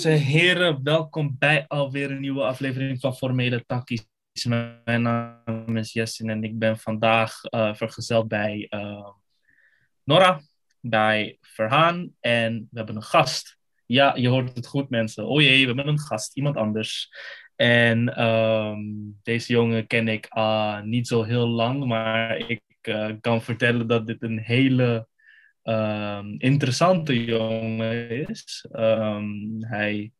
Dames 0.00 0.20
en 0.20 0.26
heren, 0.26 0.82
welkom 0.82 1.36
bij 1.38 1.64
alweer 1.68 2.10
een 2.10 2.20
nieuwe 2.20 2.42
aflevering 2.42 3.00
van 3.00 3.16
Formele 3.16 3.64
Takkies. 3.66 4.06
Mijn 4.84 5.02
naam 5.02 5.76
is 5.76 5.92
Jessin 5.92 6.30
en 6.30 6.44
ik 6.44 6.58
ben 6.58 6.78
vandaag 6.78 7.40
uh, 7.50 7.74
vergezeld 7.74 8.28
bij 8.28 8.66
uh, 8.70 9.08
Nora, 10.04 10.40
bij 10.80 11.36
Verhaan 11.40 12.12
en 12.20 12.68
we 12.70 12.76
hebben 12.76 12.96
een 12.96 13.02
gast. 13.02 13.58
Ja, 13.86 14.14
je 14.16 14.28
hoort 14.28 14.56
het 14.56 14.66
goed 14.66 14.90
mensen. 14.90 15.26
Oh 15.26 15.40
jee, 15.40 15.60
we 15.60 15.66
hebben 15.66 15.88
een 15.88 16.00
gast, 16.00 16.36
iemand 16.36 16.56
anders. 16.56 17.10
En 17.56 18.24
um, 18.24 19.18
deze 19.22 19.52
jongen 19.52 19.86
ken 19.86 20.08
ik 20.08 20.28
uh, 20.36 20.80
niet 20.82 21.06
zo 21.06 21.22
heel 21.22 21.48
lang, 21.48 21.84
maar 21.84 22.36
ik 22.36 22.62
kan 23.20 23.42
vertellen 23.42 23.86
dat 23.86 24.06
dit 24.06 24.22
een 24.22 24.38
hele 24.38 25.08
um, 25.70 26.34
interessante 26.38 27.24
jongen 27.24 28.28
is. 28.28 28.66
Um, 28.72 29.56
hij 29.64 30.12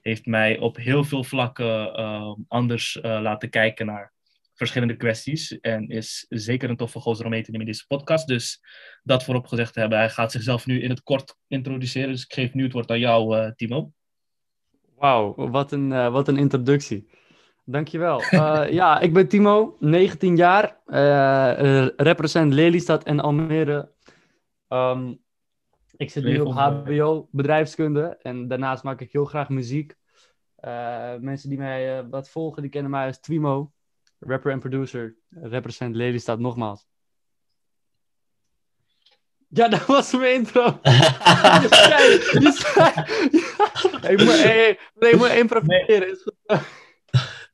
heeft 0.00 0.26
mij 0.26 0.58
op 0.58 0.76
heel 0.76 1.04
veel 1.04 1.24
vlakken 1.24 2.00
um, 2.00 2.44
anders 2.48 2.96
uh, 2.96 3.02
laten 3.20 3.50
kijken 3.50 3.86
naar 3.86 4.12
verschillende 4.54 4.96
kwesties. 4.96 5.60
En 5.60 5.88
is 5.88 6.26
zeker 6.28 6.70
een 6.70 6.76
toffe 6.76 7.00
gozer 7.00 7.24
om 7.24 7.30
mee 7.30 7.42
te 7.42 7.50
nemen 7.50 7.66
in 7.66 7.72
deze 7.72 7.86
podcast. 7.86 8.26
Dus 8.26 8.62
dat 9.02 9.24
voorop 9.24 9.46
gezegd 9.46 9.72
te 9.72 9.80
hebben. 9.80 9.98
Hij 9.98 10.10
gaat 10.10 10.32
zichzelf 10.32 10.66
nu 10.66 10.80
in 10.80 10.90
het 10.90 11.02
kort 11.02 11.36
introduceren. 11.48 12.10
Dus 12.10 12.24
ik 12.24 12.32
geef 12.32 12.54
nu 12.54 12.62
het 12.62 12.72
woord 12.72 12.90
aan 12.90 12.98
jou, 12.98 13.36
uh, 13.36 13.50
Timo. 13.50 13.92
Wauw, 14.96 15.34
wat, 15.50 15.72
een, 15.72 15.90
uh, 15.90 16.12
wat 16.12 16.28
een 16.28 16.36
introductie. 16.36 17.08
Dankjewel. 17.64 18.22
Uh, 18.30 18.64
ja, 18.80 19.00
ik 19.00 19.12
ben 19.12 19.28
Timo, 19.28 19.76
19 19.80 20.36
jaar, 20.36 20.80
uh, 20.86 21.86
represent 21.96 22.52
Lelystad 22.52 23.04
en 23.04 23.20
Almere 23.20 23.93
Um, 24.74 25.22
ik 25.96 26.10
zit 26.10 26.24
nu 26.24 26.40
op 26.40 26.52
HBO 26.52 27.28
bedrijfskunde 27.30 28.18
en 28.22 28.48
daarnaast 28.48 28.82
maak 28.82 29.00
ik 29.00 29.12
heel 29.12 29.24
graag 29.24 29.48
muziek. 29.48 29.94
Uh, 30.60 31.14
mensen 31.20 31.48
die 31.48 31.58
mij 31.58 31.98
uh, 31.98 32.04
wat 32.10 32.30
volgen, 32.30 32.62
die 32.62 32.70
kennen 32.70 32.90
mij 32.90 33.06
als 33.06 33.20
Twimo, 33.20 33.72
rapper 34.18 34.52
en 34.52 34.58
producer. 34.58 35.16
Represent 35.30 35.96
Lelystad 35.96 36.38
nogmaals. 36.38 36.86
Ja, 39.48 39.68
dat 39.74 39.86
was 39.86 40.12
mijn 40.12 40.34
intro. 40.34 40.72
Kijk, 40.72 41.62
je 42.32 42.52
zei... 42.52 42.92
ja. 43.30 44.08
Ik 44.08 44.18
moet, 44.18 44.42
hey, 44.42 44.78
hey, 44.94 45.10
ik 45.10 45.16
moet 45.16 45.28
improviseren. 45.28 46.18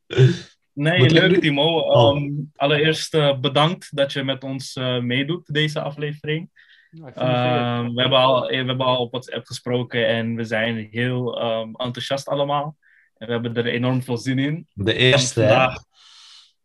Nee. 0.06 0.34
Nee, 0.72 1.10
leuk 1.10 1.40
Timo. 1.40 1.92
Um, 2.14 2.50
allereerst 2.56 3.14
uh, 3.14 3.40
bedankt 3.40 3.96
dat 3.96 4.12
je 4.12 4.24
met 4.24 4.44
ons 4.44 4.74
meedoet 5.00 5.52
deze 5.52 5.80
aflevering. 5.80 6.50
Um, 6.92 7.94
we, 7.94 8.00
hebben 8.00 8.18
al, 8.18 8.46
we 8.46 8.54
hebben 8.54 8.80
al 8.80 9.00
op 9.00 9.10
WhatsApp 9.10 9.46
gesproken 9.46 10.06
en 10.06 10.34
we 10.34 10.44
zijn 10.44 10.88
heel 10.90 11.42
um, 11.42 11.74
enthousiast 11.76 12.28
allemaal. 12.28 12.76
En 13.16 13.26
we 13.26 13.32
hebben 13.32 13.54
er 13.54 13.66
enorm 13.66 14.02
veel 14.02 14.16
zin 14.16 14.38
in. 14.38 14.66
De 14.72 14.94
eerste, 14.94 15.40
vandaag... 15.40 15.84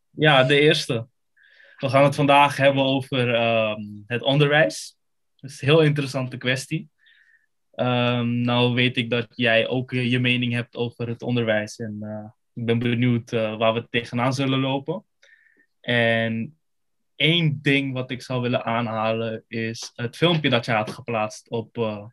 Ja, 0.09 0.43
de 0.43 0.59
eerste. 0.59 1.07
We 1.77 1.89
gaan 1.89 2.03
het 2.03 2.15
vandaag 2.15 2.57
hebben 2.57 2.83
over 2.83 3.35
um, 3.35 4.03
het 4.07 4.21
onderwijs. 4.21 4.97
Dat 5.35 5.49
is 5.49 5.61
een 5.61 5.67
heel 5.67 5.81
interessante 5.81 6.37
kwestie. 6.37 6.89
nou 8.21 8.73
weet 8.73 8.97
ik 8.97 9.09
dat 9.09 9.27
jij 9.29 9.67
ook 9.67 9.91
je 9.91 10.19
mening 10.19 10.53
hebt 10.53 10.75
over 10.75 11.07
het 11.07 11.21
onderwijs. 11.21 11.75
En 11.75 11.97
uh, 12.01 12.29
ik 12.53 12.65
ben 12.65 12.79
benieuwd 12.79 13.31
uh, 13.31 13.57
waar 13.57 13.73
we 13.73 13.87
tegenaan 13.89 14.33
zullen 14.33 14.59
lopen. 14.59 15.05
En 15.81 16.54
één 17.15 17.59
ding 17.61 17.93
wat 17.93 18.11
ik 18.11 18.21
zou 18.21 18.41
willen 18.41 18.65
aanhalen 18.65 19.43
is 19.47 19.91
het 19.95 20.17
filmpje 20.17 20.49
dat 20.49 20.65
je 20.65 20.71
had 20.71 20.91
geplaatst 20.91 21.49
op 21.49 21.77
uh, 21.77 22.05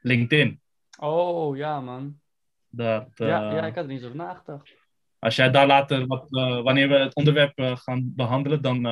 LinkedIn. 0.00 0.60
Oh 0.98 1.56
ja, 1.56 1.80
man. 1.80 2.20
Dat, 2.68 3.08
uh, 3.16 3.28
ja, 3.28 3.52
ja, 3.52 3.66
ik 3.66 3.74
had 3.74 3.84
er 3.84 3.90
niet 3.90 4.04
over 4.04 4.16
nagedacht. 4.16 4.70
Als 5.18 5.36
jij 5.36 5.50
daar 5.50 5.66
later, 5.66 6.06
wat, 6.06 6.26
uh, 6.30 6.62
wanneer 6.62 6.88
we 6.88 6.94
het 6.94 7.14
onderwerp 7.14 7.52
gaan 7.74 8.12
behandelen, 8.14 8.62
dan 8.62 8.82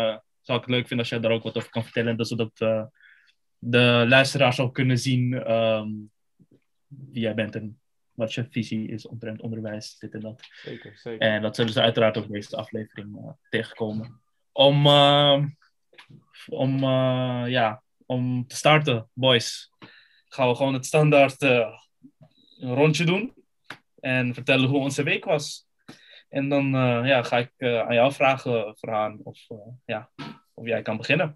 zou 0.40 0.58
ik 0.58 0.64
het 0.64 0.74
leuk 0.74 0.86
vinden 0.86 0.98
als 0.98 1.08
jij 1.08 1.20
daar 1.20 1.30
ook 1.30 1.42
wat 1.42 1.56
over 1.56 1.70
kan 1.70 1.82
vertellen. 1.82 2.16
Dus 2.16 2.28
zodat 2.28 2.56
de 3.58 4.04
luisteraars 4.08 4.60
ook 4.60 4.74
kunnen 4.74 4.98
zien 4.98 5.52
um, 5.52 6.10
wie 6.86 7.20
jij 7.20 7.34
bent 7.34 7.54
en 7.54 7.80
wat 8.12 8.34
je 8.34 8.46
visie 8.50 8.88
is 8.88 9.06
omtrent 9.06 9.40
onderwijs, 9.40 9.98
dit 9.98 10.14
en 10.14 10.20
dat. 10.20 10.42
Zeker, 10.62 10.98
zeker. 10.98 11.28
En 11.28 11.42
dat 11.42 11.56
zullen 11.56 11.72
ze 11.72 11.80
uiteraard 11.80 12.16
ook 12.16 12.28
deze 12.28 12.56
aflevering 12.56 13.36
tegenkomen 13.48 14.20
om, 14.52 14.86
uh, 14.86 15.44
om, 16.46 16.84
uh, 16.84 17.44
ja, 17.46 17.82
om 18.06 18.46
te 18.46 18.56
starten, 18.56 19.10
boys, 19.12 19.70
gaan 20.28 20.48
we 20.48 20.54
gewoon 20.54 20.74
het 20.74 20.86
standaard 20.86 21.42
uh, 21.42 21.78
rondje 22.58 23.04
doen 23.04 23.34
en 24.00 24.34
vertellen 24.34 24.68
hoe 24.68 24.80
onze 24.80 25.02
week 25.02 25.24
was. 25.24 25.66
En 26.28 26.48
dan 26.48 26.70
ja, 27.06 27.22
ga 27.22 27.38
ik 27.38 27.52
aan 27.58 27.94
jou 27.94 28.12
vragen, 28.12 28.76
Verhaan, 28.78 29.20
of, 29.22 29.46
ja, 29.84 30.10
of 30.54 30.66
jij 30.66 30.82
kan 30.82 30.96
beginnen. 30.96 31.34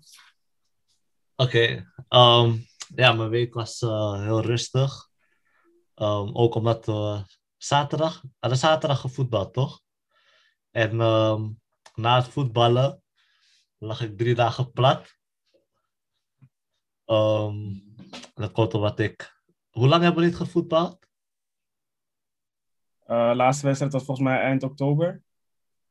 Oké, 1.37 1.93
um, 2.09 2.67
ja, 2.95 3.13
mijn 3.13 3.29
week 3.29 3.55
was 3.55 3.81
heel 3.81 4.41
rustig. 4.41 5.09
Um, 5.95 6.37
ook 6.37 6.55
omdat 6.55 6.87
we 6.87 7.23
zaterdag, 7.57 8.23
hadden 8.39 8.59
zaterdag 8.59 9.01
gevoetbald, 9.01 9.53
toch? 9.53 9.81
En 10.71 11.01
um, 11.01 11.61
na 11.95 12.17
het 12.17 12.29
voetballen 12.29 13.03
lag 13.79 14.01
ik 14.01 14.19
drie 14.19 14.35
dagen 14.35 14.73
plat. 14.73 15.17
Um, 17.07 17.95
dat 18.35 18.53
komt 18.53 18.75
omdat 18.75 18.99
ik... 18.99 19.35
Hoe 19.71 19.89
lang 19.89 20.03
hebben 20.03 20.21
we 20.21 20.29
niet 20.29 20.37
gevoetbald? 20.37 21.07
Uh, 23.07 23.33
laatste 23.35 23.67
wedstrijd 23.67 23.93
was 23.93 24.05
volgens 24.05 24.27
mij 24.29 24.41
eind 24.41 24.63
oktober. 24.63 25.23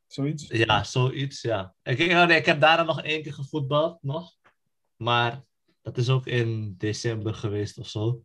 Zoiets? 0.08 0.48
Ja, 0.48 0.84
zoiets, 0.84 1.42
ja. 1.42 1.76
Ik, 1.84 2.00
ik 2.30 2.46
heb 2.46 2.60
daarna 2.60 2.84
nog 2.84 3.02
één 3.02 3.24
keer 3.24 3.34
gevoetbald, 3.34 4.04
nog. 4.04 4.36
Maar 4.96 5.44
dat 5.82 5.98
is 5.98 6.10
ook 6.10 6.26
in 6.26 6.76
december 6.78 7.34
geweest 7.34 7.78
of 7.78 7.88
zo. 7.88 8.24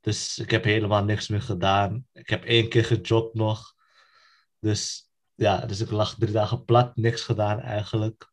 Dus 0.00 0.38
ik 0.38 0.50
heb 0.50 0.64
helemaal 0.64 1.04
niks 1.04 1.28
meer 1.28 1.42
gedaan. 1.42 2.06
Ik 2.12 2.28
heb 2.28 2.44
één 2.44 2.68
keer 2.68 2.84
gejogd 2.84 3.34
nog. 3.34 3.74
Dus 4.58 5.10
ja, 5.34 5.66
dus 5.66 5.80
ik 5.80 5.90
lag 5.90 6.14
drie 6.14 6.32
dagen 6.32 6.64
plat, 6.64 6.96
niks 6.96 7.22
gedaan 7.22 7.60
eigenlijk. 7.60 8.32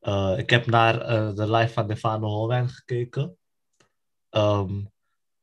Uh, 0.00 0.34
ik 0.36 0.50
heb 0.50 0.66
naar 0.66 0.94
uh, 0.94 1.34
de 1.34 1.50
live 1.50 1.72
van 1.72 1.86
Defano 1.86 2.28
Holwijn 2.28 2.68
gekeken. 2.68 3.38
Um, 4.30 4.92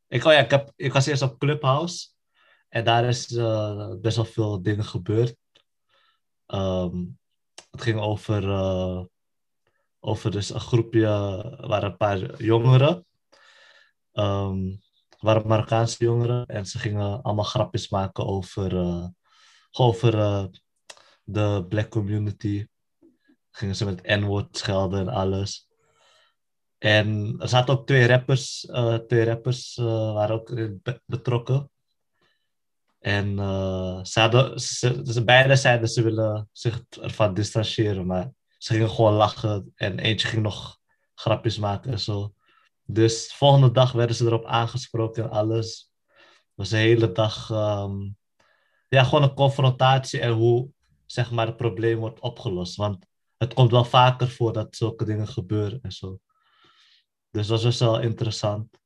ik, 0.07 0.23
oh 0.23 0.31
ja, 0.31 0.71
ik, 0.75 0.93
was 0.93 1.05
eerst 1.05 1.21
op 1.21 1.39
Clubhouse. 1.39 2.07
En 2.69 2.83
daar 2.83 3.05
is 3.05 3.31
uh, 3.31 3.93
best 4.01 4.15
wel 4.15 4.25
veel 4.25 4.61
dingen 4.61 4.85
gebeurd. 4.85 5.35
Um, 6.47 7.19
het 7.71 7.81
ging 7.81 7.99
over, 7.99 8.43
over 9.99 10.31
dus 10.31 10.49
een 10.49 10.59
groepje, 10.59 11.07
waar 11.67 11.83
een 11.83 11.97
paar 11.97 12.43
jongeren. 12.43 13.05
Um, 14.13 14.81
waren 15.19 15.47
Marokkaanse 15.47 16.03
jongeren. 16.03 16.45
En 16.45 16.65
ze 16.65 16.79
gingen 16.79 17.21
allemaal 17.21 17.43
grapjes 17.43 17.89
maken 17.89 18.25
over, 18.25 18.71
over 19.71 20.11
de 21.23 21.65
black 21.69 21.89
community 21.89 22.67
gingen 23.57 23.75
ze 23.75 23.85
met 23.85 24.07
N-woord 24.07 24.57
schelden 24.57 24.99
en 24.99 25.09
alles. 25.09 25.67
En 26.77 27.35
er 27.39 27.47
zaten 27.47 27.73
ook 27.73 27.87
twee 27.87 28.07
rappers, 28.07 28.67
uh, 28.69 28.95
twee 28.95 29.25
rappers 29.25 29.77
uh, 29.77 29.85
waren 30.13 30.35
ook 30.35 30.53
betrokken. 31.05 31.71
En 32.99 33.37
uh, 33.37 34.03
ze, 34.03 35.01
ze, 35.03 35.23
beide 35.25 35.55
zeiden 35.55 35.89
ze 35.89 36.03
willen 36.03 36.49
zich 36.51 36.83
ervan 36.89 37.33
distancieren, 37.33 38.05
maar 38.05 38.31
ze 38.57 38.73
gingen 38.73 38.89
gewoon 38.89 39.13
lachen 39.13 39.71
en 39.75 39.99
eentje 39.99 40.27
ging 40.27 40.41
nog 40.41 40.79
grapjes 41.15 41.57
maken 41.57 41.91
en 41.91 41.99
zo. 41.99 42.33
Dus 42.83 43.27
de 43.27 43.35
volgende 43.35 43.71
dag 43.71 43.91
werden 43.91 44.15
ze 44.15 44.25
erop 44.25 44.45
aangesproken 44.45 45.23
en 45.23 45.29
alles. 45.29 45.91
Het 46.05 46.55
was 46.55 46.69
de 46.69 46.77
hele 46.77 47.11
dag 47.11 47.49
um, 47.49 48.17
ja, 48.87 49.03
gewoon 49.03 49.23
een 49.23 49.33
confrontatie 49.33 50.19
en 50.19 50.31
hoe 50.31 50.69
zeg 51.05 51.31
maar, 51.31 51.47
het 51.47 51.57
probleem 51.57 51.99
wordt 51.99 52.19
opgelost. 52.19 52.75
Want 52.75 53.05
het 53.37 53.53
komt 53.53 53.71
wel 53.71 53.85
vaker 53.85 54.29
voor 54.29 54.53
dat 54.53 54.75
zulke 54.75 55.05
dingen 55.05 55.27
gebeuren 55.27 55.79
en 55.81 55.91
zo. 55.91 56.19
Dus 57.31 57.47
dat 57.47 57.63
was 57.63 57.79
wel 57.79 57.99
interessant. 57.99 58.79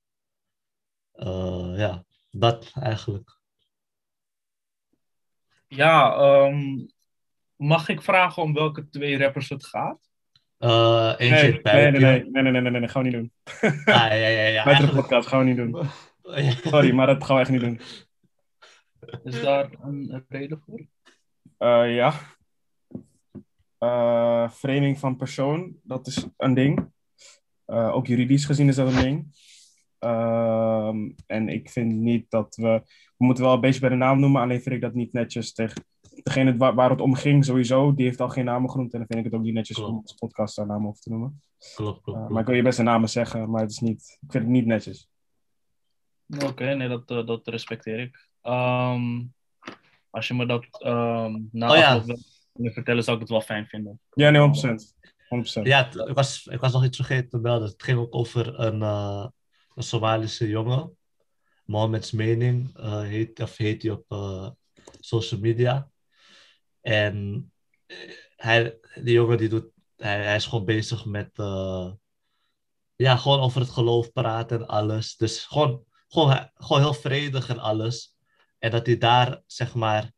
Uh, 1.16 1.74
ja, 1.76 2.04
dat 2.30 2.72
eigenlijk. 2.74 3.40
Ja, 5.68 6.18
um, 6.46 6.92
mag 7.56 7.90
ik 7.90 8.02
vragen 8.02 8.44
om 8.44 8.54
welke 8.54 8.90
twee 8.90 9.18
rappers 9.18 9.50
het 9.50 9.66
gaat? 9.66 10.10
Uh, 10.60 11.18
nee, 11.18 11.30
nee, 11.30 11.62
nee, 11.64 11.92
nee, 11.92 12.24
nee, 12.24 12.52
nee, 12.52 12.62
nee, 12.62 12.72
nee, 12.72 12.88
gaan 12.88 13.04
we 13.04 13.10
niet 13.10 13.18
doen. 13.18 13.32
Ah, 13.86 14.08
ja, 14.08 14.14
ja, 14.14 14.46
ja. 14.46 14.66
Met 14.66 14.78
de 14.78 14.90
podcast 14.96 15.28
gaan 15.28 15.40
we 15.40 15.46
niet 15.46 15.58
doen. 15.58 15.90
Sorry, 16.64 16.92
maar 16.92 17.08
dat 17.08 17.24
gaan 17.24 17.36
we 17.36 17.42
echt 17.42 17.52
niet 17.52 17.62
doen. 17.62 17.82
Is 19.24 19.42
daar 19.42 19.70
een 19.82 20.26
reden 20.30 20.64
voor? 20.66 20.80
Uh, 21.60 21.96
ja. 21.96 22.14
Uh, 23.84 24.50
framing 24.50 25.00
van 25.00 25.16
persoon, 25.16 25.76
dat 25.84 26.08
is 26.08 26.26
een 26.38 26.54
ding. 26.54 26.92
Uh, 27.68 27.96
ook 27.96 28.08
juridisch 28.08 28.46
gezien 28.46 28.68
is 28.68 28.76
dat 28.76 28.94
een 28.94 29.02
ding. 29.02 29.36
Ehm, 30.00 31.12
en 31.28 31.50
ik 31.50 31.70
vind 31.70 31.94
niet 31.94 32.30
dat 32.30 32.56
we... 32.56 32.82
We 33.18 33.26
moeten 33.26 33.44
wel 33.44 33.54
een 33.54 33.62
beetje 33.62 33.80
bij 33.80 33.90
de 33.90 33.96
naam 33.96 34.20
noemen, 34.20 34.42
alleen 34.42 34.62
vind 34.62 34.76
ik 34.76 34.82
dat 34.82 34.94
niet 34.94 35.14
netjes 35.14 35.54
tegen... 35.54 35.86
Degene 36.24 36.58
waar, 36.58 36.76
waar 36.76 36.90
het 36.90 37.02
om 37.02 37.14
ging, 37.14 37.46
sowieso, 37.46 37.94
die 37.94 38.06
heeft 38.06 38.22
al 38.22 38.30
geen 38.30 38.46
namen 38.46 38.70
genoemd. 38.70 38.94
En 38.94 39.00
dan 39.00 39.08
vind 39.08 39.20
ik 39.20 39.26
het 39.26 39.34
ook 39.34 39.46
niet 39.46 39.54
netjes 39.54 39.78
Klopt. 39.78 39.92
om 39.92 40.00
als 40.02 40.14
podcast 40.14 40.56
daar 40.56 40.66
namen 40.66 40.88
over 40.90 41.02
te 41.02 41.10
noemen. 41.10 41.42
Klopt, 41.76 41.76
klopt. 41.76 42.08
Eh, 42.08 42.14
klopt. 42.14 42.30
maar 42.30 42.42
ik 42.42 42.48
wil 42.48 42.56
je 42.56 42.62
best 42.62 42.78
de 42.78 42.84
namen 42.84 43.10
zeggen, 43.10 43.50
maar 43.50 43.62
het 43.62 43.72
is 43.72 43.80
niet, 43.80 44.18
ik 44.22 44.32
vind 44.32 44.44
het 44.44 44.54
niet 44.54 44.66
netjes. 44.66 45.10
Oké, 46.46 46.74
nee, 46.74 46.88
dat, 46.88 47.10
eh, 47.10 47.26
dat 47.26 47.48
respecteer 47.48 48.00
ik. 48.00 48.30
Ehm, 48.42 49.24
als 50.10 50.28
je 50.28 50.34
me 50.34 50.46
dat 50.46 50.66
ehm 50.82 51.40
na 51.52 51.72
Oh 51.72 51.78
ja. 51.78 52.04
Kunnen 52.54 52.74
vertellen, 52.74 53.04
zou 53.04 53.16
ik 53.16 53.22
het 53.22 53.32
wel 53.32 53.42
fijn 53.42 53.66
vinden. 53.68 54.00
Ja, 54.14 54.30
nee, 54.30 54.42
100%. 54.42 54.96
100%. 55.28 55.66
Ja, 55.68 55.84
het- 55.86 56.08
ik, 56.10 56.16
was, 56.16 56.46
ik 56.46 56.60
was 56.60 56.72
nog 56.74 56.84
iets 56.84 56.98
vergeten 56.98 57.30
te 57.30 57.38
melden. 57.38 57.70
Het 57.70 57.84
ging 57.84 58.00
ook 58.00 58.16
over 58.16 58.60
een, 58.60 58.82
eh, 58.82 59.28
een 59.76 59.84
Somalische 59.84 60.48
jongen. 60.48 60.98
Mohammed's 61.66 62.12
Mening 62.12 62.78
eh, 62.78 63.02
heet, 63.02 63.40
of 63.40 63.58
heet 63.58 63.82
hij 63.82 63.92
op 63.92 64.06
eh, 64.08 64.50
social 65.00 65.40
media. 65.40 65.90
En 66.82 67.46
hij, 68.36 68.80
die 68.96 69.14
jongen 69.14 69.38
die 69.38 69.50
doet, 69.50 69.66
hij, 69.98 70.24
hij 70.24 70.36
is 70.36 70.46
gewoon 70.46 70.66
bezig 70.66 71.06
met, 71.06 71.30
eh, 71.40 71.92
ja, 72.96 73.16
gewoon 73.16 73.40
over 73.40 73.62
het 73.62 73.70
geloof 73.70 74.12
praten 74.12 74.60
en 74.60 74.68
alles. 74.68 75.16
Dus 75.16 75.46
gewoon, 75.46 75.84
gewoon, 76.08 76.50
gewoon 76.54 76.82
heel 76.82 76.94
vredig 76.94 77.50
en 77.50 77.60
alles. 77.60 78.16
En 78.60 78.72
dat 78.72 78.86
hij 78.86 78.98
daar, 78.98 79.42
zeg 79.46 79.74
maar, 79.74 80.12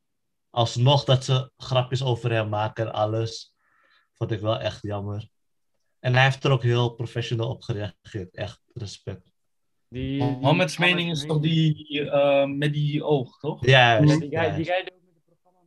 alsnog 0.54 1.04
dat 1.04 1.24
ze 1.24 1.52
grapjes 1.58 2.04
over 2.04 2.32
hem 2.32 2.50
maken 2.50 2.86
en 2.86 2.94
alles. 2.94 3.54
Vond 4.14 4.32
ik 4.32 4.40
wel 4.40 4.60
echt 4.60 4.82
jammer. 4.82 5.28
En 6.00 6.14
hij 6.14 6.24
heeft 6.24 6.44
er 6.44 6.52
ook 6.52 6.64
heel 6.64 6.90
professioneel 6.90 7.50
op 7.50 7.62
gereageerd. 7.62 8.36
Echt 8.36 8.62
respect. 8.74 9.32
Die, 9.88 10.20
die- 10.20 10.38
Mohammed's 10.38 10.78
mening 10.78 11.12
is 11.12 11.26
toch 11.26 11.40
die 11.40 12.10
eh, 12.10 12.46
met 12.46 12.74
die 12.74 13.04
oog, 13.04 13.40
toch? 13.40 13.66
Ja, 13.66 13.98
juist, 14.04 14.20
die 14.20 14.38
guy, 14.38 14.56
die 14.56 14.66
guy 14.66 14.84
die 14.84 14.94
ook 14.94 15.02
met 15.06 15.14
het 15.16 15.24
programma 15.26 15.60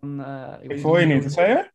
van, 0.00 0.60
eh, 0.60 0.76
Ik 0.76 0.82
hoor 0.82 1.00
je 1.00 1.06
niet, 1.06 1.22
wat 1.22 1.32
zei 1.32 1.48
je? 1.48 1.70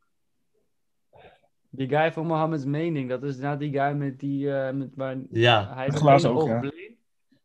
Die 1.70 1.88
guy 1.88 2.12
van 2.14 2.26
Mohammed's 2.26 2.66
mening, 2.66 3.10
dat 3.10 3.24
is 3.24 3.38
nou 3.38 3.58
die 3.58 3.72
guy 3.72 3.92
met 3.92 4.20
die, 4.20 4.52
eh, 4.58 4.74
met 4.74 4.90
waar, 4.96 5.18
Ja, 5.32 5.74
hij 5.76 5.88
is 5.88 5.96
glazen 5.96 6.36
oog, 6.36 6.48
ja. 6.48 6.72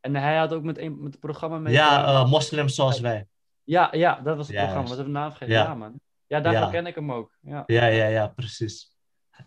En 0.01 0.15
hij 0.15 0.37
had 0.37 0.53
ook 0.53 0.63
met, 0.63 0.79
een, 0.79 1.03
met 1.03 1.13
het 1.13 1.21
programma 1.21 1.59
met... 1.59 1.73
ja 1.73 2.25
moslims 2.25 2.75
zoals 2.75 3.01
wij. 3.01 3.27
Ja, 3.65 3.89
ja, 3.95 4.21
dat 4.21 4.37
was 4.37 4.47
het 4.47 4.57
Ja, 4.57 4.63
programma. 4.63 4.89
Wat 4.89 4.97
hebben 4.97 5.15
we 5.15 5.21
naam 5.21 5.31
vergeten? 5.31 5.55
Ja. 5.55 5.63
Ja. 5.65 5.75
man. 5.75 6.01
Ja, 6.27 6.41
daarvoor 6.41 6.63
Ja. 6.63 6.71
ken 6.71 6.87
ik 6.87 6.95
hem 6.95 7.13
ook. 7.13 7.37
Ja. 7.41 7.63
Ja, 7.67 7.87
ja, 7.87 8.07
ja, 8.07 8.29
precies. 8.29 8.97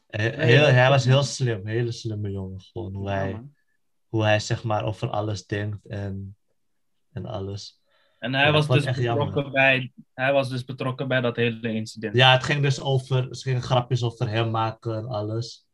Heel, 0.07 0.65
hij 0.65 0.89
was 0.89 1.05
heel 1.05 1.23
slim, 1.23 1.67
hele 1.67 1.91
slimme 1.91 2.31
jongen. 2.31 2.61
Gewoon 2.61 2.93
hoe, 2.93 3.09
Ja, 3.09 3.15
hij, 3.15 3.31
man. 3.31 3.53
hoe 4.07 4.23
hij 4.23 4.39
zeg 4.39 4.63
maar 4.63 4.83
over 4.83 5.09
alles 5.09 5.45
denkt 5.45 5.85
en, 5.87 6.35
en 7.11 7.25
alles. 7.25 7.81
En 8.19 8.33
hij 8.33 8.45
Ja, 8.45 8.51
was 8.51 8.67
dus 8.67 8.85
betrokken 8.85 9.51
bij, 9.51 9.93
hij 10.13 10.33
was 10.33 10.49
dus 10.49 10.65
betrokken 10.65 11.07
bij 11.07 11.21
dat 11.21 11.35
hele 11.35 11.73
incident. 11.73 12.15
Ja, 12.15 12.31
het 12.31 12.43
ging 12.43 12.61
dus 12.61 12.81
over, 12.81 13.35
ze 13.35 13.41
gingen 13.43 13.61
grapjes 13.61 14.03
over 14.03 14.29
hem 14.29 14.51
maken 14.51 14.95
en 14.95 15.05
alles. 15.07 15.67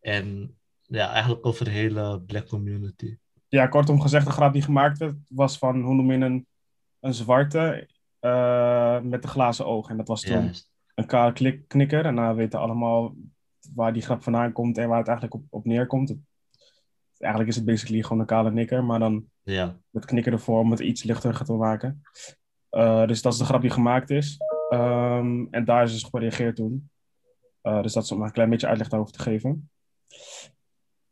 En 0.00 0.58
ja, 0.82 1.12
eigenlijk 1.12 1.46
over 1.46 1.64
de 1.64 1.70
hele 1.70 2.20
black 2.20 2.46
community. 2.46 3.16
Ja, 3.48 3.66
kortom 3.66 4.00
gezegd, 4.00 4.26
de 4.26 4.32
grap 4.32 4.52
die 4.52 4.62
gemaakt 4.62 4.98
werd, 4.98 5.16
was 5.28 5.58
van, 5.58 5.80
hoe 5.80 5.94
noem 5.94 6.12
je 6.12 6.18
een, 6.24 6.46
een 7.02 7.14
zwarte 7.14 7.88
eh, 8.20 9.00
met 9.00 9.22
de 9.22 9.28
glazen 9.28 9.66
ogen. 9.66 9.90
En 9.90 9.96
dat 9.96 10.08
was 10.08 10.20
toen 10.20 10.34
een 10.94 11.06
kale 11.06 11.32
klik, 11.32 11.68
knikker. 11.68 12.04
En 12.06 12.16
dan 12.16 12.34
weten 12.34 12.58
allemaal 12.60 13.14
waar 13.74 13.92
die 13.92 14.02
grap 14.02 14.22
vandaan 14.22 14.52
komt 14.52 14.78
en 14.78 14.88
waar 14.88 14.98
het 14.98 15.08
eigenlijk 15.08 15.36
op, 15.42 15.44
op 15.50 15.64
neerkomt. 15.64 16.08
Het- 16.08 16.18
eigenlijk 17.18 17.52
is 17.52 17.56
het 17.56 17.66
basically 17.66 18.02
gewoon 18.02 18.20
een 18.20 18.26
kale 18.26 18.50
nikker, 18.50 18.84
maar 18.84 18.98
dan 18.98 19.24
Ja, 19.42 19.76
met 19.90 20.04
knikker 20.04 20.32
ervoor 20.32 20.58
om 20.60 20.70
het 20.70 20.80
iets 20.80 21.02
lichteriger 21.02 21.44
te 21.46 21.52
maken. 21.52 22.02
Eh, 22.68 23.06
dus 23.06 23.22
dat 23.22 23.32
is 23.32 23.38
de 23.38 23.44
grap 23.44 23.60
die 23.60 23.70
gemaakt 23.70 24.10
is. 24.10 24.38
Ehm, 24.70 25.46
en 25.50 25.64
daar 25.64 25.82
is 25.82 25.92
dus 25.92 26.02
gereageerd 26.02 26.56
toen. 26.56 26.90
Eh, 27.60 27.82
dus 27.82 27.92
dat 27.92 28.02
is 28.04 28.12
om 28.12 28.22
een 28.22 28.32
klein 28.32 28.50
beetje 28.50 28.66
uitleg 28.66 28.88
daarover 28.88 29.12
te 29.14 29.22
geven. 29.22 29.70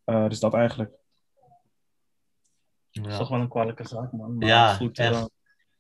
Eh, 0.05 0.29
dus 0.29 0.41
dat 0.41 0.55
eigenlijk. 0.55 0.91
Dat 2.91 3.07
is 3.07 3.13
ja. 3.13 3.19
toch 3.19 3.29
wel 3.29 3.41
een 3.41 3.49
kwalijke 3.49 3.89
zaak, 3.89 4.13
man. 4.13 4.37
Maar 4.37 4.49
Ja, 4.49 4.75
goed, 4.75 4.99
echt. 4.99 5.31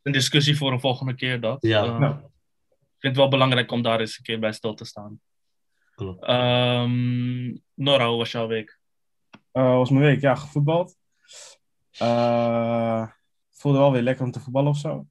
Een 0.02 0.12
discussie 0.12 0.56
voor 0.56 0.73
een 0.73 0.81
volgende 0.81 1.14
keer 1.14 1.41
dat. 1.41 1.62
Ja. 1.62 1.85
Eh, 1.85 1.99
Nou. 1.99 2.14
Ik 2.14 3.06
vind 3.06 3.17
het 3.17 3.25
wel 3.25 3.38
belangrijk 3.38 3.70
om 3.70 3.82
daar 3.82 4.00
eens 4.00 4.19
een 4.19 4.25
keer 4.25 4.38
bij 4.41 4.52
stil 4.52 4.75
te 4.75 4.85
staan. 4.85 5.20
klopt. 5.94 6.25
Ehm 6.25 7.56
Nora, 7.75 8.08
hoe 8.08 8.17
was 8.19 8.31
jouw 8.31 8.47
week? 8.47 8.79
Eh 9.52 9.75
was 9.75 9.91
mijn 9.91 10.05
week, 10.05 10.20
ja, 10.20 10.35
gevoetbald. 10.35 10.97
Eh, 11.99 13.06
voelde 13.50 13.79
wel 13.79 13.93
weer 13.93 14.02
lekker 14.02 14.25
om 14.25 14.31
te 14.31 14.41
voetballen 14.41 14.70
of 14.70 14.79
zo. 14.79 15.06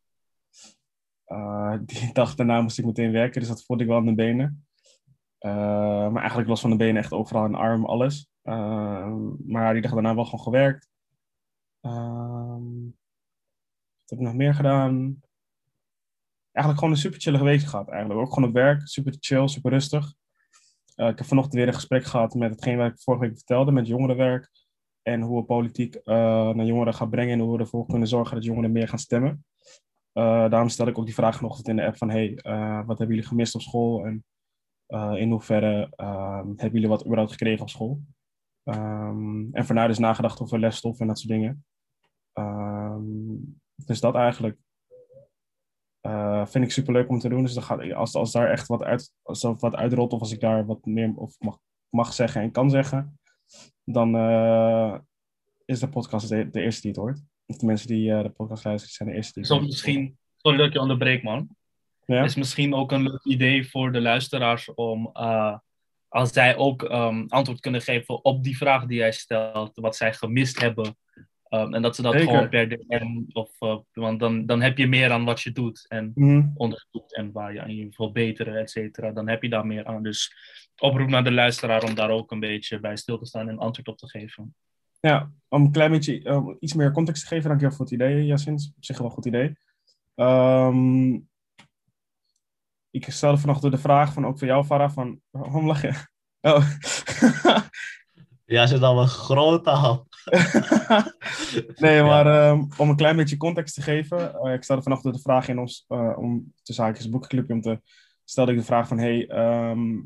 Eh, 1.25 1.77
die 1.85 2.13
dag 2.13 2.35
daarna 2.35 2.61
moest 2.61 2.79
ik 2.79 2.85
meteen 2.85 3.11
werken, 3.11 3.39
dus 3.39 3.49
dat 3.49 3.63
voelde 3.63 3.83
ik 3.83 3.89
wel 3.89 3.97
aan 3.97 4.05
de 4.05 4.15
benen. 4.15 4.67
Eh, 5.37 5.51
maar 6.09 6.19
eigenlijk 6.19 6.49
los 6.49 6.61
van 6.61 6.69
de 6.69 6.75
benen 6.75 7.01
echt 7.01 7.11
overal 7.13 7.45
een 7.45 7.55
arm, 7.55 7.85
alles. 7.85 8.27
Eh, 8.41 9.13
maar 9.45 9.73
die 9.73 9.81
dag 9.81 9.91
daarna 9.93 10.15
wel 10.15 10.25
gewoon 10.25 10.43
gewerkt. 10.43 10.89
Ehm, 14.09 14.17
heb 14.17 14.19
ik 14.19 14.25
nog 14.25 14.33
meer 14.33 14.53
gedaan? 14.53 15.21
Eigenlijk 16.51 16.77
gewoon 16.79 16.93
een 16.93 17.01
super 17.01 17.19
chillige 17.19 17.43
week 17.43 17.61
gehad 17.61 17.89
eigenlijk. 17.89 18.19
Ook 18.19 18.33
gewoon 18.33 18.49
op 18.49 18.55
werk, 18.55 18.87
super 18.87 19.15
chill, 19.19 19.47
super 19.47 19.71
rustig. 19.71 20.13
Eh, 20.95 21.07
ik 21.07 21.17
heb 21.17 21.27
vanochtend 21.27 21.55
weer 21.55 21.67
een 21.67 21.73
gesprek 21.73 22.03
gehad 22.03 22.33
met 22.33 22.51
hetgeen 22.51 22.77
wat 22.77 22.91
ik 22.91 22.99
vorige 23.01 23.25
week 23.25 23.35
vertelde, 23.35 23.71
met 23.71 23.87
jongerenwerk. 23.87 24.49
En 25.01 25.21
hoe 25.21 25.39
we 25.39 25.45
politiek 25.45 25.95
eh, 25.95 26.49
naar 26.49 26.65
jongeren 26.65 26.93
gaan 26.93 27.09
brengen 27.09 27.33
en 27.33 27.39
hoe 27.39 27.55
we 27.57 27.63
ervoor 27.63 27.85
kunnen 27.85 28.07
zorgen 28.07 28.35
dat 28.35 28.43
jongeren 28.43 28.71
meer 28.71 28.87
gaan 28.87 28.99
stemmen. 28.99 29.45
Eh, 30.11 30.49
daarom 30.49 30.69
stel 30.69 30.87
ik 30.87 30.97
ook 30.97 31.05
die 31.05 31.13
vraag 31.13 31.35
vanochtend 31.35 31.67
in 31.67 31.75
de 31.75 31.85
app 31.85 31.97
van, 31.97 32.09
hey, 32.09 32.39
wat 32.85 32.97
hebben 32.97 33.07
jullie 33.07 33.29
gemist 33.29 33.55
op 33.55 33.61
school? 33.61 34.05
En 34.05 34.23
in 35.17 35.31
hoeverre 35.31 35.87
eh, 35.95 36.37
hebben 36.37 36.71
jullie 36.71 36.87
wat 36.87 37.05
überhaupt 37.05 37.31
gekregen 37.31 37.61
op 37.61 37.69
school? 37.69 38.01
Ehm, 38.63 39.51
en 39.51 39.65
vanuit 39.65 39.87
dus 39.87 39.97
nagedacht 39.97 40.41
over 40.41 40.59
lesstof 40.59 40.99
en 40.99 41.07
dat 41.07 41.19
soort 41.19 41.31
dingen. 41.31 41.65
Ehm, 42.33 43.35
dus 43.85 43.99
dat 43.99 44.15
eigenlijk. 44.15 44.57
Eh, 46.01 46.45
vind 46.45 46.65
ik 46.65 46.71
super 46.71 46.93
leuk 46.93 47.09
om 47.09 47.19
te 47.19 47.29
doen. 47.29 47.43
Dus 47.43 47.53
dan 47.53 47.63
gaat, 47.63 47.93
als, 47.93 48.15
als 48.15 48.31
daar 48.31 48.51
echt 48.51 48.67
wat, 48.67 48.83
uit, 48.83 49.11
als 49.21 49.41
wat 49.41 49.75
uitrolt, 49.75 50.13
of 50.13 50.19
als 50.19 50.31
ik 50.31 50.39
daar 50.39 50.65
wat 50.65 50.85
meer 50.85 51.13
of 51.15 51.35
mag, 51.39 51.57
mag 51.89 52.13
zeggen 52.13 52.41
en 52.41 52.51
kan 52.51 52.69
zeggen, 52.69 53.19
dan 53.83 54.15
eh, 54.15 54.97
is 55.65 55.79
de 55.79 55.89
podcast 55.89 56.29
de, 56.29 56.49
de 56.49 56.61
eerste 56.61 56.81
die 56.81 56.91
het 56.91 56.99
hoort. 56.99 57.19
Of 57.45 57.57
de 57.57 57.65
mensen 57.65 57.87
die 57.87 58.11
eh, 58.11 58.23
de 58.23 58.29
podcast 58.29 58.63
luisteren, 58.63 58.95
zijn 58.95 59.09
de 59.09 59.15
eerste 59.15 59.33
die 59.33 59.43
het 59.43 59.51
hoort. 59.51 59.65
misschien, 59.65 60.17
sorry 60.37 60.57
dat 60.57 60.67
ik 60.67 60.73
je 60.73 60.79
onderbreek, 60.79 61.23
man. 61.23 61.49
Ja? 62.05 62.23
Is 62.23 62.35
misschien 62.35 62.73
ook 62.73 62.91
een 62.91 63.03
leuk 63.03 63.23
idee 63.23 63.69
voor 63.69 63.91
de 63.91 64.01
luisteraars 64.01 64.73
om, 64.73 65.09
eh, 65.13 65.57
als 66.07 66.31
zij 66.31 66.55
ook 66.55 66.83
ehm, 66.83 67.25
antwoord 67.27 67.59
kunnen 67.59 67.81
geven 67.81 68.23
op 68.23 68.43
die 68.43 68.57
vraag 68.57 68.85
die 68.85 68.97
jij 68.97 69.11
stelt, 69.11 69.71
wat 69.75 69.95
zij 69.95 70.13
gemist 70.13 70.59
hebben. 70.59 70.97
Ehm, 71.49 71.73
en 71.73 71.81
dat 71.81 71.95
ze 71.95 72.01
dat 72.01 72.13
Zeker. 72.13 72.29
gewoon 72.29 72.49
per 72.49 72.69
DM, 72.69 73.23
of, 73.31 73.51
eh, 73.59 73.77
want 73.93 74.19
dan, 74.19 74.45
dan 74.45 74.61
heb 74.61 74.77
je 74.77 74.87
meer 74.87 75.11
aan 75.11 75.25
wat 75.25 75.41
je 75.41 75.51
doet 75.51 75.85
en 75.87 76.11
Mhm. 76.15 76.47
onderzoekt 76.53 77.15
en 77.15 77.31
waar 77.31 77.53
je 77.53 77.61
aan 77.61 77.75
je 77.75 77.87
wil 77.97 78.11
beteren, 78.11 78.55
et 78.57 78.69
cetera. 78.69 79.11
Dan 79.11 79.27
heb 79.29 79.43
je 79.43 79.49
daar 79.49 79.65
meer 79.65 79.85
aan. 79.85 80.03
Dus 80.03 80.33
oproep 80.77 81.07
naar 81.09 81.23
de 81.23 81.31
luisteraar 81.31 81.83
om 81.83 81.95
daar 81.95 82.09
ook 82.09 82.31
een 82.31 82.39
beetje 82.39 82.79
bij 82.79 82.97
stil 82.97 83.17
te 83.17 83.25
staan 83.25 83.49
en 83.49 83.57
antwoord 83.59 83.87
op 83.87 83.97
te 83.97 84.09
geven. 84.09 84.55
Ja, 84.99 85.31
om 85.47 85.63
een 85.63 85.71
klein 85.71 85.91
beetje 85.91 86.29
um, 86.29 86.57
iets 86.59 86.73
meer 86.73 86.91
context 86.91 87.21
te 87.21 87.27
geven, 87.27 87.47
dankjewel 87.49 87.75
voor 87.75 87.85
het 87.85 87.93
idee, 87.93 88.25
Jacin. 88.25 88.51
Dat 88.51 88.61
is 88.61 88.71
op 88.75 88.83
zich 88.85 88.97
wel 88.97 89.07
een 89.07 89.13
goed 89.13 89.25
idee. 89.25 89.57
Ehm, 90.15 91.13
ik 92.89 93.05
stelde 93.11 93.37
vanochtend 93.37 93.71
de 93.71 93.77
vraag 93.77 94.13
van, 94.13 94.25
ook 94.25 94.37
voor 94.39 94.47
jou, 94.47 94.63
Farah, 94.65 94.91
van, 94.91 95.21
waarom 95.29 95.65
lach 95.65 95.81
je? 95.81 95.93
Oh. 96.41 96.65
Ja, 98.45 98.65
ze 98.67 98.79
dan 98.79 98.97
een 98.97 99.07
grote 99.07 99.69
hand. 99.69 100.08
nee, 101.83 102.01
maar 102.03 102.25
ehm, 102.25 102.65
om 102.77 102.89
een 102.89 102.95
klein 102.95 103.15
beetje 103.15 103.37
context 103.37 103.75
te 103.75 103.81
geven. 103.81 104.33
eh, 104.33 104.53
ik 104.53 104.63
stelde 104.63 104.81
vanochtend 104.81 105.13
de 105.13 105.21
vraag 105.21 105.47
in 105.47 105.59
ons, 105.59 105.85
eh, 105.87 106.17
om 106.17 106.53
te 106.63 106.73
zaakjes 106.73 107.05
een 107.05 107.11
boekenclubje, 107.11 107.53
om 107.53 107.61
te, 107.61 107.81
stelde 108.23 108.51
ik 108.51 108.57
de 108.57 108.63
vraag 108.63 108.87
van, 108.87 108.97
hey, 108.97 109.27
ehm, 109.27 109.99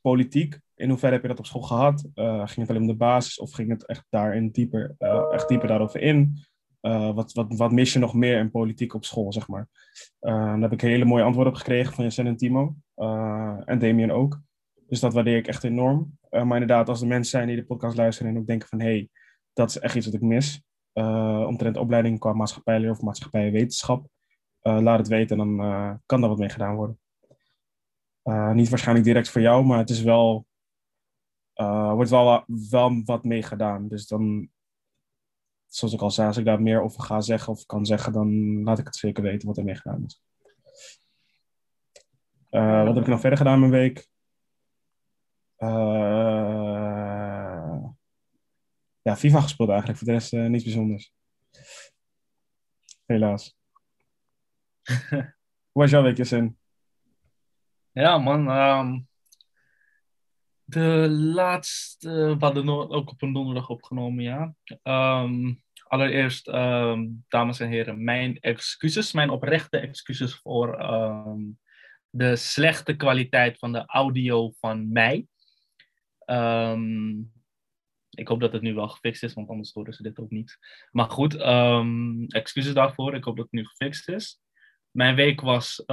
politiek, 0.00 0.58
in 0.74 0.88
hoeverre 0.88 1.14
heb 1.14 1.22
je 1.22 1.28
dat 1.28 1.38
op 1.38 1.46
school 1.46 1.62
gehad? 1.62 2.08
Eh, 2.14 2.36
ging 2.36 2.56
het 2.56 2.68
alleen 2.68 2.82
om 2.82 2.88
de 2.88 2.96
basis 2.96 3.38
of 3.38 3.52
ging 3.52 3.70
het 3.70 3.86
echt 3.86 4.06
daarin 4.10 4.50
dieper, 4.50 4.94
echt 5.32 5.48
dieper 5.48 5.68
daarover 5.68 6.00
in? 6.00 6.44
Wat, 7.14 7.32
wat, 7.32 7.56
wat 7.56 7.72
mis 7.72 7.92
je 7.92 7.98
nog 7.98 8.14
meer 8.14 8.38
in 8.38 8.50
politiek 8.50 8.94
op 8.94 9.04
school, 9.04 9.32
zeg 9.32 9.48
maar? 9.48 9.68
Daar 10.20 10.60
heb 10.60 10.72
ik 10.72 10.80
hele 10.80 11.04
mooie 11.04 11.22
antwoorden 11.22 11.52
op 11.52 11.58
gekregen 11.58 11.94
van 11.94 12.04
Jacen 12.04 12.26
en 12.26 12.36
Timo. 12.36 12.74
En 13.64 13.78
Damien 13.78 14.12
ook. 14.12 14.40
Dus 14.88 15.00
dat 15.00 15.14
waardeer 15.14 15.36
ik 15.36 15.46
echt 15.46 15.64
enorm. 15.64 16.18
Maar 16.30 16.42
inderdaad, 16.42 16.88
als 16.88 17.00
er 17.00 17.06
mensen 17.06 17.30
zijn 17.30 17.46
die 17.46 17.56
de 17.56 17.64
podcast 17.64 17.96
luisteren 17.96 18.32
en 18.32 18.38
ook 18.38 18.46
denken 18.46 18.68
van... 18.68 18.80
hey, 18.80 19.08
dat 19.54 19.68
is 19.68 19.78
echt 19.78 19.94
iets 19.94 20.06
wat 20.06 20.14
ik 20.14 20.20
mis. 20.20 20.62
Uh, 20.94 21.44
omtrent 21.46 21.76
opleiding 21.76 22.18
qua 22.18 22.32
maatschappijleer 22.32 22.90
of 22.90 23.00
maatschappijwetenschap. 23.00 24.06
Uh, 24.62 24.80
laat 24.80 24.98
het 24.98 25.08
weten 25.08 25.40
en 25.40 25.46
dan 25.46 25.66
uh, 25.66 25.94
kan 26.06 26.20
daar 26.20 26.30
wat 26.30 26.38
mee 26.38 26.48
gedaan 26.48 26.76
worden. 26.76 26.98
Niet 28.52 28.68
waarschijnlijk 28.68 29.06
direct 29.06 29.28
voor 29.28 29.40
jou, 29.40 29.64
maar 29.64 29.78
het 29.78 29.90
is 29.90 30.02
wel... 30.02 30.46
wordt 31.94 32.10
wel, 32.10 33.02
wat 33.04 33.24
mee 33.24 33.42
gedaan. 33.42 33.88
Dus 33.88 34.06
dan 34.06 34.48
zoals 35.66 35.94
ik 35.94 36.00
al 36.00 36.10
zei, 36.10 36.26
als 36.26 36.36
ik 36.36 36.44
daar 36.44 36.62
meer 36.62 36.82
over 36.82 37.02
ga 37.02 37.20
zeggen 37.20 37.52
of 37.52 37.66
kan 37.66 37.86
zeggen, 37.86 38.12
dan 38.12 38.62
laat 38.62 38.78
ik 38.78 38.86
het 38.86 38.96
zeker 38.96 39.22
weten 39.22 39.48
wat 39.48 39.56
er 39.56 39.64
mee 39.64 39.74
gedaan 39.74 40.04
is. 40.04 40.22
Wat 42.50 42.94
heb 42.94 42.96
ik 42.96 43.06
nog 43.06 43.20
verder 43.20 43.38
gedaan 43.38 43.58
mijn 43.58 43.72
week? 43.72 44.08
Uh, 49.04 49.12
ja, 49.12 49.16
FIFA 49.16 49.40
gespeeld 49.40 49.68
eigenlijk. 49.68 49.98
Voor 49.98 50.06
de 50.06 50.14
rest 50.14 50.32
uh, 50.32 50.46
niets 50.46 50.64
bijzonders. 50.64 51.12
Helaas. 53.06 53.56
Hoe 55.72 55.82
was 55.82 55.90
jouw 55.90 56.02
week, 56.02 56.16
Jassen? 56.16 56.58
Ja, 57.92 58.18
man. 58.18 58.48
Um, 58.50 59.08
de 60.64 61.08
laatste, 61.10 62.08
we 62.08 62.44
hadden 62.44 62.68
ook 62.68 63.10
op 63.10 63.22
een 63.22 63.32
donderdag 63.32 63.68
opgenomen, 63.68 64.24
ja. 64.24 64.54
Um, 65.22 65.62
allereerst, 65.82 66.48
um, 66.48 67.24
dames 67.28 67.60
en 67.60 67.68
heren, 67.68 68.04
mijn 68.04 68.38
excuses, 68.40 69.12
mijn 69.12 69.30
oprechte 69.30 69.78
excuses 69.78 70.34
voor 70.34 70.76
de 72.10 72.36
slechte 72.36 72.96
kwaliteit 72.96 73.58
van 73.58 73.72
de 73.72 73.86
audio 73.86 74.52
van 74.60 74.92
mij. 74.92 75.26
Ik 78.14 78.28
hoop 78.28 78.40
dat 78.40 78.52
het 78.52 78.62
nu 78.62 78.74
wel 78.74 78.88
gefixt 78.88 79.22
is, 79.22 79.34
want 79.34 79.48
anders 79.48 79.72
horen 79.72 79.92
ze 79.92 80.02
dit 80.02 80.18
ook 80.18 80.30
niet. 80.30 80.58
Maar 80.90 81.10
goed, 81.10 81.34
excuses 82.28 82.74
daarvoor. 82.74 83.14
Ik 83.14 83.24
hoop 83.24 83.36
dat 83.36 83.44
het 83.44 83.54
nu 83.54 83.66
gefixt 83.66 84.08
is. 84.08 84.40
Mijn 84.90 85.14
week 85.14 85.40
was 85.40 85.86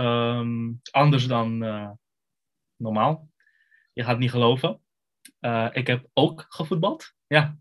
anders 0.91 1.27
dan 1.27 1.63
uh, 1.63 1.89
normaal. 2.75 3.29
Je 3.93 4.03
gaat 4.03 4.19
niet 4.19 4.29
geloven. 4.29 4.81
Uh, 5.39 5.67
ik 5.71 5.87
heb 5.87 6.07
ook 6.13 6.45
gevoetbald. 6.49 7.13
Ja, 7.27 7.57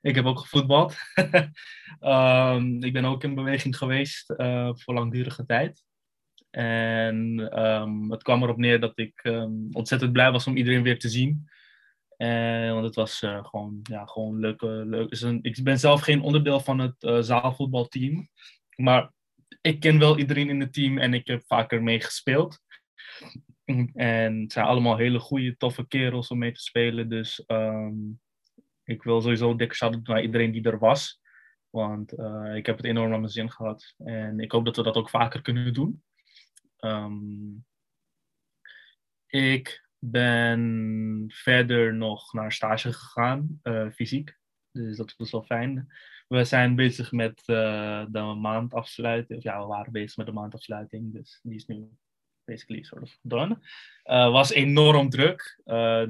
ik 0.00 0.14
heb 0.14 0.24
ook 0.24 0.38
gevoetbald. 0.38 0.96
um, 2.00 2.82
ik 2.88 2.92
ben 2.92 3.04
ook 3.04 3.24
in 3.24 3.34
beweging 3.34 3.76
geweest 3.76 4.30
uh, 4.36 4.70
voor 4.74 4.94
langdurige 4.94 5.46
tijd. 5.46 5.84
En 6.50 7.38
um, 7.62 8.10
het 8.10 8.22
kwam 8.22 8.42
erop 8.42 8.56
neer 8.56 8.80
dat 8.80 8.98
ik 8.98 9.24
um, 9.24 9.68
ontzettend 9.70 10.12
blij 10.12 10.30
was 10.30 10.46
om 10.46 10.56
iedereen 10.56 10.82
weer 10.82 10.98
te 10.98 11.08
zien. 11.08 11.48
En, 12.22 12.72
want 12.72 12.84
het 12.84 12.94
was 12.94 13.22
uh, 13.22 13.44
gewoon, 13.44 13.80
ja, 13.82 14.06
gewoon 14.06 14.38
leuk. 14.38 14.62
leuk. 14.62 15.20
Een, 15.20 15.38
ik 15.42 15.62
ben 15.62 15.78
zelf 15.78 16.00
geen 16.00 16.22
onderdeel 16.22 16.60
van 16.60 16.78
het 16.78 17.24
zaalvoetbalteam. 17.26 18.28
Maar 18.76 19.12
ik 19.60 19.80
ken 19.80 19.98
wel 19.98 20.18
iedereen 20.18 20.48
in 20.48 20.60
het 20.60 20.72
team 20.72 20.98
en 20.98 21.14
ik 21.14 21.26
heb 21.26 21.42
vaker 21.46 21.82
mee 21.82 22.00
gespeeld. 22.00 22.60
En 23.94 24.40
het 24.40 24.52
zijn 24.52 24.66
allemaal 24.66 24.96
hele 24.96 25.18
goede, 25.18 25.56
toffe 25.56 25.86
kerels 25.86 26.28
om 26.28 26.38
mee 26.38 26.52
te 26.52 26.60
spelen. 26.60 27.08
Dus 27.08 27.44
um, 27.46 28.20
ik 28.84 29.02
wil 29.02 29.20
sowieso 29.20 29.56
dikke 29.56 29.74
shout 29.74 30.06
naar 30.06 30.22
iedereen 30.22 30.52
die 30.52 30.62
er 30.62 30.78
was. 30.78 31.20
Want 31.70 32.12
ik 32.54 32.66
heb 32.66 32.76
het 32.76 32.86
enorm 32.86 33.10
naar 33.10 33.20
mijn 33.20 33.32
zin 33.32 33.50
gehad. 33.50 33.94
En 33.98 34.40
ik 34.40 34.52
hoop 34.52 34.64
dat 34.64 34.76
we 34.76 34.82
dat 34.82 34.96
ook 34.96 35.10
vaker 35.10 35.42
kunnen 35.42 35.74
doen. 35.74 36.02
Um, 36.78 37.64
ik 39.26 39.90
ben 40.04 41.24
verder 41.28 41.94
nog 41.94 42.32
naar 42.32 42.52
stage 42.52 42.92
gegaan, 42.92 43.60
uh, 43.62 43.90
fysiek. 43.90 44.38
Dus 44.72 44.96
dat 44.96 45.14
was 45.16 45.30
wel 45.30 45.42
fijn. 45.42 45.92
We 46.28 46.44
zijn 46.44 46.74
bezig 46.74 47.12
met 47.12 47.42
uh, 47.46 48.04
de 48.08 48.20
maandafsluiting. 48.20 49.42
Ja, 49.42 49.60
we 49.60 49.66
waren 49.66 49.92
bezig 49.92 50.16
met 50.16 50.26
de 50.26 50.32
maandafsluiting. 50.32 51.12
Dus 51.12 51.40
die 51.42 51.54
is 51.54 51.66
nu 51.66 51.88
basically 52.44 52.82
sort 52.82 53.02
of 53.02 53.18
done. 53.22 53.58
Uh, 54.04 54.30
was 54.30 54.52
enorm 54.52 55.10
druk. 55.10 55.60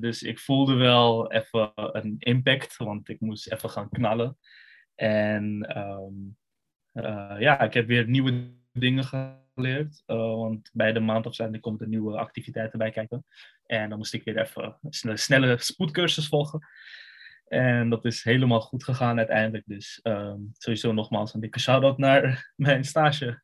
Dus 0.01 0.23
ik 0.23 0.39
voelde 0.39 0.75
wel 0.75 1.33
even 1.33 1.73
een 1.75 2.17
impact, 2.19 2.77
want 2.77 3.09
ik 3.09 3.21
moest 3.21 3.53
even 3.53 3.71
gaan 3.71 3.89
knallen. 3.89 4.39
En 4.95 5.67
uh, 6.93 7.41
ja, 7.41 7.61
ik 7.61 7.75
heb 7.75 7.87
weer 7.87 8.09
nieuwe 8.09 8.51
dingen 8.73 9.05
geleerd. 9.05 10.03
want 10.07 10.71
bij 10.73 10.93
de 10.93 11.01
maandafzending 11.01 11.63
komt 11.63 11.81
er 11.81 11.89
nieuwe 11.89 12.19
activiteiten 12.19 12.79
bij 12.79 12.91
kijken. 12.91 13.25
En 13.73 13.89
dan 13.89 13.99
moest 13.99 14.15
ik 14.15 14.25
weer 14.25 14.39
even 14.39 14.79
een 14.81 15.19
snelle 15.19 15.57
spoedcursus 15.59 16.29
volgen. 16.29 16.67
En 17.47 17.89
dat 17.91 18.05
is 18.05 18.23
helemaal 18.23 18.61
goed 18.61 18.85
gegaan 18.85 19.19
uiteindelijk. 19.19 19.65
Dus 19.67 20.01
um, 20.03 20.51
sowieso 20.53 20.93
nogmaals 20.93 21.35
een 21.35 21.41
dikke 21.41 21.61
shout-out 21.61 21.99
naar 21.99 22.45
mijn 22.57 22.85
stage. 22.85 23.43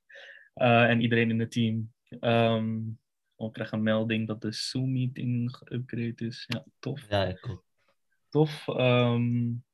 en 0.54 1.00
iedereen 1.00 1.30
in 1.30 1.40
het 1.40 1.50
team. 1.50 1.92
Um, 2.20 2.98
ik 3.36 3.52
krijg 3.52 3.72
een 3.72 3.82
melding 3.82 4.26
dat 4.26 4.40
de 4.40 4.52
Zoom-meeting 4.52 5.56
geüpgrade 5.56 6.26
is. 6.26 6.44
Ja, 6.46 6.64
tof. 6.78 7.08
Ja, 7.08 7.32
cool. 7.40 7.62
Tof. 8.28 8.66
Um, 8.66 9.64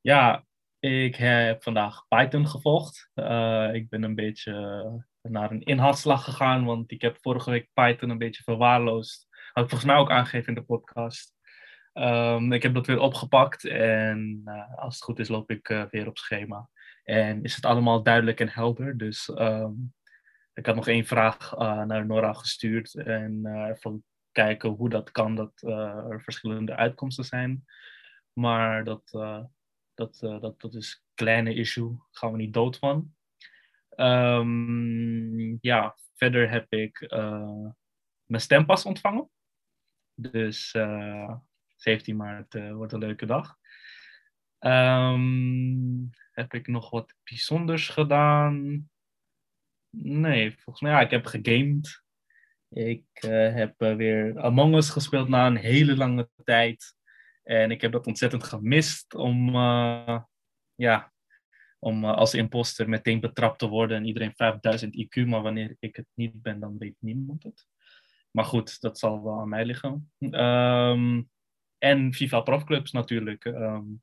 ja, 0.00 0.46
ik 0.78 1.16
heb 1.16 1.62
vandaag 1.62 2.08
Python 2.08 2.48
gevolgd. 2.48 3.10
Uh, 3.14 3.70
ik 3.72 3.88
ben 3.88 4.02
een 4.02 4.14
beetje 4.14 4.52
naar 5.22 5.50
een 5.50 5.62
inhaalslag 5.62 6.24
gegaan, 6.24 6.64
want 6.64 6.90
ik 6.90 7.00
heb 7.00 7.18
vorige 7.20 7.50
week 7.50 7.68
Python 7.74 8.10
een 8.10 8.18
beetje 8.18 8.42
verwaarloosd. 8.42 9.26
Had 9.56 9.64
ik 9.64 9.70
volgens 9.70 9.90
mij 9.90 10.00
ook 10.00 10.10
aangegeven 10.10 10.48
in 10.48 10.54
de 10.54 10.66
podcast. 10.66 11.34
Um, 11.94 12.52
ik 12.52 12.62
heb 12.62 12.74
dat 12.74 12.86
weer 12.86 12.98
opgepakt 12.98 13.64
en 13.64 14.42
uh, 14.44 14.78
als 14.78 14.94
het 14.94 15.04
goed 15.04 15.18
is 15.18 15.28
loop 15.28 15.50
ik 15.50 15.68
uh, 15.68 15.84
weer 15.90 16.06
op 16.06 16.18
schema. 16.18 16.68
En 17.04 17.42
is 17.42 17.54
het 17.54 17.64
allemaal 17.64 18.02
duidelijk 18.02 18.40
en 18.40 18.48
helder. 18.48 18.96
Dus 18.96 19.28
um, 19.28 19.94
ik 20.54 20.66
had 20.66 20.74
nog 20.74 20.88
één 20.88 21.04
vraag 21.06 21.54
uh, 21.54 21.82
naar 21.82 22.06
Nora 22.06 22.32
gestuurd 22.32 22.94
en 22.94 23.46
even 23.70 24.04
kijken 24.32 24.70
hoe 24.70 24.88
dat 24.88 25.10
kan 25.10 25.34
dat 25.34 25.62
er 25.62 26.22
verschillende 26.22 26.76
uitkomsten 26.76 27.24
zijn. 27.24 27.64
Maar 28.32 28.84
dat, 28.84 29.10
dat, 29.94 30.18
dat, 30.20 30.60
dat 30.60 30.74
is 30.74 30.92
een 30.92 31.14
kleine 31.14 31.54
issue, 31.54 31.88
daar 31.88 32.06
gaan 32.10 32.32
we 32.32 32.36
niet 32.36 32.54
dood 32.54 32.78
van. 32.78 33.14
Um, 33.96 35.58
ja, 35.60 35.96
verder 36.14 36.50
heb 36.50 36.72
ik 36.72 37.06
mijn 38.24 38.42
stempas 38.42 38.84
ontvangen. 38.84 39.30
Dus 40.18 40.70
17 41.76 42.16
maart 42.16 42.54
wordt 42.70 42.92
een 42.92 42.98
leuke 42.98 43.26
dag. 43.26 43.56
Um, 44.60 46.10
heb 46.32 46.54
ik 46.54 46.66
nog 46.66 46.90
wat 46.90 47.14
bijzonders 47.24 47.88
gedaan? 47.88 48.88
Nee, 49.90 50.52
volgens 50.52 50.80
mij, 50.80 50.92
ja, 50.92 51.00
ik 51.00 51.10
heb 51.10 51.26
gegamed. 51.26 52.04
Ik 52.68 53.06
uh, 53.24 53.54
heb 53.54 53.74
weer 53.78 54.40
Among 54.40 54.74
Us 54.74 54.90
gespeeld 54.90 55.28
na 55.28 55.46
een 55.46 55.56
hele 55.56 55.96
lange 55.96 56.28
tijd. 56.44 56.94
En 57.42 57.70
ik 57.70 57.80
heb 57.80 57.92
dat 57.92 58.06
ontzettend 58.06 58.44
gemist 58.44 59.14
om, 59.14 59.50
ja, 60.74 61.12
om 61.78 62.04
als 62.04 62.34
imposter 62.34 62.88
meteen 62.88 63.20
betrapt 63.20 63.58
te 63.58 63.68
worden 63.68 63.96
en 63.96 64.04
iedereen 64.04 64.34
5000 64.34 64.94
IQ. 64.94 65.26
Maar 65.26 65.42
wanneer 65.42 65.76
ik 65.78 65.96
het 65.96 66.06
niet 66.14 66.42
ben, 66.42 66.60
dan 66.60 66.78
weet 66.78 66.96
niemand 66.98 67.42
het. 67.42 67.66
Maar 68.36 68.44
goed, 68.44 68.80
dat 68.80 68.98
zal 68.98 69.22
wel 69.22 69.40
aan 69.40 69.48
mij 69.48 69.64
liggen. 69.64 70.10
Um, 70.18 71.30
en 71.78 72.14
FIFA 72.14 72.40
Profclubs 72.40 72.92
natuurlijk. 72.92 73.44
Um, 73.44 74.02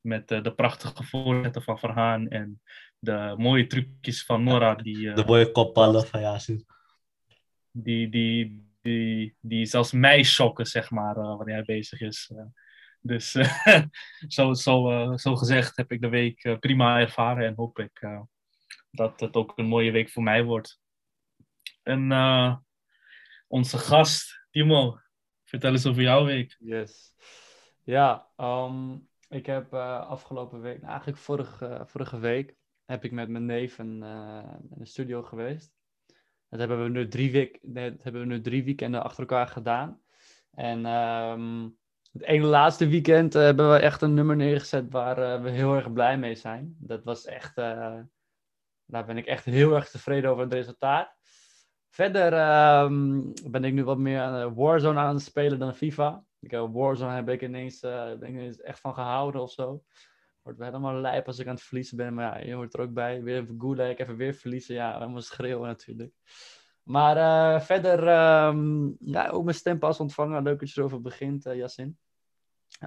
met 0.00 0.28
de 0.28 0.52
prachtige 0.56 1.04
voorzetten 1.04 1.62
van 1.62 1.78
Verhaan 1.78 2.28
en 2.28 2.62
de 2.98 3.34
mooie 3.36 3.66
trucjes 3.66 4.24
van 4.24 4.42
Nora. 4.42 4.74
Die, 4.74 5.12
de 5.12 5.24
mooie 5.24 5.50
kopballen 5.52 6.06
van 6.06 6.20
Yasin. 6.20 6.66
Die, 7.70 8.08
die, 8.08 8.66
die, 8.80 9.36
die 9.40 9.66
zelfs 9.66 9.92
mij 9.92 10.22
shocken, 10.22 10.66
zeg 10.66 10.90
maar, 10.90 11.16
uh, 11.16 11.36
wanneer 11.36 11.54
hij 11.54 11.64
bezig 11.64 12.00
is. 12.00 12.30
Uh, 12.32 12.42
dus 13.00 13.36
zo, 14.36 14.52
zo, 14.52 15.12
zo 15.16 15.36
gezegd 15.36 15.76
heb 15.76 15.92
ik 15.92 16.00
de 16.00 16.08
week 16.08 16.56
prima 16.60 17.00
ervaren 17.00 17.46
en 17.46 17.54
hoop 17.54 17.78
ik 17.78 18.08
dat 18.90 19.20
het 19.20 19.36
ook 19.36 19.52
een 19.56 19.66
mooie 19.66 19.90
week 19.90 20.10
voor 20.10 20.22
mij 20.22 20.44
wordt. 20.44 20.80
En 21.82 22.10
onze 23.48 23.78
gast, 23.78 24.46
Timo, 24.50 24.98
vertel 25.44 25.72
eens 25.72 25.86
over 25.86 26.02
jouw 26.02 26.24
week. 26.24 26.56
Yes. 26.58 27.14
Ja, 27.82 28.28
um, 28.36 29.08
ik 29.28 29.46
heb 29.46 29.74
afgelopen 29.74 30.60
week, 30.60 30.76
nou, 30.76 30.88
eigenlijk 30.88 31.18
vorige, 31.18 31.82
vorige 31.86 32.18
week, 32.18 32.56
heb 32.84 33.04
ik 33.04 33.12
met 33.12 33.28
mijn 33.28 33.46
neef 33.46 33.78
een, 33.78 34.02
uh, 34.02 34.54
in 34.70 34.78
de 34.78 34.84
studio 34.84 35.22
geweest. 35.22 35.76
Dat 36.48 36.58
hebben 36.58 36.82
we 36.82 36.88
nu 36.88 37.08
drie, 37.08 37.58
dat 37.62 37.92
hebben 38.02 38.28
we 38.28 38.38
nu 38.50 38.64
weekenden 38.64 39.02
achter 39.02 39.20
elkaar 39.20 39.46
gedaan. 39.46 40.00
En 40.54 40.86
um, 40.86 41.76
het 42.12 42.22
ene 42.22 42.46
laatste 42.46 42.88
weekend 42.88 43.34
uh, 43.34 43.42
hebben 43.42 43.70
we 43.70 43.78
echt 43.78 44.02
een 44.02 44.14
nummer 44.14 44.36
neergezet 44.36 44.90
waar 44.90 45.42
we 45.42 45.50
heel 45.50 45.74
erg 45.74 45.92
blij 45.92 46.18
mee 46.18 46.34
zijn. 46.34 46.76
Dat 46.78 47.04
was 47.04 47.24
echt, 47.24 47.54
daar 47.54 49.06
ben 49.06 49.16
ik 49.16 49.26
echt 49.26 49.44
heel 49.44 49.74
erg 49.74 49.90
tevreden 49.90 50.30
over 50.30 50.42
het 50.42 50.52
resultaat. 50.52 51.16
Verder 51.88 52.32
um, 52.82 53.32
ben 53.50 53.64
ik 53.64 53.72
nu 53.72 53.84
wat 53.84 53.98
meer 53.98 54.20
aan 54.20 54.54
Warzone 54.54 54.98
aan 54.98 55.14
het 55.14 55.24
spelen 55.24 55.58
dan 55.58 55.74
FIFA. 55.74 56.24
Ik 56.40 56.50
heb 56.50 56.68
Warzone 56.72 57.14
heb 57.14 57.28
ik 57.28 57.42
ineens, 57.42 57.80
ben 57.80 58.36
ik 58.36 58.56
echt 58.56 58.80
van 58.80 58.94
gehouden 58.94 59.42
of 59.42 59.50
zo 59.50 59.82
wordt 60.42 60.58
helemaal 60.58 60.94
lijp 60.94 61.26
als 61.26 61.38
ik 61.38 61.46
aan 61.46 61.54
het 61.54 61.62
verliezen 61.62 61.96
ben. 61.96 62.14
Maar 62.14 62.40
ja, 62.40 62.46
je 62.46 62.54
hoort 62.54 62.74
er 62.74 62.80
ook 62.80 62.92
bij. 62.92 63.22
Weer 63.22 63.36
even 63.36 63.60
gulag, 63.60 63.96
even 63.96 64.16
weer 64.16 64.34
verliezen. 64.34 64.74
Ja, 64.74 64.92
helemaal 64.92 65.20
schreeuwen 65.20 65.68
natuurlijk. 65.68 66.12
Maar 66.82 67.16
uh, 67.16 67.60
verder, 67.60 67.98
um, 68.46 68.96
ja, 68.98 69.28
ook 69.28 69.44
mijn 69.44 69.56
stempas 69.56 70.00
ontvangen. 70.00 70.42
Leuk 70.42 70.60
dat 70.60 70.70
je 70.70 70.80
erover 70.80 71.00
begint, 71.00 71.46
uh. 71.46 71.66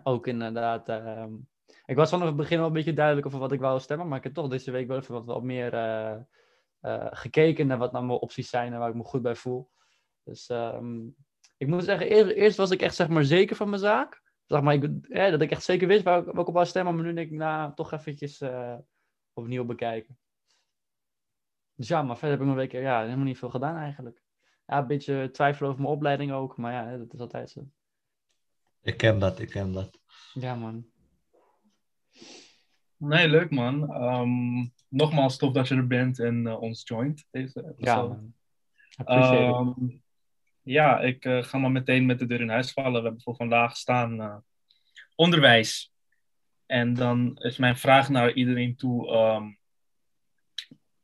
Ook 0.04 0.28
inderdaad, 0.28 0.90
um, 0.90 1.48
ik 1.86 1.96
was 1.96 2.10
vanaf 2.10 2.28
het 2.28 2.36
begin 2.36 2.58
wel 2.58 2.68
een 2.68 2.74
beetje 2.74 2.94
duidelijk 2.94 3.28
over 3.28 3.40
wat 3.40 3.52
ik 3.52 3.60
wou 3.60 3.80
stemmen, 3.80 4.08
maar 4.08 4.18
ik 4.18 4.24
heb 4.24 4.34
toch 4.34 4.48
deze 4.48 4.72
week 4.72 4.88
wel 4.88 4.98
even 4.98 5.14
wat, 5.14 5.26
wat 5.26 5.44
meer 5.44 5.74
eh, 6.82 7.08
gekeken 7.10 7.68
naar 7.68 7.78
wat 7.78 7.92
nou 7.92 8.06
mijn 8.06 8.20
opties 8.20 8.50
zijn 8.50 8.74
en 8.74 8.80
waar 8.80 8.90
ik 8.90 8.96
me 8.96 9.04
goed 9.04 9.22
bij 9.22 9.36
voel. 9.36 9.70
Dus 10.24 10.50
ehm, 10.50 11.08
ik 11.58 11.68
moet 11.68 11.84
zeggen, 11.84 12.08
eerst, 12.10 12.32
eerst 12.32 12.58
was 12.58 12.72
ik 12.72 12.82
echt 12.82 12.96
zeg 12.96 13.08
maar 13.08 13.24
zeker 13.24 13.56
van 13.56 13.70
mijn 13.70 13.82
zaak. 13.82 14.22
Zeg 14.46 14.62
maar, 14.62 14.74
ik, 14.74 14.84
eh, 15.08 15.32
dat 15.32 15.42
ik 15.42 15.52
echt 15.52 15.64
zeker 15.64 15.88
wist 15.88 16.04
waar 16.04 16.20
ik, 16.20 16.26
waar 16.26 16.42
ik 16.42 16.48
op 16.48 16.54
wou 16.54 16.66
stemmen, 16.66 16.96
maar 16.96 17.04
nu 17.04 17.14
denk 17.14 17.32
ik, 17.32 17.38
nou, 17.38 17.74
toch 17.74 17.92
eventjes 17.92 18.42
eh, 18.42 18.78
opnieuw 19.34 19.66
bekijken. 19.66 20.18
Dus 21.76 21.88
ja, 21.88 22.02
maar 22.02 22.18
verder 22.18 22.32
heb 22.32 22.40
ik 22.40 22.46
nog 22.46 22.56
een 22.56 22.62
week 22.62 22.72
ja, 22.72 23.02
helemaal 23.02 23.26
niet 23.26 23.38
veel 23.38 23.50
gedaan 23.50 23.76
eigenlijk. 23.76 24.22
Ja, 24.66 24.78
een 24.78 24.88
beetje 24.88 25.30
twijfelen 25.32 25.70
over 25.70 25.82
mijn 25.82 25.94
opleiding 25.94 26.32
ook, 26.32 26.58
maar 26.58 26.74
ja, 26.74 26.98
dat 26.98 27.14
is 27.14 27.20
altijd 27.20 27.50
zo. 27.50 27.68
Ik 28.82 28.98
ken 28.98 29.20
dat, 29.20 29.40
ik 29.40 29.50
ken 29.50 29.72
dat. 29.72 30.00
Ja, 30.34 30.56
man. 30.56 30.86
Nee, 32.98 33.28
leuk 33.28 33.52
man. 33.52 33.94
Ehm, 33.94 34.68
nogmaals, 34.92 35.38
tof 35.38 35.54
dat 35.54 35.68
je 35.68 35.76
er 35.76 35.88
bent 35.88 36.20
en 36.20 36.48
eh, 36.48 36.62
ons 36.62 36.82
joint. 36.86 37.26
Deze 37.32 37.74
Ja, 37.78 38.20
episode. 38.98 39.74
Ehm, 39.76 39.98
ja, 40.62 41.00
ik 41.00 41.26
eh, 41.26 41.44
ga 41.44 41.58
maar 41.58 41.72
meteen 41.72 42.06
met 42.06 42.20
de 42.20 42.26
deur 42.26 42.42
in 42.42 42.50
huis 42.50 42.72
vallen. 42.72 42.94
We 42.94 43.02
hebben 43.02 43.22
voor 43.22 43.36
vandaag 43.36 43.78
staan 43.78 44.22
eh, 44.22 44.38
onderwijs. 45.16 45.94
En 46.66 46.94
dan 46.94 47.38
is 47.38 47.58
mijn 47.58 47.78
vraag 47.78 48.10
naar 48.10 48.34
iedereen 48.34 48.76
toe: 48.76 49.12
ehm, 49.12 49.52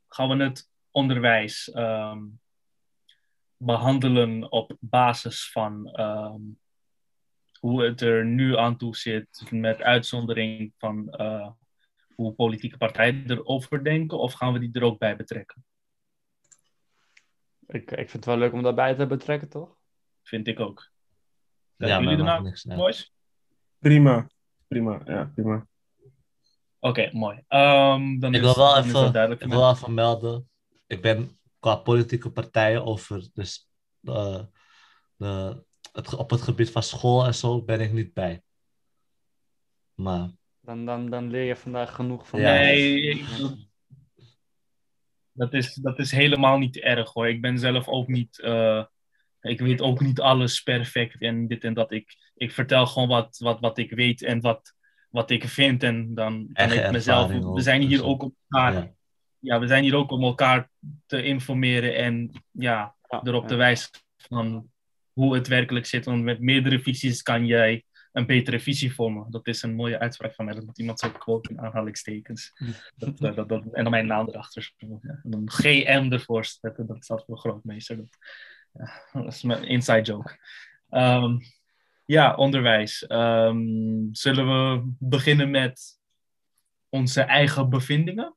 gaan 0.08 0.28
we 0.28 0.44
het 0.44 0.70
onderwijs 0.90 1.70
ehm, 1.70 2.22
behandelen 3.56 4.52
op 4.52 4.76
basis 4.80 5.50
van 5.50 5.90
hoe 7.60 7.84
het 7.84 8.00
er 8.00 8.24
nu 8.24 8.56
aan 8.56 8.76
toe 8.76 8.96
zit, 8.96 9.46
met 9.50 9.82
uitzondering 9.82 10.72
van 10.76 11.10
hoe 12.18 12.32
politieke 12.32 12.76
partijen 12.76 13.30
erover 13.30 13.84
denken, 13.84 14.18
of 14.18 14.32
gaan 14.32 14.52
we 14.52 14.58
die 14.58 14.72
er 14.72 14.82
ook 14.82 14.98
bij 14.98 15.16
betrekken? 15.16 15.64
Ik, 17.66 17.90
ik 17.90 17.96
vind 17.96 18.12
het 18.12 18.24
wel 18.24 18.36
leuk 18.36 18.52
om 18.52 18.62
daarbij 18.62 18.94
te 18.94 19.06
betrekken, 19.06 19.48
toch? 19.48 19.76
Vind 20.22 20.46
ik 20.46 20.60
ook. 20.60 20.90
Ja, 21.76 21.86
Zijn 21.86 21.90
maar 21.90 22.12
jullie 22.12 22.26
ernaar, 22.26 22.42
niks 22.42 22.64
boys? 22.64 23.12
Prima. 23.78 24.30
Prima, 24.68 25.00
ja, 25.04 25.30
prima. 25.34 25.66
Oké, 26.78 27.10
mooi. 27.12 27.44
Ehm, 27.48 28.18
dan 28.18 28.34
Ik 28.34 28.40
is, 28.40 28.54
wil 28.54 28.56
wel 28.56 28.76
even, 28.76 29.12
duidelijk. 29.12 29.42
ik 29.42 29.48
wil 29.48 29.70
even 29.70 29.94
melden. 29.94 30.50
Ik 30.86 31.02
ben 31.02 31.38
qua 31.58 31.76
politieke 31.76 32.30
partijen 32.30 32.84
over 32.84 33.28
dus, 33.32 33.68
eh, 34.02 34.42
de, 35.16 35.64
het, 35.92 36.14
op 36.14 36.30
het 36.30 36.42
gebied 36.42 36.70
van 36.70 36.82
school 36.82 37.24
en 37.24 37.34
zo 37.34 37.62
ben 37.62 37.80
ik 37.80 37.92
niet 37.92 38.12
bij. 38.12 38.42
Maar 39.94 40.30
Dan, 40.68 40.84
dan, 40.84 41.10
dan 41.10 41.30
leer 41.30 41.44
je 41.44 41.56
vandaag 41.56 41.94
genoeg 41.94 42.28
van. 42.28 42.40
Nee, 42.40 43.00
ik- 43.00 43.24
dat 45.32 45.54
is, 45.54 45.74
dat 45.74 45.98
is 45.98 46.10
helemaal 46.10 46.58
niet 46.58 46.76
erg 46.78 47.12
hoor. 47.12 47.28
Ik 47.28 47.40
ben 47.40 47.58
zelf 47.58 47.88
ook 47.88 48.08
niet. 48.08 48.40
eh, 48.40 48.84
ik 49.40 49.60
weet 49.60 49.80
ook 49.80 50.00
niet 50.00 50.20
alles 50.20 50.62
perfect 50.62 51.20
en 51.20 51.46
dit 51.46 51.64
en 51.64 51.74
dat. 51.74 51.92
Ik, 51.92 52.16
ik 52.34 52.52
vertel 52.52 52.86
gewoon 52.86 53.08
wat, 53.08 53.38
wat, 53.38 53.60
wat 53.60 53.78
ik 53.78 53.90
weet 53.90 54.22
en 54.22 54.40
wat, 54.40 54.74
wat 55.10 55.30
ik 55.30 55.44
vind. 55.44 55.82
En 55.82 56.14
dan 56.14 56.50
kan 56.52 56.72
ik 56.72 56.90
mezelf. 56.90 57.30
We 57.54 57.60
zijn 57.60 57.80
hier 57.80 57.98
dus, 57.98 58.06
ook 58.06 58.22
om 58.22 58.36
elkaar. 58.48 58.72
ja. 58.72 58.92
Ja. 59.38 59.58
we 59.60 59.66
zijn 59.66 59.82
hier 59.82 59.94
ook 59.96 60.10
om 60.10 60.22
elkaar 60.22 60.70
te 61.06 61.22
informeren 61.22 61.94
en 61.96 62.30
ja, 62.50 62.94
Ja, 63.08 63.20
erop 63.24 63.42
ja. 63.42 63.48
te 63.48 63.54
wijzen 63.54 63.90
van 64.16 64.70
hoe 65.12 65.34
het 65.34 65.48
werkelijk 65.48 65.86
zit. 65.86 66.04
Want 66.04 66.22
met 66.22 66.40
meerdere 66.40 66.80
visies 66.80 67.22
kan 67.22 67.46
jij 67.46 67.84
een 68.18 68.26
betere 68.26 68.60
visie 68.60 68.94
vormen. 68.94 69.30
Dat 69.30 69.46
is 69.46 69.62
een 69.62 69.74
mooie 69.74 69.98
uitspraak 69.98 70.34
van 70.34 70.44
mij. 70.44 70.54
Dat 70.54 70.64
moet 70.64 70.78
iemand 70.78 70.98
zo 70.98 71.10
quote 71.10 71.50
in 71.50 71.60
aanhalingstekens. 71.60 72.52
Dat, 72.96 73.18
dat, 73.18 73.48
dat, 73.48 73.50
en 73.72 73.82
dan 73.82 73.90
mijn 73.90 74.06
naam 74.06 74.28
erachter. 74.28 74.72
Ja, 74.76 74.98
en 75.00 75.20
dan 75.22 75.50
GM 75.50 76.08
ervoor 76.10 76.44
zetten. 76.44 76.86
Dat 76.86 77.04
staat 77.04 77.24
voor 77.24 77.38
grootmeester. 77.38 77.96
Dat, 77.96 78.18
ja, 78.72 79.20
dat 79.22 79.32
is 79.32 79.42
mijn 79.42 79.64
inside 79.64 80.02
joke. 80.02 80.38
Ehm, 80.88 81.38
ja, 82.04 82.34
onderwijs. 82.34 83.06
Ehm, 83.06 83.58
zullen 84.12 84.46
we 84.46 84.92
beginnen 84.98 85.50
met 85.50 86.00
onze 86.88 87.20
eigen 87.20 87.68
bevindingen? 87.68 88.36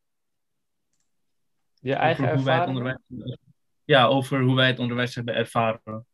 Je 1.79 1.93
eigen 1.93 2.23
Over 2.23 2.35
hoe 2.35 2.45
wij 2.45 2.53
het 2.59 2.67
ervaring? 2.67 2.99
onderwijs, 3.07 3.37
ja, 3.83 4.05
over 4.05 4.41
hoe 4.41 4.55
wij 4.55 4.67
het 4.67 4.79
onderwijs 4.79 5.15
hebben 5.15 5.35
ervaren. 5.35 6.05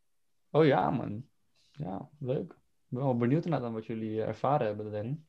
Oh 0.50 0.64
ja, 0.64 0.90
man. 0.90 1.24
Ja, 1.70 2.08
leuk. 2.18 2.56
Ik 2.90 2.96
ben 2.96 3.02
wel 3.02 3.16
benieuwd 3.16 3.44
naar 3.44 3.60
dan 3.60 3.72
wat 3.72 3.86
jullie 3.86 4.22
eh, 4.22 4.28
ervaren 4.28 4.66
hebben 4.66 4.92
daarin. 4.92 5.26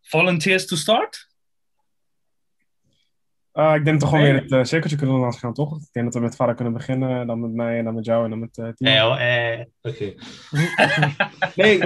Volunteers 0.00 0.66
to 0.66 0.76
start? 0.76 1.32
Ah, 3.52 3.74
ik 3.74 3.84
denk 3.84 4.00
toch 4.00 4.08
gewoon 4.08 4.24
Nee. 4.24 4.32
weer 4.32 4.42
het 4.42 4.50
uh, 4.50 4.64
cirkeltje 4.64 4.96
kunnen 4.96 5.16
laten 5.16 5.38
gaan, 5.38 5.52
toch? 5.54 5.76
Ik 5.76 5.92
denk 5.92 6.04
dat 6.04 6.14
we 6.14 6.20
met 6.20 6.36
vader 6.36 6.54
kunnen 6.54 6.72
beginnen, 6.72 7.26
dan 7.26 7.40
met 7.40 7.52
mij 7.52 7.78
en 7.78 7.84
dan 7.84 7.94
met 7.94 8.04
jou 8.04 8.24
en 8.24 8.30
dan 8.30 8.38
met 8.38 8.56
uh, 8.56 8.68
Timo. 8.68 8.90
Eh, 8.90 9.02
hoor, 9.02 9.16
eh. 9.16 9.64
Oké. 9.82 10.14
Nee, 11.62 11.78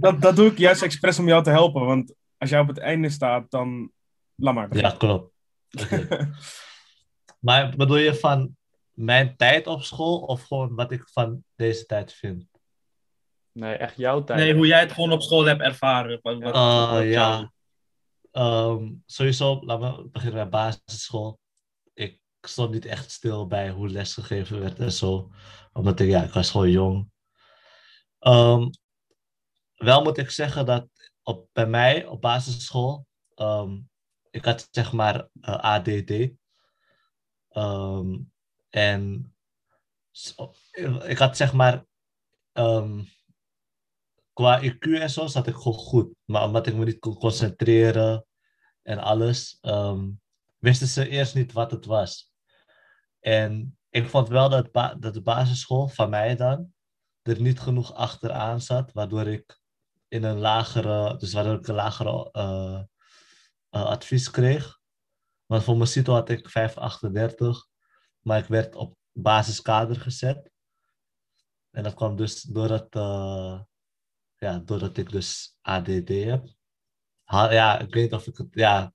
dat, 0.00 0.20
dat 0.20 0.36
doe 0.36 0.46
ik 0.50 0.58
juist 0.58 0.82
expres 0.82 1.18
om 1.18 1.26
jou 1.26 1.42
te 1.42 1.50
helpen, 1.50 1.84
want 1.86 2.14
als 2.38 2.50
jij 2.50 2.60
op 2.60 2.68
het 2.68 2.78
einde 2.78 3.10
staat, 3.10 3.50
dan 3.50 3.90
laat 4.34 4.54
maar. 4.54 4.76
Ja, 4.76 4.90
klopt. 4.98 5.32
Maar 7.38 7.76
bedoel 7.76 7.96
je 7.96 8.14
van 8.14 8.56
mijn 8.92 9.36
tijd 9.36 9.66
op 9.66 9.82
school 9.82 10.18
of 10.18 10.42
gewoon 10.42 10.74
wat 10.74 10.92
ik 10.92 11.08
van 11.08 11.44
deze 11.56 11.86
tijd 11.86 12.12
vind? 12.12 12.51
Nee, 13.52 13.74
echt 13.74 13.96
jouw 13.96 14.24
tijd. 14.24 14.38
Nee, 14.38 14.54
hoe 14.54 14.66
jij 14.66 14.80
het 14.80 14.92
gewoon 14.92 15.12
op 15.12 15.22
school 15.22 15.44
hebt 15.44 15.60
ervaren. 15.60 16.18
Wat, 16.22 16.38
wat- 16.42 16.54
Uh, 16.54 16.92
wat 16.92 17.02
ja. 17.04 17.52
Ehm, 18.30 18.92
sowieso, 19.06 19.60
laten 19.64 19.96
we 19.96 20.08
beginnen 20.08 20.50
bij 20.50 20.74
basisschool. 20.76 21.38
Ik 21.94 22.20
stond 22.40 22.70
niet 22.70 22.84
echt 22.84 23.10
stil 23.10 23.46
bij 23.46 23.70
hoe 23.70 23.88
les 23.88 24.14
gegeven 24.14 24.60
werd 24.60 24.78
en 24.78 24.92
zo. 24.92 25.30
Omdat 25.72 26.00
ik, 26.00 26.08
ja, 26.08 26.22
ik 26.22 26.32
was 26.32 26.50
gewoon 26.50 26.70
jong. 26.70 27.10
Ehm, 28.18 28.68
wel 29.74 30.02
moet 30.02 30.18
ik 30.18 30.30
zeggen 30.30 30.66
dat 30.66 30.88
op, 31.22 31.48
bij 31.52 31.66
mij 31.66 32.06
op 32.06 32.20
basisschool, 32.20 33.06
ehm, 33.34 33.78
ik 34.30 34.44
had 34.44 34.68
zeg 34.70 34.92
maar 34.92 35.28
eh, 35.40 35.54
ADD. 35.64 36.30
Ehm, 37.48 38.18
en 38.70 39.34
ik 41.06 41.18
had 41.18 41.36
zeg 41.36 41.52
maar 41.52 41.84
ehm, 42.52 43.00
qua 44.32 44.62
IQ 44.62 44.78
en 44.78 45.10
zo 45.10 45.26
zat 45.26 45.46
ik 45.46 45.54
goed. 45.54 46.14
Maar 46.24 46.44
omdat 46.44 46.66
ik 46.66 46.74
me 46.74 46.84
niet 46.84 46.98
kon 46.98 47.14
concentreren 47.14 48.26
en 48.82 48.98
alles, 48.98 49.58
ehm, 49.60 50.10
wisten 50.58 50.86
ze 50.86 51.08
eerst 51.08 51.34
niet 51.34 51.52
wat 51.52 51.70
het 51.70 51.86
was. 51.86 52.32
En 53.20 53.78
ik 53.90 54.08
vond 54.08 54.28
wel 54.28 54.48
dat, 54.48 54.72
dat 54.98 55.14
de 55.14 55.22
basisschool 55.22 55.88
van 55.88 56.10
mij 56.10 56.36
dan 56.36 56.72
er 57.22 57.40
niet 57.40 57.60
genoeg 57.60 57.94
achteraan 57.94 58.60
zat, 58.60 58.92
waardoor 58.92 59.26
ik 59.26 59.60
in 60.08 60.24
een 60.24 60.38
lagere, 60.38 61.16
dus 61.16 61.32
waardoor 61.32 61.54
ik 61.54 61.66
een 61.66 61.74
lagere 61.74 62.30
eh, 62.32 62.82
eh, 63.68 63.84
advies 63.84 64.30
kreeg. 64.30 64.80
Want 65.46 65.64
voor 65.64 65.76
mijn 65.76 65.88
CITO 65.88 66.12
had 66.12 66.28
ik 66.28 66.48
538, 66.48 67.66
maar 68.20 68.38
ik 68.38 68.46
werd 68.46 68.74
op 68.74 68.96
basiskader 69.12 70.00
gezet. 70.00 70.50
En 71.70 71.82
dat 71.82 71.94
kwam 71.94 72.16
dus 72.16 72.42
doordat, 72.42 72.94
eh, 72.94 73.60
ja, 74.42 74.58
doordat 74.58 74.96
ik 74.96 75.10
dus 75.10 75.56
ADD 75.60 76.08
heb. 76.08 76.46
Ja, 77.24 77.78
ik 77.78 77.94
weet 77.94 78.02
niet 78.02 78.12
of 78.12 78.26
ik 78.26 78.36
het, 78.36 78.48
ja, 78.50 78.94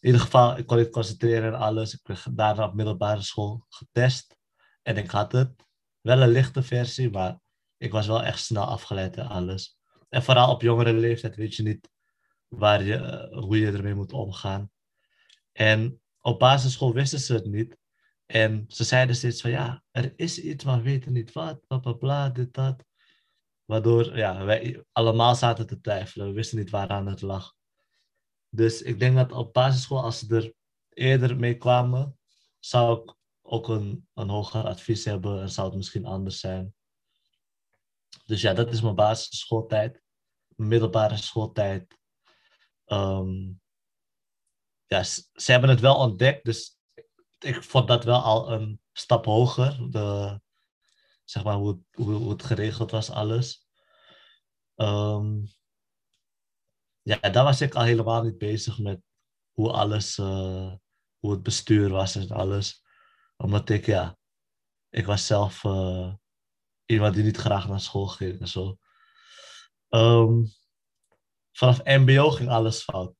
in 0.00 0.06
ieder 0.06 0.20
geval, 0.20 0.58
ik 0.58 0.66
kon 0.66 0.76
niet 0.76 0.90
concentreren 0.90 1.52
en 1.52 1.58
alles. 1.58 1.94
Ik 1.94 2.00
werd 2.02 2.36
daarna 2.36 2.64
op 2.64 2.74
middelbare 2.74 3.22
school 3.22 3.64
getest 3.68 4.36
en 4.82 4.96
ik 4.96 5.10
had 5.10 5.32
het. 5.32 5.66
Wel 6.00 6.22
een 6.22 6.28
lichte 6.28 6.62
versie, 6.62 7.10
maar 7.10 7.38
ik 7.76 7.92
was 7.92 8.06
wel 8.06 8.22
echt 8.22 8.44
snel 8.44 8.64
afgeleid 8.64 9.16
en 9.16 9.28
alles. 9.28 9.78
En 10.08 10.22
vooral 10.22 10.50
op 10.50 10.62
jongere 10.62 10.92
leeftijd 10.92 11.36
weet 11.36 11.54
je 11.54 11.62
niet 11.62 11.90
waar 12.48 12.82
je, 12.82 12.94
eh, 12.94 13.38
hoe 13.38 13.58
je 13.58 13.72
ermee 13.72 13.94
moet 13.94 14.12
omgaan. 14.12 14.70
En 15.52 16.00
op 16.20 16.38
basisschool 16.38 16.92
wisten 16.92 17.18
ze 17.18 17.34
het 17.34 17.46
niet. 17.46 17.76
En 18.26 18.64
ze 18.68 18.84
zeiden 18.84 19.16
steeds 19.16 19.40
van 19.40 19.50
ja, 19.50 19.82
er 19.90 20.12
is 20.16 20.40
iets, 20.40 20.64
maar 20.64 20.76
we 20.76 20.82
weten 20.82 21.12
niet 21.12 21.32
wat, 21.32 21.66
bla 21.66 21.78
bla 21.78 21.92
bla, 21.92 22.28
dit, 22.28 22.54
dat. 22.54 22.84
Waardoor 23.68 24.16
ja, 24.16 24.44
wij 24.44 24.84
allemaal 24.92 25.34
zaten 25.34 25.66
te 25.66 25.80
twijfelen. 25.80 26.26
We 26.26 26.32
wisten 26.32 26.58
niet 26.58 26.70
waaraan 26.70 27.06
het 27.06 27.20
lag. 27.20 27.54
Dus 28.48 28.82
ik 28.82 28.98
denk 28.98 29.16
dat 29.16 29.32
op 29.32 29.52
basisschool, 29.52 30.02
als 30.02 30.18
ze 30.18 30.36
er 30.36 30.54
eerder 30.88 31.36
mee 31.36 31.56
kwamen, 31.56 32.18
zou 32.58 33.02
ik 33.02 33.14
ook 33.42 33.68
een, 33.68 34.08
hoger 34.14 34.64
advies 34.64 35.04
hebben 35.04 35.40
en 35.40 35.50
zou 35.50 35.66
het 35.66 35.76
misschien 35.76 36.04
anders 36.04 36.40
zijn. 36.40 36.74
Dus 38.24 38.40
ja, 38.40 38.52
dat 38.52 38.72
is 38.72 38.80
mijn 38.80 38.94
basisschooltijd. 38.94 40.02
Middelbare 40.56 41.16
schooltijd. 41.16 41.98
Ehm, 42.84 43.52
ja, 44.86 45.02
ze 45.02 45.52
hebben 45.52 45.70
het 45.70 45.80
wel 45.80 45.96
ontdekt, 45.96 46.44
dus 46.44 46.78
ik 47.38 47.62
vond 47.62 47.88
dat 47.88 48.04
wel 48.04 48.20
al 48.20 48.52
een 48.52 48.80
stap 48.92 49.24
hoger. 49.24 49.90
De, 49.90 50.40
zeg 51.30 51.44
maar 51.44 51.54
hoe, 51.54 51.80
hoe, 51.92 52.12
hoe 52.12 52.30
het 52.30 52.42
geregeld 52.42 52.90
was, 52.90 53.10
alles. 53.10 53.66
Ehm, 54.74 55.44
ja, 57.02 57.18
daar 57.18 57.44
was 57.44 57.60
ik 57.60 57.74
al 57.74 57.82
helemaal 57.82 58.22
niet 58.22 58.38
bezig 58.38 58.78
met 58.78 59.00
hoe 59.52 59.70
alles, 59.70 60.18
uh, 60.18 60.74
hoe 61.18 61.30
het 61.30 61.42
bestuur 61.42 61.88
was 61.88 62.14
en 62.14 62.28
alles. 62.28 62.82
Omdat 63.36 63.68
ik, 63.68 63.86
ja, 63.86 64.18
ik 64.88 65.06
was 65.06 65.26
zelf 65.26 65.64
uh, 65.64 66.14
iemand 66.84 67.14
die 67.14 67.24
niet 67.24 67.36
graag 67.36 67.68
naar 67.68 67.80
school 67.80 68.06
ging 68.06 68.40
en 68.40 68.48
zo. 68.48 68.78
Um, 69.88 70.46
vanaf 71.52 71.84
MBO 71.84 72.30
ging 72.30 72.48
alles 72.48 72.82
fout. 72.82 73.14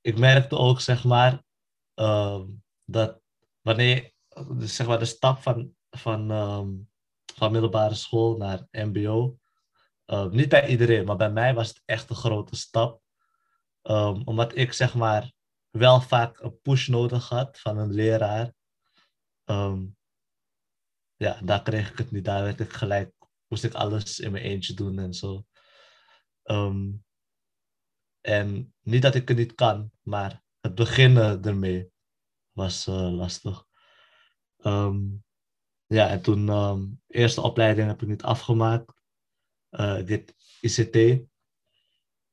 Ik 0.00 0.18
merkte 0.18 0.56
ook, 0.56 0.80
zeg 0.80 1.04
maar, 1.04 1.44
um, 1.94 2.62
dat 2.84 3.20
wanneer, 3.60 4.12
dus 4.56 4.74
zeg 4.74 4.86
maar, 4.86 4.98
de 4.98 5.04
stap 5.04 5.38
van, 5.42 5.74
van, 5.90 6.30
um, 6.30 6.90
van 7.34 7.52
middelbare 7.52 7.94
school 7.94 8.36
naar 8.36 8.66
MBO, 8.70 9.38
uh, 10.06 10.26
niet 10.26 10.48
bij 10.48 10.68
iedereen, 10.68 11.04
maar 11.04 11.16
bij 11.16 11.30
mij 11.30 11.54
was 11.54 11.68
het 11.68 11.82
echt 11.84 12.10
een 12.10 12.16
grote 12.16 12.56
stap. 12.56 13.02
Um, 13.82 14.22
omdat 14.24 14.56
ik, 14.56 14.72
zeg 14.72 14.94
maar, 14.94 15.32
wel 15.70 16.00
vaak 16.00 16.40
een 16.40 16.60
push 16.60 16.88
nodig 16.88 17.28
had 17.28 17.60
van 17.60 17.78
een 17.78 17.92
leraar. 17.92 18.52
Ja, 21.16 21.40
daar 21.42 21.62
kreeg 21.62 21.90
ik 21.90 21.98
het 21.98 22.10
niet. 22.10 22.24
Daar 22.24 22.42
werd 22.42 22.60
ik 22.60 22.72
gelijk, 22.72 23.12
moest 23.48 23.64
ik 23.64 23.74
alles 23.74 24.18
in 24.18 24.32
mijn 24.32 24.44
eentje 24.44 24.74
doen 24.74 24.98
en 24.98 25.14
zo. 25.14 25.44
En 28.20 28.74
niet 28.80 29.02
dat 29.02 29.14
ik 29.14 29.28
het 29.28 29.36
niet 29.36 29.54
kan, 29.54 29.90
maar 30.02 30.42
het 30.60 30.74
beginnen 30.74 31.42
ermee 31.42 31.92
was 32.52 32.86
uh, 32.86 33.12
lastig. 33.12 33.64
Ja, 35.94 36.08
en 36.08 36.22
toen, 36.22 36.48
um, 36.48 37.00
eerste 37.06 37.40
opleiding 37.40 37.88
heb 37.88 38.02
ik 38.02 38.08
niet 38.08 38.22
afgemaakt. 38.22 38.92
Uh, 39.70 40.04
deed 40.04 40.34
ICT. 40.60 41.22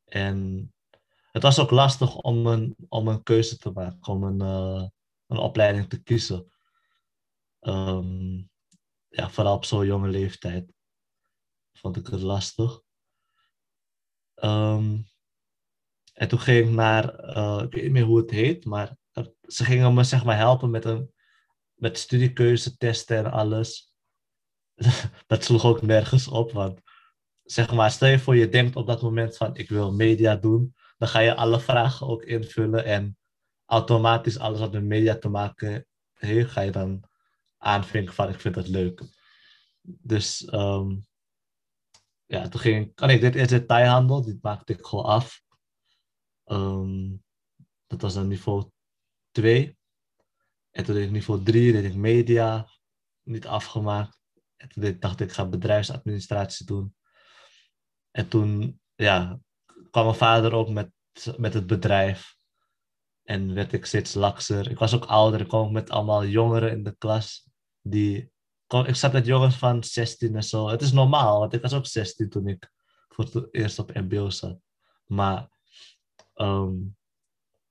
En 0.05 0.67
het 1.31 1.43
was 1.43 1.59
ook 1.59 1.71
lastig 1.71 2.15
om 2.15 2.47
een, 2.47 2.75
om 2.89 3.07
een 3.07 3.23
keuze 3.23 3.57
te 3.57 3.71
maken, 3.71 4.13
om 4.13 4.23
een, 4.23 4.41
uh, 4.41 4.87
een 5.27 5.37
opleiding 5.37 5.89
te 5.89 6.03
kiezen. 6.03 6.51
Um, 7.61 8.49
ja, 9.07 9.29
vooral 9.29 9.55
op 9.55 9.65
zo'n 9.65 9.85
jonge 9.85 10.07
leeftijd 10.07 10.73
vond 11.73 11.97
ik 11.97 12.07
het 12.07 12.21
lastig. 12.21 12.81
Um, 14.35 15.07
en 16.13 16.27
toen 16.27 16.39
ging 16.39 16.67
ik 16.67 16.73
naar, 16.73 17.35
uh, 17.37 17.61
ik 17.63 17.73
weet 17.73 17.83
niet 17.83 17.91
meer 17.91 18.03
hoe 18.03 18.17
het 18.17 18.31
heet, 18.31 18.65
maar 18.65 18.97
ze 19.41 19.65
gingen 19.65 19.93
me 19.93 20.03
zeg 20.03 20.25
maar 20.25 20.37
helpen 20.37 20.69
met, 20.69 20.85
een, 20.85 21.11
met 21.77 21.97
studiekeuze 21.97 22.77
testen 22.77 23.17
en 23.17 23.31
alles. 23.31 23.93
dat 25.27 25.43
sloeg 25.43 25.65
ook 25.65 25.81
nergens 25.81 26.27
op, 26.27 26.51
want 26.51 26.81
zeg 27.43 27.73
maar, 27.73 27.91
stel 27.91 28.09
je 28.09 28.19
voor 28.19 28.35
je 28.35 28.49
denkt 28.49 28.75
op 28.75 28.87
dat 28.87 29.01
moment 29.01 29.37
van 29.37 29.55
ik 29.55 29.69
wil 29.69 29.93
media 29.93 30.35
doen, 30.35 30.75
dan 30.97 31.07
ga 31.07 31.19
je 31.19 31.35
alle 31.35 31.59
vragen 31.59 32.07
ook 32.07 32.23
invullen 32.23 32.85
en 32.85 33.17
automatisch 33.65 34.39
alles 34.39 34.59
wat 34.59 34.71
met 34.71 34.83
media 34.83 35.17
te 35.17 35.29
maken 35.29 35.87
heeft, 36.13 36.51
ga 36.51 36.61
je 36.61 36.71
dan 36.71 37.03
aanvinken 37.57 38.13
van 38.13 38.29
ik 38.29 38.39
vind 38.39 38.55
dat 38.55 38.67
leuk. 38.67 39.03
Dus 39.81 40.53
um, 40.53 41.07
ja, 42.25 42.47
toen 42.47 42.61
ging 42.61 42.95
ik 42.95 43.21
dit 43.21 43.35
eerst 43.35 43.49
detailhandel, 43.49 44.21
dit 44.21 44.41
maakte 44.41 44.73
ik 44.73 44.85
gewoon 44.85 45.05
af. 45.05 45.41
Um, 46.45 47.23
dat 47.87 48.01
was 48.01 48.13
dan 48.13 48.27
niveau 48.27 48.71
2. 49.31 49.76
En 50.77 50.83
toen 50.83 50.95
deed 50.95 51.05
ik 51.05 51.11
niveau 51.11 51.43
3, 51.43 51.71
deed 51.71 51.83
ik 51.83 51.95
media, 51.95 52.69
niet 53.23 53.47
afgemaakt. 53.47 54.19
En 54.55 54.69
toen 54.69 54.97
dacht 54.99 55.19
ik, 55.19 55.27
ik 55.27 55.33
ga 55.33 55.45
bedrijfsadministratie 55.45 56.65
doen. 56.65 56.95
En 58.11 58.27
toen 58.27 58.81
ja, 58.95 59.39
kwam 59.91 60.05
mijn 60.05 60.17
vader 60.17 60.53
ook 60.53 60.69
met, 60.69 60.91
met 61.37 61.53
het 61.53 61.67
bedrijf. 61.67 62.35
En 63.23 63.53
werd 63.53 63.73
ik 63.73 63.85
steeds 63.85 64.13
lakser. 64.13 64.69
Ik 64.69 64.77
was 64.77 64.93
ook 64.95 65.05
ouder. 65.05 65.41
Ik 65.41 65.47
kwam 65.47 65.71
met 65.71 65.89
allemaal 65.89 66.25
jongeren 66.25 66.71
in 66.71 66.83
de 66.83 66.95
klas. 66.97 67.49
Die, 67.81 68.31
ik 68.85 68.95
zat 68.95 69.13
met 69.13 69.25
jongens 69.25 69.55
van 69.55 69.83
16 69.83 70.35
en 70.35 70.43
zo. 70.43 70.67
Het 70.67 70.81
is 70.81 70.91
normaal, 70.91 71.39
want 71.39 71.53
ik 71.53 71.61
was 71.61 71.73
ook 71.73 71.85
16 71.85 72.29
toen 72.29 72.47
ik 72.47 72.71
voor 73.07 73.25
het 73.25 73.47
eerst 73.51 73.79
op 73.79 73.93
MBO 73.93 74.29
zat. 74.29 74.59
Maar 75.05 75.49
um, 76.35 76.97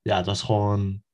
ja, 0.03 0.17
het 0.17 0.27
was 0.27 0.43
gewoon. 0.43 1.05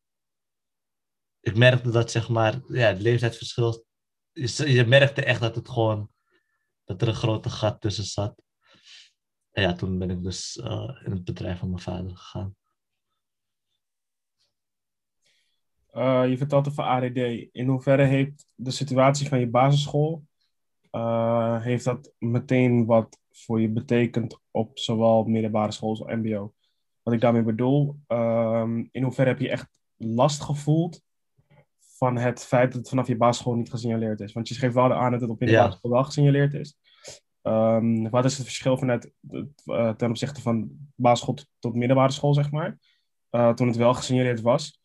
Ik 1.43 1.57
merkte 1.57 1.91
dat 1.91 2.11
zeg 2.11 2.29
maar, 2.29 2.61
ja, 2.69 2.87
het 2.87 3.01
leeftijdsverschil. 3.01 3.85
Je, 4.33 4.85
merkte 4.87 5.25
echt 5.25 5.41
dat 5.41 5.55
het 5.55 5.69
gewoon. 5.69 6.11
dat 6.85 7.03
er 7.03 7.09
een 7.09 7.15
grote 7.15 7.51
gat 7.51 7.81
tussen 7.81 8.05
zat. 8.05 8.43
En 9.51 9.63
ja, 9.63 9.73
toen 9.73 9.99
ben 9.99 10.11
ik 10.11 10.23
dus 10.23 10.57
uh, 10.57 11.01
in 11.05 11.11
het 11.11 11.25
bedrijf 11.25 11.59
van 11.59 11.71
mijn 11.71 11.83
vader 11.83 12.17
gegaan. 12.17 12.57
Uh, 15.93 16.29
je 16.29 16.37
vertelt 16.39 16.69
over 16.69 16.85
ADD. 16.85 17.49
In 17.53 17.69
hoeverre 17.69 18.05
heeft 18.05 18.47
de 18.55 18.71
situatie 18.71 19.29
van 19.29 19.41
je 19.41 19.49
basisschool, 19.49 20.25
uh, 20.93 21.63
heeft 21.63 21.85
dat 21.85 22.13
meteen 22.19 22.87
wat 22.87 23.19
voor 23.31 23.61
je 23.61 23.69
betekend 23.69 24.41
op 24.51 24.79
zowel 24.79 25.25
middelbare 25.25 25.73
school 25.73 25.91
als 25.91 26.17
mbo? 26.17 26.55
Wat 27.03 27.15
ik 27.15 27.21
daarmee 27.21 27.43
bedoel, 27.43 27.99
um, 28.09 28.89
in 28.93 29.03
hoeverre 29.03 29.31
heb 29.31 29.41
je 29.41 29.51
echt 29.51 29.81
last 29.97 30.43
gevoeld 30.43 31.03
van 32.03 32.17
het 32.17 32.45
feit 32.45 32.73
dat 32.73 32.81
het 32.81 32.89
vanaf 32.89 33.07
je 33.07 33.17
basisschool 33.17 33.55
niet 33.55 33.71
gesignaleerd 33.71 34.21
is? 34.21 34.33
Want 34.33 34.49
je 34.49 34.55
geeft 34.55 34.75
wel 34.75 34.93
aan 34.93 35.11
dat 35.13 35.21
het 35.21 35.31
op 35.31 35.39
middelbare 35.39 35.71
ja. 35.71 35.77
school 35.77 35.91
wel 35.91 36.05
gesignaleerd 36.05 36.55
is. 36.55 36.77
Um, 37.43 38.11
wat 38.11 38.25
is 38.25 38.37
het 38.37 38.47
verschil 38.47 38.79
vanuit, 38.79 39.13
uh, 39.65 39.91
ten 39.91 40.09
opzichte 40.09 40.41
van 40.41 40.71
basisschool 40.95 41.35
tot, 41.35 41.47
tot 41.59 41.75
middelbare 41.75 42.13
school, 42.13 42.35
zeg 42.35 42.51
maar? 42.51 42.79
Uh, 43.31 43.53
toen 43.53 43.67
het 43.67 43.77
wel 43.77 43.95
gesignaleerd 43.95 44.41
was. 44.41 44.81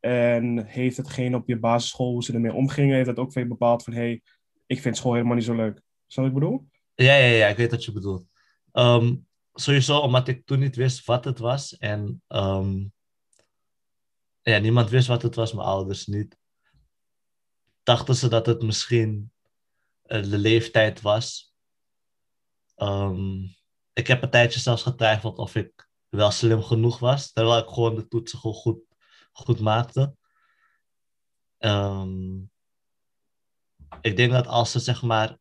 En 0.00 0.66
heeft 0.66 0.96
hetgeen 0.96 1.34
op 1.34 1.48
je 1.48 1.58
basisschool, 1.58 2.10
hoe 2.12 2.24
ze 2.24 2.32
ermee 2.32 2.54
omgingen, 2.54 2.94
heeft 2.94 3.06
dat 3.06 3.18
ook 3.18 3.32
veel 3.32 3.46
bepaald 3.46 3.82
van, 3.82 3.92
hey, 3.92 4.22
ik 4.66 4.80
vind 4.80 4.96
school 4.96 5.12
helemaal 5.12 5.34
niet 5.34 5.44
zo 5.44 5.54
leuk. 5.54 5.80
Snap 6.06 6.24
wat 6.24 6.34
ik 6.34 6.40
bedoel? 6.40 6.68
Ja, 6.94 7.16
ja, 7.16 7.26
ja, 7.26 7.46
ik 7.46 7.56
weet 7.56 7.70
wat 7.70 7.84
je 7.84 7.92
bedoelt. 7.92 8.24
Um, 8.72 9.26
sowieso 9.52 9.98
omdat 9.98 10.28
ik 10.28 10.46
toen 10.46 10.58
niet 10.58 10.76
wist 10.76 11.06
wat 11.06 11.24
het 11.24 11.38
was. 11.38 11.76
En 11.76 12.22
um, 12.28 12.92
ja, 14.42 14.58
niemand 14.58 14.90
wist 14.90 15.08
wat 15.08 15.22
het 15.22 15.34
was, 15.34 15.52
mijn 15.52 15.66
ouders 15.66 16.06
niet. 16.06 16.38
Dachten 17.86 18.14
ze 18.14 18.28
dat 18.28 18.46
het 18.46 18.62
misschien 18.62 19.32
uh, 20.06 20.22
de 20.22 20.38
leeftijd 20.38 21.00
was. 21.00 21.54
Um, 22.76 23.56
ik 23.92 24.06
heb 24.06 24.22
een 24.22 24.30
tijdje 24.30 24.60
zelfs 24.60 24.82
getwijfeld 24.82 25.38
of 25.38 25.54
ik 25.54 25.88
wel 26.08 26.30
slim 26.30 26.62
genoeg 26.62 26.98
was, 26.98 27.32
terwijl 27.32 27.58
ik 27.58 27.68
gewoon 27.68 27.94
de 27.94 28.08
toetsen 28.08 28.38
goed, 28.38 28.78
goed 29.32 29.60
maakte. 29.60 30.16
Um, 31.58 32.50
ik 34.00 34.16
denk 34.16 34.32
dat 34.32 34.46
als 34.46 34.70
ze 34.70 34.78
zeg 34.78 35.02
maar 35.02 35.38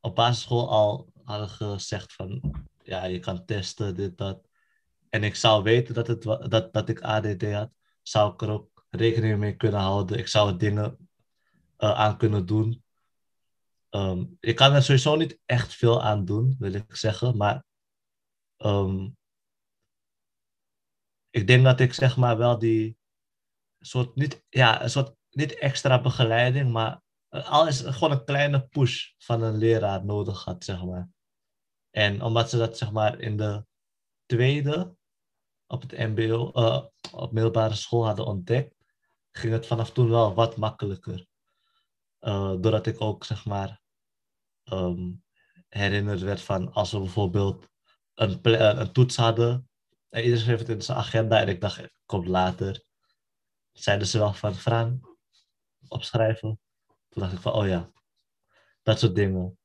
op 0.00 0.14
basisschool 0.14 0.70
al 0.70 1.12
hadden 1.24 1.48
gezegd 1.48 2.12
van 2.12 2.54
ja, 2.82 3.04
je 3.04 3.18
kan 3.18 3.44
testen, 3.44 3.94
dit, 3.94 4.18
dat. 4.18 4.48
En 5.08 5.24
ik 5.24 5.34
zou 5.34 5.62
weten 5.62 5.94
dat, 5.94 6.06
het, 6.06 6.22
dat, 6.22 6.72
dat 6.72 6.88
ik 6.88 7.00
ADD 7.00 7.52
had, 7.52 7.70
zou 8.02 8.32
ik 8.32 8.42
er 8.42 8.50
ook 8.50 8.86
rekening 8.90 9.38
mee 9.38 9.56
kunnen 9.56 9.80
houden. 9.80 10.18
Ik 10.18 10.28
zou 10.28 10.56
dingen 10.56 11.07
uh, 11.78 11.92
aan 11.92 12.18
kunnen 12.18 12.46
doen. 12.46 12.82
Um, 13.90 14.36
ik 14.40 14.56
kan 14.56 14.72
er 14.72 14.82
sowieso 14.82 15.16
niet 15.16 15.38
echt 15.46 15.74
veel 15.74 16.02
aan 16.02 16.24
doen, 16.24 16.56
wil 16.58 16.72
ik 16.72 16.96
zeggen. 16.96 17.36
Maar 17.36 17.64
um, 18.56 19.16
ik 21.30 21.46
denk 21.46 21.64
dat 21.64 21.80
ik 21.80 21.92
zeg 21.92 22.16
maar 22.16 22.36
wel 22.36 22.58
die 22.58 22.96
soort 23.80 24.14
niet, 24.14 24.44
ja, 24.48 24.82
een 24.82 24.90
soort 24.90 25.16
niet 25.30 25.54
extra 25.54 26.00
begeleiding, 26.00 26.72
maar 26.72 27.00
al 27.28 27.66
is 27.66 27.80
gewoon 27.80 28.10
een 28.10 28.24
kleine 28.24 28.66
push 28.66 29.12
van 29.18 29.42
een 29.42 29.56
leraar 29.56 30.04
nodig 30.04 30.44
had, 30.44 30.64
zeg 30.64 30.84
maar. 30.84 31.08
En 31.90 32.22
omdat 32.22 32.50
ze 32.50 32.56
dat 32.56 32.78
zeg 32.78 32.90
maar 32.90 33.20
in 33.20 33.36
de 33.36 33.64
tweede 34.26 34.96
op 35.66 35.82
het 35.82 35.92
MBO, 35.92 36.50
uh, 36.54 36.84
op 37.12 37.32
middelbare 37.32 37.74
school 37.74 38.06
hadden 38.06 38.26
ontdekt, 38.26 38.74
ging 39.30 39.52
het 39.52 39.66
vanaf 39.66 39.92
toen 39.92 40.08
wel 40.08 40.34
wat 40.34 40.56
makkelijker. 40.56 41.26
Uh, 42.20 42.54
doordat 42.60 42.86
ik 42.86 43.00
ook 43.00 43.24
zeg 43.24 43.44
maar 43.44 43.80
um, 44.72 45.24
herinnerd 45.68 46.20
werd 46.20 46.40
van 46.40 46.72
als 46.72 46.92
we 46.92 46.98
bijvoorbeeld 46.98 47.68
een, 48.14 48.40
een 48.80 48.92
toets 48.92 49.16
hadden 49.16 49.68
en 50.08 50.22
iedereen 50.22 50.44
schreef 50.44 50.58
het 50.58 50.68
in 50.68 50.82
zijn 50.82 50.98
agenda 50.98 51.40
en 51.40 51.48
ik 51.48 51.60
dacht, 51.60 51.76
het 51.76 51.92
komt 52.06 52.26
later. 52.26 52.84
Zeiden 53.72 54.06
ze 54.06 54.18
wel 54.18 54.32
van, 54.32 54.54
Fran, 54.54 55.16
opschrijven. 55.88 56.60
Toen 57.08 57.22
dacht 57.22 57.32
ik 57.32 57.40
van, 57.40 57.52
oh 57.52 57.66
ja, 57.66 57.92
dat 58.82 58.98
soort 58.98 59.14
dingen. 59.14 59.58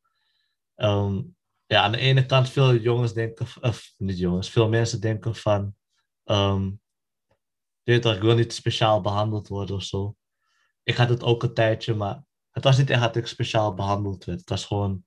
Um, 0.75 1.35
ja, 1.65 1.83
aan 1.83 1.91
de 1.91 1.97
ene 1.97 2.25
kant 2.25 2.49
veel 2.49 2.75
jongens 2.75 3.13
denken, 3.13 3.47
of 3.61 3.93
niet 3.97 4.17
jongens, 4.17 4.49
veel 4.49 4.69
mensen 4.69 5.01
denken 5.01 5.35
van, 5.35 5.75
um, 6.23 6.81
weet 7.83 8.01
toch, 8.01 8.15
ik 8.15 8.21
wil 8.21 8.35
niet 8.35 8.53
speciaal 8.53 9.01
behandeld 9.01 9.47
worden 9.47 9.75
of 9.75 9.83
zo. 9.83 10.15
Ik 10.83 10.95
had 10.95 11.09
het 11.09 11.23
ook 11.23 11.43
een 11.43 11.53
tijdje, 11.53 11.93
maar 11.93 12.23
het 12.53 12.63
was 12.63 12.77
niet 12.77 12.89
echt 12.89 13.01
dat 13.01 13.15
ik 13.15 13.27
speciaal 13.27 13.73
behandeld 13.73 14.25
werd. 14.25 14.39
Het 14.39 14.49
was 14.49 14.65
gewoon 14.65 15.03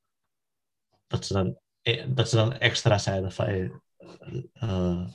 dat 1.06 1.26
ze 1.26 1.32
dan, 1.32 1.59
e, 1.82 2.12
dat 2.14 2.28
ze 2.28 2.37
dan 2.37 2.52
extra 2.52 2.98
zeiden 2.98 3.32
van, 3.32 3.44
hey, 3.44 3.72
eh, 4.52 5.09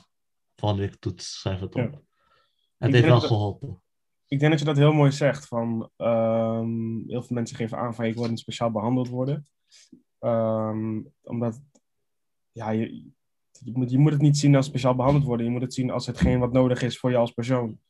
volgende 0.56 0.84
week 0.86 0.96
toets, 0.96 1.40
schrijf 1.40 1.60
het 1.60 1.74
op. 1.74 1.92
Ja. 1.92 2.00
Het 2.78 2.92
heeft 2.92 3.04
wel 3.04 3.20
dat- 3.20 3.28
geholpen. 3.28 3.82
Ik 4.26 4.38
denk 4.38 4.50
dat 4.50 4.60
je 4.60 4.66
dat 4.66 4.76
heel 4.76 4.92
mooi 4.92 5.12
zegt. 5.12 5.46
Van, 5.46 5.90
ehm, 5.96 6.96
heel 7.06 7.22
veel 7.22 7.36
mensen 7.36 7.56
geven 7.56 7.78
aan 7.78 7.94
van 7.94 8.04
ik 8.04 8.14
wil 8.14 8.28
niet 8.28 8.38
speciaal 8.38 8.70
behandeld 8.70 9.08
worden. 9.08 9.46
Ehm, 10.18 11.00
omdat 11.22 11.60
ja, 12.52 12.70
je, 12.70 12.94
je, 13.52 13.72
moet, 13.72 13.90
je 13.90 13.98
moet 13.98 14.12
het 14.12 14.20
niet 14.20 14.38
zien 14.38 14.56
als 14.56 14.66
speciaal 14.66 14.94
behandeld 14.94 15.24
worden. 15.24 15.46
Je 15.46 15.52
moet 15.52 15.62
het 15.62 15.74
zien 15.74 15.90
als 15.90 16.06
hetgeen 16.06 16.38
wat 16.38 16.52
nodig 16.52 16.82
is 16.82 16.98
voor 16.98 17.10
je 17.10 17.16
als 17.16 17.32
persoon. 17.32 17.80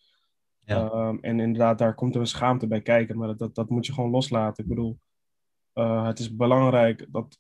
Ja. 0.65 0.91
Ehm, 0.91 1.17
en 1.21 1.41
inderdaad, 1.41 1.79
daar 1.79 1.95
komt 1.95 2.15
er 2.15 2.21
een 2.21 2.27
schaamte 2.27 2.67
bij 2.67 2.83
kijken. 2.83 3.19
Maar 3.19 3.29
dat, 3.29 3.39
dat, 3.39 3.55
dat 3.55 3.71
moet 3.71 3.87
je 3.87 3.93
gewoon 3.93 4.11
loslaten. 4.11 4.63
Ik 4.65 4.69
bedoel, 4.69 4.99
eh, 5.73 6.07
het 6.07 6.19
is 6.19 6.37
belangrijk 6.37 7.07
dat 7.11 7.39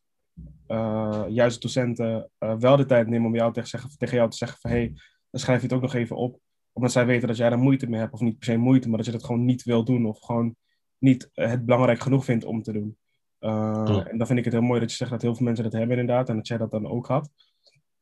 eh, 0.66 1.24
juist 1.28 1.62
docenten 1.62 2.30
eh, 2.38 2.56
wel 2.58 2.76
de 2.76 2.86
tijd 2.86 3.08
nemen 3.08 3.26
om 3.26 3.34
jou 3.34 3.52
te 3.52 3.66
zeggen, 3.66 3.90
tegen 3.96 4.16
jou 4.16 4.30
te 4.30 4.36
zeggen 4.36 4.58
van 4.60 4.70
hé, 4.70 4.76
hey, 4.76 4.92
dan 5.30 5.40
schrijf 5.40 5.60
je 5.60 5.66
het 5.66 5.76
ook 5.76 5.82
nog 5.82 5.94
even 5.94 6.16
op 6.16 6.40
omdat 6.72 6.92
zij 6.92 7.06
weten 7.06 7.28
dat 7.28 7.36
jij 7.36 7.50
er 7.50 7.58
moeite 7.58 7.88
mee 7.88 8.00
hebt, 8.00 8.12
of 8.12 8.20
niet 8.20 8.38
per 8.38 8.46
se 8.46 8.56
moeite, 8.56 8.88
maar 8.88 8.96
dat 8.96 9.06
je 9.06 9.12
dat 9.12 9.24
gewoon 9.24 9.44
niet 9.44 9.62
wil 9.62 9.84
doen, 9.84 10.06
of 10.06 10.20
gewoon 10.20 10.56
niet 10.98 11.30
het 11.32 11.64
belangrijk 11.64 12.00
genoeg 12.00 12.24
vindt 12.24 12.44
om 12.44 12.62
te 12.62 12.72
doen. 12.72 12.96
Uh, 13.40 14.06
en 14.06 14.18
dan 14.18 14.26
vind 14.26 14.38
ik 14.38 14.44
het 14.44 14.52
heel 14.52 14.62
mooi 14.62 14.80
dat 14.80 14.90
je 14.90 14.96
zegt 14.96 15.10
dat 15.10 15.22
heel 15.22 15.34
veel 15.34 15.44
mensen 15.44 15.64
dat 15.64 15.72
hebben 15.72 15.98
inderdaad, 15.98 16.28
en 16.28 16.36
dat 16.36 16.46
jij 16.46 16.58
dat 16.58 16.70
dan 16.70 16.86
ook 16.86 17.06
had. 17.06 17.30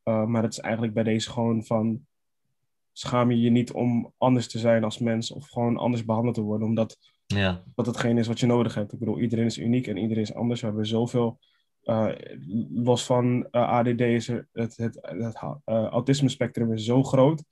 Uh, 0.05 0.25
maar 0.25 0.43
het 0.43 0.53
is 0.53 0.59
eigenlijk 0.59 0.95
bij 0.95 1.03
deze 1.03 1.31
gewoon 1.31 1.65
van, 1.65 2.07
schaam 2.93 3.31
je 3.31 3.41
je 3.41 3.51
niet 3.51 3.73
om 3.73 4.13
anders 4.19 4.49
te 4.49 4.59
zijn 4.59 4.85
als 4.85 4.99
mens, 4.99 5.33
of 5.33 5.49
gewoon 5.49 5.77
anders 5.77 6.05
behandeld 6.05 6.35
te 6.35 6.43
worden, 6.43 6.69
omdat 6.69 6.99
Ja, 7.27 7.63
dat 7.75 7.87
hetgeen 7.87 8.19
is 8.19 8.27
wat 8.27 8.41
je 8.41 8.47
nodig 8.47 8.75
hebt. 8.75 8.93
Ik 8.93 8.99
bedoel, 8.99 9.21
iedereen 9.21 9.45
is 9.45 9.59
uniek 9.59 9.87
en 9.87 9.97
iedereen 9.97 10.23
is 10.23 10.35
anders. 10.35 10.61
We 10.61 10.67
hebben 10.67 10.87
zoveel, 10.87 11.39
uh, 11.85 12.09
los 12.75 13.05
van 13.05 13.47
uh, 13.51 13.69
ADD 13.69 14.01
is 14.01 14.29
er, 14.29 14.49
het, 14.53 14.77
het, 14.77 14.99
het 15.01 15.43
uh, 15.43 15.55
autisme 15.65 16.29
spectrum 16.29 16.73
is 16.73 16.85
zo 16.85 17.03
groot. 17.03 17.45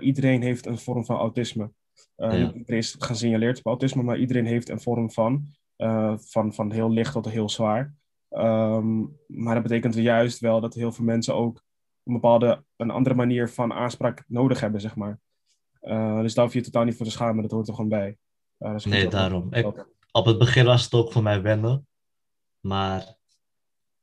Iedereen 0.00 0.42
heeft 0.42 0.66
een 0.66 0.78
vorm 0.78 1.04
van 1.04 1.16
autisme. 1.16 1.70
Ja. 2.16 2.32
Iedereen 2.32 2.78
is 2.78 2.96
gesignaleerd 2.98 3.58
op 3.58 3.66
autisme, 3.66 4.02
maar 4.02 4.18
iedereen 4.18 4.46
heeft 4.46 4.68
een 4.68 4.80
vorm 4.80 5.10
van. 5.10 5.46
Van, 6.16 6.54
van 6.54 6.72
heel 6.72 6.90
licht 6.90 7.12
tot 7.12 7.28
heel 7.28 7.48
zwaar. 7.48 7.94
Um, 8.30 9.16
maar 9.26 9.54
dat 9.54 9.62
betekent 9.62 9.94
juist 9.94 10.38
wel 10.38 10.60
dat 10.60 10.74
heel 10.74 10.92
veel 10.92 11.04
mensen 11.04 11.34
ook 11.34 11.62
een 12.10 12.20
bepaalde, 12.20 12.64
een 12.76 12.90
andere 12.90 13.14
manier 13.14 13.48
van 13.48 13.72
aanspraak 13.72 14.24
nodig 14.26 14.60
hebben, 14.60 14.80
zeg 14.80 14.94
maar. 14.96 15.20
Uh, 15.82 16.20
dus 16.20 16.34
daar 16.34 16.44
hoef 16.44 16.54
je 16.54 16.60
totaal 16.60 16.84
niet 16.84 16.96
voor 16.96 17.06
te 17.06 17.12
schamen, 17.12 17.42
dat 17.42 17.50
hoort 17.50 17.68
er 17.68 17.74
gewoon 17.74 17.90
bij. 17.90 18.18
Uh, 18.58 18.76
nee, 18.76 19.08
daarom. 19.08 19.54
Ik, 19.54 19.86
op 20.12 20.24
het 20.26 20.38
begin 20.38 20.64
was 20.64 20.84
het 20.84 20.94
ook 20.94 21.12
voor 21.12 21.22
mij 21.22 21.42
wennen. 21.42 21.86
Maar, 22.60 23.14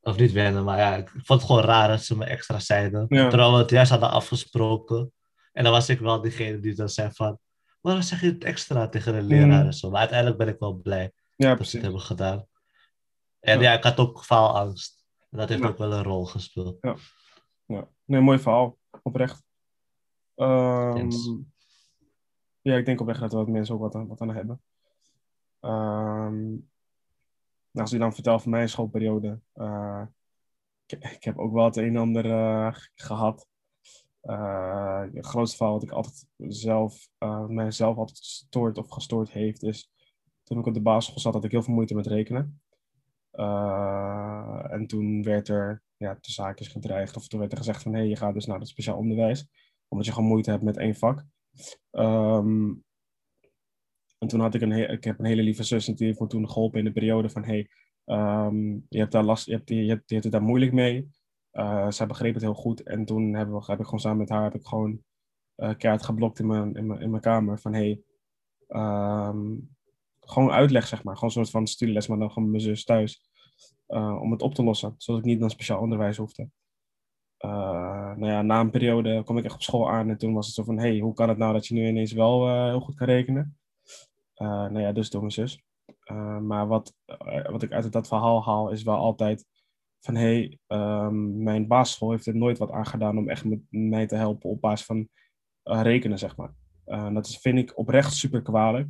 of 0.00 0.18
niet 0.18 0.32
wennen, 0.32 0.64
maar 0.64 0.78
ja, 0.78 0.96
ik 0.96 1.08
vond 1.08 1.40
het 1.40 1.50
gewoon 1.50 1.64
raar 1.64 1.88
dat 1.88 2.02
ze 2.02 2.16
me 2.16 2.24
extra 2.24 2.58
zeiden. 2.58 3.06
Ja. 3.08 3.28
Terwijl 3.28 3.52
we 3.52 3.58
het 3.58 3.70
juist 3.70 3.90
hadden 3.90 4.10
afgesproken. 4.10 5.12
En 5.52 5.64
dan 5.64 5.72
was 5.72 5.88
ik 5.88 5.98
wel 6.00 6.20
diegene 6.20 6.60
die 6.60 6.74
dan 6.74 6.88
zei 6.88 7.10
van, 7.12 7.38
waarom 7.80 8.02
zeg 8.02 8.20
je 8.20 8.26
het 8.26 8.44
extra 8.44 8.88
tegen 8.88 9.12
de 9.12 9.22
leraar 9.22 9.60
Mm. 9.60 9.66
en 9.66 9.72
zo. 9.74 9.90
Maar 9.90 9.98
uiteindelijk 10.00 10.38
ben 10.38 10.48
ik 10.48 10.58
wel 10.58 10.74
blij 10.74 11.12
Ja, 11.36 11.54
dat 11.54 11.66
ze 11.66 11.76
het 11.76 11.84
hebben 11.84 12.02
gedaan. 12.02 12.46
En 13.40 13.60
Ja. 13.60 13.70
ja, 13.70 13.76
ik 13.76 13.82
had 13.82 13.98
ook 13.98 14.24
faalangst. 14.24 15.04
En 15.30 15.38
dat 15.38 15.48
heeft 15.48 15.62
Ja. 15.62 15.68
ook 15.68 15.78
wel 15.78 15.92
een 15.92 16.02
rol 16.02 16.24
gespeeld. 16.24 16.76
Ja. 16.80 16.96
Nee, 18.04 18.20
mooi 18.20 18.38
verhaal. 18.38 18.78
Oprecht. 19.02 19.44
Ehm, 20.34 20.92
Thanks. 20.94 21.30
ja, 22.60 22.76
ik 22.76 22.84
denk 22.86 23.00
oprecht 23.00 23.20
dat 23.20 23.32
wat 23.32 23.48
mensen 23.48 23.74
ook 23.74 23.80
wat 23.80 23.94
aan, 23.94 24.06
wat 24.06 24.20
aan 24.20 24.34
hebben. 24.34 24.62
Ehm, 25.60 26.46
nou, 27.70 27.86
als 27.86 27.92
ik 27.92 27.98
dan 27.98 28.14
vertel 28.14 28.38
van 28.38 28.50
mijn 28.50 28.68
schoolperiode. 28.68 29.40
eh, 29.52 30.02
ik, 30.86 31.04
ik 31.04 31.24
heb 31.24 31.38
ook 31.38 31.52
wel 31.52 31.64
het 31.64 31.76
een 31.76 31.84
en 31.84 31.96
ander 31.96 32.30
eh, 32.30 32.74
gehad. 32.94 33.46
Eh, 34.20 35.04
het 35.12 35.26
grootste 35.26 35.56
verhaal 35.56 35.74
wat 35.74 35.82
ik 35.82 35.90
altijd 35.90 36.26
zelf, 36.36 37.08
mijzelf 37.48 37.96
altijd 37.96 38.18
gestoord 38.18 38.78
of 38.78 38.88
gestoord 38.88 39.30
heeft, 39.30 39.62
is 39.62 39.90
toen 40.42 40.58
ik 40.58 40.66
op 40.66 40.74
de 40.74 40.80
basisschool 40.80 41.20
zat, 41.20 41.34
had 41.34 41.44
ik 41.44 41.50
heel 41.50 41.62
veel 41.62 41.74
moeite 41.74 41.94
met 41.94 42.06
rekenen. 42.06 42.60
En 44.70 44.84
toen 44.86 45.22
werd 45.22 45.48
er 45.48 45.82
ja, 45.98 46.14
de 46.20 46.32
zaakjes 46.32 46.68
gedreigd, 46.68 47.16
of 47.16 47.28
toen 47.28 47.40
werd 47.40 47.52
er 47.52 47.58
gezegd 47.58 47.82
van 47.82 47.92
hé, 47.92 47.98
hey, 47.98 48.08
je 48.08 48.16
gaat 48.16 48.34
dus 48.34 48.46
naar 48.46 48.58
het 48.58 48.68
speciaal 48.68 48.96
onderwijs, 48.96 49.46
omdat 49.88 50.06
je 50.06 50.12
gewoon 50.12 50.28
moeite 50.28 50.50
hebt 50.50 50.62
met 50.62 50.76
één 50.76 50.94
vak. 50.94 51.24
Ehm, 51.90 52.74
en 54.18 54.28
toen 54.28 54.40
had 54.40 54.54
ik 54.54 54.60
een, 54.60 54.70
he- 54.70 54.92
ik 54.92 55.04
heb 55.04 55.18
een 55.18 55.24
hele 55.24 55.42
lieve 55.42 55.62
zus 55.62 55.88
en 55.88 55.94
die 55.94 56.06
heeft 56.06 56.20
me 56.20 56.26
toen 56.26 56.50
geholpen 56.50 56.78
in 56.78 56.84
de 56.84 56.92
periode 56.92 57.30
van 57.30 57.44
hey, 57.44 57.70
ehm, 58.04 58.72
je 58.88 58.98
hebt 58.98 59.12
daar 59.12 59.24
last, 59.24 59.46
je 59.46 59.52
hebt, 59.52 60.08
je 60.10 60.16
het 60.16 60.32
daar 60.32 60.42
moeilijk 60.42 60.72
mee. 60.72 61.08
Eh, 61.50 61.90
zij 61.90 62.06
begreep 62.06 62.34
het 62.34 62.42
heel 62.42 62.54
goed 62.54 62.82
en 62.82 63.04
toen 63.04 63.34
hebben 63.34 63.54
we, 63.54 63.64
heb 63.66 63.78
ik 63.78 63.84
gewoon 63.84 64.00
samen 64.00 64.18
met 64.18 64.28
haar 64.28 64.42
heb 64.42 64.54
ik 64.54 64.66
gewoon 64.66 65.02
eh 65.54 65.76
keihard 65.76 66.04
geblokt 66.04 66.38
in 66.38 66.46
mijn, 66.46 66.74
in 66.74 66.86
mijn, 66.86 67.00
in 67.00 67.10
mijn 67.10 67.22
kamer 67.22 67.58
van 67.60 67.74
hey, 67.74 68.02
ehm, 68.68 69.56
gewoon 70.20 70.50
uitleg 70.50 70.86
zeg 70.86 71.02
maar, 71.04 71.14
gewoon 71.14 71.30
een 71.30 71.36
soort 71.36 71.50
van 71.50 71.66
studieles, 71.66 72.06
maar 72.06 72.18
dan 72.18 72.30
gewoon 72.30 72.50
mijn 72.50 72.62
zus 72.62 72.84
thuis. 72.84 73.27
Eh, 73.88 74.20
om 74.20 74.32
het 74.32 74.42
op 74.42 74.54
te 74.54 74.62
lossen, 74.62 74.94
zodat 74.96 75.20
ik 75.20 75.26
niet 75.26 75.38
naar 75.38 75.50
speciaal 75.50 75.80
onderwijs 75.80 76.16
hoefde. 76.16 76.48
Eh, 77.36 78.16
nou 78.16 78.26
ja, 78.26 78.42
na 78.42 78.60
een 78.60 78.70
periode 78.70 79.22
kwam 79.24 79.38
ik 79.38 79.44
echt 79.44 79.54
op 79.54 79.62
school 79.62 79.90
aan 79.90 80.08
en 80.08 80.18
toen 80.18 80.34
was 80.34 80.46
het 80.46 80.54
zo 80.54 80.64
van, 80.64 80.78
hey, 80.78 80.98
hoe 80.98 81.14
kan 81.14 81.28
het 81.28 81.38
nou 81.38 81.52
dat 81.52 81.66
je 81.66 81.74
nu 81.74 81.86
ineens 81.86 82.12
wel 82.12 82.48
eh, 82.48 82.64
heel 82.64 82.80
goed 82.80 82.94
kan 82.94 83.06
rekenen? 83.06 83.58
Nou 84.34 84.80
ja, 84.80 84.92
dus 84.92 85.10
door 85.10 85.20
mijn 85.20 85.32
zus. 85.32 85.62
Maar 86.40 86.66
wat, 86.66 86.94
wat 87.50 87.62
ik 87.62 87.72
uit 87.72 87.92
dat 87.92 88.08
verhaal 88.08 88.44
haal 88.44 88.70
is 88.70 88.82
wel 88.82 88.96
altijd 88.96 89.46
van, 90.00 90.14
hey, 90.14 90.58
ehm, 90.66 91.42
mijn 91.42 91.66
basisschool 91.66 92.10
heeft 92.10 92.26
er 92.26 92.36
nooit 92.36 92.58
wat 92.58 92.70
aan 92.70 92.86
gedaan 92.86 93.18
om 93.18 93.28
echt 93.28 93.44
met 93.44 93.60
mij 93.68 94.06
te 94.06 94.14
helpen 94.14 94.50
op 94.50 94.60
basis 94.60 94.86
van 94.86 95.08
rekenen, 95.62 96.18
zeg 96.18 96.36
maar. 96.36 96.54
Dat 97.12 97.28
vind 97.28 97.58
ik 97.58 97.78
oprecht 97.78 98.12
super 98.12 98.42
kwalijk. 98.42 98.88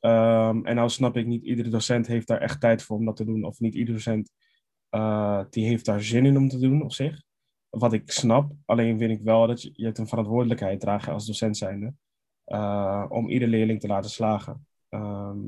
Ehm, 0.00 0.64
en 0.64 0.74
nou 0.74 0.88
snap 0.88 1.16
ik, 1.16 1.26
niet 1.26 1.42
iedere 1.44 1.68
docent 1.68 2.06
heeft 2.06 2.26
daar 2.26 2.40
echt 2.40 2.60
tijd 2.60 2.82
voor 2.82 2.96
om 2.96 3.04
dat 3.04 3.16
te 3.16 3.24
doen. 3.24 3.44
Of 3.44 3.60
niet 3.60 3.74
iedere 3.74 3.96
docent 3.96 4.32
eh, 4.90 5.44
die 5.50 5.66
heeft 5.66 5.84
daar 5.84 6.02
zin 6.02 6.26
in 6.26 6.36
om 6.36 6.48
te 6.48 6.58
doen 6.58 6.82
op 6.82 6.92
zich. 6.92 7.22
Wat 7.70 7.92
ik 7.92 8.10
snap, 8.10 8.52
alleen 8.64 8.98
vind 8.98 9.10
ik 9.12 9.20
wel 9.22 9.46
dat 9.46 9.62
je, 9.62 9.70
je 9.72 9.84
hebt 9.84 9.98
een 9.98 10.08
verantwoordelijkheid 10.08 10.80
dragen 10.80 11.12
als 11.12 11.26
docent 11.26 11.56
zijnde. 11.56 11.94
eh, 12.44 13.04
om 13.08 13.28
ieder 13.28 13.48
leerling 13.48 13.80
te 13.80 13.86
laten 13.86 14.10
slagen. 14.10 14.66
Ehm, 14.88 15.38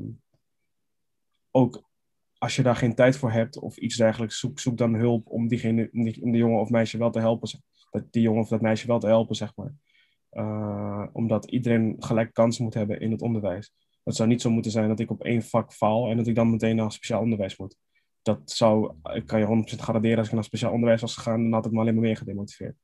ook 1.51 1.83
als 2.37 2.55
je 2.55 2.63
daar 2.63 2.75
geen 2.75 2.95
tijd 2.95 3.17
voor 3.17 3.31
hebt 3.31 3.59
of 3.59 3.77
iets 3.77 3.95
dergelijks, 3.95 4.39
zoek, 4.39 4.77
dan 4.77 4.93
hulp 4.93 5.27
om 5.27 5.47
diegene, 5.47 5.89
om 5.93 6.03
die, 6.03 6.37
jongen 6.37 6.59
of 6.59 6.69
meisje 6.69 6.97
wel 6.97 7.09
te 7.11 7.19
helpen. 7.19 7.49
Dat 7.91 8.11
die 8.11 8.21
jongen 8.21 8.41
of 8.41 8.47
dat 8.47 8.61
meisje 8.61 8.87
wel 8.87 8.99
te 8.99 9.07
helpen, 9.07 9.35
zeg 9.35 9.55
maar. 9.55 9.73
Eh, 10.29 11.07
omdat 11.13 11.51
iedereen 11.51 11.95
gelijk 11.99 12.33
kans 12.33 12.59
moet 12.59 12.73
hebben 12.73 12.99
in 12.99 13.11
het 13.11 13.21
onderwijs. 13.21 13.73
Het 14.03 14.15
zou 14.15 14.29
niet 14.29 14.41
zo 14.41 14.49
moeten 14.49 14.71
zijn 14.71 14.87
dat 14.87 14.99
ik 14.99 15.11
op 15.11 15.23
één 15.23 15.41
vak 15.41 15.73
faal 15.73 16.09
en 16.09 16.17
dat 16.17 16.27
ik 16.27 16.35
dan 16.35 16.51
meteen 16.51 16.75
naar 16.75 16.91
speciaal 16.91 17.21
onderwijs 17.21 17.57
moet. 17.57 17.77
Dat 18.21 18.51
zou, 18.51 18.95
ik 19.13 19.25
kan 19.25 19.39
je 19.39 19.45
100% 19.75 19.79
garanderen, 19.79 20.17
als 20.17 20.27
ik 20.27 20.33
naar 20.33 20.43
speciaal 20.43 20.71
onderwijs 20.71 21.01
was 21.01 21.15
gegaan, 21.15 21.41
dan 21.41 21.53
had 21.53 21.63
het 21.63 21.73
me 21.73 21.79
alleen 21.79 21.93
maar 21.93 22.03
meer 22.03 22.17
gedemotiveerd. 22.17 22.75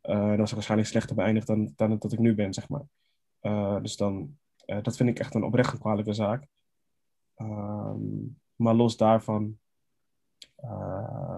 Eh, 0.00 0.18
dan 0.18 0.36
was 0.36 0.48
ik 0.48 0.54
waarschijnlijk 0.54 0.90
slechter 0.90 1.16
beëindigd 1.16 1.46
dan, 1.46 1.72
dan 1.76 1.98
dat 1.98 2.12
ik 2.12 2.18
nu 2.18 2.34
ben, 2.34 2.54
zeg 2.54 2.68
maar. 2.68 2.84
Eh, 3.40 3.80
dus 3.82 3.96
dan, 3.96 4.38
eh, 4.64 4.82
dat 4.82 4.96
vind 4.96 5.08
ik 5.08 5.18
echt 5.18 5.34
een 5.34 5.44
oprecht 5.44 5.78
kwalijke 5.78 6.12
zaak. 6.12 6.46
Ehm, 7.34 7.98
maar 8.54 8.74
los 8.74 8.96
daarvan, 8.96 9.58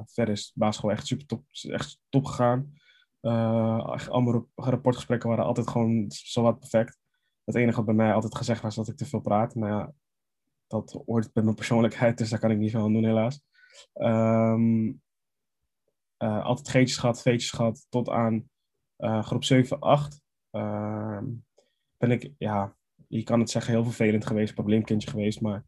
verder 0.04 0.34
is 0.34 0.52
basisschool 0.54 0.90
echt 0.90 1.06
super 1.06 1.26
top, 1.26 1.44
echt 1.70 1.98
top 2.08 2.24
gegaan. 2.24 2.72
Allemaal 3.20 4.32
rap- 4.32 4.48
rapportgesprekken 4.54 5.28
waren 5.28 5.44
altijd 5.44 5.68
gewoon 5.68 6.04
zowat 6.08 6.58
perfect. 6.58 6.97
Het 7.48 7.56
enige 7.56 7.76
wat 7.76 7.84
bij 7.84 7.94
mij 7.94 8.12
altijd 8.12 8.36
gezegd 8.36 8.62
was 8.62 8.74
dat 8.74 8.88
ik 8.88 8.96
te 8.96 9.06
veel 9.06 9.20
praat. 9.20 9.54
Maar 9.54 9.70
ja, 9.70 9.92
dat 10.66 11.02
hoort 11.06 11.32
bij 11.32 11.42
mijn 11.42 11.54
persoonlijkheid, 11.54 12.18
dus 12.18 12.30
daar 12.30 12.38
kan 12.38 12.50
ik 12.50 12.58
niet 12.58 12.70
veel 12.70 12.82
aan 12.82 12.92
doen 12.92 13.04
helaas. 13.04 13.42
Ehm, 13.92 14.92
eh, 16.16 16.44
altijd 16.44 16.68
geetjes 16.68 16.96
gehad, 16.96 17.22
veetjes 17.22 17.50
gehad, 17.50 17.86
tot 17.88 18.08
aan 18.08 18.48
eh, 18.96 19.22
groep 19.22 19.44
7, 19.44 19.80
8. 19.80 20.20
Ehm, 20.50 21.24
ben 21.96 22.10
ik, 22.10 22.32
ja, 22.38 22.76
je 23.06 23.22
kan 23.22 23.40
het 23.40 23.50
zeggen, 23.50 23.72
heel 23.72 23.84
vervelend 23.84 24.26
geweest, 24.26 24.54
probleemkindje 24.54 25.10
geweest, 25.10 25.40
maar 25.40 25.64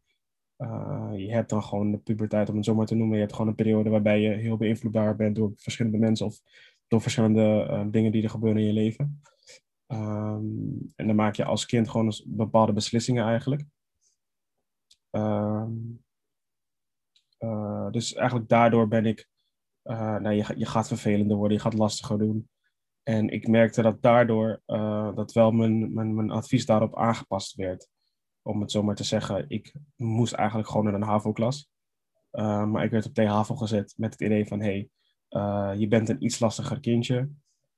eh, 0.55 1.11
je 1.15 1.31
hebt 1.31 1.49
dan 1.49 1.63
gewoon 1.63 1.91
de 1.91 1.97
puberteit, 1.97 2.49
om 2.49 2.55
het 2.55 2.65
zo 2.65 2.75
maar 2.75 2.85
te 2.85 2.95
noemen. 2.95 3.15
Je 3.15 3.21
hebt 3.21 3.33
gewoon 3.33 3.47
een 3.47 3.55
periode 3.55 3.89
waarbij 3.89 4.21
je 4.21 4.29
heel 4.29 4.57
beïnvloedbaar 4.57 5.15
bent 5.15 5.35
door 5.35 5.51
verschillende 5.55 5.97
mensen 5.97 6.25
of 6.25 6.39
door 6.87 7.01
verschillende 7.01 7.87
dingen 7.91 8.11
die 8.11 8.23
er 8.23 8.29
gebeuren 8.29 8.61
in 8.61 8.67
je 8.67 8.73
leven. 8.73 9.21
Ehm, 9.91 10.43
en 10.95 11.07
dan 11.07 11.15
maak 11.15 11.35
je 11.35 11.45
als 11.45 11.65
kind 11.65 11.89
gewoon 11.89 12.13
bepaalde 12.25 12.73
beslissingen 12.73 13.25
eigenlijk. 13.25 13.65
Ehm, 15.09 15.71
eh, 17.37 17.89
dus 17.91 18.13
eigenlijk 18.13 18.49
daardoor 18.49 18.87
ben 18.87 19.05
ik, 19.05 19.29
eh, 19.81 20.15
nou, 20.15 20.35
je, 20.35 20.43
ga- 20.43 20.53
je 20.57 20.65
gaat 20.65 20.87
vervelender 20.87 21.37
worden, 21.37 21.57
je 21.57 21.63
gaat 21.63 21.73
lastiger 21.73 22.17
doen. 22.17 22.49
En 23.03 23.29
ik 23.29 23.47
merkte 23.47 23.81
dat 23.81 24.01
daardoor 24.01 24.61
uh, 24.67 25.15
dat 25.15 25.31
wel 25.31 25.51
mijn, 25.51 25.93
mijn, 25.93 26.15
mijn 26.15 26.31
advies 26.31 26.65
daarop 26.65 26.97
aangepast 26.97 27.55
werd. 27.55 27.89
Om 28.41 28.61
het 28.61 28.71
zo 28.71 28.83
maar 28.83 28.95
te 28.95 29.03
zeggen, 29.03 29.45
ik 29.47 29.73
moest 29.95 30.33
eigenlijk 30.33 30.69
gewoon 30.69 30.87
in 30.87 30.93
een 30.93 31.01
HAVO-klas. 31.01 31.69
Uh, 32.31 32.65
maar 32.65 32.83
ik 32.83 32.91
werd 32.91 33.05
op 33.05 33.13
THAVO 33.13 33.55
gezet 33.55 33.93
met 33.97 34.11
het 34.11 34.21
idee 34.21 34.47
van, 34.47 34.61
hey, 34.61 34.89
uh, 35.29 35.71
je 35.77 35.87
bent 35.87 36.09
een 36.09 36.23
iets 36.23 36.39
lastiger 36.39 36.79
kindje. 36.79 37.29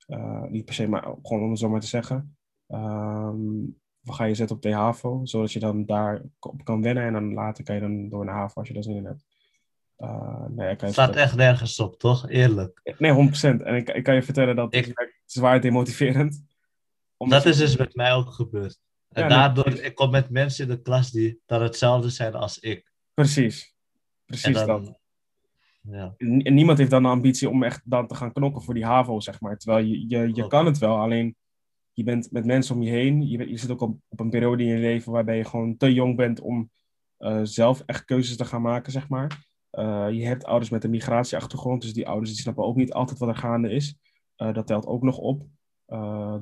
Uh, 0.07 0.43
niet 0.43 0.65
per 0.65 0.73
se, 0.73 0.87
maar 0.87 1.03
gewoon 1.21 1.43
om 1.43 1.49
het 1.49 1.59
zo 1.59 1.69
maar 1.69 1.79
te 1.79 1.87
zeggen. 1.87 2.37
Um, 2.67 3.81
ga 4.03 4.23
je 4.23 4.35
zetten 4.35 4.55
op 4.55 4.61
de 4.61 4.73
HAVO, 4.73 5.25
zodat 5.25 5.51
je 5.51 5.59
dan 5.59 5.85
daar 5.85 6.21
op 6.39 6.63
kan 6.63 6.81
wennen. 6.81 7.03
En 7.03 7.13
dan 7.13 7.33
later 7.33 7.63
kan 7.63 7.75
je 7.75 7.81
dan 7.81 8.09
door 8.09 8.25
naar 8.25 8.35
HAVO 8.35 8.59
als 8.59 8.67
je 8.67 8.73
daar 8.73 8.83
zin 8.83 8.95
in 8.95 9.05
hebt. 9.05 9.25
Uh, 9.97 10.45
nee, 10.49 10.75
kan 10.75 10.91
staat 10.91 11.15
echt 11.15 11.35
nergens 11.35 11.79
op, 11.79 11.99
toch? 11.99 12.29
Eerlijk. 12.29 12.95
Nee, 12.97 13.29
100%. 13.29 13.41
En 13.41 13.75
ik, 13.75 13.89
ik 13.89 14.03
kan 14.03 14.15
je 14.15 14.23
vertellen 14.23 14.55
dat 14.55 14.73
ik... 14.73 14.85
het 14.85 14.97
is 15.25 15.33
zwaar 15.33 15.61
demotiverend. 15.61 16.45
Dat 17.17 17.45
is 17.45 17.57
dus 17.57 17.77
met 17.77 17.95
mij 17.95 18.13
ook 18.13 18.29
gebeurd. 18.29 18.79
En 19.09 19.29
daardoor, 19.29 19.67
ik 19.67 19.95
kom 19.95 20.11
met 20.11 20.29
mensen 20.29 20.69
in 20.69 20.75
de 20.75 20.81
klas 20.81 21.11
die 21.11 21.41
dan 21.45 21.61
hetzelfde 21.61 22.09
zijn 22.09 22.33
als 22.33 22.59
ik. 22.59 22.91
Precies. 23.13 23.75
Precies 24.25 24.53
dan, 24.53 24.67
dat. 24.67 24.99
Ja. 25.89 26.13
En 26.17 26.53
niemand 26.53 26.77
heeft 26.77 26.89
dan 26.89 27.03
de 27.03 27.09
ambitie 27.09 27.49
om 27.49 27.63
echt 27.63 27.81
dan 27.85 28.07
te 28.07 28.15
gaan 28.15 28.33
knokken 28.33 28.61
voor 28.61 28.73
die 28.73 28.85
HAVO, 28.85 29.19
zeg 29.19 29.41
maar. 29.41 29.57
Terwijl 29.57 29.85
je, 29.85 30.07
je, 30.07 30.33
je 30.33 30.47
kan 30.47 30.65
het 30.65 30.77
wel, 30.77 30.97
alleen 30.97 31.35
je 31.93 32.03
bent 32.03 32.31
met 32.31 32.45
mensen 32.45 32.75
om 32.75 32.81
je 32.81 32.89
heen. 32.89 33.27
Je, 33.27 33.49
je 33.49 33.57
zit 33.57 33.71
ook 33.71 33.81
op, 33.81 33.97
op 34.09 34.19
een 34.19 34.29
periode 34.29 34.63
in 34.63 34.69
je 34.69 34.77
leven 34.77 35.11
waarbij 35.11 35.37
je 35.37 35.45
gewoon 35.45 35.77
te 35.77 35.93
jong 35.93 36.15
bent 36.15 36.39
om 36.39 36.71
uh, 37.19 37.39
zelf 37.43 37.83
echt 37.85 38.05
keuzes 38.05 38.37
te 38.37 38.45
gaan 38.45 38.61
maken, 38.61 38.91
zeg 38.91 39.09
maar. 39.09 39.51
Uh, 39.71 40.07
je 40.11 40.25
hebt 40.25 40.45
ouders 40.45 40.69
met 40.69 40.83
een 40.83 40.89
migratieachtergrond, 40.89 41.81
dus 41.81 41.93
die 41.93 42.07
ouders 42.07 42.31
die 42.31 42.39
snappen 42.39 42.63
ook 42.63 42.75
niet 42.75 42.93
altijd 42.93 43.19
wat 43.19 43.29
er 43.29 43.35
gaande 43.35 43.71
is. 43.71 43.95
Uh, 44.37 44.53
dat 44.53 44.67
telt 44.67 44.85
ook 44.85 45.01
nog 45.03 45.17
op. 45.17 45.45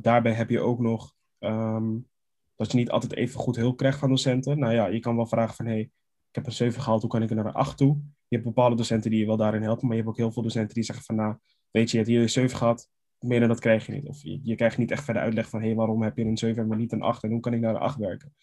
daarbij 0.01 0.33
heb 0.33 0.49
je 0.49 0.59
ook 0.59 0.79
nog 0.79 1.13
um, 1.39 2.09
dat 2.55 2.71
je 2.71 2.77
niet 2.77 2.89
altijd 2.89 3.15
even 3.15 3.39
goed 3.39 3.55
hulp 3.55 3.77
krijgt 3.77 3.99
van 3.99 4.09
docenten. 4.09 4.59
Nou 4.59 4.73
ja, 4.73 4.85
je 4.85 4.99
kan 4.99 5.15
wel 5.15 5.25
vragen 5.25 5.55
van, 5.55 5.65
hey, 5.65 5.79
ik 5.79 6.35
heb 6.35 6.45
een 6.45 6.51
7 6.51 6.81
gehaald, 6.81 7.01
hoe 7.01 7.09
kan 7.09 7.21
ik 7.21 7.29
er 7.29 7.35
naar 7.35 7.45
een 7.45 7.53
8 7.53 7.77
toe? 7.77 8.01
Je 8.31 8.37
hebt 8.37 8.49
bepaalde 8.49 8.75
docenten 8.75 9.09
die 9.09 9.19
je 9.19 9.25
wel 9.25 9.37
daarin 9.37 9.61
helpen, 9.61 9.87
maar 9.87 9.95
je 9.95 10.01
hebt 10.01 10.13
ook 10.13 10.19
heel 10.19 10.31
veel 10.31 10.43
docenten 10.43 10.73
die 10.75 10.83
zeggen 10.83 11.05
van, 11.05 11.15
nou, 11.15 11.35
weet 11.71 11.91
je, 11.91 11.97
je 11.97 12.03
hebt 12.03 12.15
hier 12.15 12.21
een 12.21 12.29
7 12.29 12.57
gehad, 12.57 12.89
meer 13.19 13.39
dan 13.39 13.49
dat 13.49 13.59
krijg 13.59 13.85
je 13.85 13.91
niet. 13.91 14.07
Of 14.07 14.21
je, 14.21 14.39
je 14.43 14.55
krijgt 14.55 14.77
niet 14.77 14.91
echt 14.91 15.03
verder 15.03 15.21
uitleg 15.21 15.49
van, 15.49 15.59
hé, 15.59 15.65
hey, 15.65 15.75
waarom 15.75 16.01
heb 16.01 16.17
je 16.17 16.23
een 16.23 16.37
7 16.37 16.67
maar 16.67 16.77
niet 16.77 16.91
een 16.91 17.01
8 17.01 17.23
en 17.23 17.29
hoe 17.29 17.39
kan 17.39 17.53
ik 17.53 17.59
naar 17.59 17.75
een 17.75 17.81
8 17.81 17.97
werken? 17.97 18.33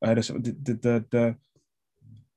Uh, 0.00 0.14
dus 0.14 0.26
de, 0.26 0.62
de, 0.62 0.78
de, 0.78 1.04
de, 1.08 1.36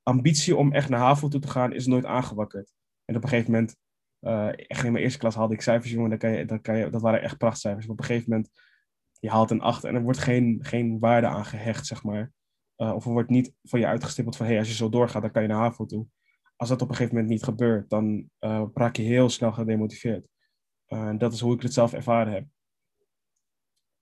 ambitie 0.03 0.55
om 0.55 0.73
echt 0.73 0.89
naar 0.89 0.99
HAVO 0.99 1.27
toe 1.27 1.39
te 1.39 1.47
gaan 1.47 1.73
is 1.73 1.85
nooit 1.85 2.05
aangewakkerd. 2.05 2.73
En 3.05 3.15
op 3.15 3.23
een 3.23 3.29
gegeven 3.29 3.51
moment, 3.51 3.75
uh, 4.21 4.47
echt 4.69 4.83
in 4.83 4.91
mijn 4.91 5.03
eerste 5.03 5.19
klas 5.19 5.35
haalde 5.35 5.53
ik 5.53 5.61
cijfers, 5.61 5.91
jongen, 5.91 6.09
dan 6.09 6.19
kan 6.19 6.31
je, 6.31 6.45
dan 6.45 6.61
kan 6.61 6.77
je, 6.77 6.89
dat 6.89 7.01
waren 7.01 7.21
echt 7.21 7.37
prachtcijfers. 7.37 7.87
op 7.87 7.99
een 7.99 8.05
gegeven 8.05 8.29
moment, 8.29 8.49
je 9.19 9.29
haalt 9.29 9.51
een 9.51 9.61
8 9.61 9.83
en 9.83 9.95
er 9.95 10.01
wordt 10.01 10.19
geen, 10.19 10.59
geen 10.61 10.99
waarde 10.99 11.27
aan 11.27 11.45
gehecht, 11.45 11.85
zeg 11.85 12.03
maar. 12.03 12.31
Uh, 12.77 12.95
of 12.95 13.05
er 13.05 13.11
wordt 13.11 13.29
niet 13.29 13.53
van 13.63 13.79
je 13.79 13.87
uitgestippeld 13.87 14.35
van, 14.35 14.45
hé, 14.45 14.51
hey, 14.51 14.61
als 14.61 14.69
je 14.69 14.75
zo 14.75 14.89
doorgaat, 14.89 15.21
dan 15.21 15.31
kan 15.31 15.41
je 15.41 15.47
naar 15.47 15.57
HAVO 15.57 15.85
toe. 15.85 16.07
Als 16.55 16.69
dat 16.69 16.81
op 16.81 16.89
een 16.89 16.95
gegeven 16.95 17.15
moment 17.15 17.33
niet 17.33 17.43
gebeurt, 17.43 17.89
dan 17.89 18.29
uh, 18.39 18.65
raak 18.73 18.95
je 18.95 19.03
heel 19.03 19.29
snel 19.29 19.51
gedemotiveerd. 19.51 20.27
Uh, 20.87 21.17
dat 21.17 21.33
is 21.33 21.39
hoe 21.39 21.55
ik 21.55 21.61
het 21.61 21.73
zelf 21.73 21.93
ervaren 21.93 22.33
heb. 22.33 22.45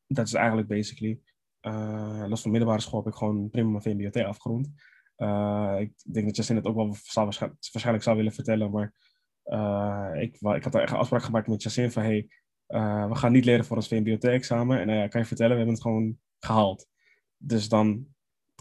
Dat 0.07 0.27
is 0.27 0.33
eigenlijk 0.33 0.67
basically. 0.67 1.21
Uh, 1.61 2.25
los 2.27 2.41
van 2.41 2.51
middelbare 2.51 2.81
school 2.81 3.03
heb 3.03 3.13
ik 3.13 3.17
gewoon 3.17 3.49
prima 3.49 3.69
mijn 3.69 3.81
VMBOT 3.81 4.17
afgerond. 4.17 4.67
Ik 5.79 6.13
denk 6.13 6.25
dat 6.25 6.35
Justin 6.35 6.55
het 6.55 6.65
ook 6.65 6.75
wel 6.75 6.95
zou, 7.03 7.25
waarschijnlijk 7.25 8.03
zou 8.03 8.17
willen 8.17 8.33
vertellen, 8.33 8.71
maar 8.71 8.93
ik, 10.17 10.35
ik 10.35 10.63
had 10.63 10.75
er 10.75 10.81
echt 10.81 10.91
een 10.91 10.97
afspraak 10.97 11.23
gemaakt 11.23 11.47
met 11.47 11.63
Justin 11.63 11.91
van 11.91 12.03
hey, 12.03 12.27
we 13.07 13.15
gaan 13.15 13.31
niet 13.31 13.45
leren 13.45 13.65
voor 13.65 13.75
ons 13.75 13.87
VMBOT-examen. 13.87 14.79
En 14.79 14.89
uh, 14.89 15.09
kan 15.09 15.21
je 15.21 15.27
vertellen, 15.27 15.51
we 15.51 15.57
hebben 15.57 15.73
het 15.73 15.83
gewoon 15.83 16.19
gehaald. 16.39 16.87
Dus 17.37 17.69
dan 17.69 18.07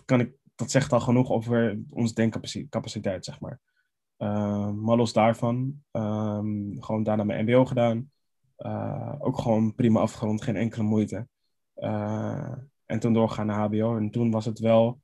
kan 0.05 0.20
ik, 0.20 0.33
dat 0.55 0.70
zegt 0.70 0.92
al 0.92 1.00
genoeg 1.00 1.31
over 1.31 1.78
onze 1.90 2.14
denkcapaciteit, 2.14 3.24
zeg 3.24 3.40
maar. 3.40 3.61
Uh, 4.22 4.70
maar 4.70 4.96
los 4.96 5.12
daarvan, 5.12 5.82
um, 5.92 6.82
gewoon 6.82 7.02
daarna 7.02 7.24
mijn 7.24 7.44
MBO 7.44 7.64
gedaan. 7.64 8.11
Uh, 8.58 9.14
ook 9.18 9.38
gewoon 9.38 9.74
prima 9.74 10.00
afgerond, 10.00 10.42
geen 10.42 10.56
enkele 10.56 10.82
moeite. 10.82 11.28
Uh, 11.76 12.54
en 12.87 12.98
toen 13.00 13.12
doorgaan 13.12 13.46
naar 13.46 13.66
HBO. 13.66 13.96
En 13.96 14.11
toen 14.11 14.30
was 14.30 14.44
het 14.44 14.58
wel, 14.58 15.00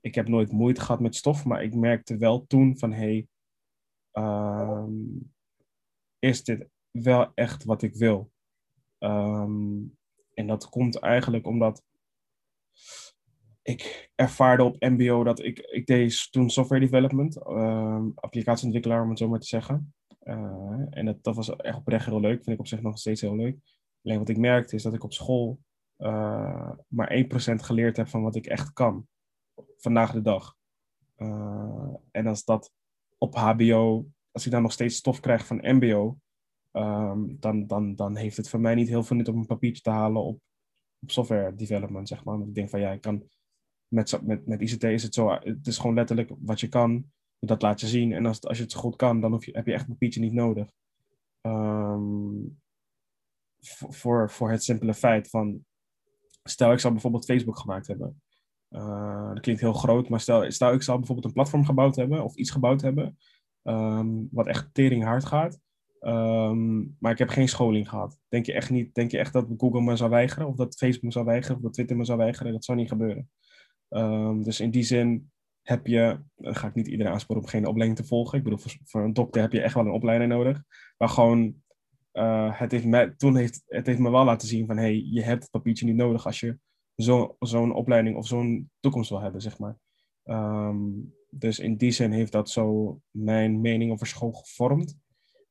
ik 0.00 0.14
heb 0.14 0.28
nooit 0.28 0.52
moeite 0.52 0.80
gehad 0.80 1.00
met 1.00 1.14
stof, 1.14 1.44
maar 1.44 1.62
ik 1.62 1.74
merkte 1.74 2.16
wel 2.16 2.46
toen 2.46 2.78
van 2.78 2.92
hé, 2.92 3.26
hey, 4.12 4.24
um, 4.24 5.32
is 6.18 6.44
dit 6.44 6.68
wel 6.90 7.30
echt 7.34 7.64
wat 7.64 7.82
ik 7.82 7.94
wil? 7.94 8.30
En 10.34 10.46
dat 10.46 10.68
komt 10.68 10.98
eigenlijk 10.98 11.46
omdat 11.46 11.82
ik 13.70 14.10
ervaarde 14.14 14.64
op 14.64 14.80
MBO 14.80 15.24
dat 15.24 15.42
ik, 15.42 15.58
ik 15.58 15.86
deed 15.86 16.28
toen 16.30 16.50
software 16.50 16.80
development, 16.80 17.36
uh, 17.36 18.04
applicatieontwikkelaar 18.14 19.02
om 19.02 19.08
het 19.08 19.18
zo 19.18 19.28
maar 19.28 19.40
te 19.40 19.46
zeggen. 19.46 19.94
Uh, 20.22 20.86
en 20.90 21.04
dat, 21.04 21.22
dat 21.22 21.36
was 21.36 21.56
echt 21.56 21.78
oprecht 21.78 22.06
heel 22.06 22.20
leuk, 22.20 22.44
vind 22.44 22.48
ik 22.48 22.58
op 22.58 22.66
zich 22.66 22.82
nog 22.82 22.98
steeds 22.98 23.20
heel 23.20 23.36
leuk. 23.36 23.56
Alleen 24.04 24.18
wat 24.18 24.28
ik 24.28 24.38
merkte 24.38 24.74
is 24.74 24.82
dat 24.82 24.94
ik 24.94 25.04
op 25.04 25.12
school 25.12 25.58
uh, 25.98 26.70
maar 26.88 27.26
1% 27.32 27.54
geleerd 27.54 27.96
heb 27.96 28.08
van 28.08 28.22
wat 28.22 28.36
ik 28.36 28.46
echt 28.46 28.72
kan, 28.72 29.06
vandaag 29.76 30.12
de 30.12 30.22
dag. 30.22 30.56
Uh, 31.16 31.94
en 32.10 32.26
als 32.26 32.44
dat 32.44 32.72
op 33.18 33.34
HBO, 33.34 34.06
als 34.30 34.46
ik 34.46 34.52
dan 34.52 34.62
nog 34.62 34.72
steeds 34.72 34.96
stof 34.96 35.20
krijg 35.20 35.46
van 35.46 35.76
MBO, 35.76 36.18
um, 36.72 37.36
dan, 37.40 37.66
dan, 37.66 37.94
dan 37.94 38.16
heeft 38.16 38.36
het 38.36 38.48
voor 38.48 38.60
mij 38.60 38.74
niet 38.74 38.88
heel 38.88 39.02
veel 39.02 39.16
nut 39.16 39.28
om 39.28 39.38
een 39.38 39.46
papiertje 39.46 39.82
te 39.82 39.90
halen 39.90 40.22
op, 40.22 40.40
op 41.00 41.10
software 41.10 41.54
development, 41.54 42.08
zeg 42.08 42.24
maar. 42.24 42.36
Want 42.36 42.48
ik 42.48 42.54
denk 42.54 42.70
van 42.70 42.80
ja, 42.80 42.92
ik 42.92 43.00
kan 43.00 43.28
met, 43.90 44.20
met, 44.22 44.46
met 44.46 44.60
ICT 44.60 44.84
is 44.84 45.02
het 45.02 45.14
zo, 45.14 45.30
het 45.30 45.66
is 45.66 45.78
gewoon 45.78 45.94
letterlijk 45.94 46.30
wat 46.38 46.60
je 46.60 46.68
kan, 46.68 47.04
dat 47.38 47.62
laat 47.62 47.80
je 47.80 47.86
zien. 47.86 48.12
En 48.12 48.26
als, 48.26 48.42
als 48.42 48.56
je 48.56 48.62
het 48.62 48.74
goed 48.74 48.96
kan, 48.96 49.20
dan 49.20 49.32
hoef 49.32 49.44
je, 49.44 49.52
heb 49.52 49.66
je 49.66 49.72
echt 49.72 49.82
een 49.82 49.92
papiertje 49.92 50.20
niet 50.20 50.32
nodig. 50.32 50.72
Um, 51.42 52.58
voor, 53.88 54.30
voor 54.30 54.50
het 54.50 54.64
simpele 54.64 54.94
feit 54.94 55.30
van, 55.30 55.64
stel 56.42 56.72
ik 56.72 56.78
zou 56.78 56.92
bijvoorbeeld 56.92 57.24
Facebook 57.24 57.58
gemaakt 57.58 57.86
hebben. 57.86 58.22
Uh, 58.70 59.28
dat 59.28 59.40
klinkt 59.40 59.60
heel 59.60 59.72
groot, 59.72 60.08
maar 60.08 60.20
stel, 60.20 60.50
stel 60.50 60.72
ik 60.72 60.82
zou 60.82 60.98
bijvoorbeeld 60.98 61.26
een 61.26 61.32
platform 61.32 61.64
gebouwd 61.64 61.96
hebben 61.96 62.24
of 62.24 62.34
iets 62.34 62.50
gebouwd 62.50 62.80
hebben, 62.80 63.18
um, 63.62 64.28
wat 64.30 64.46
echt 64.46 64.68
tering 64.72 65.04
hard 65.04 65.24
gaat. 65.24 65.58
Um, 66.00 66.96
maar 66.98 67.12
ik 67.12 67.18
heb 67.18 67.28
geen 67.28 67.48
scholing 67.48 67.88
gehad. 67.88 68.18
Denk 68.28 68.46
je 68.46 68.52
echt 68.52 68.70
niet, 68.70 68.94
denk 68.94 69.10
je 69.10 69.18
echt 69.18 69.32
dat 69.32 69.46
Google 69.56 69.80
me 69.80 69.96
zou 69.96 70.10
weigeren, 70.10 70.46
of 70.46 70.56
dat 70.56 70.76
Facebook 70.76 71.02
me 71.02 71.12
zou 71.12 71.24
weigeren, 71.24 71.56
of 71.56 71.62
dat 71.62 71.72
Twitter 71.72 71.96
me 71.96 72.04
zou 72.04 72.18
weigeren? 72.18 72.52
Dat 72.52 72.64
zou 72.64 72.78
niet 72.78 72.88
gebeuren. 72.88 73.30
Um, 73.90 74.42
dus 74.42 74.60
in 74.60 74.70
die 74.70 74.82
zin 74.82 75.30
heb 75.62 75.86
je, 75.86 76.20
dan 76.36 76.54
ga 76.54 76.66
ik 76.66 76.74
niet 76.74 76.88
iedereen 76.88 77.12
aansporen 77.12 77.42
om 77.42 77.48
geen 77.48 77.66
opleiding 77.66 78.00
te 78.00 78.06
volgen. 78.06 78.38
Ik 78.38 78.44
bedoel, 78.44 78.58
voor, 78.58 78.76
voor, 78.84 79.04
een 79.04 79.12
dokter 79.12 79.40
heb 79.40 79.52
je 79.52 79.60
echt 79.60 79.74
wel 79.74 79.84
een 79.84 79.90
opleiding 79.90 80.30
nodig. 80.32 80.62
Maar 80.98 81.08
gewoon, 81.08 81.54
uh, 82.12 82.58
het 82.58 82.72
heeft 82.72 82.84
mij, 82.84 83.14
toen 83.16 83.36
heeft 83.36 83.62
het 83.66 83.86
heeft 83.86 83.98
me 83.98 84.10
wel 84.10 84.24
laten 84.24 84.48
zien 84.48 84.66
van, 84.66 84.76
hey, 84.76 85.02
je 85.10 85.22
hebt 85.22 85.42
het 85.42 85.50
papiertje 85.50 85.86
niet 85.86 85.96
nodig 85.96 86.26
als 86.26 86.40
je 86.40 86.58
zo'n 86.94 87.36
zo 87.40 87.68
opleiding 87.68 88.16
of 88.16 88.26
zo'n 88.26 88.70
toekomst 88.80 89.10
wil 89.10 89.20
hebben, 89.20 89.40
zeg 89.40 89.58
maar. 89.58 89.76
Um, 90.24 91.14
dus 91.30 91.58
in 91.58 91.76
die 91.76 91.90
zin 91.90 92.12
heeft 92.12 92.32
dat 92.32 92.50
zo 92.50 93.00
mijn 93.10 93.60
mening 93.60 93.92
over 93.92 94.06
school 94.06 94.32
gevormd. 94.32 94.98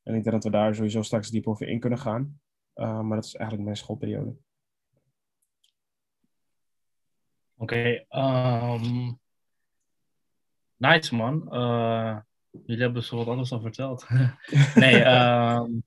En 0.04 0.16
ik 0.16 0.24
denk 0.24 0.36
dat 0.36 0.44
we 0.44 0.50
daar 0.50 0.76
sowieso 0.76 1.02
straks 1.02 1.30
diep 1.30 1.48
over 1.48 1.68
in 1.68 1.80
kunnen 1.80 2.00
gaan. 2.00 2.40
Uh, 2.76 3.02
maar 3.02 3.16
dat 3.16 3.26
is 3.26 3.36
eigenlijk 3.36 3.66
mijn 3.66 3.78
schoolperiode. 3.78 4.36
Oké, 7.62 8.06
okay, 8.10 8.74
um, 8.74 9.20
nice 10.78 11.16
man. 11.16 11.48
Uh, 11.52 12.18
jullie 12.66 12.82
hebben 12.82 13.04
zo 13.04 13.18
wat 13.18 13.28
anders 13.28 13.52
al 13.52 13.62
verteld. 13.62 14.08
nee, 14.76 15.06
um, 15.06 15.84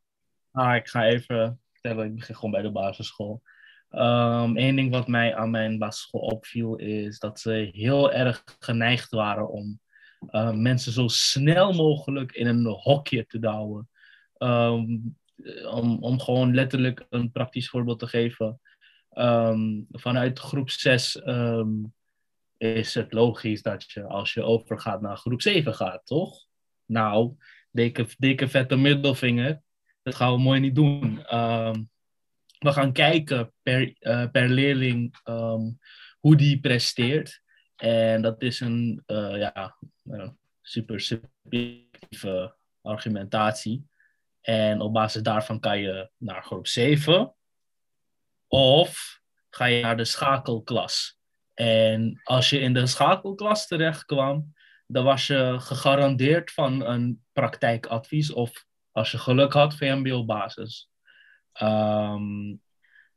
ah, 0.51 0.77
ik 0.77 0.89
ga 0.89 1.05
even 1.05 1.61
vertellen. 1.73 2.07
Ik 2.07 2.15
begin 2.15 2.35
gewoon 2.35 2.51
bij 2.51 2.63
de 2.63 2.71
basisschool. 2.71 3.43
Eén 3.89 4.77
ding 4.77 4.91
wat 4.91 5.09
mij 5.09 5.35
aan 5.35 5.51
mijn 5.51 5.79
basisschool 5.79 6.21
opviel 6.21 6.77
is 6.77 7.19
dat 7.19 7.40
ze 7.40 7.71
heel 7.73 8.13
erg 8.13 8.44
geneigd 8.59 9.11
waren 9.11 9.49
om 9.49 9.81
mensen 10.63 10.92
zo 10.92 11.09
snel 11.09 11.73
mogelijk 11.73 12.33
in 12.33 12.46
een 12.46 12.67
hokje 12.67 13.27
te 13.27 13.38
douwen. 13.38 13.88
Om, 15.71 15.99
om 16.01 16.21
gewoon 16.21 16.55
letterlijk 16.55 17.07
een 17.11 17.31
praktisch 17.31 17.69
voorbeeld 17.69 17.99
te 17.99 18.07
geven. 18.07 18.61
Um, 19.15 19.87
vanuit 19.90 20.38
groep 20.38 20.71
6 20.71 21.17
um, 21.17 21.25
ehm, 21.25 21.69
is 22.77 22.94
het 22.94 23.13
logisch 23.13 23.63
dat 23.63 23.90
je 23.90 24.04
als 24.04 24.35
je 24.35 24.42
overgaat 24.42 25.00
naar 25.00 25.17
groep 25.17 25.42
7 25.42 25.75
gaat, 25.75 26.06
toch? 26.06 26.46
Nou, 26.87 27.37
dikke, 27.71 28.06
dikke 28.19 28.48
vette 28.48 28.77
middelvinger. 28.77 29.63
Dat 30.02 30.15
gaan 30.15 30.33
we 30.33 30.38
mooi 30.38 30.60
niet 30.60 30.75
doen. 30.75 31.37
Um, 31.38 31.90
we 32.58 32.73
gaan 32.73 32.92
kijken 32.92 33.52
per, 33.63 33.94
uh, 34.00 34.31
per 34.31 34.48
leerling 34.48 35.17
hoe 36.19 36.37
die 36.37 36.60
presteert. 36.60 37.42
En 37.77 38.23
dat 38.23 38.42
is 38.42 38.60
een 38.60 39.02
uh, 39.06 39.38
ja, 39.38 39.77
uh, 40.04 40.29
super 40.60 41.00
subjectieve 41.00 42.54
argumentatie. 42.83 43.87
En 44.40 44.81
op 44.81 44.92
basis 44.92 45.23
daarvan 45.23 45.60
kan 45.60 45.81
je 45.81 46.10
naar 46.17 46.42
groep 46.42 46.67
7 46.67 47.35
of 48.55 49.21
ga 49.50 49.65
je 49.65 49.83
naar 49.83 49.96
de 49.96 50.05
schakelklas. 50.05 51.19
En 51.55 52.21
als 52.23 52.50
je 52.50 52.59
in 52.61 52.75
de 52.75 52.87
schakelklas 52.87 53.67
terecht 53.67 54.05
kwam, 54.05 54.55
dan 54.87 55.05
was 55.05 55.27
je 55.27 55.57
gegarandeerd 55.59 56.53
van 56.53 56.85
een 56.85 57.23
praktijkadvies 57.33 58.33
of 58.33 58.65
als 58.90 59.11
je 59.11 59.19
geluk 59.19 59.53
had, 59.53 59.77
VMBO-basis. 59.77 60.90
Um, 61.63 62.61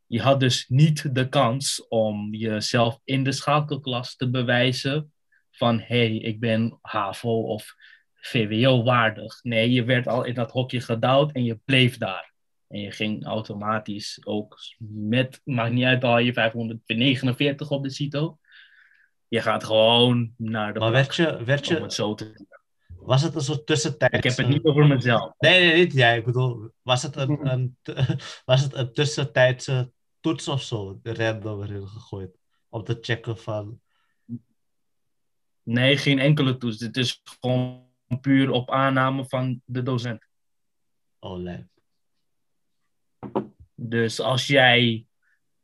je 0.06 0.22
had 0.22 0.40
dus 0.40 0.68
niet 0.68 1.16
de 1.16 1.30
kans 1.30 1.88
om 1.88 2.34
jezelf 2.34 3.00
in 3.04 3.24
de 3.24 3.32
schakelklas 3.32 4.16
te 4.16 4.30
bewijzen 4.30 5.14
van 5.52 5.80
hé, 5.80 6.08
hey, 6.08 6.16
ik 6.16 6.40
ben 6.40 6.80
HAVO 6.82 7.42
of 7.42 7.76
VWO 8.14 8.84
waardig. 8.84 9.44
Nee, 9.44 9.72
je 9.72 9.84
werd 9.84 10.08
al 10.08 10.24
in 10.24 10.34
dat 10.34 10.52
hokje 10.52 10.82
gedouwd 10.82 11.32
en 11.32 11.44
je 11.44 11.60
bleef 11.66 11.98
daar. 11.98 12.35
En 12.76 12.82
je 12.82 12.92
ging 12.92 13.26
automatisch 13.26 14.20
ook 14.24 14.58
met, 14.88 15.42
maakt 15.44 15.74
niet 15.74 15.84
uit 15.84 16.04
al 16.04 16.18
je 16.18 16.34
549 16.34 17.70
op 17.70 17.84
de 17.84 17.90
CITO. 17.90 18.38
Je 19.28 19.42
gaat 19.42 19.64
gewoon 19.64 20.34
naar 20.38 20.74
de 20.74 20.80
Maar 20.80 20.92
werd 20.92 21.16
je, 21.16 21.44
werd 21.44 21.68
om 21.68 21.76
je, 21.76 21.82
het 21.82 21.94
zo 21.94 22.14
te 22.14 22.46
was 22.88 23.22
het 23.22 23.36
een 23.36 23.42
soort 23.42 23.66
tussentijd? 23.66 24.14
Ik 24.14 24.24
heb 24.24 24.38
het 24.38 24.48
niet 24.48 24.64
over 24.64 24.88
mezelf. 24.88 25.34
Nee, 25.38 25.66
nee, 25.66 25.84
niet 25.84 25.94
jij. 25.94 26.18
Ik 26.18 26.26
bedoel, 26.26 26.70
was 26.82 27.04
het 27.04 27.16
een, 27.16 27.48
een, 27.52 27.78
was 28.46 28.62
het 28.62 28.74
een 28.74 28.94
tussentijdse 28.94 29.92
toets 30.20 30.48
of 30.48 30.62
zo? 30.62 31.00
Random 31.04 31.62
erin 31.62 31.88
gegooid. 31.88 32.38
Om 32.70 32.84
te 32.84 32.98
checken 33.02 33.38
van... 33.38 33.82
Nee, 35.64 35.98
geen 35.98 36.20
enkele 36.20 36.58
toets. 36.58 36.78
Dit 36.78 36.98
is 36.98 37.22
gewoon 37.40 37.88
puur 38.22 38.52
op 38.52 38.72
aanname 38.72 39.26
van 39.26 39.62
de 39.66 39.84
docent. 39.84 40.28
Oh, 41.20 41.40
lijp. 41.40 41.74
Dus 43.90 44.20
als 44.20 44.48
jij 44.48 45.06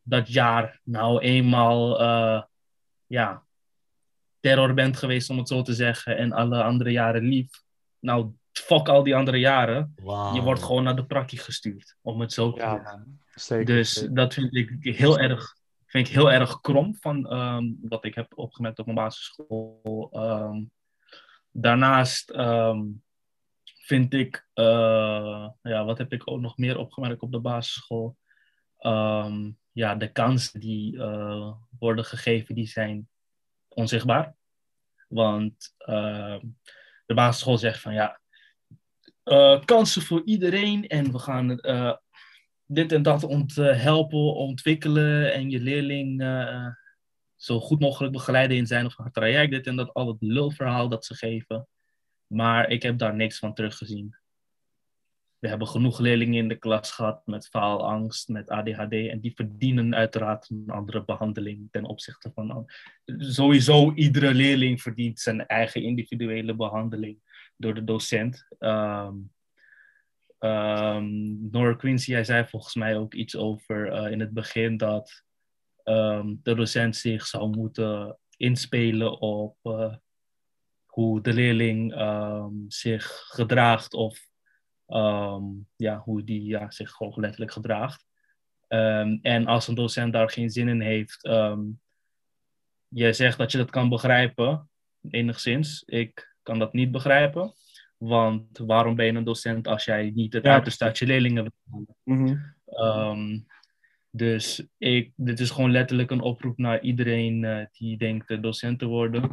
dat 0.01 0.27
jaar 0.27 0.79
nou 0.83 1.19
eenmaal 1.19 1.99
eh, 1.99 2.43
ja, 3.05 3.43
terror 4.39 4.73
bent 4.73 4.97
geweest, 4.97 5.29
om 5.29 5.37
het 5.37 5.47
zo 5.47 5.61
te 5.61 5.73
zeggen, 5.73 6.17
en 6.17 6.31
alle 6.31 6.63
andere 6.63 6.91
jaren 6.91 7.23
lief, 7.23 7.63
nou, 7.99 8.31
fuck 8.51 8.87
al 8.87 9.03
die 9.03 9.15
andere 9.15 9.37
jaren. 9.37 9.93
Je 10.33 10.41
wordt 10.43 10.63
gewoon 10.63 10.83
naar 10.83 10.95
de 10.95 11.05
prakkie 11.05 11.39
gestuurd, 11.39 11.95
om 12.01 12.21
het 12.21 12.33
zo 12.33 12.51
te 12.51 12.59
Ja, 12.59 12.75
zeggen. 13.33 13.65
Dus 13.65 13.93
zeker. 13.93 14.13
dat 14.13 14.33
vind 14.33 14.55
ik 14.55 14.77
heel 14.81 15.19
erg, 15.19 15.55
vind 15.85 16.07
ik 16.07 16.13
heel 16.13 16.31
erg 16.31 16.61
krom 16.61 16.95
van 16.95 17.29
ehm, 17.29 17.65
wat 17.81 18.05
ik 18.05 18.15
heb 18.15 18.37
opgemerkt 18.37 18.79
op 18.79 18.85
mijn 18.85 18.97
basisschool. 18.97 20.09
Ehm, 20.11 20.63
daarnaast 21.51 22.29
ehm, 22.29 22.81
vind 23.91 24.13
ik, 24.13 24.47
eh, 24.53 25.49
ja, 25.61 25.85
wat 25.85 25.97
heb 25.97 26.13
ik 26.13 26.31
ook 26.31 26.39
nog 26.39 26.57
meer 26.57 26.77
opgemerkt 26.77 27.21
op 27.21 27.31
de 27.31 27.39
basisschool? 27.39 28.17
Ehm, 28.77 29.51
ja, 29.71 29.95
de 29.95 30.11
kansen 30.11 30.59
die 30.59 31.01
eh, 31.01 31.53
worden 31.79 32.05
gegeven, 32.05 32.55
die 32.55 32.67
zijn 32.67 33.09
onzichtbaar. 33.67 34.35
Want 35.07 35.73
ehm, 35.77 36.39
de 37.05 37.13
basisschool 37.13 37.57
zegt 37.57 37.79
van 37.79 37.93
ja, 37.93 38.19
eh, 39.23 39.61
kansen 39.65 40.01
voor 40.01 40.21
iedereen 40.25 40.87
en 40.87 41.11
we 41.11 41.19
gaan 41.19 41.47
dit 42.65 42.91
en 42.91 43.01
dat 43.01 43.23
ont, 43.23 43.55
helpen, 43.55 44.33
ontwikkelen 44.35 45.33
en 45.33 45.49
je 45.49 45.59
leerling 45.59 46.21
zo 47.35 47.59
goed 47.59 47.79
mogelijk 47.79 48.13
begeleiden 48.13 48.57
in 48.57 48.67
zijn 48.67 48.85
of 48.85 48.97
haar 48.97 49.11
traject, 49.11 49.51
dit 49.51 49.67
en 49.67 49.75
dat, 49.75 49.93
al 49.93 50.07
het 50.07 50.21
lulverhaal 50.21 50.89
dat 50.89 51.05
ze 51.05 51.15
geven. 51.15 51.67
Maar 52.31 52.69
ik 52.69 52.83
heb 52.83 52.97
daar 52.97 53.15
niks 53.15 53.39
van 53.39 53.53
teruggezien. 53.53 54.15
We 55.39 55.47
hebben 55.47 55.67
genoeg 55.67 55.99
leerlingen 55.99 56.37
in 56.37 56.47
de 56.47 56.55
klas 56.55 56.91
gehad 56.91 57.21
met 57.25 57.47
faalangst, 57.47 58.27
met 58.27 58.49
ADHD. 58.49 58.91
En 58.91 59.19
die 59.19 59.35
verdienen 59.35 59.95
uiteraard 59.95 60.49
een 60.49 60.63
andere 60.67 61.05
behandeling 61.05 61.67
ten 61.71 61.85
opzichte 61.85 62.31
van. 62.33 62.51
an- 62.51 62.65
Sowieso, 63.17 63.93
iedere 63.93 64.33
leerling 64.33 64.81
verdient 64.81 65.19
zijn 65.19 65.45
eigen 65.47 65.83
individuele 65.83 66.55
behandeling 66.55 67.17
door 67.57 67.73
de 67.73 67.83
docent. 67.83 68.45
Ehm, 68.59 69.15
Nora 71.51 71.73
Quincy, 71.73 72.11
hij 72.11 72.23
zei 72.23 72.45
volgens 72.47 72.75
mij 72.75 72.97
ook 72.97 73.13
iets 73.13 73.35
over 73.35 73.91
eh, 73.91 74.11
in 74.11 74.19
het 74.19 74.31
begin 74.33 74.77
dat 74.77 75.23
ehm, 75.83 76.35
de 76.43 76.55
docent 76.55 76.95
zich 76.95 77.25
zou 77.27 77.55
moeten 77.55 78.17
inspelen 78.37 79.19
op 79.19 79.57
eh, 79.61 79.95
hoe 80.91 81.21
de 81.21 81.33
leerling 81.33 81.93
ehm, 81.93 82.53
zich 82.67 83.23
gedraagt 83.27 83.93
of 83.93 84.19
ehm, 84.87 85.43
ja, 85.75 85.99
hoe 85.99 86.23
die 86.23 86.43
ja, 86.43 86.71
zich 86.71 86.91
gewoon 86.91 87.13
letterlijk 87.15 87.51
gedraagt. 87.51 88.05
Ehm, 88.67 89.17
en 89.21 89.47
als 89.47 89.67
een 89.67 89.75
docent 89.75 90.13
daar 90.13 90.29
geen 90.29 90.49
zin 90.49 90.67
in 90.67 90.81
heeft, 90.81 91.19
je 92.87 93.13
zegt 93.13 93.37
dat 93.37 93.51
je 93.51 93.57
dat 93.57 93.69
kan 93.69 93.89
begrijpen, 93.89 94.69
enigszins. 95.09 95.83
Ik 95.85 96.35
kan 96.43 96.59
dat 96.59 96.73
niet 96.73 96.91
begrijpen. 96.91 97.53
Want 97.97 98.57
waarom 98.57 98.95
ben 98.95 99.05
je 99.05 99.11
een 99.11 99.23
docent 99.23 99.67
als 99.67 99.85
jij 99.85 100.11
niet 100.15 100.33
het 100.33 100.43
Ja, 100.43 100.51
uiterste 100.53 100.83
uit 100.83 100.97
je 100.97 101.05
leerlingen 101.05 101.43
wil? 101.43 101.95
Mhm. 102.03 102.37
Dus 104.11 104.67
ik, 104.77 105.11
dit 105.15 105.39
is 105.39 105.49
gewoon 105.49 105.71
letterlijk 105.71 106.11
een 106.11 106.21
oproep 106.21 106.57
naar 106.57 106.81
iedereen 106.81 107.43
eh, 107.43 107.65
die 107.71 107.97
denkt 107.97 108.41
docent 108.43 108.79
te 108.79 108.85
worden. 108.85 109.29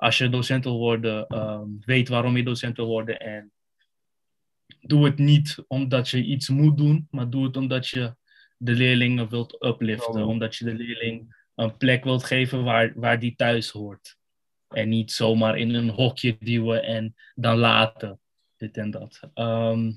Als 0.00 0.18
je 0.18 0.28
docent 0.28 0.64
wil 0.64 0.78
worden, 0.78 1.26
ehm, 1.26 1.68
weet 1.80 2.08
waarom 2.08 2.36
je 2.36 2.42
docent 2.42 2.76
wil 2.76 2.86
worden. 2.86 3.20
En 3.20 3.52
doe 4.80 5.04
het 5.04 5.18
niet 5.18 5.64
omdat 5.66 6.08
je 6.08 6.22
iets 6.22 6.48
moet 6.48 6.76
doen, 6.76 7.08
maar 7.10 7.30
doe 7.30 7.44
het 7.44 7.56
omdat 7.56 7.88
je 7.88 8.16
de 8.56 8.72
leerlingen 8.72 9.28
wilt 9.28 9.64
upliften. 9.64 10.22
Oh. 10.22 10.28
Omdat 10.28 10.56
je 10.56 10.64
de 10.64 10.74
leerling 10.74 11.44
een 11.54 11.76
plek 11.76 12.04
wilt 12.04 12.24
geven 12.24 12.64
waar, 12.64 12.92
waar 12.94 13.18
die 13.18 13.36
thuis 13.36 13.70
hoort. 13.70 14.16
En 14.68 14.88
niet 14.88 15.12
zomaar 15.12 15.58
in 15.58 15.74
een 15.74 15.90
hokje 15.90 16.36
duwen 16.38 16.82
en 16.82 17.14
dan 17.34 17.56
laten. 17.56 18.20
Dit 18.56 18.76
en 18.76 18.90
dat. 18.90 19.20
Ehm, 19.34 19.92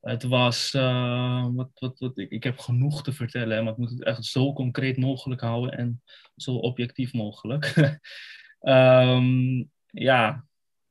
het 0.00 0.22
was, 0.22 0.74
uh, 0.74 1.46
wat, 1.50 1.70
wat, 1.74 1.98
wat, 1.98 2.18
ik, 2.18 2.30
ik 2.30 2.44
heb 2.44 2.58
genoeg 2.58 3.02
te 3.02 3.12
vertellen, 3.12 3.64
maar 3.64 3.72
ik 3.72 3.78
moet 3.78 3.90
het 3.90 4.04
echt 4.04 4.24
zo 4.24 4.52
concreet 4.52 4.96
mogelijk 4.96 5.40
houden 5.40 5.78
en 5.78 6.02
zo 6.36 6.54
objectief 6.54 7.12
mogelijk. 7.12 7.74
um, 8.60 9.70
ja, 9.86 10.44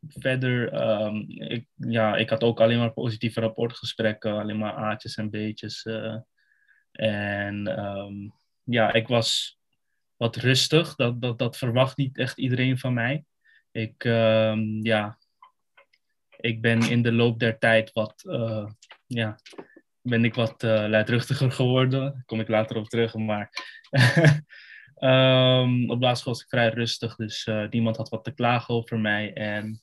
verder, 0.07 0.73
um, 1.01 1.25
ik, 1.27 1.67
ja, 1.75 2.15
ik 2.15 2.29
had 2.29 2.43
ook 2.43 2.61
alleen 2.61 2.79
maar 2.79 2.93
positieve 2.93 3.39
rapportgesprekken, 3.39 4.33
alleen 4.33 4.57
maar 4.57 4.73
A'tjes 4.73 5.15
en 5.15 5.29
B'tjes. 5.29 5.85
Uh, 5.85 6.15
en 6.91 7.85
um, 7.85 8.33
ja, 8.63 8.93
ik 8.93 9.07
was 9.07 9.59
wat 10.17 10.35
rustig, 10.35 10.95
dat, 10.95 11.21
dat, 11.21 11.39
dat 11.39 11.57
verwacht 11.57 11.97
niet 11.97 12.17
echt 12.17 12.37
iedereen 12.37 12.79
van 12.79 12.93
mij. 12.93 13.25
Ik, 13.71 14.03
ja, 14.81 15.17
ik 16.39 16.61
ben 16.61 16.81
in 16.89 17.01
de 17.01 17.11
loop 17.11 17.39
der 17.39 17.57
tijd 17.57 17.91
wat, 17.91 18.23
uh, 18.27 18.65
ja, 19.07 19.39
ben 20.01 20.25
ik 20.25 20.33
wat 20.33 20.63
uh, 20.63 20.85
luidruchtiger 20.87 21.51
geworden. 21.51 21.99
Daar 21.99 22.23
kom 22.25 22.39
ik 22.39 22.47
later 22.47 22.77
op 22.77 22.87
terug, 22.87 23.13
maar 23.13 23.49
um, 24.99 25.89
op 25.89 25.99
basisschool 25.99 26.33
was 26.33 26.41
ik 26.41 26.49
vrij 26.49 26.69
rustig, 26.69 27.15
dus 27.15 27.45
uh, 27.45 27.69
niemand 27.69 27.97
had 27.97 28.09
wat 28.09 28.23
te 28.23 28.33
klagen 28.33 28.73
over 28.73 28.99
mij. 28.99 29.33
En 29.33 29.81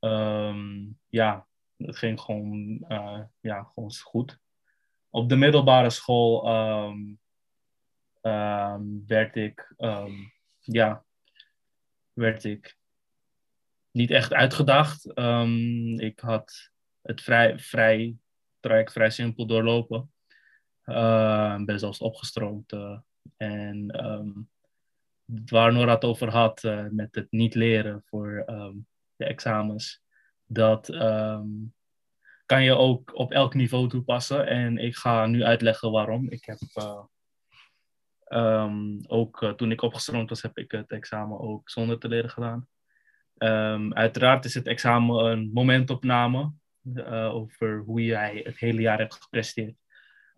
um, 0.00 0.98
ja, 1.08 1.46
het 1.76 1.96
ging 1.96 2.20
gewoon, 2.20 2.84
uh, 2.88 3.20
ja, 3.40 3.62
gewoon 3.62 3.92
goed. 3.92 4.38
Op 5.10 5.28
de 5.28 5.36
middelbare 5.36 5.90
school 5.90 6.48
um, 6.48 7.18
werd 9.06 9.36
ik, 9.36 9.74
ja, 10.60 11.04
werd 12.12 12.44
ik 12.44 12.78
niet 13.90 14.10
echt 14.10 14.32
uitgedacht. 14.32 15.06
Ik 15.96 16.20
had 16.20 16.70
het 17.02 17.22
vrij, 17.22 17.58
vrij, 17.58 18.16
traject 18.60 18.92
vrij 18.92 19.10
simpel 19.10 19.46
doorlopen. 19.46 20.12
Uh, 20.84 21.64
ben 21.64 21.78
zelfs 21.78 21.98
opgestroomd. 21.98 22.72
En 23.36 24.04
um, 24.04 24.48
waar 25.24 25.72
Nora 25.72 25.94
het 25.94 26.04
over 26.04 26.30
had 26.30 26.64
uh, 26.64 26.86
met 26.90 27.14
het 27.14 27.26
niet 27.30 27.54
leren 27.54 28.02
voor 28.04 28.44
um, 28.46 28.86
de 29.16 29.24
examens, 29.24 30.02
dat 30.44 30.86
kan 32.46 32.62
je 32.62 32.74
ook 32.74 33.14
op 33.14 33.32
elk 33.32 33.54
niveau 33.54 33.88
toepassen. 33.88 34.46
En 34.46 34.78
ik 34.78 34.96
ga 34.96 35.26
nu 35.26 35.44
uitleggen 35.44 35.90
waarom. 35.90 36.30
Ik 36.30 36.44
heb 36.44 36.58
ook 39.06 39.52
toen 39.56 39.70
ik 39.70 39.82
opgestroomd 39.82 40.28
was, 40.28 40.42
heb 40.42 40.58
ik 40.58 40.70
het 40.70 40.90
examen 40.90 41.38
ook 41.38 41.70
zonder 41.70 41.98
te 41.98 42.08
leren 42.08 42.30
gedaan. 42.30 42.68
Uiteraard 43.94 44.44
is 44.44 44.54
het 44.54 44.66
examen 44.66 45.24
een 45.24 45.50
momentopname 45.52 46.52
over 47.32 47.78
hoe 47.78 48.04
jij 48.04 48.40
het 48.44 48.58
hele 48.58 48.80
jaar 48.80 48.98
hebt 48.98 49.22
gepresteerd. 49.22 49.76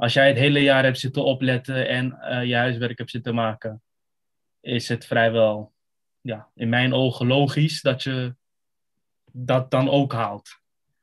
Als 0.00 0.12
jij 0.12 0.28
het 0.28 0.38
hele 0.38 0.60
jaar 0.60 0.84
hebt 0.84 0.98
zitten 0.98 1.24
opletten 1.24 1.88
en 1.88 2.18
uh, 2.20 2.44
je 2.44 2.56
huiswerk 2.56 2.98
hebt 2.98 3.10
zitten 3.10 3.34
maken, 3.34 3.82
is 4.60 4.88
het 4.88 5.06
vrijwel, 5.06 5.72
ja, 6.20 6.48
in 6.54 6.68
mijn 6.68 6.92
ogen 6.92 7.26
logisch 7.26 7.80
dat 7.80 8.02
je 8.02 8.34
dat 9.32 9.70
dan 9.70 9.88
ook 9.88 10.12
haalt. 10.12 10.58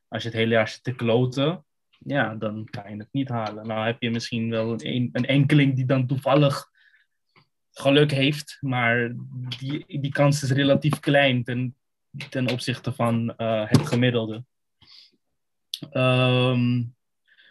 Als 0.07 0.23
je 0.23 0.29
het 0.29 0.37
hele 0.37 0.53
jaar 0.53 0.67
zit 0.67 0.83
te 0.83 0.95
kloten, 0.95 1.65
ja, 1.97 2.35
dan 2.35 2.67
kan 2.69 2.91
je 2.91 2.97
het 2.97 3.07
niet 3.11 3.29
halen. 3.29 3.67
Nou 3.67 3.85
heb 3.85 4.01
je 4.01 4.11
misschien 4.11 4.49
wel 4.49 4.71
een, 4.77 5.09
een 5.11 5.25
enkeling 5.25 5.75
die 5.75 5.85
dan 5.85 6.07
toevallig 6.07 6.69
geluk 7.71 8.11
heeft, 8.11 8.57
maar 8.61 9.15
die, 9.59 9.99
die 10.01 10.11
kans 10.11 10.43
is 10.43 10.51
relatief 10.51 10.99
klein 10.99 11.43
ten, 11.43 11.75
ten 12.29 12.49
opzichte 12.49 12.93
van 12.93 13.33
uh, 13.37 13.69
het 13.69 13.87
gemiddelde. 13.87 14.43
Um, 15.91 16.95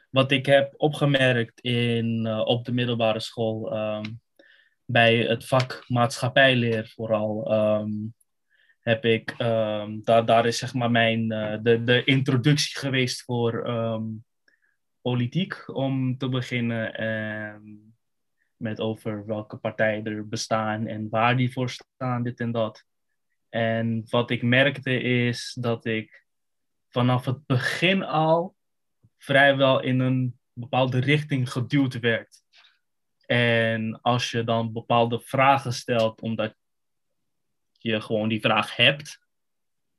wat 0.09 0.31
ik 0.31 0.47
heb 0.47 0.75
opgemerkt 0.77 1.61
in, 1.61 2.27
uh, 2.27 2.47
op 2.47 2.65
de 2.65 2.73
middelbare 2.73 3.21
school, 3.21 3.77
um, 3.77 4.21
bij 4.85 5.17
het 5.17 5.47
vak 5.47 5.85
maatschappijleer 5.87 6.93
vooral, 6.95 7.53
um, 7.55 8.15
heb 8.81 9.05
ik, 9.05 9.35
um, 9.39 10.05
daar, 10.05 10.25
daar 10.25 10.47
is 10.47 10.59
zeg 10.59 10.75
maar 10.75 10.91
mijn, 10.91 11.33
uh, 11.33 11.57
de, 11.63 11.85
de 11.85 12.05
introductie 12.05 12.79
geweest 12.79 13.23
voor 13.23 13.65
politiek 15.01 15.75
om 15.77 16.19
te 16.19 16.29
beginnen. 16.29 16.95
En 16.95 17.95
met 18.57 18.81
over 18.81 19.27
welke 19.27 19.57
partijen 19.57 20.05
er 20.05 20.29
bestaan 20.29 20.87
en 20.87 21.09
waar 21.09 21.37
die 21.37 21.53
voor 21.53 21.71
staan, 21.71 22.23
dit 22.23 22.41
en 22.41 22.53
dat. 22.53 22.85
En 23.49 24.05
wat 24.11 24.31
ik 24.31 24.43
merkte 24.43 25.01
is 25.01 25.57
dat 25.61 25.85
ik 25.85 26.25
vanaf 26.89 27.25
het 27.25 27.47
begin 27.47 28.03
al 28.05 28.56
vrijwel 29.19 29.83
in 29.83 30.01
een 30.01 30.39
bepaalde 30.53 30.99
richting 30.99 31.53
geduwd 31.53 32.01
werd. 32.01 32.43
En 33.27 34.01
als 34.01 34.31
je 34.31 34.45
dan 34.45 34.73
bepaalde 34.73 35.21
vragen 35.21 35.73
stelt, 35.73 36.21
omdat 36.21 36.55
je 37.73 38.01
gewoon 38.01 38.29
die 38.29 38.41
vraag 38.41 38.77
hebt, 38.77 39.21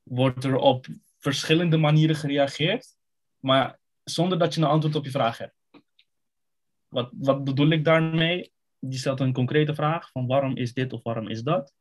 wordt 0.04 0.44
er 0.44 0.56
op 0.56 0.86
verschillende 1.18 1.78
manieren 1.78 2.16
gereageerd, 2.16 2.96
maar 3.40 3.80
zonder 4.04 4.40
dat 4.40 4.54
je 4.54 4.62
een 4.62 4.68
antwoord 4.68 4.96
op 4.96 5.06
je 5.06 5.12
vraag 5.12 5.38
hebt. 5.38 5.56
Wat, 6.88 7.10
wat 7.12 7.44
bedoel 7.44 7.70
ik 7.70 7.84
daarmee? 7.84 8.52
Je 8.80 8.98
stelt 8.98 9.20
een 9.20 9.34
concrete 9.34 9.76
vraag 9.76 10.12
van 10.12 10.28
waarom 10.28 10.58
is 10.58 10.74
dit 10.74 10.94
of 10.94 11.04
waarom 11.04 11.28
is 11.28 11.42
dat. 11.42 11.74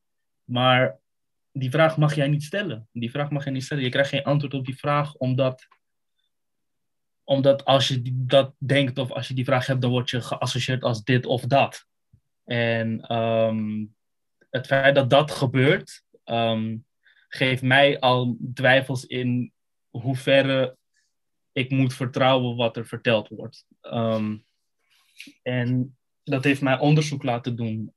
Maar 0.45 0.99
die 1.53 1.71
vraag 1.71 1.97
mag 1.97 2.15
jij 2.15 2.29
niet 2.29 2.43
stellen. 2.43 2.89
Die 2.93 3.11
vraag 3.11 3.31
mag 3.31 3.45
je 3.45 3.51
niet 3.51 3.65
stellen. 3.65 3.85
Je 3.85 3.91
krijgt 3.91 4.11
geen 4.11 4.25
antwoord 4.25 4.55
op 4.55 4.65
die 4.65 4.77
vraag 4.77 5.15
omdat, 5.15 5.67
omdat 7.29 7.65
als 7.65 7.89
je 7.89 8.01
dat 8.05 8.55
denkt 8.59 8.99
of 8.99 9.11
als 9.11 9.29
je 9.29 9.35
die 9.35 9.45
vraag 9.45 9.67
hebt, 9.67 9.81
dan 9.81 9.91
word 9.91 10.11
je 10.11 10.21
geassocieerd 10.21 10.83
als 10.83 11.05
dit 11.05 11.27
of 11.27 11.43
dat. 11.43 11.87
En 12.45 13.15
um, 13.15 13.95
het 14.51 14.67
feit 14.67 14.95
dat 14.95 15.11
dat 15.11 15.31
gebeurt, 15.31 16.03
um, 16.25 16.85
geeft 17.29 17.63
mij 17.63 18.01
al 18.01 18.37
twijfels 18.55 19.05
in 19.05 19.53
hoeverre 19.91 20.77
ik 21.53 21.71
moet 21.71 21.95
vertrouwen 21.95 22.57
wat 22.57 22.77
er 22.77 22.87
verteld 22.87 23.29
wordt. 23.29 23.67
Um, 23.83 24.45
en 25.43 25.97
dat 26.25 26.45
heeft 26.45 26.61
mij 26.61 26.79
onderzoek 26.79 27.23
laten 27.23 27.57
doen 27.57 27.95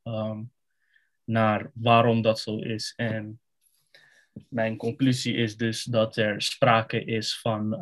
naar 1.23 1.71
waarom 1.73 2.21
dat 2.21 2.39
zo 2.39 2.57
is. 2.57 2.93
En 2.95 3.39
mijn 4.47 4.77
conclusie 4.77 5.35
is 5.35 5.57
dus 5.57 5.83
dat 5.83 6.15
er 6.15 6.41
sprake 6.41 7.03
is 7.03 7.39
van 7.39 7.77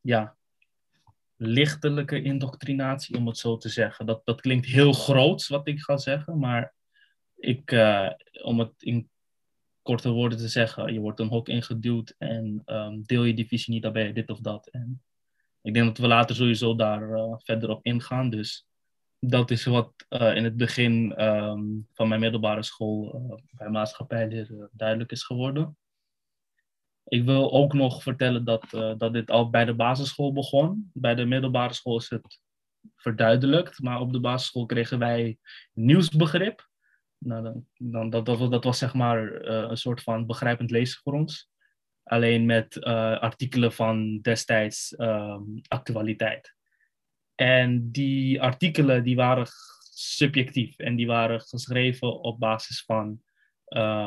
ja, 0.00 0.37
lichtelijke 1.40 2.22
indoctrinatie, 2.22 3.16
om 3.16 3.26
het 3.26 3.38
zo 3.38 3.56
te 3.56 3.68
zeggen. 3.68 4.06
Dat, 4.06 4.20
dat 4.24 4.40
klinkt 4.40 4.66
heel 4.66 4.92
groot 4.92 5.46
wat 5.46 5.68
ik 5.68 5.80
ga 5.80 5.96
zeggen, 5.96 6.38
maar 6.38 6.74
ik, 7.36 7.72
uh, 7.72 8.10
om 8.42 8.58
het 8.58 8.72
in 8.78 9.08
korte 9.82 10.10
woorden 10.10 10.38
te 10.38 10.48
zeggen, 10.48 10.92
je 10.92 11.00
wordt 11.00 11.20
een 11.20 11.28
hok 11.28 11.48
ingeduwd 11.48 12.14
en 12.18 12.62
um, 12.66 13.02
deel 13.02 13.24
je 13.24 13.34
die 13.34 13.46
visie 13.46 13.74
niet, 13.74 13.96
je 13.96 14.12
dit 14.12 14.30
of 14.30 14.40
dat. 14.40 14.68
En 14.68 15.02
ik 15.62 15.74
denk 15.74 15.86
dat 15.86 15.98
we 15.98 16.06
later 16.06 16.36
sowieso 16.36 16.74
daar 16.74 17.10
uh, 17.10 17.34
verder 17.38 17.70
op 17.70 17.84
ingaan. 17.84 18.30
Dus 18.30 18.66
dat 19.18 19.50
is 19.50 19.64
wat 19.64 19.92
uh, 20.08 20.36
in 20.36 20.44
het 20.44 20.56
begin 20.56 21.24
um, 21.24 21.86
van 21.92 22.08
mijn 22.08 22.20
middelbare 22.20 22.62
school 22.62 23.22
bij 23.50 23.68
maatschappijleer 23.68 24.68
duidelijk 24.72 25.10
is 25.10 25.22
geworden. 25.22 25.76
Ik 27.08 27.24
wil 27.24 27.52
ook 27.52 27.72
nog 27.72 28.02
vertellen 28.02 28.44
dat, 28.44 28.70
dat 28.98 29.12
dit 29.12 29.30
al 29.30 29.50
bij 29.50 29.64
de 29.64 29.74
basisschool 29.74 30.32
begon. 30.32 30.90
Bij 30.92 31.14
de 31.14 31.24
middelbare 31.24 31.74
school 31.74 31.98
is 31.98 32.10
het 32.10 32.40
verduidelijkt, 32.96 33.82
maar 33.82 34.00
op 34.00 34.12
de 34.12 34.20
basisschool 34.20 34.66
kregen 34.66 34.98
wij 34.98 35.38
nieuwsbegrip. 35.72 36.68
Nou, 37.18 37.42
dan, 37.42 37.64
dan, 37.74 38.24
dat, 38.24 38.50
dat, 38.50 38.64
was 38.64 38.78
zeg 38.78 38.94
maar 38.94 39.44
een 39.44 39.76
soort 39.76 40.02
van 40.02 40.26
begrijpend 40.26 40.70
lezen 40.70 41.00
voor 41.02 41.12
ons 41.12 41.50
alleen 42.08 42.46
met 42.46 42.76
uh, 42.76 43.18
artikelen 43.18 43.72
van 43.72 44.20
destijds 44.20 44.94
um, 44.98 45.60
actualiteit. 45.68 46.54
En 47.34 47.90
die 47.90 48.42
artikelen 48.42 49.04
die 49.04 49.16
waren 49.16 49.46
subjectief 49.90 50.78
en 50.78 50.96
die 50.96 51.06
waren 51.06 51.40
geschreven 51.40 52.20
op 52.20 52.38
basis 52.38 52.84
van 52.84 53.22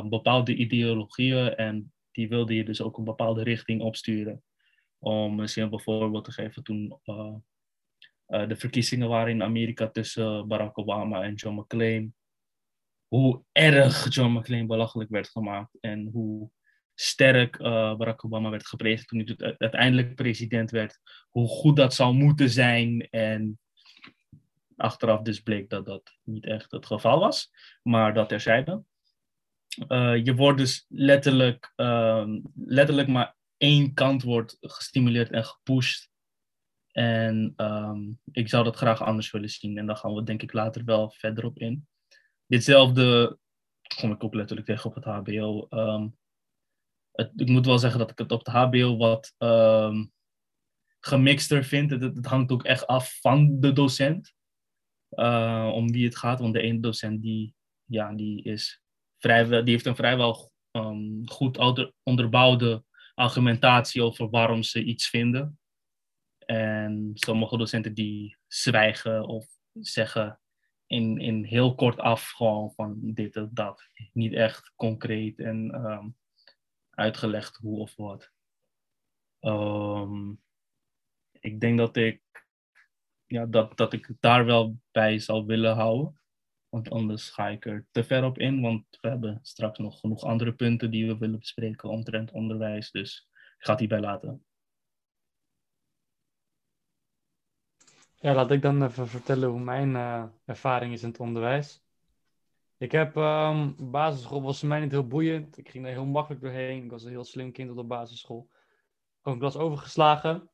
bepaalde 0.10 0.56
ideologieën 0.56 1.56
en 1.56 1.94
die 2.12 2.30
wilde 2.30 2.56
je 2.56 2.64
dus 2.64 2.82
ook 2.82 2.98
een 2.98 3.04
bepaalde 3.04 3.44
richting 3.44 3.82
opsturen. 3.82 4.44
Om 4.98 5.40
een 5.40 5.50
simpel 5.50 5.80
voorbeeld 5.80 6.26
te 6.26 6.32
geven, 6.32 6.64
toen 6.64 7.00
uh, 7.06 7.36
de 8.48 8.56
verkiezingen 8.56 9.10
waren 9.10 9.34
in 9.34 9.44
Amerika 9.44 9.90
tussen 9.90 10.48
Barack 10.48 10.78
Obama 10.78 11.24
en 11.24 11.34
John 11.34 11.60
McClane, 11.60 12.12
hoe 13.08 13.44
erg 13.52 14.14
John 14.14 14.38
McClane 14.38 14.66
belachelijk 14.66 15.10
werd 15.10 15.30
gemaakt 15.30 15.78
en 15.80 16.10
hoe 16.12 16.52
sterk 16.94 17.58
Barack 17.58 18.26
Obama 18.26 18.50
werd 18.50 18.68
geprezen 18.68 19.06
toen 19.06 19.20
hij 19.36 19.56
uiteindelijk 19.58 20.16
president 20.16 20.72
werd. 20.72 21.00
Hoe 21.30 21.48
goed 21.48 21.76
dat 21.76 21.94
zou 21.94 22.14
moeten 22.14 22.50
zijn. 22.50 23.08
En 23.10 23.60
achteraf 24.76 25.22
dus 25.22 25.40
bleek 25.40 25.70
dat 25.70 25.86
dat 25.86 26.18
niet 26.24 26.46
echt 26.46 26.72
het 26.72 26.86
geval 26.86 27.20
was. 27.20 27.52
Maar 27.84 28.14
dat 28.14 28.30
terzijde. 28.30 28.84
Uh, 29.78 30.26
je 30.26 30.36
wordt 30.36 30.58
dus 30.58 30.86
letterlijk, 30.88 31.74
uh, 31.76 32.28
letterlijk 32.56 33.08
maar 33.08 33.36
één 33.58 33.94
kant 33.94 34.24
wordt 34.24 34.58
gestimuleerd 34.60 35.30
en 35.30 35.46
gepusht. 35.46 36.10
En 36.92 37.54
um, 37.58 38.20
ik 38.32 38.50
zou 38.50 38.64
dat 38.64 38.76
graag 38.76 39.02
anders 39.02 39.32
willen 39.32 39.50
zien. 39.50 39.78
En 39.78 39.86
daar 39.86 39.96
gaan 39.96 40.14
we 40.14 40.24
denk 40.24 40.42
ik 40.42 40.54
later 40.54 40.84
wel 40.84 41.12
verder 41.12 41.46
op 41.46 41.58
in. 41.60 41.88
Ditzelfde 42.46 43.38
kom 44.00 44.12
ik 44.12 44.24
ook 44.24 44.34
letterlijk 44.34 44.68
tegen 44.68 44.90
op 44.90 44.96
het 44.96 45.04
HBO. 45.04 45.68
Um, 45.70 46.18
het, 47.12 47.32
ik 47.36 47.50
moet 47.50 47.66
wel 47.66 47.80
zeggen 47.80 48.00
dat 48.00 48.12
ik 48.12 48.18
het 48.18 48.32
op 48.32 48.44
de 48.44 48.52
HBO 48.52 48.98
wat 48.98 49.36
gemixter 51.00 51.64
vind. 51.64 51.92
Het, 51.92 52.02
het, 52.02 52.26
hangt 52.26 52.52
ook 52.52 52.64
echt 52.64 52.88
af 52.88 53.20
van 53.20 53.60
de 53.60 53.74
docent. 53.74 54.34
Uh, 55.10 55.72
om 55.74 55.92
wie 55.92 56.06
het 56.06 56.18
gaat. 56.18 56.40
Want 56.40 56.54
de 56.54 56.62
ene 56.62 56.80
docent 56.80 57.22
die, 57.22 57.54
ja, 57.86 58.14
die, 58.14 58.44
is 58.44 58.82
die 59.22 59.74
heeft 59.74 59.86
een 59.86 59.96
vrijwel 59.96 60.52
um, 60.72 61.30
goed 61.30 61.84
onderbouwde 62.04 62.84
argumentatie 63.14 64.04
over 64.04 64.30
waarom 64.30 64.64
ze 64.64 64.84
iets 64.84 65.10
vinden. 65.10 65.60
En 66.46 67.12
sommige 67.14 67.58
docenten 67.58 67.94
die 67.94 68.38
zwijgen 68.48 69.28
of 69.28 69.48
zeggen 69.74 70.40
in, 70.86 71.18
in 71.18 71.44
heel 71.44 71.76
kort 71.76 72.00
af 72.00 72.30
gewoon 72.30 72.72
van 72.72 73.00
dit 73.14 73.38
of 73.38 73.50
dat. 73.52 73.90
Niet 74.14 74.34
echt 74.34 74.72
concreet 74.76 75.40
en 75.40 75.86
um, 75.86 76.16
uitgelegd 76.90 77.56
hoe 77.56 77.80
of 77.80 77.96
wat. 77.96 78.32
Um, 79.40 80.42
ik 81.40 81.60
denk 81.60 81.78
dat 81.78 81.96
ik, 81.96 82.22
ja, 83.26 83.46
dat, 83.46 83.78
dat 83.78 83.94
ik 83.94 84.14
daar 84.20 84.46
wel 84.46 84.80
bij 84.92 85.20
zou 85.20 85.46
willen 85.46 85.76
houden. 85.76 86.21
Want 86.72 86.90
anders 86.90 87.30
ga 87.30 87.48
ik 87.48 87.66
er 87.66 87.88
te 87.92 88.04
ver 88.04 88.24
op 88.24 88.38
in. 88.38 88.62
Want 88.62 88.86
we 89.02 89.08
hebben 89.08 89.40
straks 89.42 89.80
nog 89.80 90.00
genoeg 90.00 90.24
andere 90.24 90.54
punten 90.54 90.92
die 90.92 91.08
we 91.08 91.18
willen 91.18 91.40
bespreken 91.40 91.90
omtrent 91.90 92.32
onderwijs. 92.32 92.92
Dus 92.92 93.30
ik 93.58 93.66
ga 93.66 93.72
het 93.72 93.80
hierbij 93.80 94.00
laten. 94.00 94.46
Ja, 98.16 98.34
laat 98.34 98.52
ik 98.52 98.62
dan 98.62 98.84
even 98.84 99.08
vertellen 99.08 99.50
hoe 99.50 99.60
mijn 99.60 99.90
uh, 99.90 100.24
ervaring 100.46 100.94
is 100.94 101.04
in 101.04 101.10
het 101.10 101.20
onderwijs. 101.20 101.84
Ik 102.78 102.92
heb 102.92 103.16
um, 103.16 103.76
basisschool 103.92 104.42
was 104.42 104.60
voor 104.60 104.70
mij 104.70 104.80
niet 104.80 104.92
heel 104.92 105.08
boeiend. 105.08 105.58
Ik 105.58 105.70
ging 105.70 105.86
er 105.86 105.92
heel 105.92 106.06
makkelijk 106.06 106.42
doorheen. 106.42 106.84
Ik 106.84 106.92
was 106.92 107.04
een 107.04 107.10
heel 107.10 107.24
slim 107.24 107.52
kind 107.52 107.70
op 107.70 107.76
de 107.76 107.84
basisschool. 107.84 108.50
Ik 109.24 109.40
was 109.40 109.56
overgeslagen. 109.56 110.50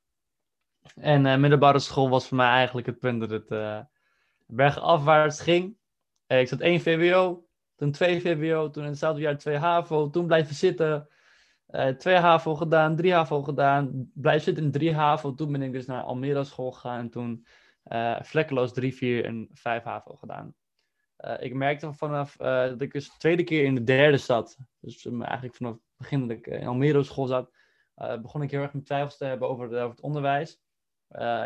En 0.96 1.26
uh, 1.26 1.38
middelbare 1.38 1.80
school 1.80 2.10
was 2.10 2.28
voor 2.28 2.38
mij 2.38 2.48
eigenlijk 2.48 2.88
het 2.88 3.00
punt 3.00 3.20
dat 3.20 3.30
het 3.30 3.52
uh, 3.52 3.80
bergafwaarts 4.46 5.42
ging. 5.42 5.78
Uh, 6.28 6.40
ik 6.40 6.48
zat 6.48 6.60
1 6.60 6.82
VWO, 6.82 7.48
toen 7.76 7.92
2 7.92 8.22
VWO, 8.22 8.70
toen 8.70 8.84
in 8.84 8.90
hetzelfde 8.90 9.22
jaar 9.22 9.38
2 9.38 9.58
HAVO, 9.58 10.10
toen 10.10 10.28
blijven 10.28 10.56
zitten. 10.56 11.08
2 11.98 12.16
HAVO 12.16 12.56
gedaan, 12.56 12.96
3 12.96 13.14
HAVO 13.14 13.44
gedaan, 13.44 14.12
blijf 14.14 14.44
zitten 14.44 14.64
in 14.64 14.72
3 14.72 14.94
HAVO. 14.94 15.34
Toen 15.34 15.52
ben 15.52 15.62
ik 15.62 15.72
dus 15.72 15.86
naar 15.86 16.04
Almere 16.04 16.44
school 16.44 16.72
gegaan 16.72 17.00
en 17.00 17.10
toen 17.10 17.46
vlekkeloos 18.22 18.74
3, 18.74 18.96
4 18.96 19.26
en 19.26 19.50
5 19.54 19.84
HAVO 19.84 20.16
gedaan. 20.16 20.56
Uh, 21.26 21.34
ik 21.40 21.54
merkte 21.54 21.94
vanaf 21.94 22.40
uh, 22.40 22.48
dat 22.48 22.82
ik 22.82 22.92
dus 22.92 23.06
de 23.06 23.18
tweede 23.18 23.44
keer 23.44 23.64
in 23.64 23.76
de 23.76 23.84
derde 23.84 24.18
zat. 24.18 24.58
Dus 24.80 25.06
eigenlijk 25.06 25.56
vanaf 25.56 25.74
het 25.74 25.82
begin 25.98 26.28
dat 26.28 26.38
ik 26.38 26.48
in 26.48 26.68
Almere 26.68 27.04
school 27.04 27.26
zat, 27.26 27.52
uh, 27.98 28.18
begon 28.22 28.42
ik 28.42 28.52
heel 28.52 28.62
erg 28.62 28.74
mijn 28.74 28.84
twijfels 28.86 29.18
te 29.18 29.26
hebben 29.26 29.50
over, 29.50 29.72
het 29.72 30.02
onderwijs. 30.02 30.60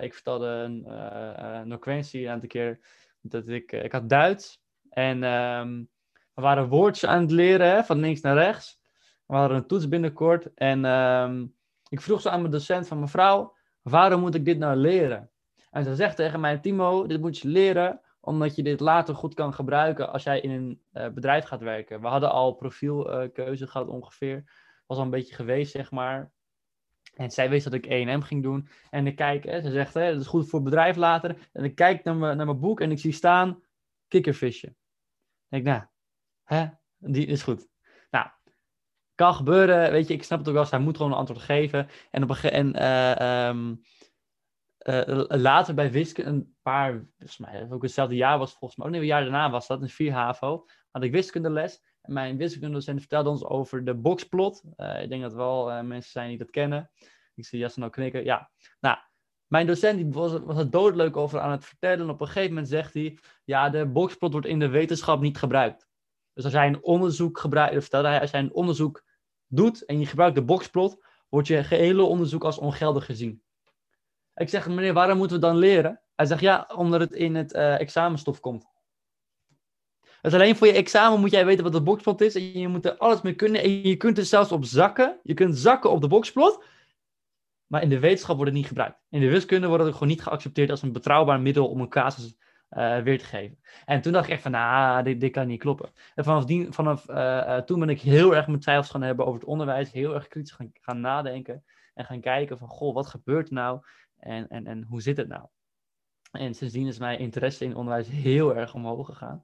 ik 0.02 0.14
vertelde 0.14 0.46
een 0.46 0.86
uh, 0.88 1.62
een 1.64 2.30
aantal 2.30 2.48
keer 2.48 2.80
dat 3.22 3.48
ik, 3.48 3.72
ik 3.72 3.92
had 3.92 4.10
Duits. 4.10 4.61
En 4.92 5.24
um, 5.24 5.90
we 6.34 6.42
waren 6.42 6.68
woordjes 6.68 7.10
aan 7.10 7.22
het 7.22 7.32
leren, 7.32 7.68
hè, 7.68 7.84
van 7.84 8.00
links 8.00 8.22
naar 8.22 8.36
rechts. 8.36 8.80
We 9.26 9.36
hadden 9.36 9.58
een 9.58 9.68
toets 9.68 9.88
binnenkort. 9.88 10.54
En 10.54 10.86
um, 10.86 11.56
ik 11.90 12.02
vroeg 12.02 12.22
zo 12.22 12.30
aan 12.30 12.40
mijn 12.40 12.52
docent 12.52 12.88
van 12.88 13.00
mevrouw, 13.00 13.56
waarom 13.82 14.20
moet 14.20 14.36
ik 14.36 14.46
dit 14.46 14.58
nou 14.58 14.76
leren? 14.76 15.32
En 15.72 15.84
ze 15.84 15.96
zegt 15.96 16.16
tegen 16.16 16.40
mij, 16.40 16.58
Timo, 16.58 17.08
dit 17.08 17.22
moet 17.22 17.38
je 17.38 17.48
leren, 17.48 18.02
omdat 18.20 18.56
je 18.56 18.64
dit 18.64 18.80
later 18.80 19.16
goed 19.16 19.34
kan 19.34 19.54
gebruiken 19.54 20.12
als 20.12 20.24
jij 20.24 20.40
in 20.40 20.50
een 20.50 20.82
eh, 20.92 21.10
bedrijf 21.10 21.46
gaat 21.46 21.62
werken. 21.62 22.02
We 22.02 22.08
hadden 22.08 22.32
al 22.32 22.54
profielkeuze 22.54 23.68
gehad 23.68 23.88
ongeveer. 23.88 24.44
Was 24.88 24.98
al 24.98 25.04
een 25.04 25.10
beetje 25.10 25.36
geweest, 25.36 25.72
zeg 25.72 25.92
maar. 25.92 26.32
En 27.16 27.32
zij 27.32 27.50
wist 27.50 27.64
dat 27.64 27.74
ik 27.74 27.86
E&M 27.86 28.22
ging 28.22 28.44
doen. 28.44 28.68
En 28.90 29.08
ik 29.08 29.16
kijk, 29.16 29.44
hè, 29.44 29.62
ze 29.62 29.72
zegt, 29.72 29.94
hè, 29.94 30.12
dat 30.12 30.22
is 30.22 30.28
goed 30.28 30.50
voor 30.50 30.62
bedrijf 30.62 30.96
later. 30.96 31.50
En 31.54 31.64
ik 31.64 31.76
kijk 31.76 32.04
naar 32.04 32.16
mijn 32.16 32.60
boek 32.60 32.82
en 32.82 32.92
ik 32.92 33.00
zie 33.00 33.12
staan, 33.12 33.64
kikkervisje. 34.08 34.76
Ik 35.52 35.64
denk, 35.64 35.78
nou, 35.78 35.88
hè, 36.44 36.68
die 36.98 37.26
is 37.26 37.44
goed. 37.44 37.68
Nou, 38.10 38.28
kan 39.16 39.34
gebeuren, 39.34 39.92
weet 39.92 40.08
je, 40.08 40.14
ik 40.14 40.24
snap 40.24 40.40
het 40.40 40.48
ook 40.48 40.54
wel. 40.54 40.66
Zij 40.66 40.80
moet 40.80 40.98
gewoon 40.98 41.12
een 41.12 41.18
antwoord 41.18 41.42
geven. 41.42 41.88
En 42.12 42.24
op 42.24 42.30
een 42.30 42.76
eh, 42.76 43.48
ehm, 43.48 43.76
eh, 44.78 45.24
later 45.28 45.74
bij 45.74 45.92
wiskunde, 45.92 46.32
een 46.32 46.56
paar, 46.62 47.06
volgens 47.18 47.38
mij 47.38 47.68
ook 47.70 47.82
hetzelfde 47.82 48.16
jaar 48.16 48.38
was 48.38 48.54
volgens 48.54 48.76
mij, 48.76 48.86
ook 48.86 48.92
nee, 48.92 49.02
een 49.02 49.08
jaar 49.08 49.22
daarna 49.22 49.50
was 49.50 49.68
dat, 49.68 49.82
een 49.82 49.90
4 49.90 50.12
HAVO, 50.12 50.66
had 50.92 51.04
ik 51.04 51.12
wiskundeles. 51.12 51.84
En 52.02 52.14
mijn 52.14 52.38
wiskundedocent 52.38 53.00
vertelde 53.00 53.30
ons 53.30 53.44
over 53.44 53.86
de 53.86 53.96
boxplot. 53.96 54.64
Uh, 54.78 55.02
ik 55.04 55.10
denk 55.10 55.22
dat 55.22 55.34
wel 55.34 55.72
uh, 55.72 55.82
mensen 55.82 56.12
zijn 56.12 56.30
die 56.30 56.38
dat 56.38 56.50
kennen. 56.50 56.92
Ik 57.36 57.46
zie 57.46 57.60
Jassen 57.60 57.82
nou 57.82 57.94
knikken. 57.94 58.24
Ja, 58.24 58.52
nou, 58.80 58.98
mijn 59.52 59.68
docent 59.68 59.98
die 59.98 60.12
was, 60.12 60.40
was 60.44 60.58
het 60.58 60.72
doodleuk 60.72 61.18
over 61.18 61.40
aan 61.40 61.52
het 61.52 61.66
vertellen. 61.66 62.00
En 62.00 62.10
op 62.10 62.22
een 62.22 62.28
gegeven 62.28 62.50
moment 62.50 62.68
zegt 62.68 62.94
hij, 62.94 63.18
ja, 63.44 63.70
de 63.70 63.86
boxplot 63.86 64.32
wordt 64.32 64.48
in 64.48 64.60
de 64.60 64.68
wetenschap 64.70 65.22
niet 65.22 65.38
gebruikt. 65.38 65.88
Dus 66.34 66.44
als 66.44 66.54
jij 66.54 66.68
een 66.68 66.84
onderzoek 66.84 67.40
gebruikt, 67.40 67.82
vertelde 67.82 68.08
hij, 68.08 68.22
als 68.22 68.32
jij 68.32 68.40
een 68.40 68.54
onderzoek 68.54 69.04
doet 69.48 69.86
en 69.86 70.00
je 70.00 70.06
gebruikt 70.06 70.36
de 70.36 70.44
boxplot, 70.44 71.04
wordt 71.30 71.48
je 71.48 71.64
gehele 71.64 72.04
onderzoek 72.04 72.44
als 72.44 72.58
ongeldig 72.58 73.06
gezien. 73.06 73.44
Ik 74.36 74.50
zeg, 74.50 74.68
meneer, 74.68 74.94
waarom 74.94 75.18
moeten 75.18 75.36
we 75.36 75.46
dan 75.46 75.58
leren? 75.58 76.02
Hij 76.16 76.26
zegt, 76.26 76.42
ja, 76.42 76.70
omdat 76.76 77.00
het 77.00 77.14
in 77.14 77.36
het 77.36 77.54
uh, 77.54 77.80
examenstof 77.80 78.40
komt. 78.40 78.66
Dus 80.22 80.34
alleen 80.34 80.56
voor 80.56 80.68
je 80.68 80.74
examen 80.74 81.20
moet 81.20 81.32
jij 81.32 81.46
weten 81.46 81.64
wat 81.64 81.74
de 81.74 81.82
boxplot 81.82 82.22
is. 82.22 82.36
En 82.36 82.60
je 82.60 82.68
moet 82.68 82.86
er 82.86 82.98
alles 82.98 83.22
mee 83.22 83.36
kunnen. 83.36 83.62
En 83.62 83.88
je 83.88 83.96
kunt 83.96 84.18
er 84.18 84.26
zelfs 84.26 84.52
op 84.52 84.66
zakken. 84.66 85.20
Je 85.24 85.34
kunt 85.34 85.58
zakken 85.58 85.92
op 85.92 86.02
de 86.02 86.08
boxplot. 86.08 86.64
Maar 87.72 87.82
in 87.82 87.90
de 87.90 88.00
wetenschap 88.00 88.36
wordt 88.36 88.52
het 88.52 88.60
niet 88.60 88.70
gebruikt. 88.70 89.02
In 89.10 89.20
de 89.20 89.30
wiskunde 89.30 89.68
wordt 89.68 89.84
het 89.84 89.94
gewoon 89.94 90.08
niet 90.08 90.22
geaccepteerd 90.22 90.70
als 90.70 90.82
een 90.82 90.92
betrouwbaar 90.92 91.40
middel 91.40 91.70
om 91.70 91.82
een 91.82 91.90
casus 91.90 92.38
uh, 92.70 93.00
weer 93.00 93.20
te 93.20 93.26
geven. 93.26 93.60
En 93.86 94.02
toen 94.02 94.12
dacht 94.12 94.26
ik 94.26 94.32
echt 94.32 94.42
van, 94.42 94.52
nou, 94.52 95.18
dit, 95.18 95.32
kan 95.32 95.48
niet 95.48 95.60
kloppen. 95.60 95.92
En 96.16 96.24
vanaf, 96.24 96.46
die, 96.46 96.72
vanaf 96.72 97.10
uh, 97.10 97.58
toen 97.58 97.80
ben 97.80 97.90
ik 97.90 98.02
heel 98.02 98.36
erg 98.36 98.48
mijn 98.48 98.60
twijfels 98.60 98.90
gaan 98.90 99.02
hebben 99.02 99.26
over 99.26 99.40
het 99.40 99.50
onderwijs. 99.50 99.92
Heel 99.92 100.14
erg 100.14 100.28
kritisch 100.28 100.52
gaan, 100.52 100.72
gaan 100.74 101.00
nadenken. 101.00 101.64
En 101.94 102.06
gaan 102.06 102.22
kijken 102.22 102.58
van, 102.58 102.68
goh, 102.68 102.94
wat 102.94 103.08
gebeurt 103.08 103.48
er 103.48 103.54
nou? 103.54 103.80
En, 104.18 104.48
en, 104.48 104.68
en 104.68 104.84
hoe 104.84 105.02
zit 105.02 105.18
het 105.18 105.28
nou? 105.28 105.46
En 106.32 106.54
sindsdien 106.54 106.88
is 106.88 107.00
mijn 107.00 107.20
interesse 107.20 107.66
in 107.66 107.76
onderwijs 107.76 108.08
heel 108.08 108.56
erg 108.56 108.74
omhoog 108.74 109.06
gegaan. 109.06 109.44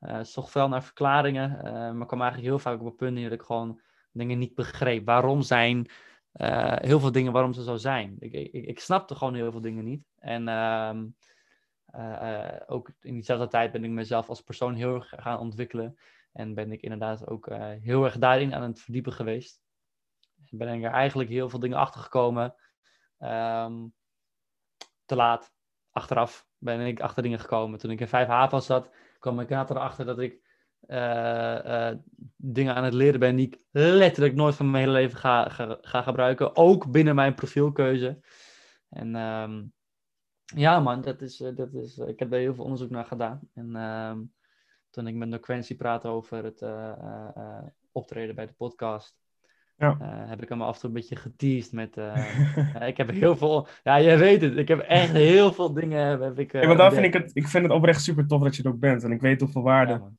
Uh, 0.00 0.22
zocht 0.22 0.50
veel 0.50 0.68
naar 0.68 0.84
verklaringen, 0.84 1.60
uh, 1.64 1.72
maar 1.72 2.06
kwam 2.06 2.20
eigenlijk 2.20 2.50
heel 2.50 2.58
vaak 2.58 2.80
op 2.80 2.86
het 2.86 2.96
punt 2.96 3.22
dat 3.22 3.32
ik 3.32 3.42
gewoon 3.42 3.80
dingen 4.12 4.38
niet 4.38 4.54
begreep. 4.54 5.06
Waarom 5.06 5.42
zijn 5.42 5.86
uh, 6.34 6.76
heel 6.76 7.00
veel 7.00 7.12
dingen, 7.12 7.32
waarom 7.32 7.52
ze 7.52 7.62
zo 7.62 7.76
zijn? 7.76 8.16
Ik, 8.18 8.32
ik, 8.32 8.66
ik 8.66 8.80
snapte 8.80 9.14
gewoon 9.14 9.34
heel 9.34 9.50
veel 9.50 9.60
dingen 9.60 9.84
niet. 9.84 10.04
En 10.18 10.48
ehm, 10.48 11.06
ook 12.66 12.90
in 13.00 13.14
diezelfde 13.14 13.48
tijd 13.48 13.72
ben 13.72 13.84
ik 13.84 13.90
mezelf 13.90 14.28
als 14.28 14.40
persoon 14.40 14.74
heel 14.74 14.94
erg 14.94 15.12
gaan 15.16 15.38
ontwikkelen. 15.38 15.98
En 16.32 16.54
ben 16.54 16.72
ik 16.72 16.82
inderdaad 16.82 17.26
ook 17.26 17.48
heel 17.80 18.04
erg 18.04 18.18
daarin 18.18 18.54
aan 18.54 18.62
het 18.62 18.80
verdiepen 18.80 19.12
geweest. 19.12 19.60
Ben 20.50 20.74
ik 20.74 20.84
er 20.84 20.90
eigenlijk 20.90 21.30
heel 21.30 21.48
veel 21.48 21.58
dingen 21.58 21.78
achter 21.78 22.00
gekomen. 22.00 22.54
Um, 23.18 23.94
te 25.10 25.16
laat, 25.16 25.52
achteraf 25.90 26.46
ben 26.58 26.80
ik 26.80 27.00
achter 27.00 27.22
dingen 27.22 27.38
gekomen. 27.40 27.78
Toen 27.78 27.90
ik 27.90 28.00
in 28.00 28.08
5 28.08 28.26
HAVO 28.26 28.60
zat, 28.60 28.90
kwam 29.18 29.40
ik 29.40 29.50
later 29.50 29.76
erachter 29.76 30.04
dat 30.04 30.18
ik 30.18 30.49
dingen 32.36 32.74
aan 32.74 32.84
het 32.84 32.94
leren 32.94 33.20
ben 33.20 33.36
die 33.36 33.46
ik 33.46 33.58
letterlijk 33.70 34.34
nooit 34.34 34.54
van 34.54 34.70
mijn 34.70 34.84
hele 34.84 34.96
leven 34.96 35.18
ga, 35.18 35.48
ga, 35.48 35.78
ga 35.80 36.02
gebruiken. 36.02 36.56
Ook 36.56 36.90
binnen 36.90 37.14
mijn 37.14 37.34
profielkeuze. 37.34 38.20
En 38.88 39.14
um, 39.14 39.72
ja 40.44 40.80
man, 40.80 41.00
dat 41.00 41.20
is, 41.20 41.40
uh, 41.40 41.56
dat 41.56 41.74
is, 41.74 41.98
ik 41.98 42.18
heb 42.18 42.30
daar 42.30 42.40
heel 42.40 42.54
veel 42.54 42.64
onderzoek 42.64 42.90
naar 42.90 43.04
gedaan. 43.04 43.40
En 43.54 43.76
um, 43.76 44.32
toen 44.90 45.06
ik 45.06 45.14
met 45.14 45.28
Noquency 45.28 45.76
praatte 45.76 46.08
over 46.08 46.44
het 46.44 46.64
optreden 47.92 48.34
bij 48.34 48.46
de 48.46 48.52
podcast, 48.52 49.18
ja. 49.76 49.96
Uh, 50.00 50.28
heb 50.28 50.42
ik 50.42 50.48
hem 50.48 50.62
af 50.62 50.74
en 50.74 50.80
toe 50.80 50.88
een 50.88 50.94
beetje 50.94 51.16
geteased 51.16 51.72
met. 51.72 51.96
Ik 52.90 52.96
heb 52.96 53.10
heel 53.10 53.36
veel. 53.36 53.66
Ja, 53.82 54.00
jij 54.00 54.18
weet 54.18 54.42
het. 54.42 54.56
Ik 54.56 54.68
heb 54.68 54.78
echt 54.78 55.12
heel 55.12 55.52
veel 55.52 55.72
dingen. 55.72 56.20
Heb 56.20 56.38
ik, 56.38 56.52
ja, 56.52 56.66
maar 56.66 56.76
daar 56.76 56.92
vind 56.92 57.04
ik 57.04 57.12
het. 57.12 57.30
Ik 57.34 57.48
vind 57.48 57.64
het 57.64 57.72
oprecht 57.72 58.02
super 58.02 58.26
tof 58.26 58.42
dat 58.42 58.56
je 58.56 58.62
er 58.62 58.68
ook 58.68 58.78
bent. 58.78 59.04
En 59.04 59.12
ik 59.12 59.20
weet 59.20 59.40
hoeveel 59.40 59.62
waarde 59.62 59.92
ja, 59.92 60.10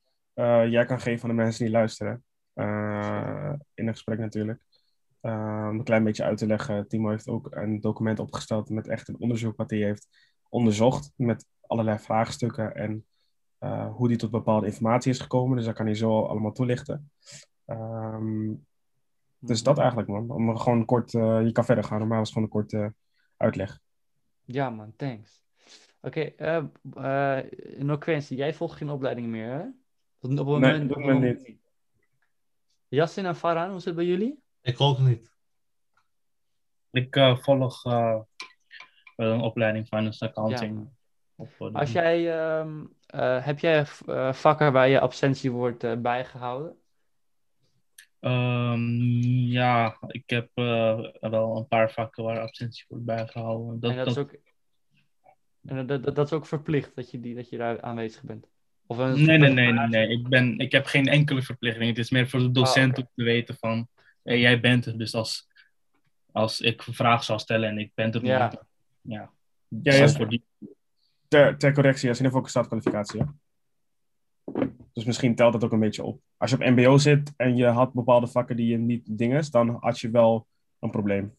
jij 0.70 0.84
kan 0.84 1.00
geven 1.00 1.22
aan 1.22 1.36
de 1.36 1.42
mensen 1.42 1.64
die 1.64 1.72
luisteren. 1.72 2.24
in 3.74 3.86
een 3.86 3.92
gesprek 3.92 4.18
natuurlijk. 4.18 4.60
om 5.20 5.30
een 5.30 5.84
klein 5.84 6.04
beetje 6.04 6.24
uit 6.24 6.38
te 6.38 6.46
leggen. 6.46 6.88
Timo 6.88 7.10
heeft 7.10 7.28
ook 7.28 7.48
een 7.50 7.80
document 7.80 8.18
opgesteld 8.18 8.70
met 8.70 8.88
echt 8.88 9.08
een 9.08 9.20
onderzoek 9.20 9.56
wat 9.56 9.70
hij 9.70 9.78
heeft 9.78 10.08
onderzocht. 10.48 11.12
Met 11.16 11.46
allerlei 11.60 11.98
vraagstukken 11.98 12.74
en 12.74 13.06
hoe 13.92 14.08
die 14.08 14.16
tot 14.16 14.30
bepaalde 14.30 14.66
informatie 14.66 15.10
is 15.10 15.18
gekomen. 15.18 15.56
Dus 15.56 15.66
dat 15.66 15.74
kan 15.74 15.86
hij 15.86 15.94
zo 15.94 16.22
allemaal 16.22 16.52
toelichten. 16.52 17.10
Um, 17.66 18.66
dus 19.44 19.62
dat 19.62 19.78
eigenlijk, 19.78 20.08
man. 20.08 20.30
Om 20.30 20.58
gewoon 20.58 20.84
kort, 20.84 21.12
uh, 21.12 21.44
je 21.44 21.52
kan 21.52 21.64
verder 21.64 21.84
gaan. 21.84 21.98
Normaal 21.98 22.18
was 22.18 22.28
gewoon 22.28 22.44
een 22.44 22.50
korte 22.50 22.76
uh, 22.76 22.88
uitleg. 23.36 23.80
Ja, 24.44 24.70
man, 24.70 24.92
thanks. 24.96 25.42
Oké, 26.00 26.32
okay, 26.36 26.70
uh, 27.88 27.98
Quincy, 27.98 28.34
jij 28.34 28.54
volgt 28.54 28.76
geen 28.76 28.90
opleiding 28.90 29.26
meer, 29.26 29.50
hè? 29.50 29.64
Op 30.22 30.30
het 30.30 30.44
moment, 30.44 30.78
nee, 30.78 30.86
doe 30.86 31.12
ik 31.12 31.46
niet. 31.46 31.60
Yassin 32.88 33.26
en 33.26 33.36
Farhan, 33.36 33.70
hoe 33.70 33.78
zit 33.78 33.84
het 33.84 33.94
bij 33.94 34.04
jullie? 34.04 34.42
Ik 34.60 34.80
ook 34.80 34.98
niet. 34.98 35.30
Ik 36.90 37.16
uh, 37.16 37.36
volg 37.36 37.84
uh, 37.84 38.20
een 39.16 39.40
opleiding 39.40 39.86
finance 39.86 40.24
accounting. 40.24 40.90
Ja, 41.36 41.68
Als 41.72 41.92
jij, 41.92 42.48
um, 42.60 42.96
uh, 43.14 43.44
heb 43.44 43.58
jij 43.58 43.86
vakken 44.32 44.72
waar 44.72 44.88
je 44.88 45.00
absentie 45.00 45.50
wordt 45.50 46.02
bijgehouden? 46.02 46.76
Um, 48.20 48.88
ja, 49.46 49.96
ik 50.06 50.30
heb 50.30 50.50
uh, 50.54 51.00
wel 51.20 51.56
een 51.56 51.68
paar 51.68 51.92
vakken 51.92 52.24
waar 52.24 52.40
absentie 52.40 52.84
wordt 52.88 53.04
bijgehouden. 53.04 53.80
Dat, 53.80 53.90
en 53.90 53.96
dat, 53.96 54.06
dat... 54.06 54.16
Is 54.16 54.22
ook, 54.22 54.32
en 55.64 55.86
dat, 55.86 56.04
dat, 56.04 56.14
dat, 56.14 56.26
is 56.26 56.32
ook 56.32 56.46
verplicht 56.46 56.94
dat 56.94 57.10
je, 57.10 57.20
die, 57.20 57.34
dat 57.34 57.48
je 57.48 57.56
daar 57.56 57.80
aanwezig 57.80 58.22
bent? 58.22 58.51
Of 58.86 58.98
een 58.98 59.24
nee, 59.24 59.38
nee, 59.38 59.52
nee, 59.52 59.72
nee, 59.72 59.86
nee. 59.86 60.08
Ik, 60.08 60.28
ben, 60.28 60.58
ik 60.58 60.72
heb 60.72 60.86
geen 60.86 61.06
enkele 61.06 61.42
verplichting. 61.42 61.88
Het 61.88 61.98
is 61.98 62.10
meer 62.10 62.28
voor 62.28 62.40
de 62.40 62.50
docent 62.50 62.92
ah, 62.92 62.98
okay. 62.98 63.04
om 63.04 63.10
te 63.14 63.22
weten 63.22 63.56
van, 63.56 63.88
hey, 64.22 64.38
jij 64.38 64.60
bent 64.60 64.86
er. 64.86 64.98
Dus 64.98 65.14
als, 65.14 65.48
als 66.32 66.60
ik 66.60 66.86
een 66.86 66.94
vraag 66.94 67.24
zou 67.24 67.38
stellen 67.38 67.68
en 67.68 67.78
ik 67.78 67.92
ben 67.94 68.12
er 68.12 68.24
ja. 68.24 68.48
niet, 68.48 68.60
ja. 69.00 69.30
ja, 69.68 69.94
ja 69.94 70.08
voor 70.08 70.28
die... 70.28 70.44
ter, 71.28 71.58
ter 71.58 71.72
correctie, 71.72 72.08
als 72.08 72.18
je 72.18 72.24
in 72.24 72.32
ook 72.32 72.44
een 72.44 72.50
staatkwalificatie 72.50 73.20
hebt. 73.20 73.32
Dus 74.92 75.04
misschien 75.04 75.34
telt 75.34 75.52
dat 75.52 75.64
ook 75.64 75.72
een 75.72 75.80
beetje 75.80 76.04
op. 76.04 76.20
Als 76.36 76.50
je 76.50 76.56
op 76.56 76.64
MBO 76.64 76.98
zit 76.98 77.32
en 77.36 77.56
je 77.56 77.66
had 77.66 77.92
bepaalde 77.92 78.26
vakken 78.26 78.56
die 78.56 78.66
je 78.66 78.78
niet 78.78 79.18
dinges, 79.18 79.50
dan 79.50 79.76
had 79.80 80.00
je 80.00 80.10
wel 80.10 80.46
een 80.78 80.90
probleem. 80.90 81.36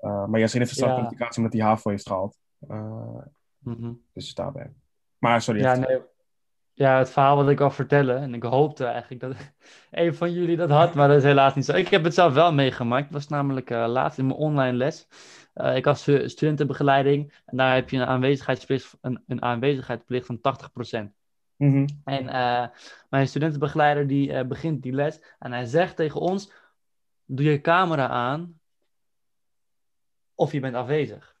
Uh, 0.00 0.26
maar 0.26 0.40
Yasin 0.40 0.60
heeft 0.60 0.80
een 0.80 0.88
ja. 0.88 0.94
kwalificatie 0.94 1.42
omdat 1.42 1.58
hij 1.58 1.68
HAVO 1.68 1.90
heeft 1.90 2.06
gehaald. 2.06 2.38
Uh, 2.70 3.18
mm-hmm. 3.58 4.02
Dus 4.12 4.34
daarbij. 4.34 4.72
Maar 5.18 5.42
sorry. 5.42 5.60
Ja, 5.60 5.74
nee. 5.74 6.00
Ja, 6.74 6.98
het 6.98 7.10
verhaal 7.10 7.36
wat 7.36 7.48
ik 7.48 7.60
al 7.60 7.70
vertellen. 7.70 8.20
En 8.20 8.34
ik 8.34 8.42
hoopte 8.42 8.84
eigenlijk 8.84 9.20
dat 9.20 9.36
een 9.90 10.14
van 10.14 10.32
jullie 10.32 10.56
dat 10.56 10.70
had, 10.70 10.94
maar 10.94 11.08
dat 11.08 11.16
is 11.16 11.22
helaas 11.22 11.54
niet 11.54 11.64
zo. 11.64 11.72
Ik 11.72 11.88
heb 11.88 12.04
het 12.04 12.14
zelf 12.14 12.34
wel 12.34 12.52
meegemaakt. 12.52 13.04
Het 13.04 13.12
was 13.12 13.28
namelijk 13.28 13.70
uh, 13.70 13.86
laatst 13.88 14.18
in 14.18 14.26
mijn 14.26 14.38
online 14.38 14.76
les. 14.76 15.08
Uh, 15.54 15.76
ik 15.76 15.84
had 15.84 15.98
studentenbegeleiding 15.98 17.34
en 17.44 17.56
daar 17.56 17.74
heb 17.74 17.90
je 17.90 17.96
een 17.96 18.06
aanwezigheidsplicht, 18.06 18.96
een, 19.00 19.22
een 19.26 19.42
aanwezigheidsplicht 19.42 20.26
van 20.26 20.38
80%. 20.38 21.12
Mm-hmm. 21.56 21.86
En 22.04 22.24
uh, 22.24 22.66
mijn 23.08 23.28
studentenbegeleider 23.28 24.06
die 24.06 24.44
begint 24.44 24.82
die 24.82 24.92
les 24.92 25.20
en 25.38 25.52
hij 25.52 25.64
zegt 25.64 25.96
tegen 25.96 26.20
ons: 26.20 26.52
Doe 27.24 27.46
je 27.46 27.60
camera 27.60 28.08
aan 28.08 28.60
of 30.34 30.52
je 30.52 30.60
bent 30.60 30.74
afwezig. 30.74 31.33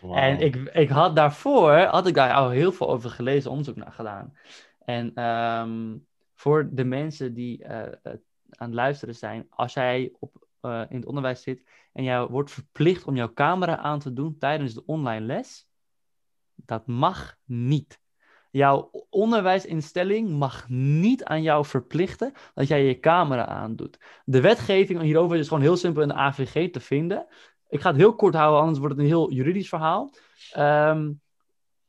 Wow. 0.00 0.16
En 0.16 0.40
ik, 0.40 0.56
ik 0.56 0.88
had 0.88 1.16
daarvoor, 1.16 1.78
had 1.78 2.06
ik 2.06 2.14
daar 2.14 2.32
al 2.32 2.50
heel 2.50 2.72
veel 2.72 2.88
over 2.88 3.10
gelezen, 3.10 3.50
onderzoek 3.50 3.76
naar 3.76 3.92
gedaan. 3.92 4.34
En 4.84 5.24
um, 5.24 6.06
voor 6.34 6.68
de 6.72 6.84
mensen 6.84 7.34
die 7.34 7.64
uh, 7.64 7.68
aan 7.70 8.68
het 8.68 8.74
luisteren 8.74 9.14
zijn, 9.14 9.46
als 9.50 9.72
jij 9.72 10.12
op, 10.18 10.48
in 10.62 10.96
het 10.96 11.06
onderwijs 11.06 11.42
zit 11.42 11.62
en 11.92 12.04
jij 12.04 12.26
wordt 12.26 12.50
verplicht 12.50 13.04
om 13.04 13.16
jouw 13.16 13.32
camera 13.32 13.76
aan 13.76 13.98
te 13.98 14.12
doen 14.12 14.38
tijdens 14.38 14.74
de 14.74 14.84
online 14.86 15.26
les, 15.26 15.68
dat 16.54 16.86
mag 16.86 17.36
niet. 17.44 18.00
Jouw 18.50 18.90
onderwijsinstelling 19.10 20.30
mag 20.30 20.68
niet 20.68 21.24
aan 21.24 21.42
jou 21.42 21.64
verplichten 21.64 22.32
dat 22.54 22.68
jij 22.68 22.84
je 22.84 23.00
camera 23.00 23.46
aandoet. 23.46 23.98
De 24.24 24.40
wetgeving 24.40 25.00
hierover 25.00 25.36
is 25.36 25.48
gewoon 25.48 25.62
heel 25.62 25.76
simpel 25.76 26.02
in 26.02 26.08
de 26.08 26.14
AVG 26.14 26.70
te 26.70 26.80
vinden. 26.80 27.26
Ik 27.70 27.80
ga 27.80 27.88
het 27.88 27.98
heel 27.98 28.14
kort 28.14 28.34
houden, 28.34 28.60
anders 28.60 28.78
wordt 28.78 28.94
het 28.94 29.02
een 29.02 29.10
heel 29.10 29.30
juridisch 29.30 29.68
verhaal. 29.68 30.10
Ehm, 30.52 31.12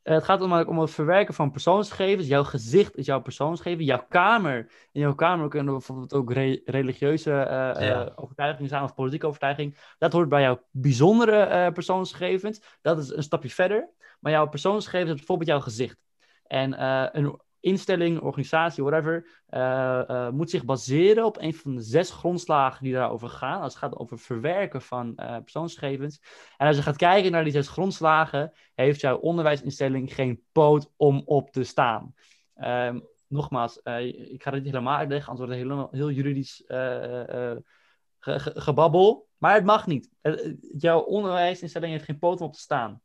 het 0.02 0.24
gaat 0.24 0.40
om, 0.40 0.52
om 0.52 0.78
het 0.78 0.90
verwerken 0.90 1.34
van 1.34 1.50
persoonsgegevens. 1.50 2.26
Jouw 2.26 2.44
gezicht 2.44 2.96
is 2.96 3.06
jouw 3.06 3.20
persoonsgegevens. 3.20 3.86
Jouw 3.86 4.06
kamer. 4.08 4.70
In 4.92 5.00
jouw 5.00 5.14
kamer 5.14 5.48
kunnen 5.48 5.72
bijvoorbeeld 5.72 6.14
ook 6.14 6.32
religieuze 6.64 7.30
uh, 7.30 7.86
ja. 7.88 8.12
overtuigingen 8.16 8.68
zijn 8.68 8.82
of 8.82 8.94
politieke 8.94 9.26
overtuiging. 9.26 9.78
Dat 9.98 10.12
hoort 10.12 10.28
bij 10.28 10.42
jouw 10.42 10.62
bijzondere 10.70 11.66
uh, 11.66 11.72
persoonsgegevens. 11.72 12.62
Dat 12.80 12.98
is 12.98 13.10
een 13.10 13.22
stapje 13.22 13.50
verder. 13.50 13.88
Maar 14.20 14.32
jouw 14.32 14.48
persoonsgegevens 14.48 15.10
is 15.10 15.16
bijvoorbeeld 15.16 15.48
jouw 15.48 15.60
gezicht. 15.60 15.98
En 16.46 16.82
een 17.18 17.40
instelling, 17.62 18.20
organisatie, 18.20 18.84
whatever, 18.84 19.44
uh, 19.50 20.02
uh, 20.08 20.28
moet 20.28 20.50
zich 20.50 20.64
baseren 20.64 21.24
op 21.24 21.38
een 21.40 21.54
van 21.54 21.74
de 21.74 21.82
zes 21.82 22.10
grondslagen 22.10 22.84
die 22.84 22.92
daarover 22.92 23.28
gaan. 23.28 23.60
Als 23.60 23.72
het 23.72 23.82
gaat 23.82 23.98
over 23.98 24.18
verwerken 24.18 24.82
van 24.82 25.12
uh, 25.16 25.36
persoonsgegevens. 25.36 26.20
En 26.56 26.66
als 26.66 26.76
je 26.76 26.82
gaat 26.82 26.96
kijken 26.96 27.32
naar 27.32 27.44
die 27.44 27.52
zes 27.52 27.68
grondslagen, 27.68 28.52
heeft 28.74 29.00
jouw 29.00 29.16
onderwijsinstelling 29.16 30.14
geen 30.14 30.42
poot 30.52 30.90
om 30.96 31.22
op 31.24 31.50
te 31.50 31.64
staan. 31.64 32.14
Um, 32.56 33.08
nogmaals, 33.28 33.76
ik 33.76 34.42
ga 34.42 34.50
dit 34.50 34.62
niet 34.62 34.72
helemaal 34.72 34.98
uitleggen, 34.98 35.30
anders 35.30 35.48
wordt 35.48 35.62
het 35.62 35.70
heel, 35.70 35.88
heel 35.90 36.10
juridisch 36.10 36.62
ge 38.18 38.52
gebabbel. 38.54 39.28
Maar 39.38 39.54
het 39.54 39.64
mag 39.64 39.86
niet. 39.86 40.10
jouw 40.72 41.00
onderwijsinstelling 41.00 41.92
heeft 41.92 42.04
geen 42.04 42.18
poot 42.18 42.40
om 42.40 42.46
op 42.46 42.52
te 42.52 42.60
staan. 42.60 43.00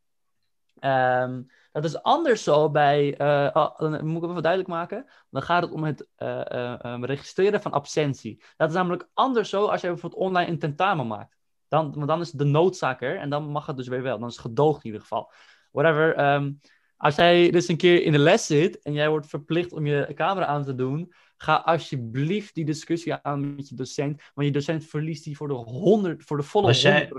Um, 0.82 1.48
dat 1.82 1.92
is 1.92 2.02
anders 2.02 2.44
zo 2.44 2.70
bij, 2.70 3.22
uh, 3.22 3.50
oh, 3.54 3.80
dan 3.80 4.06
moet 4.08 4.24
ik 4.24 4.30
even 4.30 4.42
duidelijk 4.42 4.72
maken, 4.72 5.06
dan 5.30 5.42
gaat 5.42 5.64
het 5.64 5.72
om 5.72 5.84
het 5.84 6.08
uh, 6.18 6.42
uh, 6.52 6.98
registreren 7.02 7.62
van 7.62 7.72
absentie. 7.72 8.44
Dat 8.58 8.70
is 8.70 8.76
namelijk 8.76 9.10
anders 9.14 9.50
zo 9.50 9.66
als 9.66 9.82
je 9.82 9.88
bijvoorbeeld 9.88 10.22
online 10.22 10.52
een 10.52 10.60
tentamen 10.60 11.08
maakt. 11.08 11.36
Dan, 11.68 11.94
want 11.94 12.08
dan 12.08 12.22
is 12.22 12.28
het 12.28 12.40
de 12.40 12.46
noodzaak 12.46 13.02
er 13.02 13.18
en 13.18 13.30
dan 13.30 13.50
mag 13.50 13.66
het 13.66 13.78
dus 13.78 13.88
weer 13.88 14.02
wel. 14.02 14.20
Dan 14.20 14.28
is 14.28 14.36
het 14.36 14.46
gedoogd 14.46 14.80
in 14.80 14.86
ieder 14.86 15.02
geval. 15.02 15.32
Whatever. 15.72 16.34
Um, 16.34 16.60
als 16.98 17.16
jij 17.16 17.50
dus 17.50 17.68
een 17.68 17.78
keer 17.78 18.04
in 18.04 18.12
de 18.12 18.18
les 18.18 18.46
zit 18.46 18.82
en 18.82 18.94
jij 18.94 19.10
wordt 19.10 19.28
verplicht 19.28 19.74
om 19.74 19.86
je 19.86 20.12
camera 20.16 20.46
aan 20.46 20.64
te 20.64 20.76
doen, 20.76 21.14
ga 21.38 21.56
alsjeblieft 21.56 22.56
die 22.56 22.66
discussie 22.66 23.14
aan 23.14 23.56
met 23.56 23.70
je 23.70 23.76
docent, 23.76 24.22
want 24.34 24.48
je 24.48 24.54
docent 24.54 24.86
verliest 24.86 25.24
die 25.24 25.38
voor 25.38 25.48
de, 25.48 25.54
100, 25.54 26.24
voor 26.24 26.38
de 26.38 26.44
volle 26.44 26.66
was 26.66 26.82
jij, 26.82 27.06
100%. 27.06 27.10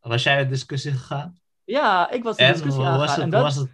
Was 0.00 0.22
jij 0.22 0.40
een 0.40 0.48
discussie 0.48 0.92
gegaan? 0.92 1.40
Ja, 1.64 2.10
ik 2.10 2.22
was 2.22 2.36
de 2.36 2.46
discussie 2.46 2.84
aangegaan. 2.84 3.20
En 3.20 3.30
dat, 3.30 3.42
was 3.42 3.56
het? 3.56 3.70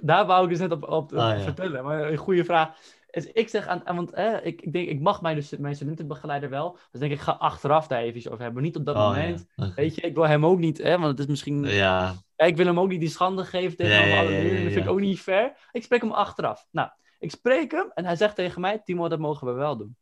Daar 0.00 0.26
wou 0.26 0.44
ik 0.44 0.50
dus 0.50 0.58
net 0.58 0.72
op, 0.72 0.88
op 0.88 1.12
ah, 1.12 1.42
vertellen. 1.42 1.84
Maar 1.84 2.10
een 2.10 2.16
goede 2.16 2.44
vraag. 2.44 2.76
Dus 3.10 3.26
ik 3.26 3.48
zeg 3.48 3.66
aan, 3.66 3.82
want 3.84 4.18
ik, 4.42 4.62
ik 4.62 4.72
denk, 4.72 4.88
ik 4.88 5.00
mag 5.00 5.22
mijn, 5.22 5.36
dus, 5.36 5.56
mijn 5.56 5.74
studentenbegeleider 5.74 6.50
wel. 6.50 6.78
Dus 6.90 7.00
denk 7.00 7.12
ik, 7.12 7.20
ga 7.20 7.32
achteraf 7.32 7.86
daar 7.86 8.00
even 8.00 8.30
over 8.30 8.44
hebben. 8.44 8.62
Niet 8.62 8.76
op 8.76 8.84
dat 8.84 8.96
oh, 8.96 9.08
moment. 9.08 9.46
Ja. 9.56 9.72
Weet 9.74 9.94
je, 9.94 10.00
ik 10.00 10.14
wil 10.14 10.26
hem 10.26 10.46
ook 10.46 10.58
niet, 10.58 10.78
hè, 10.78 10.98
want 10.98 11.10
het 11.10 11.18
is 11.18 11.26
misschien. 11.26 11.64
Ja. 11.64 12.14
Ik 12.36 12.56
wil 12.56 12.66
hem 12.66 12.80
ook 12.80 12.88
niet 12.88 13.00
die 13.00 13.08
schande 13.08 13.44
geven 13.44 13.76
tegen 13.76 14.18
alle 14.18 14.28
leerlingen. 14.28 14.64
Dat 14.64 14.72
vind 14.72 14.84
ik 14.84 14.90
ook 14.90 15.00
niet 15.00 15.20
fair. 15.20 15.56
Ik 15.72 15.82
spreek 15.82 16.00
hem 16.00 16.12
achteraf. 16.12 16.66
Nou, 16.70 16.88
ik 17.18 17.30
spreek 17.30 17.70
hem 17.70 17.90
en 17.94 18.04
hij 18.04 18.16
zegt 18.16 18.34
tegen 18.34 18.60
mij: 18.60 18.80
Timo, 18.84 19.08
dat 19.08 19.18
mogen 19.18 19.46
we 19.46 19.52
wel 19.52 19.76
doen. 19.76 19.96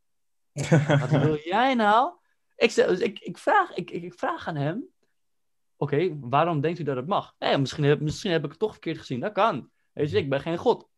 Wat 1.00 1.10
wil 1.10 1.38
jij 1.44 1.74
nou? 1.74 2.12
Ik, 2.56 2.70
zeg, 2.70 2.86
dus 2.86 3.00
ik, 3.00 3.18
ik, 3.18 3.38
vraag, 3.38 3.74
ik, 3.74 3.90
ik, 3.90 4.02
ik 4.02 4.14
vraag 4.14 4.48
aan 4.48 4.56
hem: 4.56 4.84
Oké, 5.76 6.18
waarom 6.20 6.60
denkt 6.60 6.78
u 6.78 6.82
dat 6.82 6.96
het 6.96 7.06
mag? 7.06 7.34
Eh, 7.38 7.56
misschien, 7.56 7.84
heb, 7.84 8.00
misschien 8.00 8.30
heb 8.30 8.44
ik 8.44 8.50
het 8.50 8.58
toch 8.58 8.72
verkeerd 8.72 8.98
gezien. 8.98 9.20
Dat 9.20 9.32
kan. 9.32 9.70
Weet 9.96 10.10
je, 10.10 10.16
ik 10.16 10.28
ben 10.28 10.40
geen 10.40 10.56
god. 10.56 10.88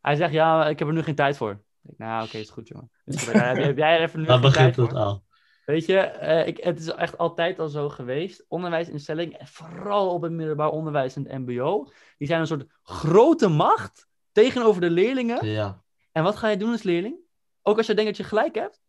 Hij 0.00 0.16
zegt, 0.16 0.32
ja, 0.32 0.68
ik 0.68 0.78
heb 0.78 0.88
er 0.88 0.94
nu 0.94 1.02
geen 1.02 1.14
tijd 1.14 1.36
voor. 1.36 1.62
Ik, 1.82 1.98
nou, 1.98 2.26
oké, 2.26 2.36
is 2.36 2.50
goed, 2.50 2.68
jongen. 2.68 2.90
Is 3.04 3.22
goed. 3.22 3.32
heb, 3.32 3.56
heb, 3.56 3.76
jij 3.76 3.96
er 3.96 4.02
even 4.02 4.20
nu 4.20 4.26
Dan 4.36 4.40
begint 4.40 4.76
het 4.76 4.92
al. 4.92 5.24
Weet 5.64 5.86
je, 5.86 6.18
uh, 6.22 6.46
ik, 6.46 6.56
het 6.64 6.78
is 6.78 6.86
echt 6.86 7.18
altijd 7.18 7.58
al 7.58 7.68
zo 7.68 7.88
geweest. 7.88 8.44
Onderwijsinstellingen, 8.48 9.46
vooral 9.46 10.12
op 10.12 10.22
het 10.22 10.32
middelbaar 10.32 10.70
onderwijs 10.70 11.16
en 11.16 11.28
het 11.28 11.38
mbo, 11.38 11.88
die 12.18 12.26
zijn 12.26 12.40
een 12.40 12.46
soort 12.46 12.66
grote 12.82 13.48
macht 13.48 14.08
tegenover 14.32 14.80
de 14.80 14.90
leerlingen. 14.90 15.46
Ja. 15.46 15.82
En 16.12 16.22
wat 16.22 16.36
ga 16.36 16.48
je 16.48 16.56
doen 16.56 16.72
als 16.72 16.82
leerling? 16.82 17.16
Ook 17.62 17.76
als 17.76 17.86
je 17.86 17.94
denkt 17.94 18.10
dat 18.10 18.20
je 18.20 18.36
gelijk 18.36 18.54
hebt. 18.54 18.82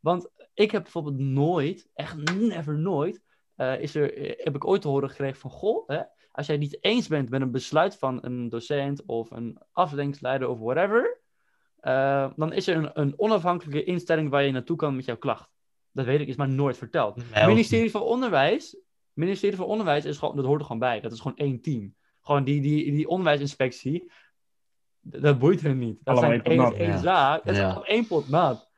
Want 0.00 0.28
ik 0.54 0.70
heb 0.70 0.82
bijvoorbeeld 0.82 1.18
nooit, 1.18 1.88
echt 1.94 2.34
never 2.34 2.78
nooit, 2.78 3.22
uh, 3.56 3.80
is 3.80 3.94
er, 3.94 4.36
heb 4.38 4.54
ik 4.54 4.66
ooit 4.66 4.82
te 4.82 4.88
horen 4.88 5.08
gekregen 5.08 5.40
van, 5.40 5.50
goh, 5.50 5.88
hè, 5.88 6.02
als 6.36 6.46
jij 6.46 6.56
niet 6.56 6.78
eens 6.80 7.08
bent 7.08 7.30
met 7.30 7.40
een 7.40 7.50
besluit 7.50 7.96
van 7.96 8.18
een 8.20 8.48
docent 8.48 9.04
of 9.04 9.30
een 9.30 9.58
afdelingsleider 9.72 10.48
of 10.48 10.58
whatever, 10.58 11.20
uh, 11.80 12.30
dan 12.36 12.52
is 12.52 12.66
er 12.66 12.76
een, 12.76 12.90
een, 12.94 13.14
onafhankelijke 13.16 13.84
instelling 13.84 14.30
waar 14.30 14.42
je 14.42 14.52
naartoe 14.52 14.76
kan 14.76 14.96
met 14.96 15.04
jouw 15.04 15.16
klacht. 15.16 15.50
Dat 15.92 16.04
weet 16.04 16.20
ik, 16.20 16.28
is 16.28 16.36
maar 16.36 16.48
nooit 16.48 16.76
verteld. 16.76 17.22
Het 17.30 17.46
ministerie 17.46 17.90
van 17.90 18.00
Onderwijs, 18.02 18.76
ministerie 19.12 19.56
van 19.56 19.66
Onderwijs 19.66 20.04
is 20.04 20.18
gewoon, 20.18 20.36
dat 20.36 20.44
hoort 20.44 20.60
er 20.60 20.66
gewoon 20.66 20.80
bij. 20.80 21.00
Dat 21.00 21.12
is 21.12 21.20
gewoon 21.20 21.36
één 21.36 21.60
team. 21.60 21.94
Gewoon 22.20 22.44
die, 22.44 22.60
die, 22.60 22.92
die 22.92 23.08
onderwijsinspectie, 23.08 24.10
dat 25.00 25.38
boeit 25.38 25.60
hen 25.60 25.78
niet. 25.78 25.98
Dat 26.02 26.16
Allemaal 26.16 26.40
zijn 26.42 26.44
één, 26.44 26.74
één 26.76 26.90
ja. 26.90 26.98
zaak. 26.98 27.44
Het 27.44 27.56
ja. 27.56 27.66
is 27.66 27.72
gewoon 27.72 27.86
één 27.86 28.06
pot 28.06 28.28
nat. 28.28 28.70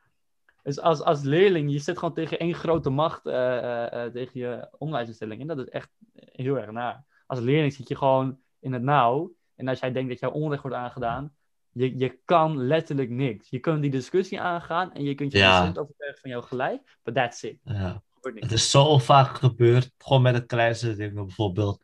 Dus 0.63 0.79
als, 0.79 1.01
als 1.01 1.21
leerling, 1.21 1.71
je 1.71 1.79
zit 1.79 1.97
gewoon 1.97 2.13
tegen 2.13 2.39
één 2.39 2.53
grote 2.53 2.89
macht 2.89 3.25
uh, 3.25 3.33
uh, 3.33 4.05
tegen 4.05 4.39
je 4.39 4.67
onderwijsinstelling. 4.77 5.41
En 5.41 5.47
dat 5.47 5.57
is 5.57 5.69
echt 5.69 5.89
heel 6.13 6.57
erg 6.57 6.71
naar 6.71 7.07
als 7.29 7.39
leerling 7.39 7.73
zit 7.73 7.87
je 7.87 7.95
gewoon 7.95 8.39
in 8.59 8.73
het 8.73 8.81
nauw. 8.81 9.31
En 9.55 9.67
als 9.67 9.79
jij 9.79 9.91
denkt 9.91 10.09
dat 10.09 10.19
jouw 10.19 10.31
onrecht 10.31 10.61
wordt 10.61 10.77
aangedaan, 10.77 11.35
je, 11.71 11.97
je 11.97 12.19
kan 12.25 12.57
letterlijk 12.57 13.09
niks. 13.09 13.49
Je 13.49 13.59
kunt 13.59 13.81
die 13.81 13.91
discussie 13.91 14.41
aangaan 14.41 14.93
en 14.93 15.03
je 15.03 15.15
kunt 15.15 15.31
je 15.31 15.37
ja. 15.37 15.67
overtuigen 15.67 16.21
van 16.21 16.29
jouw 16.29 16.41
gelijk, 16.41 16.97
but 17.03 17.13
that's 17.13 17.43
it. 17.43 17.59
Ja. 17.63 18.03
Het 18.21 18.51
is 18.51 18.71
zo 18.71 18.97
vaak 18.97 19.37
gebeurd, 19.37 19.91
gewoon 19.97 20.21
met 20.21 20.33
het 20.33 20.45
kleinste 20.45 20.95
dingen 20.95 21.25
bijvoorbeeld. 21.25 21.83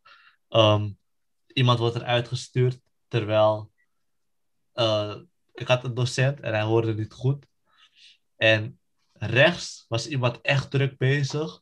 Um, 0.49 0.97
iemand 1.53 1.79
wordt 1.79 1.95
eruit 1.95 2.27
gestuurd 2.27 2.79
terwijl 3.07 3.71
uh, 4.73 5.15
ik 5.53 5.67
had 5.67 5.83
een 5.83 5.93
docent 5.93 6.39
en 6.39 6.53
hij 6.53 6.63
hoorde 6.63 6.93
niet 6.93 7.13
goed. 7.13 7.47
En 8.35 8.79
rechts 9.13 9.85
was 9.87 10.07
iemand 10.07 10.41
echt 10.41 10.71
druk 10.71 10.97
bezig 10.97 11.61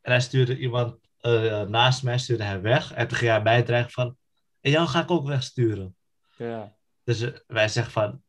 en 0.00 0.10
hij 0.10 0.20
stuurde 0.20 0.58
iemand 0.58 1.05
uh, 1.26 1.62
naast 1.62 2.02
mij 2.02 2.18
stuurde 2.18 2.44
hij 2.44 2.60
weg. 2.60 2.92
En 2.92 3.08
toen 3.08 3.16
ging 3.18 3.30
hij 3.30 3.42
mij 3.42 3.62
dreigen 3.62 3.90
van, 3.90 4.16
en 4.60 4.70
jou 4.70 4.86
ga 4.86 5.02
ik 5.02 5.10
ook 5.10 5.26
wegsturen. 5.26 5.96
Ja. 6.36 6.74
Dus 7.04 7.20
uh, 7.20 7.36
wij 7.46 7.68
zeggen 7.68 7.92
van, 7.92 8.22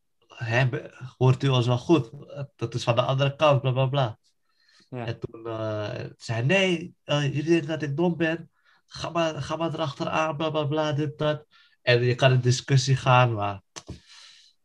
hoort 1.18 1.44
u 1.44 1.48
ons 1.48 1.68
wel 1.68 1.78
goed? 1.78 2.10
Dat 2.56 2.74
is 2.74 2.84
van 2.84 2.96
de 2.96 3.02
andere 3.02 3.36
kant, 3.36 3.62
bla 3.62 3.72
bla 3.72 3.86
bla. 3.86 4.18
Ja. 4.90 5.06
En 5.06 5.20
toen 5.20 5.42
uh, 5.46 5.90
zei 6.18 6.46
nee, 6.46 6.96
jullie 7.06 7.44
denken 7.44 7.68
dat 7.68 7.82
ik 7.82 7.98
dom 7.98 8.18
ben. 8.18 8.52
Ga 8.88 9.10
maar, 9.10 9.42
ga 9.42 9.56
maar 9.56 9.74
erachteraan, 9.74 10.38
bla 10.38 10.50
bla 10.50 10.64
bla, 10.64 10.92
dit, 10.92 11.18
dat. 11.18 11.46
En 11.82 12.02
je 12.02 12.16
kan 12.16 12.32
in 12.32 12.40
discussie 12.40 12.96
gaan, 12.96 13.34
maar 13.34 13.62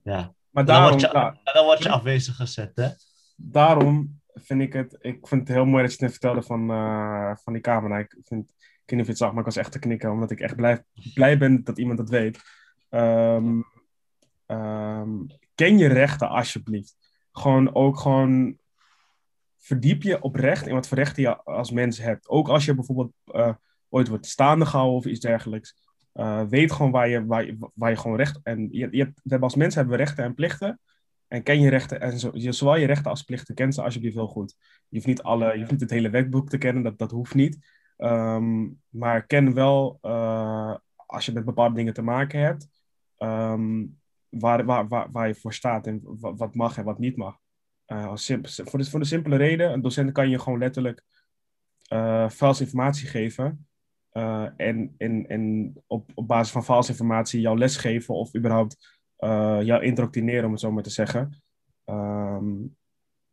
ja. 0.03 0.35
Maar 0.51 0.65
daarom, 0.65 0.99
dan 0.99 1.11
word 1.13 1.35
je, 1.45 1.53
dan 1.53 1.65
word 1.65 1.83
je 1.83 1.89
afwezig 1.89 2.37
gezet, 2.37 2.73
hè? 2.75 2.89
Daarom 3.37 4.22
vind 4.35 4.61
ik 4.61 4.73
het, 4.73 4.97
ik 5.01 5.29
vind 5.29 5.49
het 5.49 5.57
heel 5.57 5.65
mooi 5.65 5.83
dat 5.83 5.93
je 5.95 6.05
het 6.05 6.11
vertelde 6.11 6.43
van, 6.43 6.71
uh, 6.71 7.37
van 7.37 7.53
die 7.53 7.63
camera. 7.63 7.99
Ik, 7.99 8.17
vind, 8.25 8.51
ik 8.59 8.59
weet 8.59 8.91
niet 8.91 9.01
of 9.01 9.05
je 9.05 9.11
het 9.11 9.19
zag, 9.19 9.31
maar 9.31 9.39
ik 9.39 9.45
was 9.45 9.57
echt 9.57 9.73
te 9.73 9.79
knikken, 9.79 10.11
omdat 10.11 10.31
ik 10.31 10.41
echt 10.41 10.57
blij, 10.57 10.85
blij 11.15 11.39
ben 11.39 11.65
dat 11.65 11.79
iemand 11.79 11.99
dat 11.99 12.11
weet. 12.11 12.41
Um, 12.91 13.65
um, 14.47 15.27
ken 15.55 15.79
je 15.79 15.87
rechten 15.87 16.29
alsjeblieft. 16.29 16.97
Gewoon 17.33 17.75
ook 17.75 17.99
gewoon 17.99 18.59
verdiep 19.59 20.03
je 20.03 20.23
oprecht 20.23 20.67
in 20.67 20.75
wat 20.75 20.89
voor 20.89 20.99
rechten 20.99 21.23
je 21.23 21.37
als 21.37 21.71
mens 21.71 21.99
hebt. 21.99 22.29
Ook 22.29 22.49
als 22.49 22.65
je 22.65 22.75
bijvoorbeeld 22.75 23.13
uh, 23.27 23.55
ooit 23.89 24.09
wordt 24.09 24.27
staande 24.27 24.67
gehouden 24.67 24.99
of 24.99 25.07
iets 25.07 25.21
dergelijks. 25.21 25.91
Uh, 26.15 26.43
weet 26.49 26.73
gewoon 26.73 26.91
waar 26.91 27.09
je, 27.09 27.27
waar, 27.27 27.45
je, 27.45 27.57
waar 27.75 27.91
je 27.91 27.97
gewoon 27.97 28.17
recht... 28.17 28.41
En 28.43 28.69
je, 28.71 28.89
je, 28.91 29.39
als 29.41 29.55
mensen 29.55 29.81
hebben 29.81 29.99
we 29.99 30.05
rechten 30.05 30.25
en 30.25 30.35
plichten. 30.35 30.81
En 31.33 31.43
ken 31.43 31.61
je 31.61 31.69
rechten, 31.69 32.01
en 32.01 32.19
zo, 32.19 32.31
je, 32.35 32.53
zowel 32.53 32.77
je 32.77 32.87
rechten 32.87 33.11
als 33.11 33.23
plichten, 33.23 33.55
ken 33.55 33.73
ze 33.73 33.83
alsjeblieft 33.83 34.15
heel 34.15 34.27
goed. 34.27 34.57
Je 34.89 34.97
hoeft 34.97 35.07
niet, 35.07 35.23
alle, 35.23 35.53
je 35.53 35.59
hoeft 35.59 35.71
niet 35.71 35.81
het 35.81 35.91
hele 35.91 36.11
wetboek 36.11 36.49
te 36.49 36.59
kennen, 36.59 36.83
dat, 36.83 36.99
dat 36.99 37.11
hoeft 37.11 37.35
niet. 37.35 37.67
Um, 37.99 38.81
maar 38.89 39.27
ken 39.27 39.55
wel, 39.55 39.99
uh, 40.03 40.77
als 41.07 41.27
je 41.27 41.33
met 41.33 41.45
bepaalde 41.45 41.75
dingen 41.75 41.95
te 41.95 42.03
maken 42.03 42.41
hebt, 42.41 42.69
um, 43.19 44.01
waar, 44.29 44.65
waar, 44.65 44.89
waar, 44.89 45.11
waar 45.11 45.29
je 45.29 45.35
voor 45.35 45.53
staat 45.53 45.87
en 45.87 46.01
wat, 46.21 46.55
mag 46.55 46.77
en 46.77 46.85
wat 46.85 46.99
niet 46.99 47.17
mag. 47.17 47.39
Uh, 47.87 48.07
als 48.07 48.27
voor, 48.43 48.79
de, 48.79 48.85
voor 48.85 49.01
de 49.01 49.07
simpele 49.07 49.37
reden, 49.37 49.73
een 49.73 49.83
docent 49.83 50.13
kan 50.13 50.31
je 50.31 50.39
gewoon 50.39 50.59
letterlijk 50.59 51.03
uh, 51.93 52.29
valse 52.29 52.65
informatie 52.65 53.09
geven. 53.09 53.67
En 54.57 54.95
en, 54.99 55.27
en 55.27 55.75
op, 55.87 56.11
op 56.15 56.29
basis 56.29 56.53
van 56.53 56.65
valse 56.65 56.91
informatie 56.91 57.41
jouw 57.41 57.57
les 57.57 57.77
geven 57.77 58.15
of 58.15 58.37
überhaupt 58.37 59.01
jou 59.65 59.83
indoctrineren, 59.83 60.45
om 60.45 60.51
het 60.51 60.61
zo 60.61 60.73
maar 60.73 60.83
te 60.83 60.91
zeggen. 60.91 61.43
Um, 61.85 62.77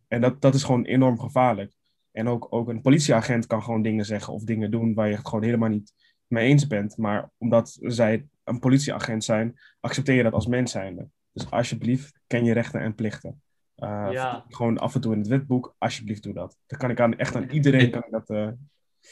en 0.08 0.22
dat, 0.22 0.42
dat 0.42 0.54
is 0.54 0.64
gewoon 0.64 0.86
enorm 0.86 1.20
gevaarlijk. 1.20 1.74
En 2.12 2.28
ook, 2.28 2.48
ook 2.50 2.70
een 2.70 2.82
politieagent 2.82 3.46
kan 3.46 3.64
gewoon 3.64 3.82
dingen 3.82 4.06
zeggen 4.06 4.34
of 4.34 4.44
dingen 4.44 4.72
doen 4.72 4.94
waar 4.94 5.10
je 5.10 5.16
het 5.16 5.28
gewoon 5.28 5.44
helemaal 5.44 5.70
niet 5.70 5.94
mee 6.28 6.48
eens 6.48 6.68
bent. 6.68 6.98
Maar 6.98 7.32
omdat 7.38 7.78
zij 7.82 8.28
een 8.44 8.60
politieagent 8.60 9.24
zijn, 9.24 9.60
accepteer 9.80 10.16
je 10.16 10.24
dat 10.24 10.34
als 10.34 10.48
mens 10.48 10.72
zijnde. 10.72 11.08
Dus 11.32 11.52
alsjeblieft, 11.52 12.20
ken 12.28 12.46
je 12.46 12.54
rechten 12.54 12.82
en 12.82 12.96
plichten. 12.96 13.42
Uh, 13.78 14.08
ja. 14.12 14.46
Gewoon 14.48 14.78
af 14.78 14.96
en 14.96 15.02
toe 15.02 15.14
in 15.14 15.20
het 15.20 15.28
wetboek, 15.28 15.76
alsjeblieft 15.78 16.24
doe 16.24 16.34
dat. 16.34 16.58
Dan 16.68 16.80
kan 16.80 16.90
ik 16.90 17.00
aan, 17.00 17.18
echt 17.18 17.36
aan 17.36 17.50
iedereen 17.50 17.92
kan 17.92 18.04
ik 18.04 18.12
dat, 18.12 18.30
uh, 18.30 18.50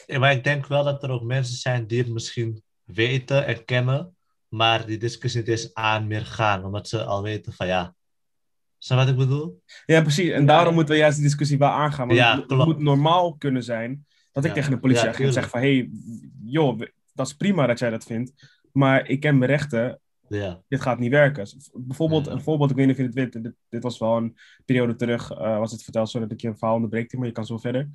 Ja, 0.06 0.18
maar 0.18 0.32
ik 0.32 0.44
denk 0.44 0.66
wel 0.66 0.84
dat 0.84 1.02
er 1.02 1.10
ook 1.10 1.22
mensen 1.22 1.56
zijn 1.56 1.86
die 1.86 1.98
het 1.98 2.08
misschien 2.08 2.62
weten 2.84 3.46
en 3.46 3.64
kennen, 3.64 4.16
maar 4.48 4.86
die 4.86 4.98
discussie 4.98 5.40
niet 5.40 5.48
eens 5.50 5.74
aan 5.74 6.06
meer 6.06 6.26
gaan, 6.26 6.64
omdat 6.64 6.88
ze 6.88 7.04
al 7.04 7.22
weten 7.22 7.52
van 7.52 7.66
ja. 7.66 7.94
Snap 8.78 8.98
je 8.98 9.04
wat 9.04 9.14
ik 9.14 9.28
bedoel? 9.28 9.62
Ja, 9.86 10.00
precies. 10.02 10.30
En 10.30 10.46
daarom 10.46 10.74
moeten 10.74 10.94
we 10.94 11.00
juist 11.00 11.16
die 11.16 11.26
discussie 11.26 11.58
wel 11.58 11.68
aangaan. 11.68 12.06
Want 12.06 12.18
Ja, 12.18 12.36
het, 12.40 12.64
moet 12.64 12.78
normaal 12.78 13.36
kunnen 13.36 13.62
zijn 13.64 14.06
dat 14.32 14.44
ik 14.44 14.50
Ja. 14.50 14.56
tegen 14.56 14.70
de 14.70 14.78
politieagent 14.78 15.26
Ja, 15.34 15.40
zeg 15.40 15.48
van... 15.50 15.60
hey, 15.60 15.90
joh, 16.44 16.80
dat 17.14 17.26
is 17.26 17.34
prima 17.34 17.66
dat 17.66 17.78
jij 17.78 17.90
dat 17.90 18.04
vindt. 18.04 18.58
Maar 18.72 19.08
ik 19.08 19.20
ken 19.20 19.38
mijn 19.38 19.50
rechten. 19.50 20.00
Ja. 20.28 20.62
Dit 20.68 20.80
gaat 20.80 20.98
niet 20.98 21.10
werken. 21.10 21.48
Bijvoorbeeld, 21.72 22.26
Ja. 22.26 22.32
een 22.32 22.42
voorbeeld, 22.42 22.70
ik 22.70 22.76
weet 22.76 22.86
niet 22.86 22.94
of 22.94 23.00
je 23.00 23.06
het 23.06 23.14
weet. 23.34 23.42
Dit, 23.42 23.54
dit 23.68 23.82
was 23.82 23.98
wel 23.98 24.16
een 24.16 24.36
periode 24.64 24.94
terug. 24.94 25.30
eh, 25.30 25.58
was 25.58 25.72
het 25.72 25.82
verteld, 25.82 26.10
zodat 26.10 26.32
ik 26.32 26.40
je 26.40 26.48
een 26.48 26.58
verhaal 26.58 26.74
onderbreek, 26.74 27.12
maar 27.16 27.26
je 27.26 27.32
kan 27.32 27.46
zo 27.46 27.58
verder. 27.58 27.88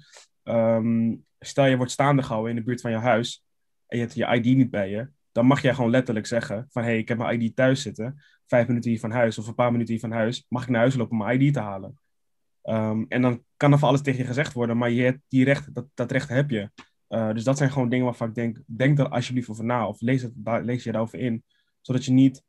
Ehm, 0.44 1.16
stel 1.40 1.66
je 1.66 1.78
wordt 1.78 1.92
staande 1.92 2.22
gehouden 2.24 2.50
in 2.52 2.58
de 2.58 2.64
buurt 2.64 2.82
van 2.82 2.92
je 2.92 2.98
huis. 2.98 3.44
En 3.88 3.98
je 3.98 4.04
hebt 4.04 4.16
je 4.16 4.26
ID 4.36 4.58
niet 4.58 4.70
bij 4.70 4.90
je. 4.90 5.08
Dan 5.34 5.46
mag 5.46 5.62
jij 5.62 5.74
gewoon 5.74 5.92
letterlijk 5.92 6.26
zeggen 6.26 6.68
van... 6.70 6.84
hey, 6.84 6.98
ik 6.98 7.08
heb 7.08 7.18
mijn 7.18 7.42
ID 7.42 7.56
thuis 7.56 7.82
zitten. 7.82 8.24
Vijf 8.48 8.68
minuten 8.68 8.90
hier 8.90 9.00
van 9.00 9.12
huis 9.12 9.38
of 9.38 9.48
een 9.48 9.56
paar 9.56 9.72
minuten 9.72 9.92
hier 9.92 10.02
van 10.02 10.12
huis. 10.12 10.46
Mag 10.50 10.64
ik 10.64 10.70
naar 10.70 10.80
huis 10.80 10.96
lopen 10.96 11.20
om 11.20 11.26
mijn 11.26 11.42
ID 11.42 11.54
te 11.54 11.60
halen? 11.60 11.98
Ehm, 12.62 13.04
en 13.08 13.22
dan 13.22 13.44
kan 13.58 13.72
er 13.72 13.80
van 13.80 13.90
alles 13.90 14.02
tegen 14.02 14.20
je 14.20 14.26
gezegd 14.26 14.54
worden, 14.54 14.78
maar 14.78 14.90
je 14.90 15.04
hebt 15.04 15.20
die 15.28 15.44
recht, 15.44 15.74
dat, 15.74 15.88
dat 15.94 16.12
recht 16.12 16.30
heb 16.30 16.50
je. 16.50 16.72
Eh, 17.08 17.34
dus 17.34 17.44
dat 17.44 17.58
zijn 17.58 17.72
gewoon 17.72 17.90
dingen 17.90 18.06
waarvan 18.06 18.28
ik 18.28 18.36
denk, 18.36 18.62
denk 18.66 19.00
er 19.00 19.10
alsjeblieft 19.10 19.50
over 19.50 19.66
na 19.66 19.88
of 19.88 20.02
lees, 20.02 20.22
het, 20.22 20.34
lees 20.44 20.84
je 20.84 20.92
daarover 20.92 21.20
in. 21.20 21.44
Zodat 21.82 22.06
je 22.06 22.12
niet 22.12 22.44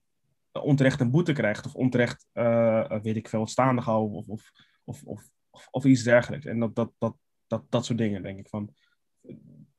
onterecht 0.53 1.01
een 1.01 1.11
boete 1.11 1.33
krijgt 1.33 1.67
of 1.67 1.75
onterecht, 1.75 2.27
eh, 2.33 3.01
weet 3.03 3.17
ik 3.17 3.29
veel, 3.29 3.47
staande 3.47 3.83
gehouden 3.83 4.17
of, 4.17 4.29
of, 4.29 4.53
of, 4.85 5.03
of, 5.05 5.29
of, 5.51 5.69
of 5.71 5.85
iets 5.85 6.03
dergelijks. 6.03 6.47
En 6.47 6.59
dat, 6.59 6.75
dat, 6.75 6.93
dat, 6.99 7.17
dat, 7.47 7.65
dat 7.69 7.85
soort 7.85 7.99
dingen, 7.99 8.23
denk 8.23 8.39
ik 8.39 8.49
van, 8.49 8.75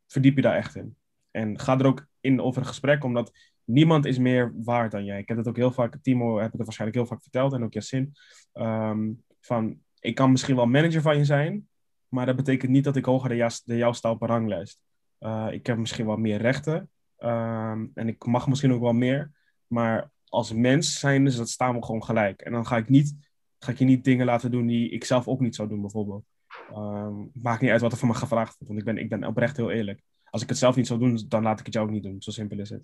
verdiep 0.08 0.36
je 0.36 0.42
daar 0.42 0.56
echt 0.56 0.76
in. 0.76 0.96
En 1.36 1.60
ga 1.60 1.80
er 1.80 1.86
ook 1.86 2.08
in 2.20 2.42
over 2.42 2.62
een 2.62 2.68
gesprek, 2.68 3.04
omdat 3.04 3.32
niemand 3.64 4.06
is 4.06 4.18
meer 4.18 4.54
waard 4.64 4.92
dan 4.92 5.06
jij. 5.06 5.20
Ik 5.20 5.28
heb 5.28 5.38
het 5.38 5.48
ook 5.48 5.56
heel 5.56 5.72
vaak, 5.72 5.98
Timo 6.02 6.38
heb 6.40 6.52
het 6.52 6.64
waarschijnlijk 6.64 7.00
heel 7.00 7.08
vaak 7.08 7.22
verteld 7.22 7.54
en 7.54 7.64
ook 7.64 7.74
Yassin. 7.74 8.14
Ehm, 8.54 9.12
van, 9.40 9.80
ik 10.00 10.16
kan 10.16 10.32
misschien 10.32 10.56
wel 10.56 10.66
manager 10.66 11.02
van 11.02 11.18
je 11.18 11.26
zijn, 11.26 11.68
maar 12.08 12.26
dat 12.26 12.36
betekent 12.36 12.72
niet 12.72 12.84
dat 12.84 12.96
ik 12.96 13.06
hoger 13.06 13.30
dan 13.66 13.78
jou, 13.78 13.94
sta 13.94 14.12
op 14.12 14.22
ranglijst. 14.22 14.82
Eh, 15.18 15.48
ik 15.52 15.66
heb 15.66 15.78
misschien 15.78 16.06
wel 16.06 16.18
meer 16.18 16.38
rechten 16.38 16.90
ehm, 17.18 17.86
en 17.94 18.08
ik 18.08 18.26
mag 18.26 18.48
misschien 18.48 18.74
ook 18.74 18.82
wel 18.82 18.94
meer, 18.94 19.32
maar 19.68 20.12
als 20.26 20.54
mens 20.54 21.00
zijn 21.00 21.24
dus 21.24 21.36
dat 21.36 21.50
staan 21.50 21.76
we 21.76 21.86
gewoon 21.86 22.04
gelijk. 22.04 22.42
En 22.42 22.52
dan 22.52 22.66
ga 22.66 22.78
ik, 22.78 22.90
niet, 22.90 23.16
ga 23.60 23.72
ik 23.72 23.78
je 23.78 23.86
niet 23.86 24.04
dingen 24.04 24.26
laten 24.26 24.52
doen 24.52 24.68
die 24.68 24.90
ik 24.90 25.04
zelf 25.04 25.28
ook 25.28 25.40
niet 25.40 25.56
zou 25.56 25.70
doen, 25.70 25.82
bijvoorbeeld. 25.82 26.26
Ehm, 26.70 27.14
maakt 27.34 27.62
niet 27.62 27.72
uit 27.72 27.82
wat 27.82 27.92
er 27.92 27.98
van 27.98 28.08
me 28.08 28.14
gevraagd 28.14 28.58
wordt, 28.58 28.68
want 28.68 28.80
ik 28.80 28.86
ben, 28.86 28.98
ik 28.98 29.10
ben 29.10 29.24
oprecht 29.28 29.58
heel 29.58 29.72
eerlijk. 29.72 30.04
Als 30.36 30.44
ik 30.44 30.50
het 30.50 30.60
zelf 30.60 30.76
niet 30.76 30.88
zou 30.88 31.00
doen, 31.00 31.26
dan 31.28 31.44
laat 31.44 31.60
ik 31.60 31.66
het 31.66 31.74
jou 31.74 31.86
ook 31.86 31.92
niet 31.92 32.04
doen. 32.04 32.22
Zo 32.22 32.32
simpel 32.32 32.60
is 32.60 32.70
het. 32.70 32.84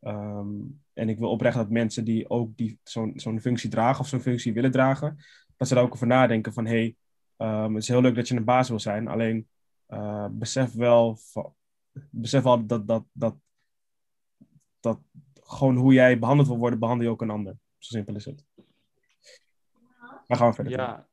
Ehm, 0.00 0.56
en 0.92 1.08
ik 1.08 1.18
wil 1.18 1.30
oprecht 1.30 1.56
dat 1.56 1.70
mensen 1.70 2.04
die 2.04 2.30
ook 2.30 2.56
die, 2.56 2.78
zo'n 2.82 3.12
zo'n 3.16 3.40
functie 3.40 3.70
dragen 3.70 4.00
of 4.00 4.08
zo'n 4.08 4.20
functie 4.20 4.52
willen 4.52 4.70
dragen, 4.70 5.16
dat 5.56 5.68
ze 5.68 5.74
daar 5.74 5.82
ook 5.82 5.92
over 5.92 6.06
nadenken 6.06 6.52
van, 6.52 6.66
hey, 6.66 6.96
ehm, 7.36 7.74
het 7.74 7.82
is 7.82 7.88
heel 7.88 8.00
leuk 8.00 8.14
dat 8.14 8.28
je 8.28 8.36
een 8.36 8.44
baas 8.44 8.68
wil 8.68 8.78
zijn, 8.78 9.08
alleen 9.08 9.48
eh, 9.86 10.26
besef 10.30 10.72
wel, 10.72 11.18
besef 12.10 12.42
wel 12.42 12.66
dat, 12.66 12.86
dat, 12.86 13.04
dat, 13.12 13.36
dat 14.80 15.00
gewoon 15.34 15.76
hoe 15.76 15.92
jij 15.92 16.18
behandeld 16.18 16.48
wil 16.48 16.58
worden, 16.58 16.78
behandel 16.78 17.06
je 17.06 17.12
ook 17.12 17.22
een 17.22 17.30
ander. 17.30 17.52
Zo 17.78 17.94
simpel 17.94 18.14
is 18.14 18.24
het. 18.24 18.44
Maar 20.26 20.36
gaan 20.36 20.48
we 20.48 20.54
verder. 20.54 20.72
Ja. 20.72 21.08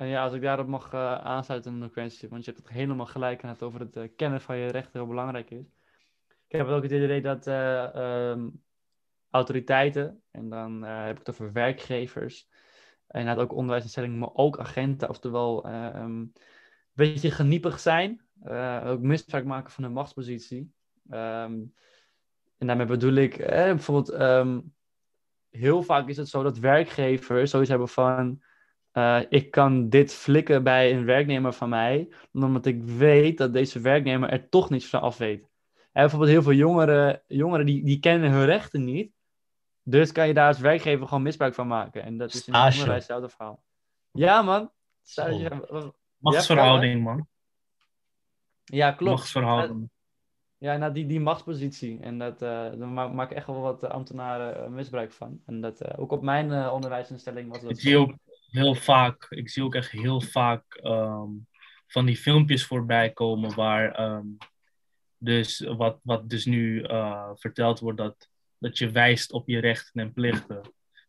En 0.00 0.06
ja, 0.06 0.22
als 0.22 0.32
ik 0.32 0.42
daarop 0.42 0.66
mag 0.66 0.92
eh, 0.92 1.14
aansluiten, 1.14 1.78
nog 1.78 1.94
wensje, 1.94 2.28
want 2.28 2.44
je 2.44 2.50
hebt 2.50 2.62
het 2.62 2.72
helemaal 2.72 3.06
gelijk 3.06 3.44
aan 3.44 3.50
het 3.50 3.62
over 3.62 3.80
het 3.80 3.96
eh, 3.96 4.08
kennen 4.16 4.40
van 4.40 4.56
je 4.56 4.70
rechten 4.70 5.00
heel 5.00 5.08
belangrijk 5.08 5.50
is. 5.50 5.64
Ik 6.46 6.56
heb 6.56 6.66
ook 6.66 6.82
het 6.82 6.92
idee 6.92 7.22
dat 7.22 7.46
eh, 7.46 7.94
ehm, 7.94 8.48
autoriteiten, 9.30 10.22
en 10.30 10.48
dan 10.48 10.82
heb 10.82 11.10
ik 11.10 11.26
het 11.26 11.30
over 11.30 11.52
werkgevers, 11.52 12.48
en 13.06 13.20
inderdaad 13.20 13.44
ook 13.44 13.52
onderwijsinstellingen, 13.52 14.18
maar 14.18 14.34
ook 14.34 14.58
agenten, 14.58 15.08
oftewel 15.08 15.64
eh, 15.64 15.86
ehm, 15.86 16.18
een 16.18 16.32
beetje 16.92 17.30
geniepig 17.30 17.80
zijn, 17.80 18.20
ook 18.84 19.00
misbruik 19.00 19.44
maken 19.44 19.72
van 19.72 19.84
hun 19.84 19.92
machtspositie. 19.92 20.72
Ehm, 21.10 21.62
en 22.58 22.66
daarmee 22.66 22.86
bedoel 22.86 23.14
ik, 23.14 23.36
bijvoorbeeld, 23.36 24.16
heel 25.50 25.82
vaak 25.82 26.08
is 26.08 26.16
het 26.16 26.28
zo 26.28 26.42
dat 26.42 26.58
werkgevers 26.58 27.50
zoiets 27.50 27.70
hebben 27.70 27.88
van, 27.88 28.42
eh, 28.92 29.20
ik 29.28 29.50
kan 29.50 29.88
dit 29.88 30.14
flikken 30.14 30.62
bij 30.62 30.92
een 30.94 31.04
werknemer 31.04 31.52
van 31.52 31.68
mij, 31.68 32.08
omdat 32.32 32.66
ik 32.66 32.82
weet 32.82 33.38
dat 33.38 33.52
deze 33.52 33.80
werknemer 33.80 34.30
er 34.30 34.48
toch 34.48 34.70
niets 34.70 34.86
van 34.86 35.00
af 35.00 35.18
weet. 35.18 35.48
En 35.92 36.00
bijvoorbeeld 36.02 36.30
heel 36.30 36.42
veel 36.42 36.52
jongeren, 36.52 37.22
jongeren 37.26 37.66
die, 37.66 37.84
die 37.84 37.98
kennen 38.00 38.30
hun 38.30 38.44
rechten 38.44 38.84
niet. 38.84 39.12
Dus 39.82 40.12
kan 40.12 40.26
je 40.26 40.34
daar 40.34 40.46
als 40.46 40.58
werkgever 40.58 41.06
gewoon 41.06 41.22
misbruik 41.22 41.54
van 41.54 41.66
maken. 41.66 42.02
En 42.02 42.16
dat 42.18 42.34
is 42.34 42.46
in 42.46 42.54
onderwijs 42.54 42.86
hetzelfde 42.88 43.28
verhaal. 43.28 43.62
Ja, 44.12 44.42
man. 44.42 44.70
Stage- 45.02 45.92
Machtsverhouding, 46.16 47.02
man. 47.02 47.26
Ja, 48.64 48.92
klopt. 48.92 49.12
Machtsverhouding. 49.16 49.90
Ja, 50.58 50.76
nou, 50.76 50.92
die, 50.92 51.06
die 51.06 51.20
machtspositie. 51.20 51.98
En 52.00 52.18
dat, 52.18 52.42
eh 52.42 52.48
daar 52.48 52.88
ma- 52.88 53.08
maken 53.08 53.36
echt 53.36 53.46
wel 53.46 53.60
wat 53.60 53.82
eh, 53.82 53.90
ambtenaren 53.90 54.64
eh, 54.64 54.68
misbruik 54.70 55.12
van. 55.12 55.40
En 55.46 55.60
dat 55.60 55.80
eh, 55.80 56.00
ook 56.00 56.12
op 56.12 56.22
mijn 56.22 56.52
eh, 56.52 56.72
onderwijsinstelling 56.72 57.48
was 57.48 57.60
dat 57.60 57.70
Ik 57.70 57.76
zo. 57.80 57.88
zie 57.88 57.96
ook 57.98 58.12
heel 58.50 58.74
vaak, 58.74 59.26
ik 59.30 59.48
zie 59.48 59.62
ook 59.64 59.74
echt 59.74 59.90
heel 59.90 60.20
vaak 60.20 60.74
ehm, 60.74 61.30
van 61.86 62.06
die 62.06 62.16
filmpjes 62.16 62.66
voorbij 62.66 63.10
komen 63.10 63.54
waar 63.54 63.92
ehm, 63.94 64.26
dus 65.18 65.60
wat, 65.60 66.00
wat 66.02 66.30
dus 66.30 66.44
nu 66.44 66.82
eh, 66.82 67.30
verteld 67.34 67.80
wordt 67.80 67.98
dat, 67.98 68.28
dat 68.58 68.78
je 68.78 68.90
wijst 68.90 69.32
op 69.32 69.48
je 69.48 69.58
rechten 69.58 70.00
en 70.00 70.12
plichten. 70.12 70.60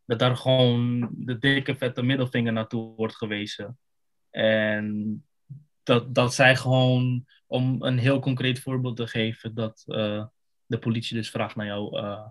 Dat 0.06 0.20
daar 0.20 0.38
gewoon 0.38 1.10
de 1.12 1.38
dikke 1.38 1.76
vette 1.76 2.04
middelvinger 2.04 2.54
naartoe 2.54 2.96
wordt 2.96 3.16
gewezen. 3.16 3.80
En 4.30 5.26
dat, 5.84 6.16
dat 6.16 6.34
zij 6.34 6.56
gewoon, 6.56 7.26
om 7.48 7.84
een 7.84 7.98
heel 7.98 8.20
concreet 8.20 8.60
voorbeeld 8.60 8.96
te 8.96 9.08
geven, 9.08 9.54
dat 9.54 9.84
eh, 9.88 10.26
de 10.66 10.80
politie 10.80 11.18
dus 11.18 11.30
vraagt 11.30 11.56
naar 11.56 11.66
jou, 11.66 11.98
eh, 11.98 12.30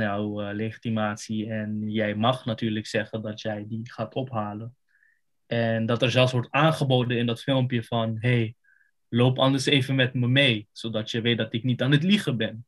jouw 0.00 0.40
eh, 0.40 0.54
legitimatie. 0.54 1.50
En 1.50 1.90
jij 1.90 2.14
mag 2.14 2.44
natuurlijk 2.44 2.86
zeggen 2.86 3.22
dat 3.22 3.40
jij 3.40 3.64
die 3.68 3.90
gaat 3.92 4.14
ophalen. 4.14 4.76
En 5.46 5.86
dat 5.86 6.02
er 6.02 6.10
zelfs 6.10 6.32
wordt 6.32 6.50
aangeboden 6.50 7.18
in 7.18 7.26
dat 7.26 7.42
filmpje 7.42 7.84
van, 7.84 8.16
hey, 8.20 8.54
loop 9.08 9.38
anders 9.38 9.66
even 9.66 9.94
met 9.94 10.14
me 10.14 10.28
mee, 10.28 10.68
zodat 10.72 11.10
je 11.10 11.20
weet 11.20 11.38
dat 11.38 11.52
ik 11.52 11.64
niet 11.64 11.82
aan 11.82 11.90
het 11.92 12.02
liegen 12.02 12.36
ben. 12.36 12.66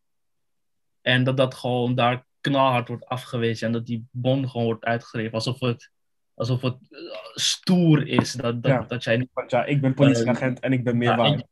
En 1.01 1.25
dat 1.25 1.37
dat 1.37 1.55
gewoon 1.55 1.95
daar 1.95 2.27
knalhard 2.41 2.89
wordt 2.89 3.07
afgewezen 3.07 3.67
en 3.67 3.73
dat 3.73 3.87
die 3.87 4.07
bon 4.11 4.49
gewoon 4.49 4.67
wordt 4.67 4.85
uitgeschreven 4.85 5.33
alsof 5.33 5.61
het, 5.61 5.91
alsof 6.35 6.63
het 6.63 6.77
eh, 6.91 6.99
stoer 7.35 8.07
is 8.07 8.33
dat, 8.33 8.63
dat, 8.63 8.73
Ja. 8.73 8.85
dat 8.89 9.05
jij 9.05 9.17
niet 9.17 9.31
ja, 9.47 9.65
ik 9.65 9.81
ben 9.81 9.95
politieagent 9.95 10.61
en 10.61 10.73
ik 10.73 10.85
ben 10.85 10.97
meer 10.97 11.09
ja, 11.09 11.17
waard. 11.17 11.45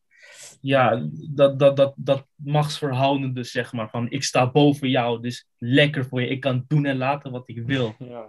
Ja, 0.62 1.08
dat, 1.30 1.58
dat, 1.58 1.76
dat, 1.76 1.92
dat 1.96 2.26
machtsverhoudende, 2.34 3.32
dus, 3.32 3.50
zeg 3.50 3.72
maar. 3.72 3.90
Van 3.90 4.10
ik 4.10 4.22
sta 4.22 4.50
boven 4.50 4.90
jou, 4.90 5.22
dus 5.22 5.46
lekker 5.58 6.06
voor 6.06 6.20
je. 6.20 6.28
Ik 6.28 6.40
kan 6.40 6.64
doen 6.68 6.86
en 6.86 6.96
laten 6.96 7.30
wat 7.30 7.48
ik 7.48 7.62
wil. 7.66 7.94
Ja. 7.98 8.26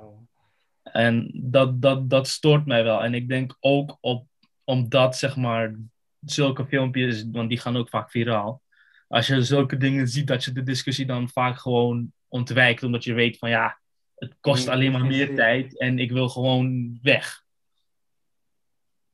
En 0.84 1.31
dat, 1.34 1.81
dat, 1.81 2.09
dat 2.09 2.27
stoort 2.27 2.65
mij 2.65 2.84
wel. 2.84 3.03
En 3.03 3.13
ik 3.13 3.27
denk 3.27 3.57
ook 3.59 3.97
op, 4.01 4.27
omdat, 4.63 5.17
zeg 5.17 5.36
maar, 5.36 5.75
zulke 6.19 6.65
filmpjes, 6.65 7.25
want 7.31 7.49
die 7.49 7.59
gaan 7.59 7.77
ook 7.77 7.89
vaak 7.89 8.11
viraal. 8.11 8.61
Als 9.07 9.27
je 9.27 9.43
zulke 9.43 9.77
dingen 9.77 10.07
ziet, 10.07 10.27
dat 10.27 10.43
je 10.43 10.51
de 10.51 10.63
discussie 10.63 11.05
dan 11.05 11.29
vaak 11.29 11.59
gewoon 11.59 12.13
ontwijkt. 12.27 12.84
Omdat 12.84 13.03
je 13.03 13.13
weet 13.13 13.38
van 13.38 13.49
ja, 13.49 13.79
het 14.15 14.36
kost 14.39 14.67
alleen 14.67 14.91
maar 14.91 15.05
meer 15.05 15.36
tijd 15.36 15.79
en 15.79 15.99
ik 15.99 16.11
wil 16.11 16.29
gewoon 16.29 16.99
weg. 17.01 17.43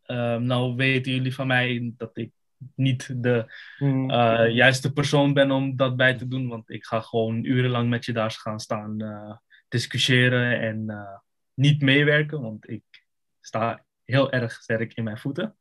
Ehm, 0.04 0.44
nou 0.44 0.76
weten 0.76 1.12
jullie 1.12 1.36
van 1.36 1.48
mij 1.48 1.94
dat 1.98 2.18
ik 2.18 2.32
niet 2.76 3.24
de 3.24 3.54
Hmm. 3.78 4.10
eh, 4.10 4.56
juiste 4.56 4.94
persoon 4.94 5.34
ben 5.34 5.52
om 5.52 5.76
dat 5.76 5.96
bij 5.96 6.16
te 6.16 6.28
doen. 6.28 6.48
Want 6.48 6.70
ik 6.70 6.86
ga 6.86 7.00
gewoon 7.02 7.44
urenlang 7.44 7.90
met 7.90 8.06
je 8.06 8.14
daar 8.14 8.32
gaan 8.32 8.60
staan 8.60 9.02
eh, 9.02 9.36
discussiëren 9.68 10.60
en 10.62 10.90
eh, 10.90 11.18
niet 11.54 11.82
meewerken. 11.82 12.42
Want 12.42 12.70
ik 12.70 12.84
sta 13.42 13.86
heel 14.04 14.32
erg 14.32 14.52
sterk 14.52 14.94
in 14.94 15.04
mijn 15.04 15.18
voeten. 15.18 15.58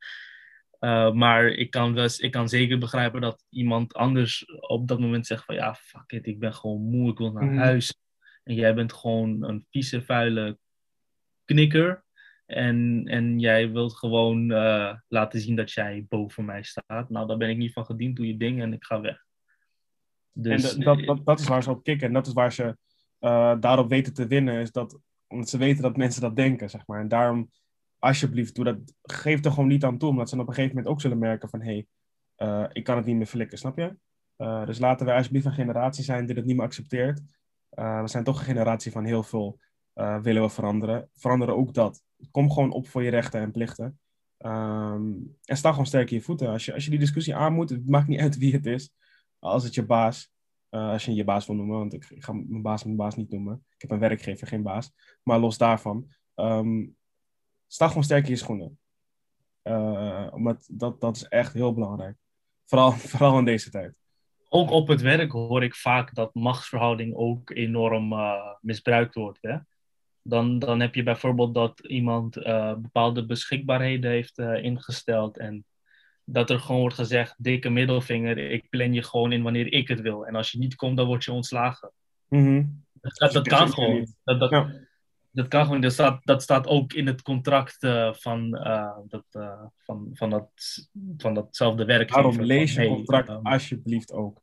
Maar 1.13 1.47
ik 1.47 1.71
kan, 1.71 1.95
dus, 1.95 2.19
ik 2.19 2.31
kan 2.31 2.49
zeker 2.49 2.79
begrijpen 2.79 3.21
dat 3.21 3.45
iemand 3.49 3.95
anders 3.95 4.45
op 4.61 4.89
dat 4.89 5.01
moment 5.01 5.27
zegt 5.27 5.45
van 5.45 5.55
ja, 5.55 5.75
fuck 5.75 6.13
it, 6.13 6.27
ik 6.27 6.39
ben 6.39 6.55
gewoon 6.55 6.81
moe, 6.81 7.11
ik 7.11 7.19
wil 7.19 7.33
naar 7.33 7.45
Mhm. 7.45 7.57
huis. 7.59 7.95
En 8.45 8.55
jij 8.55 8.75
bent 8.75 8.93
gewoon 8.93 9.43
een 9.45 9.67
vieze, 9.71 10.03
vuile 10.03 10.59
knikker. 11.45 12.05
En, 12.49 13.03
en 13.07 13.39
jij 13.39 13.71
wilt 13.71 13.97
gewoon 13.97 14.51
eh, 14.51 14.95
laten 15.09 15.41
zien 15.41 15.57
dat 15.57 15.73
jij 15.73 16.07
boven 16.09 16.45
mij 16.45 16.63
staat. 16.63 17.11
Nou, 17.11 17.27
daar 17.27 17.37
ben 17.37 17.51
ik 17.51 17.57
niet 17.57 17.73
van 17.73 17.85
gediend, 17.85 18.17
doe 18.17 18.27
je 18.27 18.37
ding 18.37 18.61
en 18.61 18.73
ik 18.73 18.85
ga 18.85 19.01
weg. 19.01 19.25
Dus, 20.33 20.75
en 20.75 20.81
dat, 20.85 21.05
dat, 21.05 21.27
dat 21.27 21.41
is 21.41 21.49
waar 21.49 21.63
ze 21.63 21.71
op 21.71 21.83
kicken. 21.83 22.07
En 22.07 22.13
dat 22.13 22.27
is 22.27 22.33
waar 22.33 22.53
ze 22.53 22.77
eh, 23.19 23.55
daarop 23.61 23.89
weten 23.89 24.15
te 24.15 24.27
winnen. 24.27 24.61
Is 24.61 24.73
dat, 24.73 25.01
omdat 25.27 25.49
ze 25.49 25.59
weten 25.59 25.83
dat 25.83 25.97
mensen 25.97 26.21
dat 26.21 26.37
denken, 26.37 26.71
zeg 26.71 26.87
maar. 26.87 27.01
En 27.01 27.09
daarom, 27.09 27.51
alsjeblieft, 27.99 28.55
doe 28.55 28.65
dat. 28.65 28.79
Geef 29.03 29.45
er 29.45 29.51
gewoon 29.51 29.69
niet 29.69 29.85
aan 29.85 29.99
toe. 29.99 30.09
Omdat 30.09 30.29
ze 30.29 30.35
dan 30.35 30.45
op 30.45 30.49
een 30.51 30.55
gegeven 30.55 30.77
moment 30.77 30.95
ook 30.95 31.01
zullen 31.01 31.19
merken 31.19 31.49
van... 31.49 31.61
Hé, 31.61 31.67
hey, 31.67 31.87
eh, 32.35 32.71
ik 32.73 32.85
kan 32.85 32.97
het 32.97 33.07
niet 33.07 33.17
meer 33.17 33.27
flikken, 33.27 33.59
snap 33.59 33.77
je? 33.77 33.97
Dus 34.65 34.79
laten 34.79 35.07
we 35.07 35.13
alsjeblieft 35.13 35.47
een 35.47 35.53
generatie 35.53 36.05
zijn 36.05 36.27
die 36.27 36.37
het 36.37 36.45
niet 36.45 36.57
meer 36.57 36.65
accepteert. 36.65 37.21
We 37.69 38.03
zijn 38.05 38.25
toch 38.25 38.39
een 38.39 38.45
generatie 38.45 38.93
van 38.93 39.05
heel 39.05 39.23
veel 39.23 39.61
willen 40.23 40.43
we 40.43 40.49
veranderen. 40.49 41.11
Veranderen 41.15 41.57
ook 41.57 41.75
dat. 41.75 42.03
Kom 42.31 42.51
gewoon 42.51 42.73
op 42.73 42.89
voor 42.89 43.03
je 43.03 43.11
rechten 43.11 43.41
en 43.41 43.51
plichten. 43.51 44.01
Um, 44.39 45.37
en 45.45 45.57
sta 45.57 45.71
gewoon 45.71 45.87
sterk 45.87 46.11
in 46.11 46.17
je 46.17 46.23
voeten. 46.23 46.49
Als 46.49 46.65
je, 46.65 46.75
als 46.75 46.85
je 46.85 46.91
die 46.91 46.99
discussie 46.99 47.35
aan 47.35 47.53
moet, 47.53 47.71
het 47.71 47.89
maakt 47.89 48.09
niet 48.09 48.21
uit 48.21 48.39
wie 48.39 48.53
het 48.53 48.67
is. 48.67 48.91
Als 49.39 49.65
het 49.65 49.75
je 49.75 49.87
baas, 49.87 50.33
als 50.69 51.05
je 51.05 51.15
je 51.15 51.25
baas 51.25 51.47
wil 51.47 51.57
noemen, 51.57 51.79
want 51.79 51.93
ik, 51.93 52.05
ga 52.19 52.33
mijn 52.33 52.63
baas 52.63 52.85
mijn 52.85 52.97
baas 52.97 53.17
niet 53.17 53.31
noemen. 53.31 53.65
Ik 53.75 53.81
heb 53.81 53.91
een 53.91 53.99
werkgever, 53.99 54.47
geen 54.47 54.63
baas. 54.63 54.93
Maar 55.23 55.39
los 55.39 55.59
daarvan, 55.59 56.13
um, 56.35 56.97
sta 57.67 57.89
gewoon 57.89 58.05
sterk 58.05 58.25
in 58.25 58.31
je 58.31 58.37
schoenen. 58.37 58.79
omdat 60.33 60.69
dat, 60.71 61.01
dat 61.01 61.17
is 61.17 61.25
echt 61.25 61.53
heel 61.53 61.75
belangrijk. 61.75 62.17
Vooral, 62.65 62.93
vooral 63.13 63.39
in 63.39 63.45
deze 63.45 63.71
tijd. 63.71 63.99
Ook 64.49 64.71
op 64.71 64.89
het 64.89 65.01
werk 65.01 65.33
hoor 65.33 65.63
ik 65.63 65.75
vaak 65.75 66.15
dat 66.15 66.35
machtsverhouding 66.35 67.15
ook 67.15 67.51
enorm 67.51 68.13
uh, 68.13 68.55
misbruikt 68.61 69.15
wordt. 69.15 69.39
Hè? 69.41 69.59
Dan, 70.29 70.59
dan 70.59 70.81
heb 70.81 70.95
je 70.95 71.03
bijvoorbeeld 71.03 71.55
dat 71.55 71.81
iemand 71.81 72.37
uh, 72.37 72.75
bepaalde 72.75 73.27
beschikbaarheden 73.27 74.11
heeft 74.11 74.39
uh, 74.39 74.63
ingesteld. 74.63 75.39
En 75.39 75.65
dat 76.25 76.51
er 76.51 76.61
gewoon 76.61 76.81
wordt 76.81 76.97
gezegd, 76.97 77.35
dikke 77.39 77.69
middelvinger, 77.69 78.39
ik 78.39 78.69
plan 78.69 78.93
je 78.93 79.03
gewoon 79.03 79.33
in 79.33 79.43
wanneer 79.43 79.73
ik 79.73 79.89
het 79.89 80.01
wil. 80.01 80.27
En 80.27 80.35
als 80.35 80.51
je 80.51 80.59
niet 80.59 80.75
komt, 80.75 80.97
dan 80.97 81.07
word 81.07 81.25
je 81.25 81.33
ontslagen. 81.33 81.93
Mm 82.29 82.45
-hmm. 82.45 82.85
Dat, 83.01 83.33
dat 83.33 83.49
kan 83.49 83.73
gewoon. 83.73 84.07
Dat, 84.25 84.41
dat, 84.41 84.51
ja 84.51 84.87
dat 85.39 85.49
kan 85.49 85.65
gewoon. 85.65 85.81
Dat 85.81 85.93
staat, 85.93 86.21
dat 86.25 86.43
staat 86.43 86.67
ook 86.67 86.93
in 86.93 87.07
het 87.07 87.23
contract 87.23 87.83
uh, 87.83 88.13
van, 88.13 88.55
uh, 88.55 88.97
dat, 89.09 89.25
uh, 89.33 89.63
van, 89.79 90.11
van, 90.13 90.31
dat, 90.31 90.51
van 91.17 91.35
datzelfde 91.35 91.85
werk. 91.85 92.13
Daarom 92.13 92.41
lees 92.41 92.75
je 92.75 92.87
contract 92.87 93.29
hey, 93.29 93.39
alsjeblieft 93.43 94.13
ook. 94.13 94.41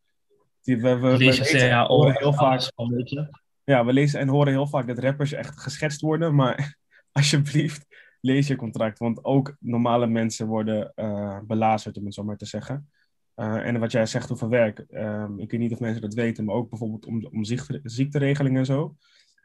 Die, 0.61 0.81
we, 0.81 0.97
we, 0.97 1.17
lees 1.17 1.37
je 1.37 1.57
CAO 1.57 2.09
heel 2.09 2.33
vaak. 2.33 2.71
Van, 2.75 2.89
weet 2.89 3.09
je? 3.09 3.43
Ja, 3.65 3.85
we 3.85 3.93
lezen 3.93 4.19
en 4.19 4.27
horen 4.27 4.53
heel 4.53 4.67
vaak 4.67 4.87
dat 4.87 4.99
rappers 4.99 5.31
echt 5.31 5.59
geschetst 5.59 6.01
worden, 6.01 6.35
maar 6.35 6.77
alsjeblieft 7.11 7.85
lees 8.21 8.47
je 8.47 8.55
contract. 8.55 8.99
Want 8.99 9.23
ook 9.23 9.55
normale 9.59 10.07
mensen 10.07 10.47
worden 10.47 10.93
belazerd, 11.47 11.97
om 11.97 12.05
het 12.05 12.13
zo 12.13 12.23
maar 12.23 12.37
te 12.37 12.45
zeggen. 12.45 12.89
en 13.35 13.79
wat 13.79 13.91
jij 13.91 14.05
zegt 14.05 14.31
over 14.31 14.49
werk, 14.49 14.85
um, 14.89 15.39
ik 15.39 15.51
weet 15.51 15.59
niet 15.59 15.71
of 15.71 15.79
mensen 15.79 16.01
dat 16.01 16.13
weten, 16.13 16.45
maar 16.45 16.55
ook 16.55 16.69
bijvoorbeeld 16.69 17.05
om, 17.05 17.25
om 17.25 17.43
ziekte, 17.43 17.79
ziekteregelingen 17.83 18.59
en 18.59 18.65
zo. 18.65 18.95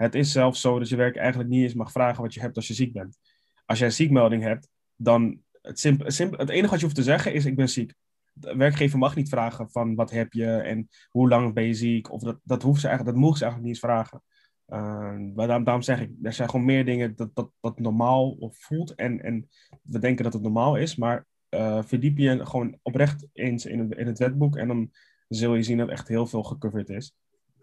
Het 0.00 0.14
is 0.14 0.32
zelfs 0.32 0.60
zo 0.60 0.78
dat 0.78 0.88
je 0.88 0.96
werk 0.96 1.16
eigenlijk 1.16 1.48
niet 1.50 1.62
eens 1.62 1.74
mag 1.74 1.92
vragen 1.92 2.22
wat 2.22 2.34
je 2.34 2.40
hebt 2.40 2.56
als 2.56 2.66
je 2.66 2.74
ziek 2.74 2.92
bent. 2.92 3.18
Als 3.64 3.78
jij 3.78 3.86
een 3.86 3.94
ziekmelding 3.94 4.42
hebt, 4.42 4.68
dan 4.96 5.40
het, 5.62 5.80
simp 5.80 6.02
simp 6.06 6.38
het 6.38 6.48
enige 6.48 6.70
wat 6.70 6.78
je 6.78 6.84
hoeft 6.84 6.96
te 6.96 7.02
zeggen 7.02 7.32
is 7.32 7.44
ik 7.44 7.56
ben 7.56 7.68
ziek. 7.68 7.94
De 8.40 8.56
werkgever 8.56 8.98
mag 8.98 9.16
niet 9.16 9.28
vragen 9.28 9.70
van 9.70 9.94
wat 9.94 10.10
heb 10.10 10.32
je 10.32 10.46
en 10.46 10.88
hoe 11.08 11.28
lang 11.28 11.54
ben 11.54 11.64
je 11.64 11.74
ziek. 11.74 12.12
Of 12.12 12.22
dat, 12.22 12.40
dat, 12.42 12.62
hoeft 12.62 12.80
ze 12.80 12.88
eigenlijk, 12.88 13.16
dat 13.16 13.24
mogen 13.24 13.38
ze 13.38 13.44
eigenlijk 13.44 13.72
niet 13.72 13.82
eens 13.82 13.92
vragen. 13.92 14.22
Maar 15.34 15.46
daarom, 15.46 15.64
daarom, 15.64 15.82
zeg 15.82 16.00
ik, 16.00 16.10
er 16.22 16.32
zijn 16.32 16.50
gewoon 16.50 16.66
meer 16.66 16.84
dingen 16.84 17.16
dat, 17.16 17.34
dat, 17.34 17.50
dat 17.60 17.78
normaal 17.78 18.36
voelt. 18.52 18.94
En, 18.94 19.22
en 19.22 19.48
we 19.82 19.98
denken 19.98 20.24
dat 20.24 20.32
het 20.32 20.42
normaal 20.42 20.76
is. 20.76 20.96
Maar 20.96 21.26
uh, 21.50 21.82
verdiep 21.82 22.18
je 22.18 22.46
gewoon 22.46 22.78
oprecht 22.82 23.26
eens 23.32 23.66
in 23.66 23.78
het, 23.78 23.92
in 23.92 24.06
het 24.06 24.18
wetboek. 24.18 24.56
En 24.56 24.68
dan 24.68 24.90
zul 25.28 25.54
je 25.54 25.62
zien 25.62 25.78
dat 25.78 25.88
echt 25.88 26.08
heel 26.08 26.26
veel 26.26 26.42
gecoverd 26.42 26.88
is. 26.88 27.14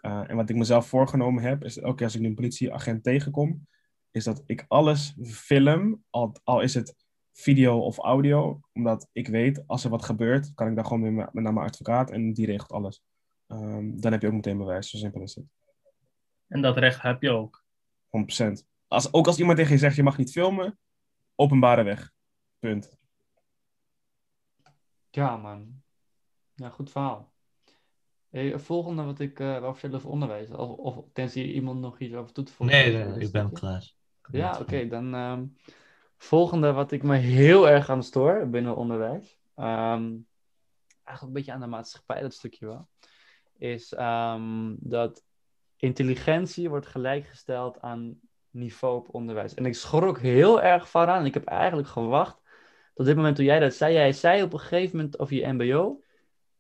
Uh, 0.02 0.24
en 0.28 0.36
wat 0.36 0.50
ik 0.50 0.56
mezelf 0.56 0.88
voorgenomen 0.88 1.44
heb, 1.44 1.64
is 1.64 1.74
keer 1.74 2.04
als 2.04 2.16
ik 2.16 2.24
een 2.24 2.36
politieagent 2.36 3.04
tegenkom, 3.04 3.68
is 4.12 4.24
dat 4.24 4.44
ik 4.46 4.66
alles 4.68 5.16
film, 5.24 6.04
al, 6.10 6.36
al 6.44 6.62
is 6.62 6.74
het 6.74 6.96
video 7.40 7.80
of 7.80 7.98
audio, 7.98 8.60
omdat 8.74 9.10
ik 9.12 9.28
weet, 9.28 9.68
als 9.68 9.84
er 9.84 9.90
wat 9.90 10.06
gebeurt, 10.06 10.54
kan 10.54 10.68
ik 10.68 10.76
daar 10.76 10.86
gewoon 10.86 11.02
mee 11.02 11.26
naar 11.32 11.54
mijn 11.54 11.58
advocaat 11.58 12.12
en 12.12 12.34
die 12.34 12.46
regelt 12.46 12.72
alles. 12.72 13.02
Um, 13.48 14.02
dan 14.02 14.12
heb 14.12 14.22
je 14.22 14.28
ook 14.28 14.34
meteen 14.34 14.58
bewijs, 14.58 14.90
zo 14.90 14.98
simpel 14.98 15.22
is 15.22 15.36
het. 15.36 15.46
En 16.48 16.62
dat 16.62 16.78
recht 16.78 17.02
heb 17.02 17.22
je 17.22 17.30
ook? 17.30 17.64
100%. 18.42 18.66
Als, 18.88 19.14
ook 19.14 19.28
als 19.28 19.40
iemand 19.40 19.58
tegen 19.58 19.74
je 19.74 19.78
zegt, 19.78 19.96
je 19.96 20.04
mag 20.04 20.18
niet 20.18 20.32
filmen, 20.32 20.80
openbare 21.36 21.84
weg. 21.84 22.12
Punt. 22.60 22.98
Ja, 25.10 25.38
man. 25.38 25.82
Ja, 26.56 26.70
goed 26.70 26.92
verhaal. 26.92 27.34
Hey, 28.30 28.60
volgende 28.60 29.04
wat 29.04 29.20
ik 29.20 29.40
uh, 29.40 29.60
wou 29.60 29.72
vertellen 29.74 29.96
over 29.96 30.10
onderwijs. 30.10 30.50
Of, 30.50 30.78
of 30.78 31.06
tenzij 31.14 31.44
iemand 31.44 31.80
nog 31.80 32.00
iets 32.00 32.14
over 32.14 32.34
toe 32.34 32.44
te 32.44 32.52
voegen. 32.52 32.76
Nee, 32.76 33.06
nee, 33.06 33.20
ik 33.20 33.32
ben 33.32 33.52
klaar. 33.52 33.92
Ja, 34.32 34.52
oké. 34.52 34.62
Okay, 34.62 34.88
dan 34.88 35.14
um, 35.14 35.56
volgende 36.18 36.72
wat 36.72 36.92
ik 36.92 37.04
me 37.04 37.16
heel 37.16 37.70
erg 37.70 37.90
aan 37.90 38.04
stoor 38.04 38.48
binnen 38.50 38.76
onderwijs. 38.76 39.40
Um, 39.56 40.28
eigenlijk 41.04 41.22
een 41.22 41.34
beetje 41.34 41.54
aan 41.54 41.60
de 41.60 41.68
maatschappij, 41.68 42.22
dat 42.22 42.34
stukje 42.34 42.66
wel. 42.66 42.88
Is 43.58 43.94
um, 43.98 44.76
dat 44.80 45.24
intelligentie 45.76 46.70
wordt 46.70 46.88
gelijkgesteld 46.88 47.82
aan 47.82 48.20
niveau 48.50 48.98
op 48.98 49.14
onderwijs. 49.14 49.54
En 49.54 49.66
ik 49.66 49.76
schrok 49.76 50.20
heel 50.20 50.62
erg 50.62 50.90
van 50.90 51.08
aan. 51.08 51.26
Ik 51.26 51.34
heb 51.34 51.46
eigenlijk 51.46 51.88
gewacht 51.88 52.42
tot 52.94 53.06
dit 53.06 53.16
moment 53.16 53.36
toen 53.36 53.46
jij 53.46 53.60
dat 53.60 53.74
zei. 53.74 53.94
Jij 53.94 54.14
zei 54.14 54.44
op 54.44 54.54
een 54.54 54.60
gegeven 54.60 54.96
moment 54.96 55.20
over 55.20 55.36
je 55.36 55.54
mbo 55.54 56.02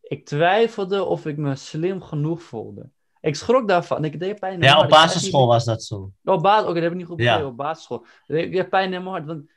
ik 0.07 0.25
twijfelde 0.25 1.03
of 1.03 1.25
ik 1.25 1.37
me 1.37 1.55
slim 1.55 2.01
genoeg 2.01 2.41
voelde. 2.41 2.89
Ik 3.27 3.35
schrok 3.35 3.67
daarvan. 3.67 4.05
Ik 4.05 4.19
deed 4.19 4.39
pijn 4.39 4.53
in 4.53 4.61
Ja, 4.61 4.79
op 4.79 4.89
basisschool 4.89 5.47
was 5.47 5.65
dat 5.65 5.83
zo. 5.83 6.11
Op 6.23 6.41
basis, 6.41 6.63
oké, 6.63 6.73
dat 6.73 6.83
heb 6.83 6.91
ik 6.91 6.97
niet 6.97 7.07
goed 7.07 7.17
begrepen. 7.17 7.41
Ja. 7.41 7.47
Op 7.47 7.57
basisschool. 7.57 8.05
Ik 8.27 8.53
heb 8.53 8.69
pijn 8.69 8.93
in 8.93 9.03
mijn 9.03 9.13
hart. 9.13 9.25
Want 9.25 9.49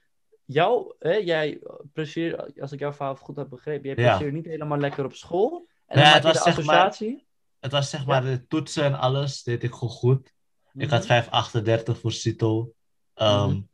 jou, 0.45 0.95
hè, 0.99 1.13
jij 1.15 1.61
presteert, 1.93 2.61
als 2.61 2.73
ik 2.73 2.79
jouw 2.79 2.93
verhaal 2.93 3.17
goed 3.17 3.37
heb 3.37 3.49
begrepen, 3.49 3.87
jij 3.87 3.95
presteert 3.95 4.31
ja. 4.31 4.37
niet 4.37 4.47
helemaal 4.47 4.79
lekker 4.79 5.05
op 5.05 5.15
school. 5.15 5.69
En 5.87 5.97
dan 5.97 6.07
ja, 6.07 6.13
het 6.13 6.23
was 6.23 6.33
de 6.33 6.51
associatie. 6.51 7.13
Maar, 7.13 7.25
het 7.59 7.73
was 7.73 7.91
zeg 7.91 8.07
maar 8.07 8.23
de 8.23 8.47
toetsen 8.47 8.85
en 8.85 8.99
alles, 8.99 9.43
deed 9.43 9.63
ik 9.63 9.73
gewoon 9.73 9.91
goed. 9.91 10.33
Ik 10.75 10.91
had 10.91 11.07
5,38 11.07 11.09
mhm. 11.11 11.95
voor 11.95 12.13
CITO. 12.13 12.73
Um, 13.15 13.27
mm-hmm. 13.27 13.69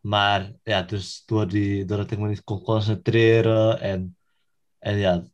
Maar 0.00 0.52
ja, 0.62 0.82
dus 0.82 1.22
door 1.26 1.48
die, 1.48 1.84
doordat 1.84 2.10
ik 2.10 2.18
me 2.18 2.28
niet 2.28 2.44
kon 2.44 2.62
concentreren 2.62 3.80
en, 3.80 4.16
en 4.78 4.96
ja, 4.96 5.24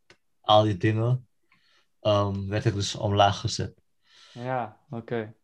al 0.40 0.62
die 0.62 0.76
dingen, 0.76 1.28
um, 2.00 2.48
werd 2.48 2.64
ik 2.64 2.74
dus 2.74 2.94
omlaag 2.94 3.40
gezet. 3.40 3.83
Ja, 4.34 4.80
oké. 4.90 5.34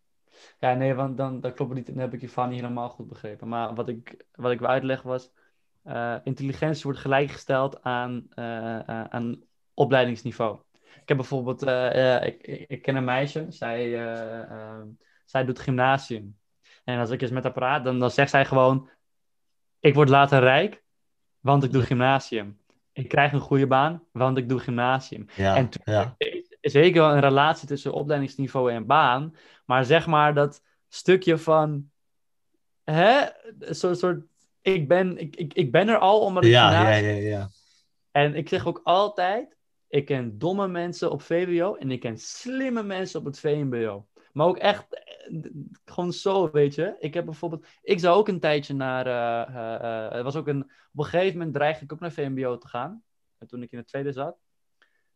Ja, 0.59 0.75
nee, 0.75 0.95
want 0.95 1.17
dan, 1.17 1.41
dat 1.41 1.55
klopt 1.55 1.75
niet. 1.75 1.87
Dan 1.87 1.97
heb 1.97 2.15
ik 2.15 2.21
je 2.21 2.29
van 2.29 2.49
niet 2.49 2.61
helemaal 2.61 2.89
goed 2.89 3.09
begrepen. 3.09 3.49
Maar 3.49 3.75
wat 3.75 3.89
ik, 3.89 4.25
wat 4.35 4.53
ik 4.53 4.59
wil 4.59 4.69
uitleggen 4.69 5.09
was... 5.09 5.33
Uh, 5.85 6.17
intelligentie 6.25 6.83
wordt 6.83 6.99
gelijkgesteld 6.99 7.83
aan, 7.83 8.27
uh, 8.35 8.45
uh, 8.45 9.05
aan 9.05 9.43
opleidingsniveau. 9.75 10.59
Ik 11.01 11.09
heb 11.09 11.17
bijvoorbeeld... 11.17 11.63
Ik, 12.23 12.67
ik, 12.69 12.83
ken 12.83 12.97
een 12.97 13.05
meisje. 13.05 13.47
Zij, 13.49 14.05
ehm, 14.05 14.87
zij 15.25 15.45
doet 15.45 15.59
gymnasium. 15.59 16.39
En 16.85 16.99
als 16.99 17.11
ik 17.11 17.23
eens 17.23 17.31
met 17.31 17.43
haar 17.43 17.53
praat, 17.53 17.85
dan, 17.85 17.99
dan 17.99 18.11
zegt 18.11 18.31
zij 18.31 18.45
gewoon... 18.45 18.91
Ik 19.79 19.95
word 19.95 20.09
later 20.09 20.41
rijk, 20.41 20.83
want 21.41 21.65
ik 21.65 21.73
doe 21.73 21.83
gymnasium 21.83 22.61
ik 22.93 23.09
krijg 23.09 23.33
een 23.33 23.41
goede 23.41 23.67
baan, 23.67 24.03
want 24.13 24.39
ik 24.39 24.49
doe 24.49 24.59
gymnasium. 24.59 25.27
Ja, 25.37 25.57
en 25.57 25.69
ja. 25.85 26.15
is 26.19 26.40
zeker 26.61 27.01
wel 27.01 27.13
een 27.13 27.21
relatie 27.21 27.69
tussen 27.69 27.93
opleidingsniveau 27.93 28.73
en 28.73 28.87
baan, 28.87 29.35
maar 29.65 29.85
zeg 29.85 30.07
maar 30.07 30.35
dat 30.35 30.63
stukje 30.89 31.39
van, 31.39 31.91
hè, 32.85 33.27
zo'n 33.59 33.95
soort, 33.95 34.25
ik 34.61 34.89
ben, 34.89 35.19
ik, 35.19 35.37
ik, 35.37 35.55
ik 35.55 35.73
ben 35.73 35.89
er 35.89 35.99
al 35.99 36.21
omdat 36.21 36.45
ik 36.45 36.51
ja, 36.51 36.91
ja, 36.91 36.97
ja, 36.97 37.13
ja. 37.13 37.49
En 38.11 38.35
ik 38.35 38.49
zeg 38.49 38.67
ook 38.67 38.81
altijd, 38.85 39.57
ik 39.89 40.05
ken 40.05 40.39
domme 40.39 40.69
mensen 40.69 41.11
op 41.11 41.23
VWO 41.23 41.75
en 41.75 41.91
ik 41.91 42.01
ken 42.01 42.19
slimme 42.19 42.83
mensen 42.83 43.21
op 43.21 43.27
het 43.27 43.39
VMBO. 43.39 44.07
Maar 44.33 44.47
ook 44.47 44.59
echt, 44.59 44.95
eh, 44.95 45.51
gewoon 45.85 46.13
zo, 46.13 46.51
weet 46.51 46.75
je. 46.75 46.97
Ik 46.99 47.15
heb 47.15 47.25
bijvoorbeeld, 47.25 47.67
ik 47.83 48.01
zou 48.01 48.17
ook 48.17 48.29
een 48.29 48.41
tijdje 48.41 48.75
naar, 48.75 49.07
uh, 49.07 50.17
uh, 50.17 50.23
was 50.23 50.37
ook 50.37 50.47
een, 50.47 50.63
op 50.63 50.99
een 50.99 51.05
gegeven 51.05 51.39
moment 51.39 51.55
dreigde 51.55 51.85
ik 51.85 51.93
ook 51.93 52.01
naar 52.01 52.13
VMBO 52.13 52.59
te 52.59 52.69
gaan. 52.69 53.03
Toen 53.47 53.63
ik 53.63 53.73
in 53.73 53.79
het 53.79 53.87
tweede 53.87 54.13
zat. 54.13 54.37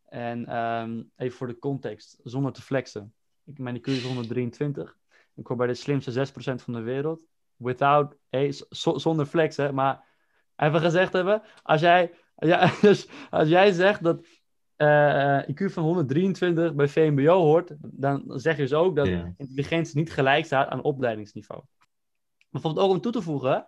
En 0.09 0.57
um, 0.57 1.11
even 1.17 1.37
voor 1.37 1.47
de 1.47 1.59
context, 1.59 2.19
zonder 2.23 2.53
te 2.53 2.63
flexen. 2.63 3.15
Ik, 3.45 3.59
mijn 3.59 3.79
IQ 3.79 3.85
is 3.85 4.05
123. 4.05 4.97
Ik 5.35 5.47
hoor 5.47 5.57
bij 5.57 5.67
de 5.67 5.75
slimste 5.75 6.27
6% 6.29 6.55
van 6.55 6.73
de 6.73 6.81
wereld. 6.81 7.25
Without, 7.57 8.17
hey, 8.29 8.55
zonder 8.71 9.27
flex, 9.27 9.57
hè. 9.57 9.73
Maar 9.73 10.05
even 10.57 10.81
gezegd 10.81 11.13
hebben, 11.13 11.43
als 11.63 11.81
jij, 11.81 12.13
ja, 12.37 12.71
dus 12.81 13.09
als 13.31 13.49
jij 13.49 13.73
zegt 13.73 14.03
dat 14.03 14.27
uh, 14.77 15.39
eh, 15.39 15.49
IQ 15.49 15.73
van 15.73 15.83
123 15.83 16.75
bij 16.75 16.89
VMBO 16.89 17.41
hoort, 17.41 17.75
dan 17.79 18.23
zeg 18.27 18.57
je 18.57 18.63
dus 18.63 18.73
ook 18.73 18.97
dat 18.97 19.07
yeah. 19.07 19.29
intelligentie 19.37 19.97
niet 19.97 20.13
gelijk 20.13 20.45
staat 20.45 20.69
aan 20.69 20.83
opleidingsniveau. 20.83 21.63
Bijvoorbeeld 22.51 22.87
ook 22.87 22.93
om 22.93 23.01
toe 23.01 23.13
te 23.13 23.23
voegen, 23.23 23.67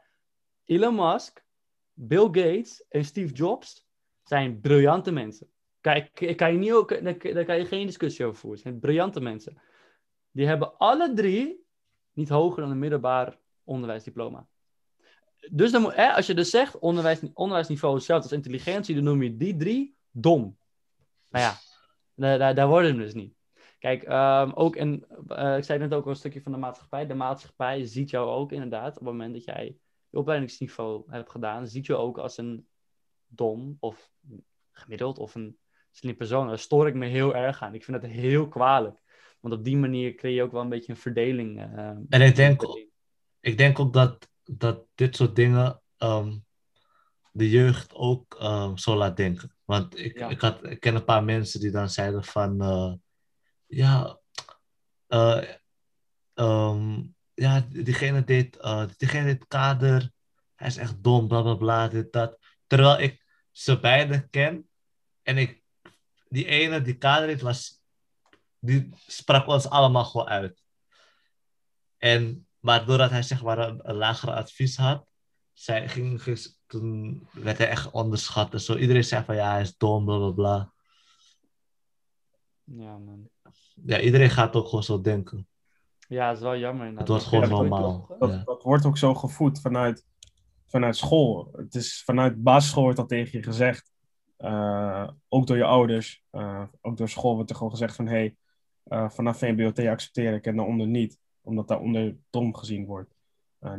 Elon 0.64 0.94
Musk, 0.94 1.44
Bill 1.92 2.24
Gates 2.24 2.84
en 2.88 3.04
Steve 3.04 3.32
Jobs 3.32 3.86
zijn 4.22 4.60
briljante 4.60 5.12
mensen. 5.12 5.50
Kijk, 5.86 6.36
kan 6.36 6.52
je 6.52 6.58
niet 6.58 6.72
ook, 6.72 7.04
daar, 7.34 7.44
kan 7.44 7.58
je 7.58 7.66
geen 7.66 7.86
discussie 7.86 8.24
over 8.24 8.38
voeren. 8.38 8.60
Het 8.60 8.68
zijn 8.68 8.80
briljante 8.80 9.20
mensen. 9.20 9.58
Die 10.30 10.46
hebben 10.46 10.78
alle 10.78 11.12
drie 11.12 11.64
niet 12.12 12.28
hoger 12.28 12.62
dan 12.62 12.70
een 12.70 12.78
middelbaar 12.78 13.38
onderwijsdiploma. 13.64 14.46
Dus 15.50 15.70
dan, 15.70 15.92
hè, 15.92 16.12
als 16.12 16.26
je 16.26 16.34
dus 16.34 16.50
zegt 16.50 16.78
onderwijs, 16.78 17.20
onderwijsniveau 17.32 17.94
hetzelfde 17.94 18.24
als 18.24 18.36
intelligentie, 18.36 18.94
dan 18.94 19.04
noem 19.04 19.22
je 19.22 19.36
die 19.36 19.56
drie 19.56 19.96
dom. 20.10 20.58
Maar 21.28 21.40
ja, 21.40 21.54
daar, 22.14 22.38
daar, 22.38 22.54
daar 22.54 22.68
worden 22.68 22.96
we 22.96 23.02
dus 23.02 23.14
niet. 23.14 23.34
Kijk, 23.78 24.02
ehm, 24.02 24.50
ook 24.54 24.76
in, 24.76 25.06
eh, 25.26 25.56
ik 25.56 25.64
zei 25.64 25.78
net 25.78 25.94
ook 25.94 26.04
al 26.04 26.10
een 26.10 26.16
stukje 26.16 26.42
van 26.42 26.52
de 26.52 26.58
maatschappij. 26.58 27.06
De 27.06 27.14
maatschappij 27.14 27.84
ziet 27.84 28.10
jou 28.10 28.28
ook 28.28 28.52
inderdaad, 28.52 28.88
op 28.88 28.94
het 28.94 29.12
moment 29.12 29.34
dat 29.34 29.44
jij 29.44 29.78
je 30.08 30.18
opleidingsniveau 30.18 31.04
hebt 31.06 31.30
gedaan, 31.30 31.66
ziet 31.66 31.86
je 31.86 31.96
ook 31.96 32.18
als 32.18 32.36
een 32.36 32.68
dom 33.26 33.76
of 33.80 34.10
gemiddeld 34.70 35.18
of 35.18 35.34
een 35.34 35.58
slim 35.96 36.16
persoon. 36.16 36.46
Daar 36.48 36.58
stoor 36.58 36.86
ik 36.86 36.94
me 36.94 37.06
heel 37.06 37.34
erg 37.34 37.62
aan. 37.62 37.74
Ik 37.74 37.84
vind 37.84 38.00
dat 38.02 38.10
heel 38.10 38.48
kwalijk. 38.48 38.98
Want 39.40 39.54
op 39.54 39.64
die 39.64 39.76
manier 39.76 40.14
creëer 40.14 40.34
je 40.34 40.42
ook 40.42 40.52
wel 40.52 40.60
een 40.62 40.68
beetje 40.68 40.92
een 40.92 40.98
verdeling. 40.98 41.60
eh, 41.60 41.88
En 42.08 42.20
ik 42.22 42.36
denk, 42.36 42.62
ik 43.40 43.58
denk 43.58 43.78
ook 43.78 43.92
dat, 43.92 44.28
dat 44.44 44.84
dit 44.94 45.16
soort 45.16 45.36
dingen 45.36 45.80
ehm, 45.96 46.38
de 47.32 47.50
jeugd 47.50 47.94
ook 47.94 48.34
ehm, 48.38 48.76
zo 48.76 48.96
laat 48.96 49.16
denken. 49.16 49.56
Want 49.64 49.98
ik, 49.98 50.18
Ja. 50.18 50.28
ik, 50.28 50.40
had, 50.40 50.64
ik 50.64 50.80
ken 50.80 50.94
een 50.94 51.04
paar 51.04 51.24
mensen 51.24 51.60
die 51.60 51.70
dan 51.70 51.90
zeiden 51.90 52.24
van... 52.24 52.60
eh, 52.60 52.92
ja, 53.66 54.18
eh, 55.06 55.42
ehm, 56.34 57.02
ja, 57.34 57.66
diegene 57.68 58.24
deed, 58.24 58.58
diegene 58.96 59.24
deed 59.24 59.46
kader. 59.48 60.10
Hij 60.54 60.68
is 60.68 60.76
echt 60.76 61.02
dom, 61.02 61.28
bla 61.28 61.42
bla 61.42 61.54
bla, 61.54 61.88
dit, 61.88 62.12
dat. 62.12 62.38
Terwijl 62.66 62.98
ik 63.00 63.24
ze 63.50 63.80
beiden 63.80 64.30
ken. 64.30 64.68
En 65.22 65.38
ik, 65.38 65.62
die 66.28 66.44
ene 66.46 66.82
die 66.82 66.96
kader 66.96 67.26
deed, 67.26 67.40
was, 67.40 67.80
die 68.58 68.88
sprak 69.06 69.46
ons 69.46 69.68
allemaal 69.68 70.04
gewoon 70.04 70.26
uit. 70.28 70.62
En, 71.98 72.46
maar 72.60 72.86
doordat 72.86 73.10
hij 73.10 73.22
zeg 73.22 73.42
maar 73.42 73.58
een, 73.58 73.80
een 73.88 73.94
lagere 73.96 74.32
advies 74.32 74.76
had, 74.76 75.06
zij, 75.52 75.88
ging, 75.88 76.22
ging- 76.22 76.54
toen 76.66 77.26
werd 77.32 77.58
hij 77.58 77.68
echt 77.68 77.90
onderschat. 77.90 78.52
en 78.52 78.60
zo. 78.60 78.76
Iedereen 78.76 79.04
zei 79.04 79.24
van 79.24 79.34
ja, 79.34 79.50
hij 79.52 79.60
is 79.60 79.76
dom, 79.76 80.04
bla 80.04 80.16
bla 80.18 80.30
bla. 80.30 80.72
Ja, 82.64 82.98
man. 82.98 83.28
Ja, 83.84 84.00
iedereen 84.00 84.30
gaat 84.30 84.56
ook 84.56 84.64
gewoon 84.68 84.82
zo 84.84 85.00
denken. 85.00 85.48
Ja, 86.08 86.26
dat 86.28 86.36
is 86.36 86.42
wel 86.42 86.56
jammer. 86.56 86.96
Het 86.96 87.08
wordt 87.08 87.24
gewoon 87.24 87.48
normaal. 87.48 88.16
Dat, 88.18 88.30
Ja. 88.30 88.42
dat 88.44 88.62
wordt 88.62 88.84
ook 88.84 88.98
zo 88.98 89.14
gevoed 89.14 89.60
vanuit, 89.60 90.06
vanuit 90.66 90.96
school. 90.96 91.48
Het 91.56 91.74
is 91.74 92.02
vanuit 92.04 92.42
basisschool 92.42 92.82
wordt 92.82 92.98
dat 92.98 93.08
tegen 93.08 93.38
je 93.38 93.44
gezegd. 93.44 93.92
Eh, 94.36 95.08
ook 95.28 95.46
door 95.46 95.56
je 95.56 95.64
ouders. 95.64 96.24
eh, 96.30 96.62
ook 96.80 96.96
door 96.96 97.08
school 97.08 97.34
wordt 97.34 97.50
er 97.50 97.56
gewoon 97.56 97.72
gezegd 97.72 97.96
van... 97.96 98.06
Hey, 98.06 98.36
eh, 98.82 99.10
vanaf 99.10 99.38
VMBOT 99.38 99.78
accepteer 99.78 100.34
ik 100.34 100.46
en 100.46 100.56
daaronder 100.56 100.86
niet. 100.86 101.18
Omdat 101.40 101.68
daaronder 101.68 102.16
dom 102.30 102.54
gezien 102.54 102.86
wordt. 102.86 103.14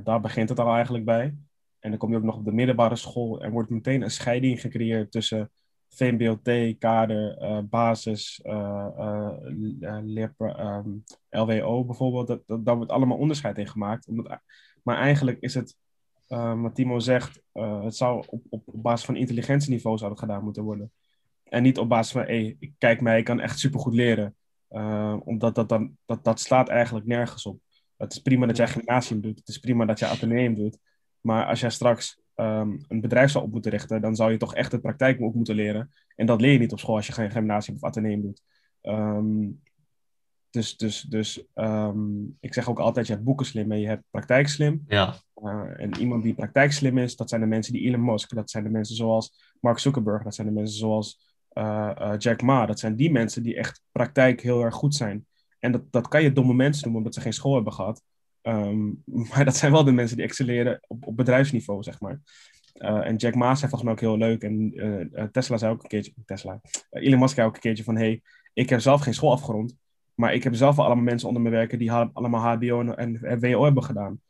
Daar 0.04 0.22
begint 0.22 0.50
het 0.50 0.60
al 0.60 0.74
eigenlijk 0.74 1.06
bij. 1.06 1.36
En 1.80 1.90
dan 1.90 2.00
kom 2.00 2.12
je 2.12 2.18
ook 2.18 2.24
nog 2.24 2.36
op 2.38 2.46
de 2.46 2.52
middelbare 2.52 2.96
school. 2.96 3.42
Er 3.42 3.52
wordt 3.52 3.70
meteen 3.70 4.02
een 4.02 4.12
scheiding 4.12 4.62
gecreëerd 4.62 5.12
tussen 5.12 5.52
VMBOT, 5.90 6.78
kader, 6.78 7.38
basis, 7.70 8.40
l- 8.44 8.50
eh, 8.50 10.00
leer- 10.04 10.34
ehm, 10.38 10.90
LWO 11.30 11.86
bijvoorbeeld. 11.86 12.28
Dat, 12.28 12.42
dat, 12.46 12.66
daar 12.66 12.76
wordt 12.76 12.92
allemaal 12.92 13.18
onderscheid 13.18 13.58
in 13.58 13.68
gemaakt. 13.68 14.08
Omdat, 14.08 14.40
maar 14.84 14.98
eigenlijk 14.98 15.40
is 15.40 15.54
het, 15.54 15.78
wat 16.62 16.76
Timo 16.76 17.00
zegt, 17.00 17.42
het 17.52 17.96
zou 17.96 18.24
op 18.28 18.44
basis 18.88 19.06
van 19.06 19.16
intelligentieniveau 19.16 19.98
zou 19.98 20.12
het 20.12 20.20
gedaan 20.20 20.44
moeten 20.44 20.64
worden. 20.64 20.92
En 21.44 21.64
niet 21.64 21.78
op 21.78 21.90
basis 21.90 22.12
van, 22.12 22.22
hey, 22.22 22.56
ik 22.60 22.74
kijk 22.78 23.02
mij, 23.02 23.18
ik 23.18 23.26
kan 23.26 23.40
echt 23.40 23.60
supergoed 23.60 23.94
leren. 23.94 24.36
Eh, 24.68 25.18
omdat 25.24 25.56
dat, 25.56 25.70
dan, 25.70 25.98
dat, 26.06 26.24
dat 26.24 26.40
slaat 26.40 26.70
eigenlijk 26.70 27.06
nergens 27.06 27.46
op. 27.46 27.60
Het 27.98 28.12
is 28.12 28.20
prima 28.20 28.46
dat 28.46 28.58
jij 28.58 28.68
gymnasium 28.68 29.22
doet. 29.22 29.40
Het 29.40 29.48
is 29.48 29.58
prima 29.58 29.86
dat 29.86 30.00
jij 30.00 30.10
ateneum 30.10 30.56
doet. 30.56 30.78
Maar 31.22 31.46
als 31.46 31.60
jij 31.60 31.70
straks 31.70 32.20
ehm, 32.36 32.78
een 32.88 33.02
bedrijf 33.02 33.32
zou 33.32 33.44
op 33.44 33.52
moeten 33.52 33.72
richten, 33.72 34.02
dan 34.02 34.16
zou 34.16 34.32
je 34.32 34.38
toch 34.38 34.56
echt 34.56 34.72
de 34.72 34.80
praktijk 34.80 35.22
ook 35.22 35.34
moeten 35.34 35.56
leren. 35.56 35.92
En 36.16 36.26
dat 36.26 36.42
leer 36.42 36.52
je 36.52 36.60
niet 36.60 36.72
op 36.72 36.80
school 36.80 36.96
als 36.96 37.08
je 37.08 37.14
geen 37.14 37.32
gymnasium 37.32 37.76
of 37.76 37.84
ateneum 37.84 38.22
doet. 38.22 38.42
Ehm, 38.82 39.50
dus 40.50 40.78
dus, 40.78 41.02
dus 41.02 41.44
ehm, 41.54 42.24
ik 42.40 42.54
zeg 42.54 42.70
ook 42.70 42.80
altijd, 42.80 43.08
je 43.08 43.14
hebt 43.14 43.26
boeken 43.26 43.46
slim 43.46 43.72
en 43.72 43.80
je 43.80 43.88
hebt 43.88 44.04
praktijk 44.12 44.48
slim. 44.48 44.84
Ja, 44.88 45.16
Uh, 45.44 45.82
en 45.82 45.98
iemand 45.98 46.24
die 46.24 46.34
praktijkslim 46.34 46.98
is, 46.98 47.16
dat 47.16 47.30
zijn 47.30 47.42
de 47.42 47.48
mensen 47.48 47.74
die 47.74 47.82
Elon 47.82 48.06
Musk, 48.06 48.36
dat 48.36 48.50
zijn 48.50 48.64
de 48.64 48.70
mensen 48.70 48.96
zoals 48.96 49.54
Mark 49.60 49.80
Zuckerberg, 49.80 50.24
dat 50.24 50.36
zijn 50.36 50.48
de 50.48 50.54
mensen 50.54 50.78
zoals 50.78 51.36
uh, 51.54 51.92
uh, 52.00 52.14
Jack 52.18 52.42
Ma. 52.42 52.66
Dat 52.66 52.80
zijn 52.80 52.96
die 52.96 53.12
mensen 53.12 53.44
die 53.44 53.56
echt 53.56 53.82
praktijk 53.92 54.42
heel 54.42 54.64
erg 54.64 54.76
goed 54.76 54.96
zijn. 54.96 55.26
En 55.60 55.72
dat, 55.72 55.92
dat 55.92 56.08
kan 56.08 56.24
je 56.24 56.34
domme 56.34 56.54
mensen 56.54 56.84
noemen 56.84 57.02
omdat 57.02 57.14
ze 57.14 57.22
geen 57.22 57.34
school 57.34 57.56
hebben 57.56 57.74
gehad. 57.74 58.04
Um, 58.42 59.04
maar 59.30 59.46
dat 59.46 59.56
zijn 59.56 59.72
wel 59.72 59.84
de 59.84 59.92
mensen 59.92 60.16
die 60.16 60.26
excelleren 60.26 60.80
op, 60.88 61.08
op 61.08 61.18
bedrijfsniveau, 61.18 61.84
zeg 61.84 62.00
maar. 62.00 62.20
Uh, 62.74 63.08
en 63.08 63.16
Jack 63.16 63.36
Ma 63.36 63.56
zei 63.56 63.70
volgens 63.70 63.84
mij 63.84 63.92
ook 63.92 64.00
heel 64.00 64.18
leuk. 64.18 64.44
En 64.44 65.30
Tesla 65.32 65.58
zei 65.58 65.72
ook 65.72 65.84
een 65.84 65.90
keertje, 65.90 66.14
Tesla, 66.26 66.62
Elon 66.90 67.20
Musk 67.20 67.36
zei 67.36 67.48
ook 67.48 67.56
een 67.56 67.62
keertje 67.62 67.84
van, 67.84 67.96
hey, 67.96 68.22
ik 68.54 68.70
heb 68.70 68.80
zelf 68.80 69.02
geen 69.02 69.14
school 69.14 69.32
afgerond, 69.32 69.76
maar 70.20 70.34
ik 70.34 70.44
heb 70.44 70.56
zelf 70.56 70.76
wel 70.76 70.86
allemaal 70.86 71.04
mensen 71.04 71.28
onder 71.28 71.44
me 71.44 71.50
werken 71.50 71.78
die 71.78 71.92
allemaal 71.92 72.56
HBO 72.56 72.82
en, 72.82 73.24
en, 73.24 73.40
WO 73.40 73.64
hebben 73.64 73.84
gedaan. 73.84 74.22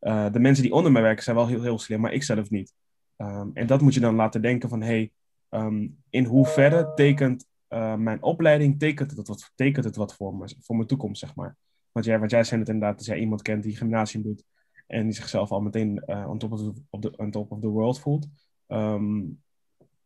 Uh, 0.00 0.32
de 0.32 0.38
mensen 0.38 0.62
die 0.62 0.72
onder 0.72 0.92
mij 0.92 1.02
werken 1.02 1.24
zijn 1.24 1.36
wel 1.36 1.46
heel, 1.46 1.62
heel 1.62 1.78
slim, 1.78 2.00
maar 2.00 2.12
ik 2.12 2.22
zelf 2.22 2.50
niet. 2.50 2.74
Um, 3.16 3.50
en 3.54 3.66
dat 3.66 3.80
moet 3.80 3.94
je 3.94 4.00
dan 4.00 4.14
laten 4.14 4.42
denken 4.42 4.68
van, 4.68 4.82
hey, 4.82 5.12
um, 5.50 6.02
in 6.10 6.24
hoeverre 6.24 6.92
tekent 6.94 7.46
uh, 7.68 7.94
mijn 7.94 8.22
opleiding, 8.22 8.78
tekent 8.78 9.16
het 9.16 9.28
wat, 9.28 9.52
tekent 9.54 9.84
het 9.84 9.96
wat 9.96 10.14
voor, 10.14 10.34
me, 10.34 10.56
voor 10.60 10.76
mijn 10.76 10.88
toekomst, 10.88 11.20
zeg 11.20 11.34
maar. 11.34 11.56
Want 11.92 12.06
jij, 12.06 12.18
wat 12.18 12.30
jij 12.30 12.44
zei 12.44 12.60
net 12.60 12.68
inderdaad, 12.68 12.96
dat 12.96 13.06
jij 13.06 13.18
iemand 13.18 13.42
kent 13.42 13.62
die 13.62 13.76
gymnasium 13.76 14.22
doet 14.22 14.44
en 14.86 15.04
die 15.04 15.12
zichzelf 15.12 15.50
al 15.50 15.60
meteen 15.60 16.02
uh, 16.06 16.28
on, 16.28 16.38
top 16.38 16.52
of 16.52 16.60
the, 16.60 16.82
op 16.90 17.02
de, 17.02 17.28
top 17.30 17.50
of 17.50 17.60
the 17.60 17.68
world 17.68 18.00
voelt. 18.00 18.26
Um, 18.66 19.42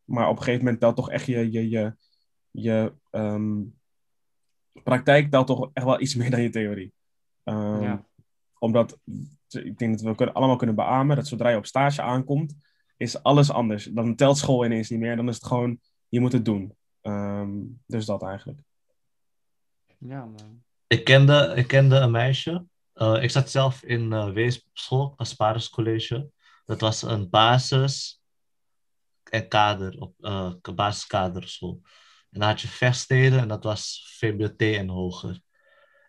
maar 0.05 0.29
op 0.29 0.37
een 0.37 0.43
gegeven 0.43 0.65
moment 0.65 0.81
telt 0.81 0.97
toch 0.97 1.11
echt 1.11 1.27
je, 1.27 1.53
je, 1.53 1.69
je, 1.69 1.95
je 2.51 2.93
praktijk 4.83 5.31
telt 5.31 5.47
toch 5.47 5.71
echt 5.73 5.87
wel 5.87 6.01
iets 6.01 6.15
meer 6.15 6.31
dan 6.31 6.43
je 6.43 6.51
theorie. 6.51 6.93
ja. 7.45 8.07
Omdat 8.59 8.99
ik 9.49 9.79
denk 9.79 9.93
dat 9.93 10.01
we 10.01 10.15
kunnen, 10.15 10.35
allemaal 10.35 10.57
kunnen 10.57 10.77
beamen 10.77 11.17
dat 11.17 11.27
zodra 11.27 11.49
je 11.49 11.57
op 11.57 11.67
stage 11.67 12.03
aankomt, 12.03 12.57
is 12.97 13.23
alles 13.23 13.51
anders. 13.51 13.85
Dan 13.85 14.15
telt 14.15 14.39
school 14.39 14.65
ineens 14.65 14.91
niet 14.91 15.01
meer. 15.01 15.17
Dan 15.17 15.29
is 15.29 15.35
het 15.35 15.47
gewoon, 15.47 15.81
je 16.09 16.21
moet 16.21 16.33
het 16.33 16.45
doen. 16.45 16.77
Um, 17.03 17.83
dus 17.87 18.07
dat 18.07 18.23
eigenlijk. 18.23 18.59
Ja, 19.99 20.25
man. 20.25 20.63
Ik 20.87 21.05
kende, 21.05 21.53
ik 21.57 21.67
kende 21.67 21.97
een 21.97 22.11
meisje. 22.11 22.65
Uh, 22.95 23.23
ik 23.23 23.31
zat 23.31 23.51
zelf 23.51 23.83
in 23.83 24.13
uh, 24.13 24.33
weesschool, 24.33 25.15
Asparis 25.17 25.71
College. 25.71 26.31
Dat 26.65 26.81
was 26.81 27.03
een 27.03 27.31
basis 27.31 28.23
en 29.31 29.49
kader, 29.49 30.01
op 30.01 30.15
uh, 30.19 30.53
basiskaderschool. 30.75 31.81
En 32.35 32.41
dan 32.41 32.49
had 32.49 32.61
je 32.61 32.69
vechtsteden 32.69 33.39
en 33.39 33.49
dat 33.49 33.65
was 33.65 34.15
VBT 34.19 34.61
en 34.61 34.89
hoger. 34.89 35.41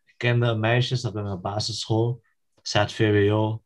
Ik 0.05 0.13
kende 0.17 0.45
een 0.45 0.59
meisje, 0.59 1.01
dat 1.01 1.13
bij 1.13 1.23
mijn 1.23 1.41
basisschool. 1.41 2.21
Zij 2.61 2.81
had 2.81 2.93
VWO. 2.93 3.63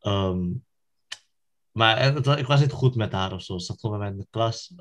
Um, 0.00 0.66
maar 1.70 2.02
het, 2.02 2.26
ik 2.26 2.46
was 2.46 2.60
niet 2.60 2.72
goed 2.72 2.94
met 2.94 3.12
haar 3.12 3.32
of 3.32 3.42
zo. 3.42 3.58
Ze 3.58 3.64
zat 3.64 3.80
gewoon 3.80 3.98
bij 3.98 4.06
mij 4.06 4.16
in 4.16 4.22
de 4.22 4.30
klas. 4.30 4.74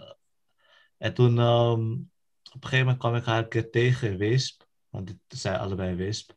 En 0.97 1.13
toen, 1.13 1.37
um, 1.37 2.11
op 2.43 2.63
een 2.63 2.69
gegeven 2.69 2.85
moment 2.85 2.97
kwam 2.97 3.15
ik 3.15 3.25
haar 3.25 3.43
een 3.43 3.49
keer 3.49 3.71
tegen 3.71 4.17
in. 4.17 4.67
Want 4.89 5.07
dit 5.07 5.17
zijn 5.27 5.59
allebei 5.59 5.95
Weesp. 5.95 6.31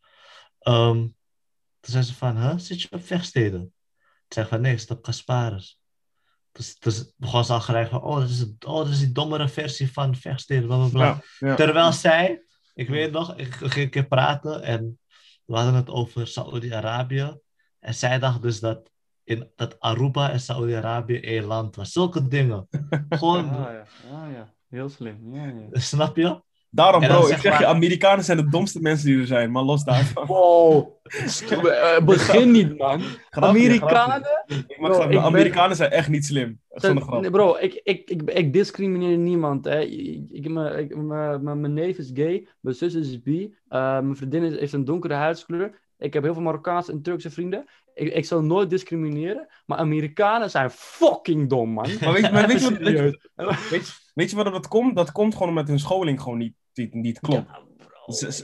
Um, 0.60 1.16
toen 1.80 1.92
zei 1.92 2.04
ze 2.04 2.14
van, 2.14 2.36
huh, 2.36 2.58
zit 2.58 2.82
je 2.82 2.90
op 2.90 3.04
vechtsteden? 3.04 3.60
Toen 3.60 3.72
zei 4.28 4.44
ik 4.44 4.52
van, 4.52 4.60
nee, 4.60 4.72
ik 4.72 4.80
zit 4.80 4.90
op. 5.04 5.81
Dus, 6.52 6.78
dus 6.78 7.12
begon 7.16 7.44
ze 7.44 7.52
al 7.52 7.60
gelijk 7.60 7.88
van, 7.88 8.02
oh 8.02 8.16
dat, 8.16 8.28
is, 8.28 8.42
oh, 8.42 8.76
dat 8.76 8.88
is 8.88 8.98
die 8.98 9.12
dommere 9.12 9.48
versie 9.48 9.92
van 9.92 10.16
vechtsteden, 10.16 10.66
bla 10.66 10.76
bla 10.76 10.88
bla. 10.88 11.04
Ja, 11.04 11.22
ja. 11.48 11.54
Terwijl 11.54 11.92
zij, 11.92 12.42
ik 12.74 12.88
weet 12.88 13.12
nog, 13.12 13.36
ik 13.36 13.54
ging 13.54 13.74
een 13.74 13.90
keer 13.90 14.06
praten 14.06 14.62
en 14.62 14.98
we 15.44 15.54
hadden 15.54 15.74
het 15.74 15.90
over 15.90 16.26
Saoedi-Arabië. 16.26 17.38
En 17.80 17.94
zij 17.94 18.18
dacht 18.18 18.42
dus 18.42 18.60
dat, 18.60 18.90
in, 19.24 19.50
dat 19.56 19.80
Aruba 19.80 20.30
en 20.30 20.40
Saoedi-Arabië 20.40 21.20
één 21.20 21.44
land 21.44 21.76
was. 21.76 21.92
Zulke 21.92 22.28
dingen. 22.28 22.68
Gewoon, 23.08 23.48
Ah, 23.48 23.72
ja. 23.72 23.84
Ah, 24.12 24.32
ja. 24.32 24.52
Heel 24.68 24.88
slim. 24.88 25.34
Ja, 25.34 25.44
ja. 25.46 25.80
snap 25.80 26.16
je? 26.16 26.42
Daarom, 26.70 27.00
bro, 27.00 27.26
ik 27.26 27.38
zeg 27.38 27.58
je, 27.58 27.66
Amerikanen 27.66 28.24
zijn 28.24 28.36
de 28.36 28.48
domste 28.48 28.80
mensen 28.80 29.06
die 29.06 29.18
er 29.18 29.26
zijn, 29.26 29.50
maar 29.50 29.62
los 29.62 29.84
daarvan. 29.84 30.26
Wow. 30.26 31.00
Eh, 31.16 32.04
Begin 32.04 32.50
niet, 32.50 32.78
man. 32.78 33.02
Amerikanen? 33.30 34.28
Ik 34.46 34.78
mag 34.80 34.90
Bro, 34.90 35.08
ben- 35.08 35.20
Amerikanen 35.20 35.76
zijn 35.76 35.90
echt 35.90 36.08
niet 36.08 36.24
slim. 36.24 36.60
Nee, 37.20 37.30
bro, 37.30 37.56
ik, 37.60 37.80
ik, 37.84 38.10
ik, 38.10 38.22
ik 38.30 38.52
discrimineer 38.52 39.16
niemand. 39.18 39.64
Hè. 39.64 39.80
Ik, 39.80 40.24
ik, 40.30 40.48
mijn- 40.48 41.72
neef 41.74 41.98
is 41.98 42.10
gay, 42.14 42.46
mijn 42.60 42.76
zus 42.76 42.94
is 42.94 43.22
bi, 43.22 43.54
eh, 43.68 43.78
mijn 44.00 44.16
vriendin 44.16 44.42
is, 44.42 44.58
heeft 44.58 44.72
een 44.72 44.84
donkere 44.84 45.14
huidskleur. 45.14 45.80
Ik 45.98 46.12
heb 46.12 46.22
heel 46.22 46.32
veel 46.34 46.42
Marokkaanse 46.42 46.92
en 46.92 47.02
Turkse 47.02 47.30
vrienden. 47.30 47.64
Ik, 47.94 48.14
ik 48.14 48.24
zal 48.24 48.42
nooit 48.42 48.70
discrimineren, 48.70 49.46
maar 49.66 49.78
Amerikanen 49.78 50.50
zijn 50.50 50.70
fucking 50.70 51.48
dom, 51.48 51.70
man. 51.70 51.86
Maar 52.00 52.12
weet, 52.12 52.24
je- 52.26 52.32
maar 52.32 52.46
weet, 52.46 52.62
je, 52.62 52.78
weet, 52.78 52.96
je- 52.96 54.10
weet, 54.14 54.30
je- 54.30 54.36
wat 54.36 54.44
dat 54.44 54.68
komt? 54.68 54.96
Dat 54.96 55.12
komt 55.12 55.32
gewoon 55.32 55.48
omdat 55.48 55.68
hun 55.68 55.78
scholing 55.78 56.20
gewoon 56.20 56.38
niet, 56.38 56.54
niet, 56.74 56.94
niet 56.94 57.20
klopt. 57.20 57.46
Ja, 57.48 57.58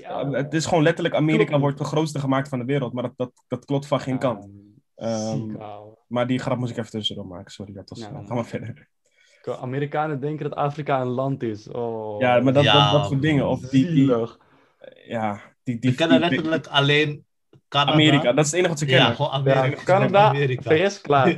ja. 0.01 0.30
Het 0.30 0.55
is 0.55 0.66
gewoon 0.66 0.82
letterlijk, 0.82 1.14
Amerika 1.14 1.59
wordt 1.59 1.78
de 1.78 1.85
grootste 1.85 2.18
gemaakt 2.18 2.48
van 2.48 2.59
de 2.59 2.64
wereld, 2.64 2.93
maar 2.93 3.02
dat, 3.02 3.12
dat, 3.16 3.32
dat 3.48 3.64
klopt 3.64 3.86
van 3.86 4.01
geen 4.01 4.18
kant. 4.18 4.44
Ja, 4.44 4.66
Ehm. 4.98 5.56
Maar 6.06 6.26
die 6.26 6.39
grap 6.39 6.59
moest 6.59 6.70
ik 6.70 6.78
even 6.78 6.90
tussendoor 6.90 7.26
maken, 7.26 7.51
sorry. 7.52 7.72
Dat 7.72 7.89
was, 7.89 7.98
Ja, 7.98 8.22
ga 8.26 8.35
maar 8.35 8.47
verder. 8.47 8.89
Amerikanen 9.60 10.20
denken 10.20 10.48
dat 10.48 10.59
Afrika 10.59 11.01
een 11.01 11.06
land 11.06 11.43
is. 11.43 11.68
Oh. 11.68 12.20
Ja, 12.20 12.40
maar 12.40 12.52
dat, 12.52 12.64
Ja, 12.64 12.82
dat, 12.82 13.01
dat 13.01 13.10
soort 13.10 13.22
dingen. 13.22 13.48
Of 13.48 13.60
die, 13.60 13.86
die, 13.86 14.16
ja, 15.06 15.40
die, 15.62 15.78
die, 15.78 15.90
Ik 15.90 15.97
ken 15.97 16.10
er 16.10 16.20
die- 16.20 16.30
letterlijk 16.30 16.66
alleen 16.66 17.24
Canada. 17.68 17.93
Amerika, 17.93 18.32
dat 18.32 18.44
is 18.44 18.51
het 18.51 18.55
enige 18.55 18.68
wat 18.68 18.78
ze 18.78 18.85
kennen. 18.86 19.09
Ja, 19.09 19.14
gewoon 19.14 19.44
Ja, 19.44 19.55
Amerika. 19.55 19.82
Canada, 19.82 20.28
Amerika. 20.28 20.70
VS, 20.70 21.01
klaar. 21.01 21.26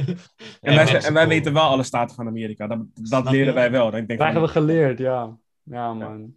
en, 0.60 0.74
wij, 0.74 1.02
en 1.02 1.12
wij 1.12 1.28
weten 1.28 1.52
wel 1.52 1.62
alle 1.62 1.82
staten 1.82 2.16
van 2.16 2.26
Amerika. 2.26 2.66
Dat, 2.66 2.78
dat 2.94 3.30
leren 3.30 3.54
wij 3.54 3.70
wel. 3.70 3.86
Ik 3.86 4.06
denk 4.06 4.18
Krijgen 4.18 4.40
we 4.40 4.48
geleerd, 4.48 4.98
ja. 4.98 5.36
Ja, 5.62 5.92
man. 5.92 6.34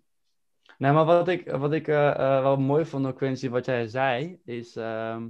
Nee, 0.84 0.91
maar 0.91 1.05
wat 1.05 1.27
ik, 1.27 1.51
wat 1.51 1.73
ik 1.73 1.88
eh, 1.88 2.10
eh, 2.10 2.41
wel 2.41 2.57
mooi 2.57 2.85
vond, 2.85 3.05
ook 3.05 3.18
Quincy, 3.18 3.49
wat 3.49 3.65
jij 3.65 3.88
zei, 3.88 4.39
is 4.45 4.76
ehm, 4.76 5.30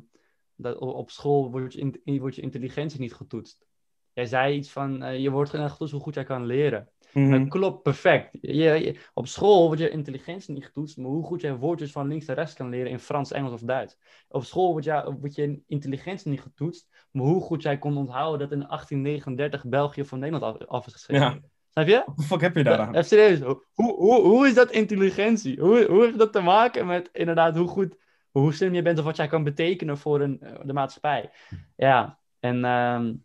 dat 0.56 0.78
op 0.78 1.10
school 1.10 1.52
wordt 1.52 1.74
je, 1.74 2.00
in, 2.04 2.20
wordt 2.20 2.36
je 2.36 2.42
intelligentie 2.42 3.00
niet 3.00 3.14
getoetst. 3.14 3.66
Jij 4.14 4.26
zei 4.26 4.56
iets 4.56 4.72
van, 4.72 5.04
eh, 5.04 5.20
je 5.20 5.30
wordt 5.30 5.50
getoetst 5.50 5.94
hoe 5.94 6.02
goed 6.02 6.14
jij 6.14 6.24
kan 6.24 6.46
leren. 6.46 6.90
mhm. 7.14 7.40
Dat 7.40 7.48
klopt, 7.48 7.84
perfect. 7.84 8.38
Je, 8.42 8.54
je- 8.54 9.00
op 9.14 9.28
school 9.28 9.66
wordt 9.66 9.82
je 9.82 9.90
intelligentie 9.90 10.54
niet 10.54 10.66
getoetst, 10.66 10.98
maar 10.98 11.10
hoe 11.10 11.24
goed 11.24 11.42
jij 11.42 11.56
woordjes 11.56 11.92
van 11.92 12.08
links 12.08 12.26
naar 12.26 12.36
rechts 12.36 12.54
kan 12.54 12.70
leren 12.70 12.92
in 12.92 13.00
Frans, 13.00 13.32
Engels 13.32 13.54
of 13.54 13.62
Duits. 13.62 13.98
Op 14.28 14.44
school 14.44 14.72
wordt, 14.72 14.86
jou, 14.86 15.16
wordt 15.20 15.36
je 15.36 15.62
intelligentie 15.68 16.30
niet 16.32 16.42
getoetst, 16.42 17.08
maar 17.12 17.26
hoe 17.26 17.42
goed 17.42 17.62
jij 17.62 17.78
kon 17.78 17.98
onthouden 17.98 18.40
dat 18.40 18.52
in 18.60 18.68
1839 18.68 19.66
België 19.66 20.06
van 20.06 20.20
Nederland 20.20 20.62
af, 20.62 20.68
af 20.68 20.88
is 20.88 20.94
geschreven. 20.94 21.26
Ja. 21.26 21.52
Snap 21.74 21.88
je? 21.88 22.04
Wat 22.16 22.26
fuck 22.26 22.42
heb 22.42 22.56
je 22.56 22.64
daar 22.64 22.80
aan? 22.80 22.90
Even 22.90 23.06
serieus, 23.06 23.40
hoe, 23.40 23.94
hoe, 23.94 24.22
hoe 24.22 24.48
is 24.48 24.54
dat 24.54 24.72
intelligentie? 24.72 25.60
Hoe, 25.60 25.86
hoe 25.86 26.04
heeft 26.04 26.18
dat 26.18 26.34
te 26.34 26.42
maken 26.42 26.86
met 26.86 27.10
inderdaad 27.14 27.58
hoe 27.58 27.68
goed, 27.68 27.98
hoe 28.32 28.54
slim 28.54 28.74
je 28.74 28.82
bent 28.82 29.00
of 29.00 29.06
wat 29.06 29.16
jij 29.16 29.28
kan 29.28 29.44
betekenen 29.44 29.98
voor 29.98 30.22
een, 30.22 30.42
eh, 30.42 30.60
de 30.64 30.74
maatschappij? 30.74 31.32
Ja, 31.76 32.20
en, 32.40 32.66
ehm, 32.66 33.16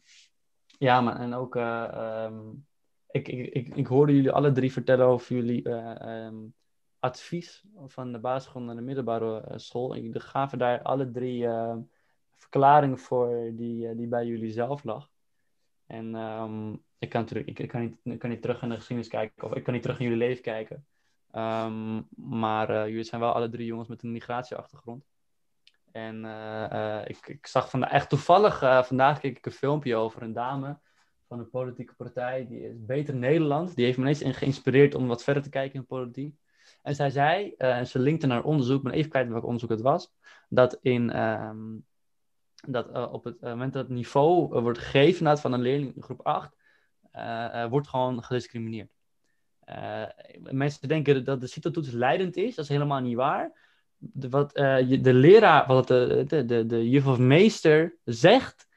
ja, 0.79 1.01
maar, 1.01 1.21
en 1.21 1.35
ook, 1.35 1.57
eh, 1.57 1.85
ehm, 1.93 2.39
ik, 3.11 3.29
ik, 3.29 3.53
ik, 3.55 3.75
ik 3.77 3.87
hoorde 3.87 4.15
jullie 4.15 4.31
alle 4.31 4.53
drie 4.53 4.73
vertellen 4.73 5.07
over 5.07 5.35
jullie 5.35 5.63
ehm, 5.63 6.37
advies 6.99 7.65
van 7.87 8.13
de 8.13 8.19
basisschool 8.19 8.63
naar 8.63 8.77
de 8.77 8.83
middelbare 8.83 9.59
school. 9.59 9.95
Ik 9.95 10.13
de 10.13 10.21
gaven 10.21 10.59
daar 10.59 10.83
alle 10.83 11.11
drie 11.11 11.47
verklaringen 12.37 12.99
voor 12.99 13.51
die, 13.53 13.95
die 13.95 14.07
bij 14.07 14.27
jullie 14.27 14.53
zelf 14.53 14.85
lag. 14.85 15.11
En 15.87 16.15
ik, 16.99 17.09
kan 17.09 17.25
terug, 17.25 17.45
ik, 17.45 17.69
kan 17.69 17.81
niet, 17.81 18.19
kan 18.19 18.31
niet 18.31 18.43
terug 18.43 18.63
in 18.63 18.69
de 18.69 18.75
geschiedenis 18.75 19.11
kijken, 19.11 19.45
of 19.45 19.55
ik 19.55 19.65
kan 19.65 19.73
niet 19.73 19.83
terug 19.83 19.99
in 19.99 20.05
jullie 20.05 20.19
leven 20.19 20.43
kijken. 20.43 20.87
Ehm, 21.31 22.03
maar 22.17 22.71
eh, 22.71 22.89
jullie 22.89 23.05
zijn 23.05 23.21
wel 23.21 23.33
alle 23.33 23.49
drie 23.49 23.67
jongens 23.67 23.89
met 23.89 24.03
een 24.03 24.13
migratieachtergrond. 24.13 25.05
En 25.93 26.25
eh, 26.25 26.99
eh, 26.99 27.09
ik, 27.09 27.27
ik 27.27 27.47
zag 27.47 27.71
vandaag, 27.71 27.91
echt 27.91 28.09
toevallig, 28.09 28.59
vandaag 28.87 29.21
keek 29.21 29.37
ik 29.37 29.47
een 29.47 29.53
filmpje 29.53 29.97
over 29.97 30.23
een 30.23 30.33
dame 30.33 30.79
van 31.29 31.39
een 31.39 31.51
politieke 31.51 31.95
partij, 31.95 32.47
die 32.47 32.69
is 32.69 32.85
Beter 32.85 33.15
Nederland. 33.15 33.75
Die 33.77 33.85
heeft 33.85 33.99
me 33.99 34.03
ineens 34.03 34.37
geïnspireerd 34.39 34.95
om 34.95 35.07
wat 35.07 35.25
verder 35.25 35.43
te 35.43 35.49
kijken 35.49 35.79
in 35.79 35.87
politiek. 35.87 36.37
En 36.83 36.95
zij 36.95 37.11
zei, 37.11 37.55
en 37.57 37.87
ze 37.87 37.99
linkte 37.99 38.27
naar 38.27 38.43
onderzoek, 38.43 38.83
ben 38.83 38.93
even 38.93 39.11
kwijt 39.11 39.29
welk 39.29 39.45
onderzoek 39.45 39.71
het 39.71 39.81
was, 39.81 40.13
dat, 40.49 40.79
in, 40.83 41.11
ehm, 41.11 41.77
dat 42.67 43.11
op 43.11 43.25
het 43.25 43.41
moment 43.41 43.73
dat 43.73 43.83
het 43.83 43.95
niveau 43.95 44.61
wordt 44.61 44.79
gegeven 44.79 45.39
van 45.39 45.53
een 45.53 45.61
leerling 45.61 45.97
in 45.97 46.03
groep 46.03 46.27
8, 46.27 46.53
eh, 46.53 46.57
eh, 46.57 46.58
wordt 47.71 47.89
gewoon 47.89 48.23
gediscrimineerd. 48.23 48.91
Eh, 49.69 50.03
mensen 50.51 50.89
denken 50.89 51.25
dat 51.25 51.41
de 51.41 51.47
CITO-toets 51.47 51.91
leidend 51.91 52.37
is, 52.37 52.55
dat 52.55 52.65
is 52.65 52.71
helemaal 52.71 53.01
niet 53.01 53.17
waar. 53.17 53.67
De, 53.97 54.29
wat 54.29 54.53
eh, 54.53 55.03
de 55.03 55.15
leraar, 55.15 55.67
wat 55.67 55.89
de, 55.89 56.25
de, 56.27 56.45
de, 56.45 56.67
de 56.67 56.89
juf 56.89 57.07
of 57.07 57.19
meester 57.19 57.97
zegt, 58.05 58.69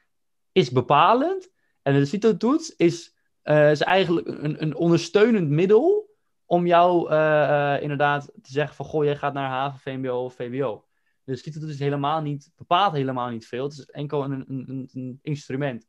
is 0.51 0.72
bepalend. 0.72 1.49
En 1.81 1.93
de 1.93 2.05
CITO-toets 2.05 2.76
is, 2.76 3.15
eh, 3.41 3.72
is 3.72 3.81
eigenlijk 3.81 4.27
een, 4.27 4.61
een 4.61 4.76
ondersteunend 4.76 5.49
middel 5.49 6.09
om 6.45 6.68
jou 6.68 7.09
eh, 7.09 7.73
eh, 7.76 7.81
inderdaad 7.81 8.26
te 8.26 8.51
zeggen 8.51 8.76
van, 8.76 8.85
goh, 8.85 9.03
jij 9.03 9.15
gaat 9.15 9.34
naar 9.34 9.49
HAVO, 9.49 9.77
VMBO 9.77 10.23
of 10.23 10.34
VWO. 10.34 10.85
Dus 11.23 11.43
CITO-toets 11.43 11.73
is 11.73 11.80
helemaal 11.80 12.22
niet, 12.22 12.51
bepaalt 12.55 12.93
helemaal 12.93 13.30
niet 13.30 13.47
veel. 13.47 13.63
Het 13.63 13.73
is 13.73 13.85
enkel 13.85 14.23
een, 14.23 14.45
een, 14.47 14.89
een 14.93 15.19
instrument. 15.22 15.88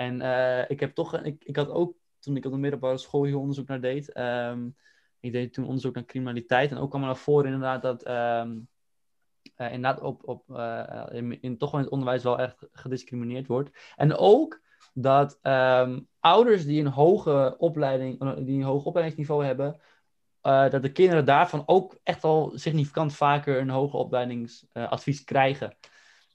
En 0.00 0.20
eh, 0.20 0.70
ik 0.70 0.80
heb 0.80 0.94
toch, 0.94 1.22
ik, 1.22 1.44
ik 1.44 1.56
had 1.56 1.68
ook, 1.68 1.94
toen 2.18 2.36
ik 2.36 2.44
op 2.44 2.52
de 2.52 2.58
middelbare 2.58 2.98
school 2.98 3.24
hier 3.24 3.38
onderzoek 3.38 3.68
naar 3.68 3.80
deed, 3.80 4.12
ehm, 4.12 4.68
ik 5.20 5.32
deed 5.32 5.52
toen 5.52 5.64
onderzoek 5.64 5.94
naar 5.94 6.04
criminaliteit. 6.04 6.70
En 6.70 6.78
ook 6.78 6.88
kwam 6.88 7.00
er 7.00 7.06
naar 7.06 7.16
voren 7.16 7.44
inderdaad 7.44 7.82
dat 7.82 8.02
ehm, 8.02 8.58
eh, 9.54 9.72
inderdaad 9.72 10.00
op, 10.00 10.28
op, 10.28 10.56
eh, 10.56 11.06
in, 11.10 11.42
in, 11.42 11.58
toch 11.58 11.70
wel 11.70 11.80
in 11.80 11.84
het 11.84 11.94
onderwijs 11.94 12.22
wel 12.22 12.38
echt 12.38 12.66
gediscrimineerd 12.72 13.46
wordt. 13.46 13.70
En 13.96 14.16
ook 14.16 14.60
dat 14.94 15.38
ehm, 15.42 16.00
ouders 16.20 16.64
die 16.64 16.80
een 16.80 16.92
hoge 16.92 17.54
opleiding, 17.58 18.44
die 18.44 18.58
een 18.58 18.66
hoog 18.66 18.84
opleidingsniveau 18.84 19.44
hebben, 19.44 19.80
dat 20.40 20.82
de 20.82 20.92
kinderen 20.92 21.24
daarvan 21.24 21.62
ook 21.66 21.98
echt 22.02 22.24
al 22.24 22.52
significant 22.54 23.14
vaker 23.14 23.60
een 23.60 23.70
hoger 23.70 23.98
opleidingsadvies 23.98 25.24
krijgen. 25.24 25.76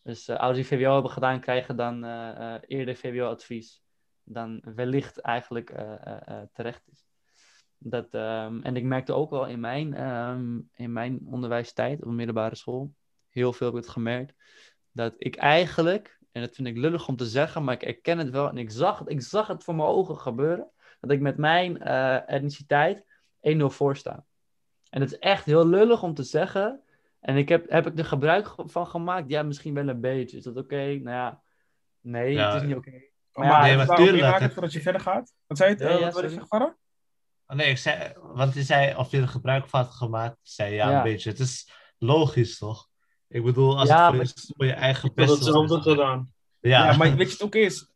Dus 0.05 0.27
eh, 0.27 0.37
ouders 0.37 0.67
die 0.67 0.77
VWO 0.77 0.93
hebben 0.93 1.11
gedaan, 1.11 1.39
krijgen 1.39 1.75
dan 1.75 2.03
eh, 2.03 2.53
eh, 2.55 2.61
eerder 2.67 2.95
VWO-advies 2.95 3.83
dan 4.23 4.61
wellicht 4.75 5.19
eigenlijk 5.19 5.73
terecht 6.53 6.87
is. 6.91 7.05
Dat, 7.77 8.13
ehm, 8.13 8.61
en 8.61 8.75
ik 8.75 8.83
merkte 8.83 9.13
ook 9.13 9.29
wel 9.29 9.45
in 9.45 9.59
mijn, 9.59 9.93
ehm, 9.93 10.59
in 10.73 10.93
mijn 10.93 11.19
onderwijstijd 11.25 12.01
op 12.01 12.09
de 12.09 12.15
middelbare 12.15 12.55
school, 12.55 12.93
heel 13.29 13.53
veel 13.53 13.67
heb 13.67 13.75
ik 13.75 13.81
het 13.83 13.91
gemerkt, 13.91 14.35
dat 14.91 15.13
ik 15.17 15.35
eigenlijk, 15.35 16.19
en 16.31 16.41
dat 16.41 16.55
vind 16.55 16.67
ik 16.67 16.77
lullig 16.77 17.07
om 17.07 17.15
te 17.15 17.25
zeggen, 17.25 17.63
maar 17.63 17.73
ik 17.73 17.83
erken 17.83 18.17
het 18.17 18.29
wel 18.29 18.49
en 18.49 18.57
ik 18.57 18.71
zag 18.71 18.99
het, 18.99 19.09
ik 19.09 19.21
zag 19.21 19.47
het 19.47 19.63
voor 19.63 19.75
mijn 19.75 19.87
ogen 19.87 20.17
gebeuren, 20.17 20.71
dat 20.99 21.11
ik 21.11 21.21
met 21.21 21.37
mijn 21.37 21.81
etniciteit 22.27 23.05
1-0 23.39 23.69
voor 23.69 23.97
sta. 23.97 24.25
En 24.89 25.01
het 25.01 25.11
is 25.11 25.19
echt 25.19 25.45
heel 25.45 25.67
lullig 25.67 26.03
om 26.03 26.13
te 26.13 26.23
zeggen. 26.23 26.83
En 27.25 27.37
ik 27.37 27.49
heb, 27.49 27.69
heb 27.69 27.87
ik 27.87 27.99
er 27.99 28.05
gebruik 28.05 28.53
van 28.57 28.87
gemaakt? 28.87 29.29
Ja, 29.29 29.43
misschien 29.43 29.73
wel 29.73 29.87
een 29.87 30.01
beetje. 30.01 30.37
Is 30.37 30.43
dat 30.43 30.57
oké? 30.57 30.75
Nou 30.75 31.01
ja, 31.09 31.41
nee, 32.01 32.33
Ja. 32.33 32.53
het 32.53 32.61
is 32.61 32.67
niet 32.67 32.77
oké. 32.77 32.91
Maar, 33.33 33.45
ja, 33.47 33.57
nee, 33.59 33.67
nee, 33.67 33.77
maar 33.77 33.87
maar 33.87 33.95
tuurlijk, 33.97 34.17
inhaken 34.17 34.43
het- 34.43 34.53
voordat 34.53 34.73
je 34.73 34.81
verder 34.81 35.01
gaat? 35.01 35.33
Wat 35.47 35.57
zei 35.57 35.75
je? 35.77 35.83
Ja, 35.83 35.89
Eh, 35.89 35.99
ja, 35.99 36.05
wat 36.05 36.13
wil 36.13 36.23
je 36.23 36.29
zeggen, 36.29 36.47
Farah? 36.47 36.71
Oh, 37.47 37.55
Nee, 37.57 37.69
ik 37.69 37.77
zei, 37.77 38.13
want 38.33 38.53
je 38.53 38.63
zei 38.63 38.95
of 38.95 39.11
je 39.11 39.21
er 39.21 39.27
gebruik 39.27 39.67
van 39.67 39.81
had 39.81 39.89
gemaakt. 39.93 40.33
Ik 40.33 40.39
zei 40.41 40.73
ja, 40.73 40.89
Ja. 40.89 40.97
een 40.97 41.03
beetje. 41.03 41.29
Het 41.29 41.39
is 41.39 41.69
logisch, 41.97 42.57
toch? 42.57 42.87
Ik 43.27 43.43
bedoel, 43.43 43.77
als 43.79 43.89
Ja, 43.89 43.95
het 43.95 44.05
voor, 44.07 44.15
maar- 44.15 44.25
je- 44.35 44.53
voor 44.57 44.65
je 44.65 44.73
eigen 44.73 45.13
best 45.13 45.29
hetzelfde 45.33 45.77
is- 45.77 45.83
gedaan. 45.83 46.31
Ja, 46.59 46.85
Ja, 46.91 46.97
maar 46.97 47.15
weet 47.15 47.27
je 47.27 47.33
het 47.33 47.43
ook 47.43 47.55
is? 47.55 47.93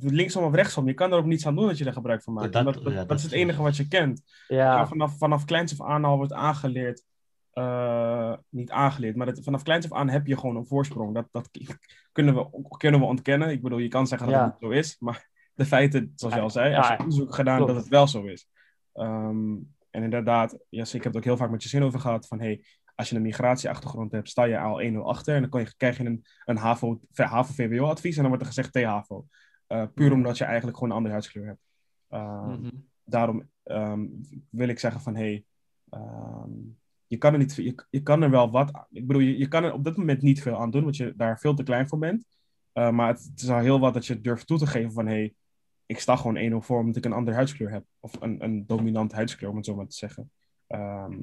Linksom 0.00 0.44
of 0.44 0.54
rechtsom, 0.54 0.86
je 0.86 0.94
kan 0.94 1.12
er 1.12 1.18
ook 1.18 1.24
niets 1.24 1.46
aan 1.46 1.54
doen 1.56 1.66
dat 1.66 1.78
je 1.78 1.84
er 1.84 1.92
gebruik 1.92 2.22
van 2.22 2.32
maakt. 2.32 2.52
Dat- 2.52 2.64
Dat, 2.64 2.74
dat, 2.74 2.82
ja, 2.82 2.98
dat 2.98 3.08
dat 3.08 3.16
is 3.18 3.22
het 3.24 3.32
is- 3.32 3.38
enige 3.40 3.62
wat 3.62 3.76
je 3.76 3.88
kent. 3.88 4.22
Maar 4.48 4.58
Ja, 4.58 4.86
vanaf, 4.86 5.18
vanaf 5.18 5.44
kleins 5.44 5.80
af 5.80 5.86
aan 5.86 6.04
al 6.04 6.16
wordt 6.16 6.32
aangeleerd. 6.32 7.04
Eh, 7.54 8.32
niet 8.48 8.70
aangeleerd, 8.70 9.16
maar 9.16 9.26
het, 9.26 9.44
vanaf 9.44 9.62
kleins 9.62 9.90
af 9.90 9.98
aan 9.98 10.08
heb 10.08 10.26
je 10.26 10.38
gewoon 10.38 10.56
een 10.56 10.66
voorsprong. 10.66 11.14
Dat, 11.14 11.28
dat 11.30 11.50
kunnen, 12.12 12.34
we, 12.34 12.64
kunnen 12.76 13.00
we 13.00 13.06
ontkennen. 13.06 13.50
Ik 13.50 13.62
bedoel, 13.62 13.78
je 13.78 13.88
kan 13.88 14.06
zeggen 14.06 14.28
dat 14.28 14.36
Ja. 14.36 14.44
het 14.44 14.52
niet 14.52 14.70
zo 14.70 14.76
is, 14.78 14.96
maar 14.98 15.28
de 15.54 15.64
feiten, 15.64 16.12
zoals 16.16 16.34
je 16.34 16.40
al 16.40 16.50
zei, 16.50 16.74
als 16.74 16.88
je 16.88 16.98
onderzoek 16.98 17.34
gedaan 17.34 17.56
Klopt. 17.56 17.72
dat 17.72 17.80
het 17.80 17.90
wel 17.90 18.06
zo 18.06 18.22
is. 18.24 18.48
Ehm, 18.92 19.52
en 19.90 20.02
inderdaad, 20.02 20.58
yes, 20.68 20.94
ik 20.94 21.02
heb 21.02 21.12
het 21.12 21.16
ook 21.16 21.28
heel 21.28 21.36
vaak 21.36 21.50
met 21.50 21.62
je 21.62 21.68
zin 21.68 21.82
over 21.82 22.00
gehad 22.00 22.26
van 22.26 22.40
hey, 22.40 22.64
als 22.94 23.08
je 23.08 23.16
een 23.16 23.22
migratieachtergrond 23.22 24.12
hebt, 24.12 24.28
sta 24.28 24.44
je 24.44 24.58
al 24.58 24.82
1-0 24.82 24.96
achter 24.96 25.34
en 25.34 25.40
dan 25.40 25.50
kan 25.50 25.60
je, 25.60 25.74
krijg 25.76 25.96
je 25.96 26.04
een, 26.04 26.24
een 26.44 26.56
HAVO, 26.56 27.00
HAVO-VWO 27.14 27.86
advies 27.86 28.14
en 28.16 28.20
dan 28.20 28.28
wordt 28.30 28.42
er 28.42 28.52
gezegd 28.52 28.72
T-HAVO. 28.72 29.26
Eh, 29.66 29.84
puur 29.94 30.06
Mhm. 30.06 30.16
omdat 30.16 30.38
je 30.38 30.44
eigenlijk 30.44 30.76
gewoon 30.76 30.90
een 30.90 30.96
andere 30.96 31.14
huidskleur 31.14 31.46
hebt. 31.46 31.60
Ehm, 32.08 32.50
mhm. 32.50 32.70
daarom 33.04 33.48
ehm, 33.62 34.06
wil 34.50 34.68
ik 34.68 34.78
zeggen 34.78 35.00
van 35.00 35.14
hey, 35.16 35.44
je 37.14 37.20
kan 37.20 37.32
er 37.32 37.38
niet, 37.38 37.54
je, 37.54 37.74
je 37.90 38.02
kan 38.02 38.22
er 38.22 38.30
wel 38.30 38.50
wat, 38.50 38.86
ik 38.90 39.06
bedoel, 39.06 39.22
je, 39.22 39.38
je 39.38 39.48
kan 39.48 39.64
er 39.64 39.72
op 39.72 39.84
dit 39.84 39.96
moment 39.96 40.22
niet 40.22 40.42
veel 40.42 40.58
aan 40.58 40.70
doen, 40.70 40.82
want 40.82 40.96
je 40.96 41.12
daar 41.16 41.38
veel 41.38 41.54
te 41.54 41.62
klein 41.62 41.88
voor 41.88 41.98
bent. 41.98 42.26
Eh, 42.72 42.90
maar 42.90 43.08
het, 43.08 43.24
het 43.30 43.42
is 43.42 43.48
al 43.48 43.58
heel 43.58 43.80
wat 43.80 43.94
dat 43.94 44.06
je 44.06 44.20
durft 44.20 44.46
toe 44.46 44.58
te 44.58 44.66
geven 44.66 44.92
van 44.92 45.06
hey, 45.06 45.34
ik 45.86 45.98
sta 46.00 46.16
gewoon 46.16 46.62
1-0 46.62 46.64
voor 46.66 46.78
omdat 46.78 46.96
ik 46.96 47.04
een 47.04 47.12
andere 47.12 47.36
huidskleur 47.36 47.70
heb. 47.70 47.84
Of 48.00 48.20
een, 48.20 48.44
een 48.44 48.66
dominante 48.66 49.14
huidskleur, 49.14 49.50
om 49.50 49.56
het 49.56 49.66
zo 49.66 49.74
maar 49.74 49.86
te 49.86 49.96
zeggen. 49.96 50.30
Ehm, 50.66 51.20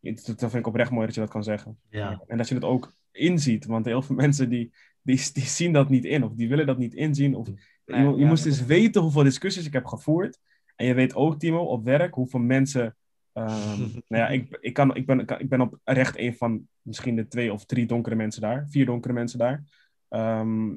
dat, 0.00 0.24
dat 0.26 0.38
vind 0.38 0.54
ik 0.54 0.66
oprecht 0.66 0.90
mooi 0.90 1.06
dat 1.06 1.14
je 1.14 1.20
dat 1.20 1.30
kan 1.30 1.44
zeggen. 1.44 1.78
ja. 1.88 2.22
En 2.26 2.36
dat 2.36 2.48
je 2.48 2.54
het 2.54 2.64
ook 2.64 2.94
inziet, 3.12 3.66
want 3.66 3.84
heel 3.84 4.02
veel 4.02 4.16
mensen 4.16 4.48
die, 4.48 4.72
die, 5.02 5.32
die 5.32 5.44
zien 5.44 5.72
dat 5.72 5.88
niet 5.88 6.04
in, 6.04 6.24
of 6.24 6.34
die 6.34 6.48
willen 6.48 6.66
dat 6.66 6.78
niet 6.78 6.94
inzien. 6.94 7.34
Of, 7.34 7.48
je, 7.84 7.94
je 8.16 8.24
moest 8.26 8.44
dat- 8.44 8.52
eens 8.52 8.64
weten 8.64 9.02
hoeveel 9.02 9.22
discussies 9.22 9.66
ik 9.66 9.72
heb 9.72 9.86
gevoerd. 9.86 10.38
En 10.76 10.86
je 10.86 10.94
weet 10.94 11.14
ook, 11.14 11.38
Timo, 11.38 11.64
op 11.64 11.84
werk, 11.84 12.14
hoeveel 12.14 12.40
mensen. 12.40 12.96
Ehm, 13.32 13.78
nou 14.08 14.22
ja, 14.22 14.28
ik, 14.28 14.58
ik, 14.60 14.74
kan, 14.74 14.96
ik, 14.96 15.06
ben, 15.06 15.20
ik 15.20 15.48
ben 15.48 15.60
op 15.60 15.78
recht 15.84 16.18
een 16.18 16.34
van 16.34 16.68
misschien 16.82 17.16
de 17.16 17.28
twee 17.28 17.52
of 17.52 17.64
drie 17.64 17.86
donkere 17.86 18.14
mensen 18.14 18.40
daar, 18.40 18.66
vier 18.68 18.86
donkere 18.86 19.14
mensen 19.14 19.38
daar. 19.38 19.64
Ehm, 20.08 20.74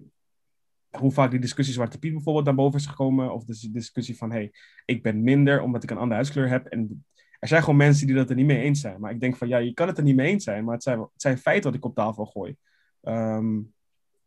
hoe 0.98 1.12
vaak 1.12 1.32
die 1.32 1.40
discussie 1.40 1.74
Zwarte 1.74 2.00
Piet 2.00 2.14
bijvoorbeeld 2.14 2.46
naar 2.46 2.56
boven 2.56 2.80
is 2.80 2.86
gekomen, 2.86 3.34
of 3.34 3.46
de 3.46 3.72
discussie 3.72 4.18
van: 4.18 4.32
hey, 4.32 4.52
ik 4.86 5.04
ben 5.04 5.24
minder 5.24 5.62
omdat 5.62 5.84
ik 5.84 5.90
een 5.90 5.98
andere 5.98 6.14
huidskleur 6.14 6.50
heb. 6.50 6.66
En 6.66 7.06
er 7.40 7.48
zijn 7.48 7.62
gewoon 7.62 7.78
mensen 7.78 8.08
die 8.08 8.16
dat 8.16 8.30
er 8.30 8.36
niet 8.36 8.46
mee 8.46 8.62
eens 8.62 8.80
zijn. 8.80 9.00
Maar 9.00 9.12
ik 9.12 9.20
denk 9.20 9.36
van 9.36 9.48
ja, 9.48 9.58
je 9.58 9.74
kan 9.74 9.88
het 9.88 9.98
er 9.98 10.04
niet 10.04 10.16
mee 10.16 10.30
eens 10.32 10.44
zijn, 10.44 10.64
maar 10.64 10.74
het 10.74 10.84
zijn, 10.84 11.00
het 11.00 11.10
zijn 11.16 11.38
feiten 11.38 11.70
wat 11.72 11.80
ik 11.80 11.86
op 11.86 11.96
tafel 11.96 12.26
gooi. 12.26 12.56
Ehm, 13.02 13.60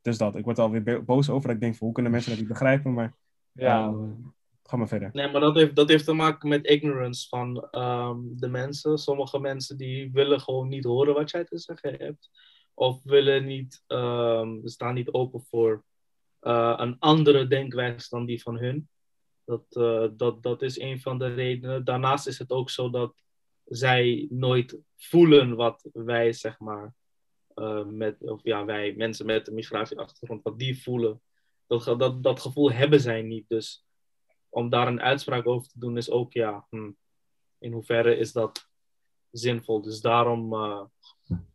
dus 0.03 0.19
dat, 0.19 0.37
ik 0.37 0.45
word 0.45 0.59
er 0.59 0.65
alweer 0.65 0.83
bo- 0.83 1.03
boos 1.03 1.31
over. 1.31 1.47
dat 1.47 1.57
Ik 1.57 1.63
denk 1.63 1.75
van 1.75 1.87
hoe 1.87 1.95
kunnen 1.95 2.13
mensen 2.13 2.31
dat 2.31 2.41
niet 2.41 2.49
begrijpen? 2.49 2.95
Maar 2.95 3.15
ja. 3.53 3.95
Ga 4.67 4.77
maar 4.77 4.89
verder. 4.89 5.11
Nee, 5.13 5.31
maar 5.31 5.41
dat 5.41 5.55
heeft, 5.55 5.77
dat 5.77 5.89
heeft 5.89 6.05
te 6.05 6.13
maken 6.13 6.49
met 6.49 6.67
ignorance 6.67 7.29
van 7.29 7.69
ehm, 7.71 8.19
de 8.23 8.49
mensen. 8.49 8.99
Sommige 8.99 9.39
mensen 9.39 9.77
die 9.77 10.13
willen 10.13 10.41
gewoon 10.41 10.69
niet 10.69 10.85
horen 10.85 11.15
wat 11.15 11.31
jij 11.31 11.45
te 11.45 11.59
zeggen 11.59 11.95
hebt. 11.99 12.31
Of 12.75 13.03
willen 13.03 13.45
niet, 13.45 13.83
ehm, 13.87 14.67
staan 14.67 14.95
niet 14.95 15.11
open 15.11 15.45
voor 15.49 15.85
eh, 16.41 16.75
een 16.77 16.97
andere 16.99 17.47
denkwijze 17.47 18.07
dan 18.11 18.27
die 18.27 18.43
van 18.43 18.59
hun. 18.59 18.89
Dat, 19.45 19.65
eh, 19.69 20.07
dat, 20.13 20.43
dat 20.43 20.63
is 20.63 20.79
een 20.79 21.01
van 21.01 21.19
de 21.19 21.35
redenen. 21.35 21.85
Daarnaast 21.85 22.27
is 22.27 22.39
het 22.39 22.51
ook 22.51 22.71
zo 22.71 22.91
dat 22.91 23.15
zij 23.65 24.27
nooit 24.31 24.79
voelen 24.97 25.57
wat 25.57 25.89
wij, 25.93 26.33
zeg 26.33 26.59
maar, 26.59 26.95
eh, 27.55 27.85
met, 27.85 28.17
of 28.23 28.41
ja, 28.43 28.65
wij 28.65 28.95
mensen 28.97 29.27
met 29.27 29.49
een 29.49 29.55
migratieachtergrond, 29.55 30.43
wat 30.43 30.59
die 30.59 30.83
voelen. 30.83 31.21
Dat, 31.67 31.85
dat, 31.85 32.23
dat 32.23 32.41
gevoel 32.41 32.73
hebben 32.73 33.01
zij 33.01 33.23
niet. 33.23 33.45
Dus 33.49 33.86
om 34.57 34.69
daar 34.69 34.87
een 34.87 35.01
uitspraak 35.01 35.47
over 35.47 35.69
te 35.69 35.79
doen 35.79 35.97
is 35.97 36.11
ook, 36.11 36.33
ja, 36.33 36.67
hm, 36.71 36.91
in 37.59 37.73
hoeverre 37.73 38.17
is 38.17 38.33
dat 38.33 38.69
zinvol? 39.31 39.83
Dus 39.83 40.01
daarom 40.01 40.55
eh, 40.55 40.83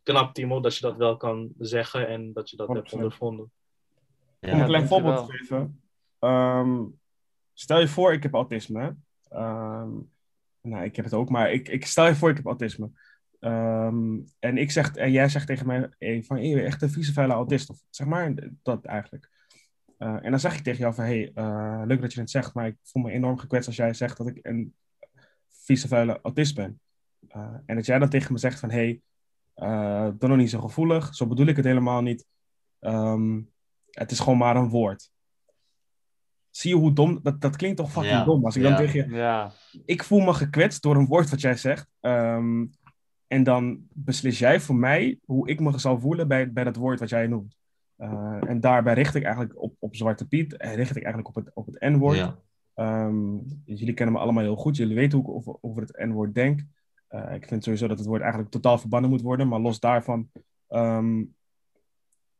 knap, 0.02 0.34
Timo, 0.34 0.60
dat 0.60 0.76
je 0.76 0.80
dat 0.80 0.96
wel 0.96 1.16
kan 1.16 1.52
zeggen 1.58 2.08
en 2.08 2.32
dat 2.32 2.50
je 2.50 2.56
dat 2.56 2.68
hebt 2.68 2.90
100%. 2.90 2.92
ondervonden. 2.92 3.44
Om 4.40 4.48
een 4.50 4.56
Ja, 4.56 4.64
klein 4.64 4.86
voorbeeld 4.86 5.26
te 5.26 5.32
geven. 5.32 5.82
Ehm, 6.18 6.84
stel 7.52 7.80
je 7.80 7.88
voor, 7.88 8.12
ik 8.12 8.22
heb 8.22 8.34
autisme. 8.34 8.96
Ehm, 9.28 9.90
nou, 10.60 10.84
ik 10.84 10.96
heb 10.96 11.04
het 11.04 11.14
ook, 11.14 11.28
maar 11.28 11.52
ik, 11.52 11.68
ik 11.68 11.86
stel 11.86 12.06
je 12.06 12.14
voor, 12.14 12.30
ik 12.30 12.36
heb 12.36 12.46
autisme. 12.46 12.90
Ehm, 13.40 14.20
en, 14.38 14.58
ik 14.58 14.70
zeg, 14.70 14.94
en 14.94 15.10
jij 15.10 15.28
zegt 15.28 15.46
tegen 15.46 15.66
mij 15.66 15.90
hey, 15.98 16.22
van, 16.22 16.36
hey, 16.36 16.46
je 16.46 16.54
bent 16.54 16.66
echt 16.66 16.82
een 16.82 16.90
vieze 16.90 17.12
vuile 17.12 17.32
autist. 17.32 17.70
Of 17.70 17.78
zeg 17.90 18.06
maar, 18.06 18.34
dat 18.62 18.84
eigenlijk. 18.84 19.30
Eh, 20.02 20.18
en 20.22 20.30
dan 20.30 20.40
zeg 20.40 20.56
ik 20.56 20.62
tegen 20.62 20.80
jou 20.80 20.94
van, 20.94 21.04
hey, 21.04 21.30
eh, 21.34 21.82
leuk 21.84 22.00
dat 22.00 22.12
je 22.12 22.20
het 22.20 22.30
zegt, 22.30 22.54
maar 22.54 22.66
ik 22.66 22.76
voel 22.82 23.02
me 23.02 23.10
enorm 23.10 23.38
gekwetst 23.38 23.66
als 23.66 23.76
jij 23.76 23.94
zegt 23.94 24.16
dat 24.16 24.26
ik 24.26 24.38
een 24.42 24.74
vieze 25.48 25.88
vuile 25.88 26.20
autist 26.22 26.54
ben. 26.54 26.80
Eh, 27.28 27.54
en 27.66 27.76
dat 27.76 27.86
jij 27.86 27.98
dan 27.98 28.08
tegen 28.08 28.32
me 28.32 28.38
zegt 28.38 28.60
van, 28.60 28.70
hey, 28.70 29.00
doe 30.18 30.28
nog 30.28 30.36
niet 30.36 30.50
zo 30.50 30.60
gevoelig, 30.60 31.14
zo 31.14 31.26
bedoel 31.26 31.46
ik 31.46 31.56
het 31.56 31.64
helemaal 31.64 32.02
niet. 32.02 32.26
Ehm, 32.78 33.40
het 33.90 34.10
is 34.10 34.20
gewoon 34.20 34.38
maar 34.38 34.56
een 34.56 34.68
woord. 34.68 35.10
Zie 36.50 36.70
je 36.70 36.76
hoe 36.80 36.92
dom, 36.92 37.20
dat, 37.22 37.40
dat 37.40 37.56
klinkt 37.56 37.76
toch 37.76 37.92
fucking 37.92 38.12
Ja, 38.12 38.24
dom. 38.24 38.44
Als 38.44 38.56
ik 38.56 38.62
dan 38.62 38.76
tegen 38.76 39.08
je, 39.10 39.16
Ja, 39.16 39.52
ik 39.84 40.02
voel 40.02 40.20
me 40.20 40.34
gekwetst 40.34 40.82
door 40.82 40.96
een 40.96 41.06
woord 41.06 41.30
wat 41.30 41.40
jij 41.40 41.56
zegt. 41.56 41.88
ehm, 42.00 42.66
en 43.26 43.42
dan 43.42 43.86
beslis 43.92 44.38
jij 44.38 44.60
voor 44.60 44.76
mij 44.76 45.18
hoe 45.24 45.48
ik 45.48 45.60
me 45.60 45.78
zal 45.78 45.98
voelen 45.98 46.28
bij, 46.28 46.52
bij 46.52 46.64
dat 46.64 46.76
woord 46.76 47.00
wat 47.00 47.08
jij 47.08 47.26
noemt. 47.26 47.60
Eh, 48.02 48.48
en 48.48 48.60
daarbij 48.60 48.94
richt 48.94 49.14
ik 49.14 49.22
eigenlijk 49.22 49.62
op, 49.62 49.76
op 49.78 49.96
Zwarte 49.96 50.28
Piet. 50.28 50.56
En 50.56 50.74
richt 50.74 50.96
ik 50.96 51.02
eigenlijk 51.02 51.36
op 51.36 51.44
het, 51.44 51.54
op 51.54 51.66
het 51.66 51.80
N-woord. 51.80 52.16
ja. 52.16 52.38
Ehm, 52.74 53.36
jullie 53.64 53.94
kennen 53.94 54.14
me 54.14 54.20
allemaal 54.20 54.42
heel 54.42 54.56
goed. 54.56 54.76
Jullie 54.76 54.94
weten 54.94 55.18
hoe 55.18 55.28
ik 55.28 55.34
over, 55.34 55.56
over 55.60 55.82
het 55.82 55.96
N-woord 55.96 56.34
denk. 56.34 56.60
Eh, 57.08 57.34
ik 57.34 57.46
vind 57.46 57.64
sowieso 57.64 57.86
dat 57.86 57.98
het 57.98 58.06
woord 58.06 58.20
eigenlijk 58.20 58.50
totaal 58.50 58.78
verbannen 58.78 59.10
moet 59.10 59.22
worden. 59.22 59.48
Maar 59.48 59.60
los 59.60 59.80
daarvan... 59.80 60.30
ehm, 60.68 61.24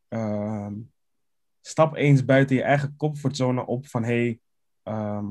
ehm, 0.09 0.75
stap 1.61 1.97
eens 1.97 2.25
buiten 2.25 2.57
je 2.57 2.63
eigen 2.63 2.95
comfortzone 2.97 3.67
op 3.67 3.87
van... 3.87 4.05
Hey, 4.05 4.41
ehm, 4.83 5.27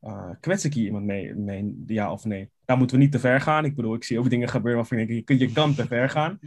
eh, 0.00 0.30
kwets 0.40 0.64
ik 0.64 0.74
hier 0.74 0.84
iemand 0.84 1.04
mee, 1.04 1.34
mee? 1.34 1.82
Ja 1.86 2.12
of 2.12 2.24
nee? 2.24 2.50
Daar 2.64 2.76
moeten 2.76 2.96
we 2.96 3.02
niet 3.02 3.12
te 3.12 3.18
ver 3.18 3.40
gaan. 3.40 3.64
Ik 3.64 3.74
bedoel, 3.74 3.94
ik 3.94 4.04
zie 4.04 4.18
ook 4.18 4.30
dingen 4.34 4.48
gebeuren 4.48 4.80
waarvan 4.80 4.98
ik 4.98 5.08
denk... 5.08 5.28
Je, 5.28 5.38
je 5.38 5.52
kan 5.52 5.74
te 5.74 5.86
ver 5.86 6.10
gaan. 6.10 6.38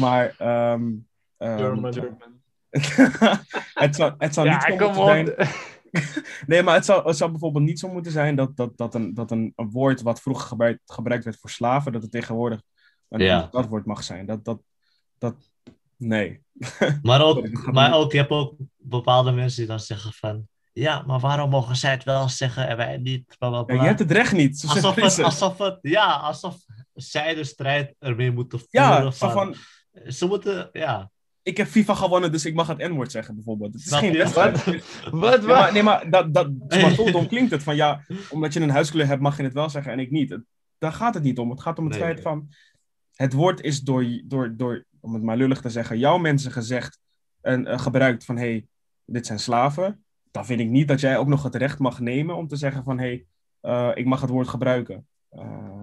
Maar... 0.00 0.34
ehm, 0.38 0.92
ehm, 1.36 1.58
German. 1.58 2.37
het 3.84 3.96
zou, 3.96 4.14
het 4.18 4.34
zou 4.34 4.48
niet 4.48 4.62
zo 4.62 4.76
moeten 4.76 5.04
zijn... 5.04 5.48
Nee, 6.46 6.62
maar 6.62 6.74
het 6.74 6.84
zou, 6.84 7.06
het 7.06 7.16
zou 7.16 7.30
bijvoorbeeld 7.30 7.64
niet 7.64 7.78
zo 7.78 7.88
moeten 7.88 8.12
zijn 8.12 8.36
dat, 8.36 8.56
dat, 8.56 8.76
dat, 8.76 8.94
een, 8.94 9.14
dat 9.14 9.30
een, 9.30 9.52
een 9.56 9.70
woord 9.70 10.02
wat 10.02 10.20
vroeger 10.20 10.46
gebruikt, 10.46 10.80
gebruikt 10.92 11.24
werd 11.24 11.38
voor 11.40 11.50
slaven, 11.50 11.92
dat 11.92 12.02
het 12.02 12.10
tegenwoordig 12.10 12.62
een 13.08 13.20
Ja. 13.20 13.48
dat 13.50 13.66
woord 13.66 13.86
mag 13.86 14.04
zijn. 14.04 14.26
Dat, 14.26 14.44
dat, 14.44 14.60
dat, 15.18 15.34
nee. 15.96 16.42
Maar, 17.02 17.22
ook, 17.22 17.72
maar 17.72 17.94
ook, 17.94 18.12
je 18.12 18.18
hebt 18.18 18.30
ook 18.30 18.54
bepaalde 18.76 19.32
mensen 19.32 19.58
die 19.58 19.68
dan 19.68 19.80
zeggen 19.80 20.12
van... 20.12 20.48
Ja, 20.72 21.02
maar 21.06 21.20
waarom 21.20 21.50
mogen 21.50 21.76
zij 21.76 21.90
het 21.90 22.04
wel 22.04 22.28
zeggen 22.28 22.68
en 22.68 22.76
wij 22.76 22.96
niet? 22.96 23.36
Bla, 23.38 23.48
bla, 23.48 23.58
Ja, 23.58 23.64
bla. 23.64 23.74
je 23.74 23.86
hebt 23.86 23.98
het 23.98 24.10
recht 24.10 24.32
niet. 24.32 24.58
Zo 24.58 24.68
alsof, 24.68 24.94
het, 24.94 25.18
alsof 25.18 25.58
het... 25.58 25.78
Ja, 25.80 26.16
alsof 26.16 26.56
zij 26.94 27.34
de 27.34 27.44
strijd 27.44 27.94
ermee 27.98 28.32
moeten 28.32 28.58
voeren. 28.58 29.04
Ja, 29.04 29.10
van, 29.12 29.54
Ze 30.06 30.26
moeten... 30.26 30.68
Ja. 30.72 31.10
Ik 31.48 31.56
heb 31.56 31.66
FIFA 31.66 31.94
gewonnen, 31.94 32.32
dus 32.32 32.44
ik 32.44 32.54
mag 32.54 32.66
het 32.66 32.78
N-woord 32.78 33.10
zeggen, 33.10 33.34
bijvoorbeeld. 33.34 33.72
Het 33.72 33.84
is 33.84 33.92
geen 33.92 34.12
wedstrijd. 34.12 34.64
Wat, 35.10 35.42
maar, 35.42 35.72
nee, 35.72 35.82
maar, 35.82 36.10
dat, 36.10 36.34
dat, 36.34 36.50
maar 36.68 36.90
zo 36.90 37.10
dom 37.10 37.28
klinkt 37.28 37.50
het. 37.50 37.62
Van 37.62 37.76
ja, 37.76 38.04
omdat 38.30 38.52
je 38.52 38.60
een 38.60 38.70
huiskleur 38.70 39.06
hebt, 39.06 39.20
mag 39.22 39.36
je 39.36 39.42
het 39.42 39.52
wel 39.52 39.70
zeggen 39.70 39.92
en 39.92 39.98
ik 39.98 40.10
niet. 40.10 40.30
Het- 40.30 40.44
daar 40.78 40.92
gaat 40.92 41.14
het 41.14 41.22
niet 41.22 41.38
om. 41.38 41.50
Het 41.50 41.60
gaat 41.60 41.78
om 41.78 41.84
het 41.84 41.92
Nee, 41.92 42.02
feit 42.02 42.14
nee. 42.14 42.22
van... 42.22 42.48
Het 43.14 43.32
woord 43.32 43.60
is 43.60 43.80
door, 43.80 44.04
door, 44.24 44.56
door, 44.56 44.84
om 45.00 45.14
het 45.14 45.22
maar 45.22 45.36
lullig 45.36 45.60
te 45.60 45.70
zeggen, 45.70 45.98
jouw 45.98 46.18
mensen 46.18 46.52
gezegd 46.52 46.98
en 47.40 47.66
eh, 47.66 47.78
gebruikt 47.78 48.24
van... 48.24 48.36
hey, 48.36 48.66
dit 49.04 49.26
zijn 49.26 49.38
slaven. 49.38 50.04
Dan 50.30 50.46
vind 50.46 50.60
ik 50.60 50.68
niet 50.68 50.88
dat 50.88 51.00
jij 51.00 51.16
ook 51.16 51.28
nog 51.28 51.42
het 51.42 51.54
recht 51.54 51.78
mag 51.78 52.00
nemen 52.00 52.36
om 52.36 52.48
te 52.48 52.56
zeggen 52.56 52.84
van... 52.84 52.98
hey, 52.98 53.26
eh, 53.60 53.90
ik 53.94 54.06
mag 54.06 54.20
het 54.20 54.30
woord 54.30 54.48
gebruiken. 54.48 55.06
Ehm 55.30 55.78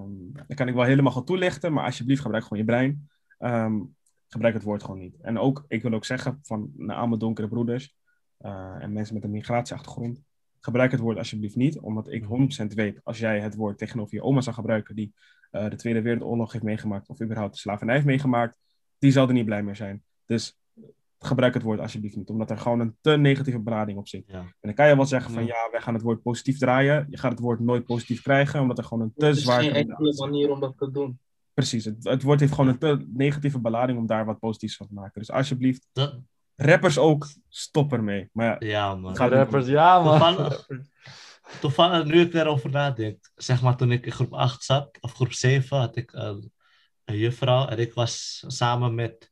dat 0.47 0.57
kan 0.57 0.67
ik 0.67 0.73
wel 0.73 0.83
helemaal 0.83 1.11
goed 1.11 1.27
toelichten, 1.27 1.73
maar 1.73 1.85
alsjeblieft 1.85 2.21
gebruik 2.21 2.43
gewoon 2.43 2.59
je 2.59 2.65
brein. 2.65 3.09
Ehm, 3.37 3.79
gebruik 4.27 4.53
het 4.53 4.63
woord 4.63 4.83
gewoon 4.83 4.99
niet. 4.99 5.17
En 5.21 5.39
ook, 5.39 5.65
ik 5.67 5.81
wil 5.81 5.93
ook 5.93 6.05
zeggen, 6.05 6.39
van 6.41 6.71
al 6.87 7.07
mijn 7.07 7.19
donkere 7.19 7.47
broeders 7.47 7.95
eh, 8.37 8.75
en 8.79 8.93
mensen 8.93 9.13
met 9.13 9.23
een 9.23 9.31
migratieachtergrond, 9.31 10.21
gebruik 10.59 10.91
het 10.91 10.99
woord 10.99 11.17
alsjeblieft 11.17 11.55
niet, 11.55 11.79
omdat 11.79 12.11
ik 12.11 12.23
100% 12.23 12.65
weet, 12.67 12.99
als 13.03 13.19
jij 13.19 13.39
het 13.39 13.55
woord 13.55 13.77
tegenover 13.77 14.15
je 14.15 14.23
oma 14.23 14.41
zou 14.41 14.55
gebruiken, 14.55 14.95
die 14.95 15.13
eh, 15.51 15.69
de 15.69 15.75
Tweede 15.75 16.01
Wereldoorlog 16.01 16.51
heeft 16.51 16.63
meegemaakt, 16.63 17.09
of 17.09 17.21
überhaupt 17.21 17.53
de 17.53 17.59
slavernij 17.59 17.95
heeft 17.95 18.07
meegemaakt, 18.07 18.57
die 18.97 19.11
zal 19.11 19.27
er 19.27 19.33
niet 19.33 19.45
blij 19.45 19.63
mee 19.63 19.75
zijn. 19.75 20.03
Dus 20.25 20.57
gebruik 21.19 21.53
het 21.53 21.63
woord 21.63 21.79
alsjeblieft 21.79 22.15
niet, 22.15 22.29
omdat 22.29 22.49
er 22.49 22.57
gewoon 22.57 22.79
een 22.79 22.97
te 23.01 23.11
negatieve 23.11 23.59
belading 23.59 23.97
op 23.97 24.07
zit. 24.07 24.23
Ja. 24.27 24.39
En 24.39 24.55
dan 24.59 24.73
kan 24.73 24.87
je 24.87 24.95
wel 24.95 25.05
zeggen 25.05 25.31
van, 25.31 25.45
Ja. 25.45 25.55
ja, 25.55 25.71
wij 25.71 25.81
gaan 25.81 25.93
het 25.93 26.03
woord 26.03 26.21
positief 26.21 26.57
draaien. 26.57 27.07
Je 27.09 27.17
gaat 27.17 27.31
het 27.31 27.39
woord 27.39 27.59
nooit 27.59 27.85
positief 27.85 28.21
krijgen, 28.21 28.61
omdat 28.61 28.77
er 28.77 28.83
gewoon 28.83 29.03
een 29.03 29.13
te 29.15 29.25
Er 29.25 29.31
is 29.31 29.41
zwaar... 29.41 29.61
geen 29.61 29.73
enkele 29.73 30.15
manier 30.17 30.51
om 30.51 30.59
dat 30.59 30.77
te 30.77 30.91
doen. 30.91 31.19
Precies, 31.55 31.85
het, 31.85 32.03
het 32.03 32.23
woord 32.23 32.39
heeft 32.39 32.53
gewoon 32.53 32.69
een 32.69 32.77
te 32.77 33.05
negatieve 33.13 33.59
belading 33.59 33.97
om 33.97 34.05
daar 34.07 34.25
wat 34.25 34.39
positiefs 34.39 34.75
van 34.75 34.87
te 34.87 34.93
maken. 34.93 35.19
Dus 35.19 35.31
alsjeblieft, 35.31 35.87
Dat, 35.93 36.19
rappers 36.55 36.97
ook, 36.97 37.27
stop 37.49 37.93
ermee. 37.93 38.29
Maar 38.33 38.45
ja, 38.63 38.67
ja, 38.67 38.95
man. 38.95 39.15
Gaat- 39.15 39.31
Rappers, 39.31 39.67
ja 39.67 39.99
man. 40.01 40.19
Toevallig, 40.35 40.67
toevallig, 41.59 42.05
nu 42.05 42.21
ik 42.21 42.33
erover 42.33 42.69
nadenk, 42.69 43.31
zeg 43.35 43.61
maar 43.61 43.77
toen 43.77 43.91
ik 43.91 44.05
in 44.05 44.11
groep 44.11 44.33
8 44.33 44.63
zat, 44.63 44.97
of 45.01 45.13
groep 45.13 45.31
7, 45.31 45.77
had 45.77 45.95
ik 45.95 46.11
een, 46.13 46.51
een 47.05 47.17
juffrouw 47.17 47.67
en 47.67 47.79
ik 47.79 47.93
was 47.93 48.43
samen 48.47 48.95
met 48.95 49.31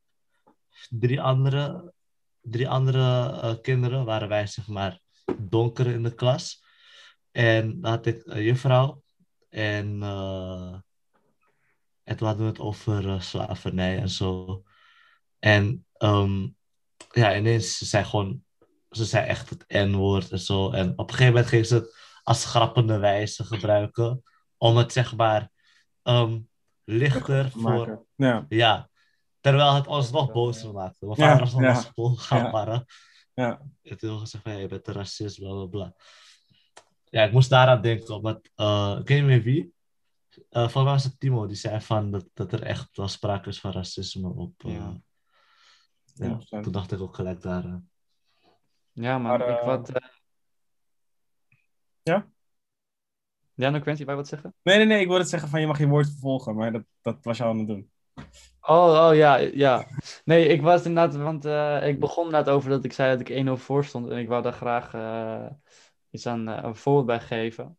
drie 0.89 1.21
andere, 1.21 1.93
drie 2.41 2.69
andere 2.69 3.39
eh, 3.41 3.53
kinderen, 3.61 4.05
waren 4.05 4.27
wij 4.29 4.47
zeg 4.47 4.67
maar 4.67 4.99
donker 5.37 5.87
in 5.87 6.03
de 6.03 6.15
klas. 6.15 6.63
En 7.31 7.81
dan 7.81 7.91
had 7.91 8.05
ik 8.05 8.21
een 8.25 8.43
juffrouw 8.43 9.03
en, 9.49 10.03
eh, 10.03 10.73
en 12.03 12.15
toen 12.17 12.27
hadden 12.27 12.45
we 12.45 12.51
het 12.51 12.61
over 12.61 13.09
eh, 13.09 13.19
slavernij 13.19 13.97
en 13.97 14.09
zo. 14.09 14.63
En 15.39 15.85
ehm, 15.97 16.47
ja, 17.11 17.35
ineens, 17.35 17.77
ze 17.77 17.85
zei 17.85 18.03
gewoon, 18.03 18.43
ze 18.89 19.05
zei 19.05 19.25
echt 19.25 19.49
het 19.49 19.65
N-woord 19.67 20.31
en 20.31 20.39
zo. 20.39 20.71
En 20.71 20.91
op 20.91 20.99
een 20.99 21.15
gegeven 21.15 21.33
moment 21.33 21.47
ging 21.47 21.65
ze 21.65 21.75
het 21.75 21.95
als 22.23 22.45
grappende 22.45 22.97
wijze 22.97 23.43
gebruiken. 23.43 24.23
Om 24.57 24.77
het 24.77 24.91
zeg 24.91 25.15
maar 25.15 25.51
ehm, 26.03 26.39
lichter 26.83 27.51
voor... 27.51 27.61
maken. 27.61 28.05
Ja, 28.15 28.45
Ja, 28.49 28.89
terwijl 29.39 29.73
het 29.73 29.87
ons 29.87 30.11
nog 30.11 30.31
bozer 30.31 30.73
maakte. 30.73 31.05
Ja, 31.15 31.39
was 31.39 31.51
nog 31.51 31.61
ja. 31.61 31.71
naar 31.71 31.81
school 31.81 32.15
gaan 32.15 32.43
Ja. 32.43 32.51
barren. 32.51 32.85
ja. 33.33 33.61
En 33.83 33.97
toen 33.97 34.19
gezegd 34.19 34.43
van, 34.43 34.53
ja, 34.53 34.59
je 34.59 34.67
bent 34.67 34.87
een 34.87 34.93
racist, 34.93 35.39
bla 35.39 35.51
bla 35.53 35.65
bla. 35.65 35.93
Ja, 37.09 37.23
ik 37.23 37.31
moest 37.31 37.49
daaraan 37.49 37.81
denken, 37.81 38.15
omdat, 38.15 38.49
eh 38.55 38.95
ik 38.99 39.07
weet 39.07 39.17
niet 39.17 39.27
meer 39.27 39.41
wie. 39.41 39.72
Eh 40.49 40.61
volgens 40.61 40.73
mij 40.73 40.83
was 40.83 41.03
het 41.03 41.19
Timo, 41.19 41.47
die 41.47 41.55
zei 41.55 41.81
van 41.81 42.11
dat, 42.11 42.29
dat 42.33 42.51
er 42.53 42.63
echt 42.63 42.97
wel 42.97 43.07
sprake 43.07 43.49
is 43.49 43.59
van 43.59 43.71
racisme 43.71 44.29
op... 44.29 44.53
eh, 44.65 44.73
Ja. 44.73 45.01
ja, 46.13 46.37
100%. 46.59 46.63
toen 46.63 46.71
dacht 46.71 46.91
ik 46.91 46.99
ook 46.99 47.15
gelijk 47.15 47.41
daar. 47.41 47.63
aan. 47.63 47.89
Ja. 48.91 49.17
Maar, 49.17 49.49
ik 49.49 49.57
eh, 49.59 49.65
wat... 49.65 49.89
eh, 49.89 50.07
Ja? 52.01 52.27
Ja, 53.55 53.69
no 53.69 53.79
Quincy, 53.79 54.03
je 54.03 54.15
wat 54.15 54.27
zeggen? 54.27 54.55
Nee, 54.61 54.77
nee, 54.77 54.85
nee, 54.85 54.99
ik 54.99 55.05
wilde 55.05 55.21
het 55.21 55.29
zeggen 55.29 55.49
van 55.49 55.59
je 55.61 55.67
mag 55.67 55.77
je 55.79 55.87
woord 55.87 56.09
vervolgen, 56.09 56.55
maar 56.55 56.71
dat, 56.71 56.83
dat 57.01 57.23
was 57.23 57.37
je 57.37 57.43
al 57.43 57.49
aan 57.49 57.57
het 57.57 57.67
doen. 57.67 57.91
Oh, 58.61 59.07
oh 59.07 59.15
ja, 59.15 59.35
ja. 59.35 59.87
Nee, 60.25 60.47
ik 60.47 60.61
was 60.61 60.85
inderdaad, 60.85 61.15
want 61.15 61.45
eh, 61.45 61.87
ik 61.87 61.99
begon 61.99 62.25
inderdaad 62.25 62.53
over 62.53 62.69
dat 62.69 62.83
ik 62.83 62.93
zei 62.93 63.17
dat 63.17 63.29
ik 63.29 63.45
1-0 63.47 63.51
voor 63.61 63.85
stond 63.85 64.09
en 64.09 64.17
ik 64.17 64.27
wou 64.27 64.41
daar 64.41 64.53
graag 64.53 64.93
eh, 64.93 65.49
iets 66.09 66.25
aan 66.25 66.47
eh, 66.47 66.63
een 66.63 66.75
voorbeeld 66.75 67.05
bij 67.05 67.19
geven. 67.19 67.77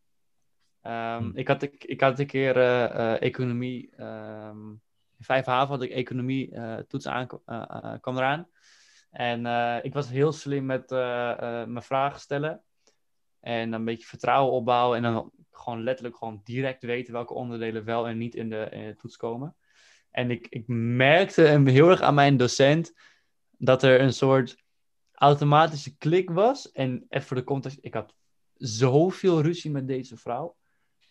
Ehm, 0.85 1.23
Hm. 1.23 1.37
ik, 1.37 1.47
had, 1.47 1.61
ik, 1.61 1.83
ik 1.83 2.01
had 2.01 2.19
een 2.19 2.27
keer 2.27 2.57
eh, 2.57 2.83
eh, 2.83 3.21
economie, 3.21 3.89
ehm 3.97 4.69
in 5.17 5.23
vijf 5.23 5.45
haven 5.45 5.75
had 5.75 5.83
ik 5.83 5.91
economie 5.91 6.51
eh, 6.51 6.77
toets 6.77 7.07
aan, 7.07 7.27
kwam 8.01 8.17
eraan. 8.17 8.47
En 9.11 9.45
ik 9.83 9.93
was 9.93 10.09
heel 10.09 10.31
slim 10.31 10.65
met 10.65 10.89
mijn 10.89 11.81
vragen 11.81 12.19
stellen. 12.19 12.63
En 13.39 13.73
een 13.73 13.85
beetje 13.85 14.07
vertrouwen 14.07 14.53
opbouwen. 14.53 14.97
En 14.97 15.03
dan 15.03 15.31
gewoon 15.51 15.83
letterlijk 15.83 16.17
gewoon 16.17 16.41
direct 16.43 16.83
weten 16.83 17.13
welke 17.13 17.33
onderdelen 17.33 17.83
wel 17.83 18.07
en 18.07 18.17
niet 18.17 18.35
in 18.35 18.49
de, 18.49 18.67
in 18.71 18.85
de 18.85 18.95
toets 18.95 19.17
komen. 19.17 19.55
En 20.11 20.31
ik, 20.31 20.47
ik 20.49 20.63
merkte 20.67 21.41
heel 21.65 21.89
erg 21.89 22.01
aan 22.01 22.13
mijn 22.13 22.37
docent 22.37 22.93
dat 23.57 23.83
er 23.83 24.01
een 24.01 24.13
soort 24.13 24.63
automatische 25.11 25.97
klik 25.97 26.29
was. 26.29 26.71
En 26.71 27.05
even 27.09 27.27
voor 27.27 27.37
de 27.37 27.43
context, 27.43 27.77
ik 27.81 27.93
had 27.93 28.15
zoveel 28.53 29.41
ruzie 29.41 29.71
met 29.71 29.87
deze 29.87 30.17
vrouw. 30.17 30.55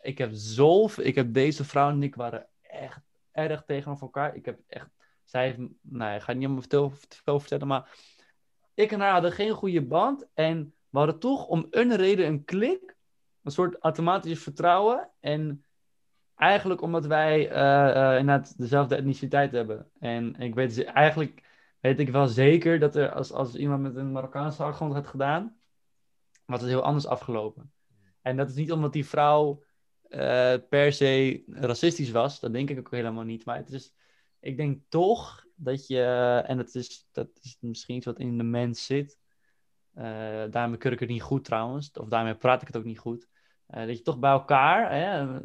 Ik 0.05 0.19
heb 0.19 0.31
zoveel, 0.33 1.05
ik 1.05 1.15
heb 1.15 1.33
deze 1.33 1.65
vrouw 1.65 1.89
en 1.89 2.03
ik 2.03 2.15
waren 2.15 2.47
echt 2.61 3.01
erg 3.33 3.63
tegenover 3.67 4.03
elkaar. 4.03 4.35
Ik 4.35 4.45
heb 4.45 4.61
echt, 4.67 4.89
zij 5.23 5.45
heeft, 5.45 5.59
nou, 5.81 6.15
ik 6.15 6.23
ga 6.23 6.33
niet 6.33 6.49
om 6.49 6.61
te 6.61 6.91
veel 7.25 7.41
vertellen, 7.41 7.67
maar 7.67 7.99
ik 8.75 8.93
en 8.93 9.01
haar 9.01 9.13
hadden 9.13 9.33
geen 9.33 9.53
goede 9.53 9.83
band. 9.83 10.27
En 10.35 10.75
we 10.89 10.99
hadden 10.99 11.19
toch 11.19 11.47
om 11.47 11.67
een 11.71 11.97
reden 11.97 12.27
een 12.27 12.45
klik, 12.45 12.97
een 13.43 13.51
soort 13.51 13.77
automatisch 13.79 14.43
vertrouwen. 14.43 15.11
En 15.21 15.65
eigenlijk 16.35 16.81
omdat 16.81 17.07
wij 17.07 17.51
uh, 17.51 17.95
uh, 17.97 18.19
inderdaad 18.19 18.59
dezelfde 18.59 18.97
etniciteit 18.97 19.53
hebben. 19.53 19.91
En 19.99 20.35
ik 20.35 20.55
weet 20.55 20.85
eigenlijk 20.85 21.43
weet 21.81 22.01
ik 22.01 22.09
wel 22.09 22.27
zeker 22.27 22.79
dat 22.79 22.97
er 22.97 23.13
als, 23.13 23.33
als 23.33 23.55
iemand 23.55 23.83
met 23.83 23.97
een 23.97 24.13
Marokkaanse 24.13 24.63
achtergrond 24.63 24.95
had 24.95 25.07
gedaan, 25.07 25.57
was 26.47 26.61
het 26.61 26.71
heel 26.71 26.83
anders 26.83 27.07
afgelopen. 27.07 27.73
En 28.23 28.37
dat 28.37 28.49
is 28.49 28.55
niet 28.55 28.73
omdat 28.73 28.93
die 28.93 29.07
vrouw 29.07 29.64
uh, 30.15 30.55
per 30.69 30.93
se 30.93 31.43
racistisch 31.47 32.11
was, 32.11 32.41
dat 32.41 32.53
denk 32.53 32.70
ik 32.70 32.78
ook 32.78 32.91
helemaal 32.91 33.24
niet. 33.24 33.45
Maar 33.45 33.57
het 33.57 33.73
is, 33.73 33.95
ik 34.41 34.57
denk 34.57 34.81
toch 34.89 35.45
dat 35.55 35.86
je, 35.86 36.03
en 36.47 36.57
dat 36.57 36.74
is, 36.74 37.09
dat 37.12 37.28
is 37.43 37.57
misschien 37.61 37.97
iets 37.97 38.07
wat 38.07 38.19
in 38.19 38.39
de 38.39 38.45
mens 38.45 38.86
zit, 38.86 39.19
uh, 39.99 40.45
daarmee 40.51 40.78
keur 40.78 40.93
ik 40.93 41.01
het 41.01 41.09
niet 41.09 41.23
goed 41.23 41.45
trouwens, 41.45 41.91
of 41.91 42.09
daarmee 42.09 42.35
praat 42.35 42.61
ik 42.61 42.66
het 42.66 42.77
ook 42.77 42.85
niet 42.85 42.99
goed. 42.99 43.28
Uh, 43.70 43.86
dat 43.86 43.97
je 43.97 44.03
toch 44.03 44.19
bij 44.19 44.31
elkaar. 44.31 44.93
Hè, 44.93 45.39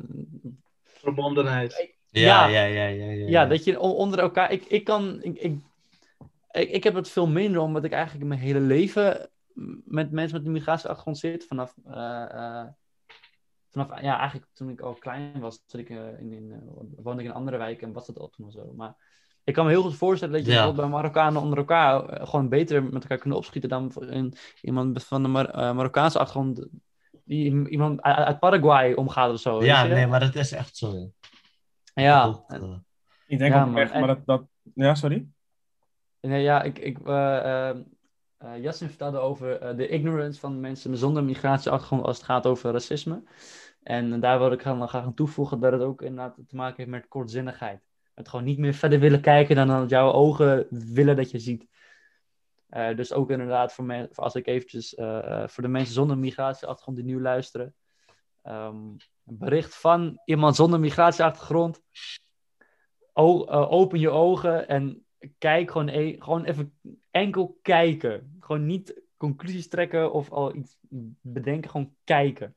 Verbondenheid. 0.83 1.97
Ja, 2.09 2.47
ja, 2.47 2.63
ja, 2.63 2.85
ja. 2.85 3.05
Ja, 3.05 3.11
ja, 3.11 3.27
ja 3.27 3.45
dat 3.45 3.63
je 3.63 3.79
onder 3.79 4.19
elkaar. 4.19 4.51
Ik, 4.51 4.65
ik 4.65 4.83
kan. 4.83 5.23
Ik, 5.23 5.37
ik, 5.37 5.57
ik, 6.51 6.69
ik 6.69 6.83
heb 6.83 6.93
het 6.93 7.09
veel 7.09 7.27
minder, 7.27 7.61
omdat 7.61 7.83
ik 7.83 7.91
eigenlijk 7.91 8.25
mijn 8.25 8.39
hele 8.39 8.59
leven 8.59 9.29
met 9.85 10.11
mensen 10.11 10.37
met 10.37 10.45
een 10.45 10.51
migratieachtergrond 10.51 11.17
zit. 11.17 11.45
Vanaf, 11.45 11.75
vanaf 13.69 14.01
ja, 14.01 14.17
eigenlijk 14.19 14.49
toen 14.53 14.69
ik 14.69 14.81
al 14.81 14.93
klein 14.93 15.39
was, 15.39 15.63
zat 15.65 15.81
ik, 15.81 15.89
uh, 15.89 16.19
in, 16.19 16.33
in, 16.33 16.53
woonde 16.95 17.21
ik 17.21 17.25
in 17.27 17.31
een 17.31 17.37
andere 17.37 17.57
wijk 17.57 17.81
en 17.81 17.93
was 17.93 18.05
dat 18.07 18.19
al 18.19 18.29
toen 18.29 18.45
of 18.45 18.51
zo. 18.51 18.73
Maar 18.75 18.95
ik 19.43 19.53
kan 19.53 19.65
me 19.65 19.71
heel 19.71 19.81
goed 19.81 19.95
voorstellen 19.95 20.33
dat 20.33 20.45
je 20.45 20.51
ja. 20.51 20.73
bij 20.73 20.87
Marokkanen 20.87 21.41
onder 21.41 21.57
elkaar 21.57 22.27
gewoon 22.27 22.49
beter 22.49 22.83
met 22.83 23.01
elkaar 23.01 23.17
kunnen 23.17 23.37
opschieten 23.37 23.69
dan 23.69 23.91
in, 24.09 24.33
iemand 24.61 25.03
van 25.03 25.21
de 25.21 25.27
Mar 25.27 25.75
Marokkaanse 25.75 26.19
achtergrond 26.19 26.67
die 27.29 27.69
iemand 27.69 28.01
uit, 28.01 28.17
uit 28.17 28.39
Paraguay 28.39 28.93
omgaat 28.93 29.31
of 29.31 29.39
zo. 29.39 29.63
Ja, 29.63 29.83
nee, 29.83 30.07
maar 30.07 30.19
dat 30.19 30.35
is 30.35 30.51
echt 30.51 30.77
zo. 30.77 31.11
Ja. 31.93 32.45
Ik 33.27 33.39
denk 33.39 33.53
Ja, 33.53 33.65
ook 33.65 33.77
echt, 33.77 33.93
maar 33.93 34.07
dat, 34.07 34.25
dat... 34.25 34.43
Ja, 34.73 34.95
sorry? 34.95 35.27
Nee, 36.21 36.41
ja, 36.41 36.61
ik, 36.61 36.79
ik, 36.79 36.97
Jasmin 38.39 38.89
vertelde 38.89 39.17
over 39.17 39.61
eh, 39.61 39.77
de 39.77 39.87
ignorance 39.87 40.39
van 40.39 40.59
mensen 40.59 40.97
zonder 40.97 41.23
migratieachtergrond 41.23 42.03
als 42.03 42.17
het 42.17 42.25
gaat 42.25 42.45
over 42.45 42.71
racisme. 42.71 43.23
En 43.83 44.19
daar 44.19 44.39
wil 44.39 44.51
ik 44.51 44.61
gaan, 44.61 44.87
graag 44.87 45.03
aan 45.03 45.13
toevoegen 45.13 45.59
dat 45.59 45.71
het 45.71 45.81
ook 45.81 46.01
inderdaad 46.01 46.35
te 46.47 46.55
maken 46.55 46.77
heeft 46.77 46.89
met 46.89 47.07
kortzinnigheid. 47.07 47.81
Het 48.13 48.29
gewoon 48.29 48.45
niet 48.45 48.57
meer 48.57 48.73
verder 48.73 48.99
willen 48.99 49.21
kijken 49.21 49.55
dan 49.55 49.67
dat 49.67 49.89
jouw 49.89 50.11
ogen 50.11 50.67
willen 50.69 51.15
dat 51.15 51.31
je 51.31 51.39
ziet. 51.39 51.67
Eh, 52.69 52.95
dus 52.95 53.13
ook 53.13 53.29
inderdaad 53.29 53.73
voor, 53.73 54.07
voor 54.11 54.23
als 54.23 54.35
ik 54.35 54.47
eventjes 54.47 54.93
voor 55.45 55.63
de 55.63 55.67
mensen 55.67 55.93
zonder 55.93 56.17
migratieachtergrond 56.17 56.97
die 56.97 57.05
nu 57.05 57.21
luisteren. 57.21 57.75
ehm, 58.43 58.75
een 59.25 59.37
bericht 59.37 59.75
van 59.75 60.21
iemand 60.25 60.55
zonder 60.55 60.79
migratieachtergrond. 60.79 61.81
Open 63.13 63.99
je 63.99 64.09
ogen 64.09 64.67
en 64.67 65.05
kijk 65.37 65.71
gewoon, 65.71 65.87
e- 65.87 66.15
gewoon 66.19 66.43
even 66.43 66.79
enkel 67.11 67.57
kijken. 67.61 68.37
Gewoon 68.39 68.65
niet 68.65 69.01
conclusies 69.17 69.67
trekken 69.67 70.13
of 70.13 70.31
al 70.31 70.55
iets 70.55 70.77
bedenken, 71.21 71.69
gewoon 71.69 71.95
kijken. 72.03 72.55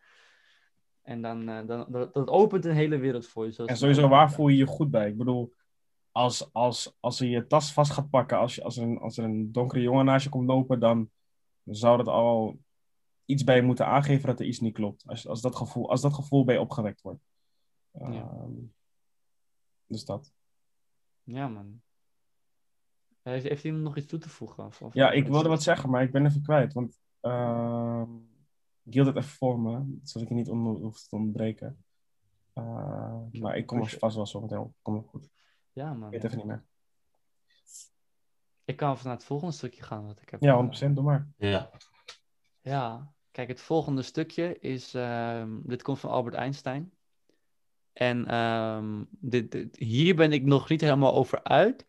En 1.03 1.23
dan, 1.23 1.49
eh, 1.49 1.67
dan 1.67 1.87
dat, 1.89 2.15
dat 2.15 2.29
opent 2.29 2.65
een 2.65 2.75
hele 2.75 2.97
wereld 2.97 3.27
voor 3.27 3.47
je. 3.47 3.65
En 3.67 3.77
sowieso, 3.77 4.09
waar 4.09 4.33
voel 4.33 4.49
je 4.49 4.57
je 4.57 4.67
goed 4.67 4.91
bij? 4.91 5.09
Ik 5.09 5.17
bedoel, 5.17 5.55
als, 6.11 6.53
als, 6.53 6.97
als 7.01 7.19
je 7.19 7.29
je 7.29 7.47
tas 7.47 7.73
vast 7.73 7.93
gaat 7.93 8.11
pakken, 8.11 8.39
als, 8.39 8.55
je, 8.55 8.63
als, 8.63 8.77
er 8.77 8.83
een, 8.83 8.99
als 8.99 9.19
er 9.19 9.25
een 9.25 9.53
donkere 9.53 9.81
jongen 9.83 10.05
naast 10.05 10.25
je 10.25 10.31
komt 10.31 10.49
lopen, 10.49 10.81
dan 10.81 11.11
zou 11.65 11.97
dat 11.97 12.09
al 12.09 12.59
iets 13.25 13.45
bij 13.45 13.57
je 13.57 13.63
moeten 13.63 13.87
aangeven 13.87 14.27
dat 14.27 14.41
er 14.41 14.47
iets 14.47 14.61
niet 14.61 14.75
klopt. 14.75 15.03
Als, 15.07 15.27
als, 15.27 15.41
dat, 15.41 15.57
gevoel, 15.57 15.91
als 15.91 16.01
dat 16.01 16.15
gevoel 16.15 16.45
bij 16.45 16.55
je 16.55 16.61
opgewekt 16.61 17.03
wordt. 17.03 17.21
Ehm, 17.93 18.51
Dus 19.87 20.05
dat. 20.05 20.33
Ja, 21.23 21.49
man. 21.49 21.83
Heeft, 23.23 23.49
heeft 23.49 23.65
iemand 23.65 23.83
nog 23.85 23.97
iets 23.97 24.07
toe 24.07 24.19
te 24.19 24.29
voegen? 24.29 24.65
Of, 24.65 24.83
of- 24.83 24.95
Ja, 24.95 25.11
ik 25.11 25.27
wilde 25.27 25.49
wat 25.49 25.63
zeggen, 25.63 25.91
maar 25.91 26.03
ik 26.03 26.13
ben 26.13 26.27
even 26.27 26.43
kwijt. 26.43 26.73
Want 26.73 27.01
ehm 27.21 28.17
ik 28.85 28.93
hield 28.95 29.07
het 29.07 29.17
even 29.17 29.29
voor 29.31 29.61
me, 29.61 29.99
zodat 30.03 30.23
ik 30.23 30.29
je 30.29 30.35
niet 30.35 30.49
on 30.49 30.67
hoef 30.67 31.07
te 31.07 31.17
onderbreken. 31.17 31.85
Eh, 32.53 33.17
maar 33.33 33.57
ik 33.57 33.67
kom 33.67 33.81
er 33.81 33.97
vast 33.99 34.17
wel 34.17 34.27
zo 34.27 34.41
meteen 34.41 34.59
op. 34.59 34.75
Kom 34.83 34.97
er 34.97 35.03
goed. 35.03 35.31
Ja, 35.73 35.93
man. 35.95 36.13
Ik 36.13 36.23
weet 36.23 36.25
even 36.25 36.37
niet 36.37 36.47
meer. 36.47 36.65
Ik 38.65 38.77
kan 38.77 38.93
even 38.93 39.07
naar 39.07 39.17
het 39.17 39.25
volgende 39.25 39.53
stukje 39.55 39.83
gaan. 39.83 40.07
Wat 40.07 40.21
ik 40.23 40.29
heb, 40.29 40.43
Ja, 40.43 40.51
eh, 40.51 40.57
100% 40.57 40.95
doe 40.95 41.05
maar. 41.05 41.29
Ja. 41.37 41.71
Ja, 42.61 43.13
kijk, 43.31 43.49
het 43.49 43.61
volgende 43.61 44.03
stukje 44.03 44.59
is. 44.59 44.95
ehm, 44.95 45.59
dit 45.63 45.83
komt 45.83 45.99
van 45.99 46.11
Albert 46.11 46.35
Einstein. 46.35 46.93
En 47.93 48.27
ehm, 48.27 49.05
dit, 49.11 49.51
dit- 49.53 49.77
hier 49.77 50.17
ben 50.17 50.33
ik 50.33 50.45
nog 50.45 50.69
niet 50.69 50.81
helemaal 50.81 51.15
over 51.15 51.45
uit, 51.45 51.87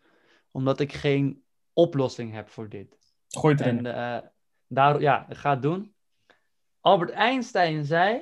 omdat 0.54 0.80
ik 0.80 0.94
geen 0.94 1.44
oplossing 1.74 2.34
heb 2.34 2.50
voor 2.50 2.70
dit. 2.70 2.98
Gooi 3.28 3.54
het 3.56 3.64
erin. 3.66 3.86
En 3.86 3.96
eh 3.96 4.30
daar, 4.68 5.02
ja, 5.02 5.26
ga 5.30 5.50
het 5.50 5.62
doen. 5.62 5.94
Albert 6.82 7.10
Einstein 7.10 7.86
zei: 7.86 8.22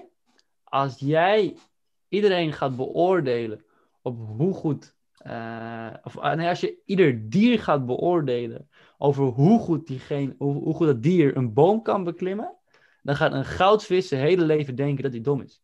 Als 0.64 1.00
jij 1.00 1.58
iedereen 2.08 2.54
gaat 2.54 2.76
beoordelen 2.76 3.66
op 4.02 4.18
hoe 4.38 4.54
goed. 4.54 4.96
eh, 5.18 5.94
of 6.04 6.18
ah, 6.18 6.36
nee, 6.36 6.48
als 6.48 6.60
je 6.60 6.82
ieder 6.86 7.30
dier 7.30 7.60
gaat 7.60 7.86
beoordelen 7.86 8.70
over 8.98 9.24
hoe 9.24 9.60
goed, 9.60 9.88
diegene, 9.88 10.36
hoe, 10.38 10.54
hoe 10.64 10.74
goed 10.74 10.88
dat 10.88 11.04
dier 11.04 11.38
een 11.38 11.54
boom 11.54 11.82
kan 11.82 12.04
beklimmen, 12.04 12.56
dan 13.04 13.16
gaat 13.16 13.34
een 13.34 13.46
goudvis 13.46 14.08
zijn 14.08 14.22
hele 14.22 14.46
leven 14.46 14.76
denken 14.76 15.04
dat 15.04 15.12
hij 15.12 15.22
dom 15.22 15.42
is. 15.42 15.62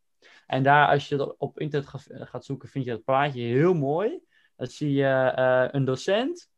En 0.48 0.64
daar, 0.64 0.88
als 0.88 1.10
je 1.10 1.38
op 1.38 1.60
internet 1.60 1.90
ga- 1.90 2.26
gaat 2.26 2.46
zoeken, 2.46 2.70
vind 2.70 2.86
je 2.86 2.92
dat 2.92 3.04
plaatje 3.04 3.42
heel 3.42 3.74
mooi. 3.74 4.20
Dan 4.56 4.68
zie 4.68 4.92
je 4.94 5.32
eh, 5.36 5.68
een 5.72 5.86
docent. 5.86 6.50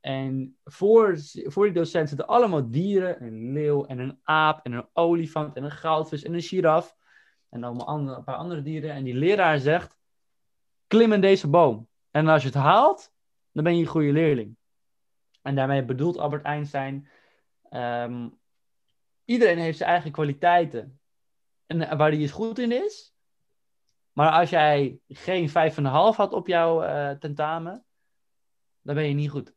En 0.00 0.58
voor, 0.64 1.18
voor 1.32 1.64
die 1.64 1.74
docent 1.74 2.08
zitten 2.08 2.26
allemaal 2.26 2.70
dieren. 2.70 3.22
Een 3.22 3.52
leeuw 3.52 3.86
en 3.86 3.98
een 3.98 4.20
aap 4.22 4.64
en 4.64 4.72
een 4.72 4.88
olifant 4.92 5.56
en 5.56 5.64
een 5.64 5.70
goudvis 5.70 6.22
en 6.22 6.34
een 6.34 6.42
giraf. 6.42 6.96
En 7.48 7.64
allemaal 7.64 7.86
andere, 7.86 8.16
een 8.16 8.24
paar 8.24 8.36
andere 8.36 8.62
dieren. 8.62 8.90
En 8.90 9.04
die 9.04 9.14
leraar 9.14 9.58
zegt, 9.58 9.98
klim 10.86 11.12
in 11.12 11.20
deze 11.20 11.48
boom. 11.48 11.88
En 12.10 12.28
als 12.28 12.42
je 12.42 12.48
het 12.48 12.56
haalt, 12.56 13.12
dan 13.52 13.64
ben 13.64 13.76
je 13.76 13.82
een 13.82 13.88
goede 13.88 14.12
leerling. 14.12 14.56
En 15.42 15.54
daarmee 15.54 15.84
bedoelt 15.84 16.18
Albert 16.18 16.44
Einstein... 16.44 17.08
ehm, 17.68 18.28
iedereen 19.24 19.58
heeft 19.58 19.78
zijn 19.78 19.90
eigen 19.90 20.12
kwaliteiten. 20.12 21.00
En 21.66 21.96
waar 21.96 22.12
iets 22.12 22.32
goed 22.32 22.58
in 22.58 22.72
is. 22.72 23.14
Maar 24.12 24.30
als 24.32 24.50
jij 24.50 25.00
geen 25.08 25.48
5,5 25.48 25.54
had 26.16 26.32
op 26.32 26.46
jouw 26.46 26.82
eh, 26.82 27.10
tentamen, 27.10 27.84
dan 28.82 28.94
ben 28.94 29.04
je 29.04 29.14
niet 29.14 29.30
goed. 29.30 29.54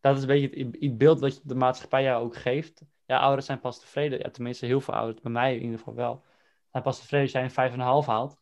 Dat 0.00 0.16
is 0.16 0.22
een 0.22 0.28
beetje 0.28 0.64
het, 0.64 0.76
het 0.80 0.98
beeld 0.98 1.20
wat 1.20 1.40
de 1.44 1.54
maatschappij 1.54 2.02
jou 2.02 2.24
ook 2.24 2.36
geeft. 2.36 2.82
Ja, 3.06 3.18
ouders 3.18 3.46
zijn 3.46 3.60
pas 3.60 3.80
tevreden. 3.80 4.18
Ja, 4.18 4.30
tenminste, 4.30 4.66
heel 4.66 4.80
veel 4.80 4.94
ouders, 4.94 5.20
bij 5.20 5.32
mij 5.32 5.54
in 5.56 5.62
ieder 5.62 5.78
geval 5.78 5.94
wel. 5.94 6.22
Zijn 6.70 6.82
pas 6.82 6.98
tevreden 7.00 7.22
als 7.24 7.32
jij 7.54 7.66
een 7.66 7.72
5,5 8.04 8.06
haalt. 8.06 8.38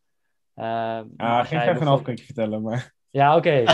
Eh, 0.55 0.65
maar 0.65 1.05
Ah, 1.17 1.45
geen 1.47 1.59
jij 1.59 1.67
5,5 1.67 1.79
bijvoorbeeld- 1.79 2.03
kan 2.03 2.13
ik 2.13 2.19
je 2.19 2.25
vertellen, 2.25 2.63
maar... 2.63 2.95
Ja, 3.11 3.37
oké. 3.37 3.51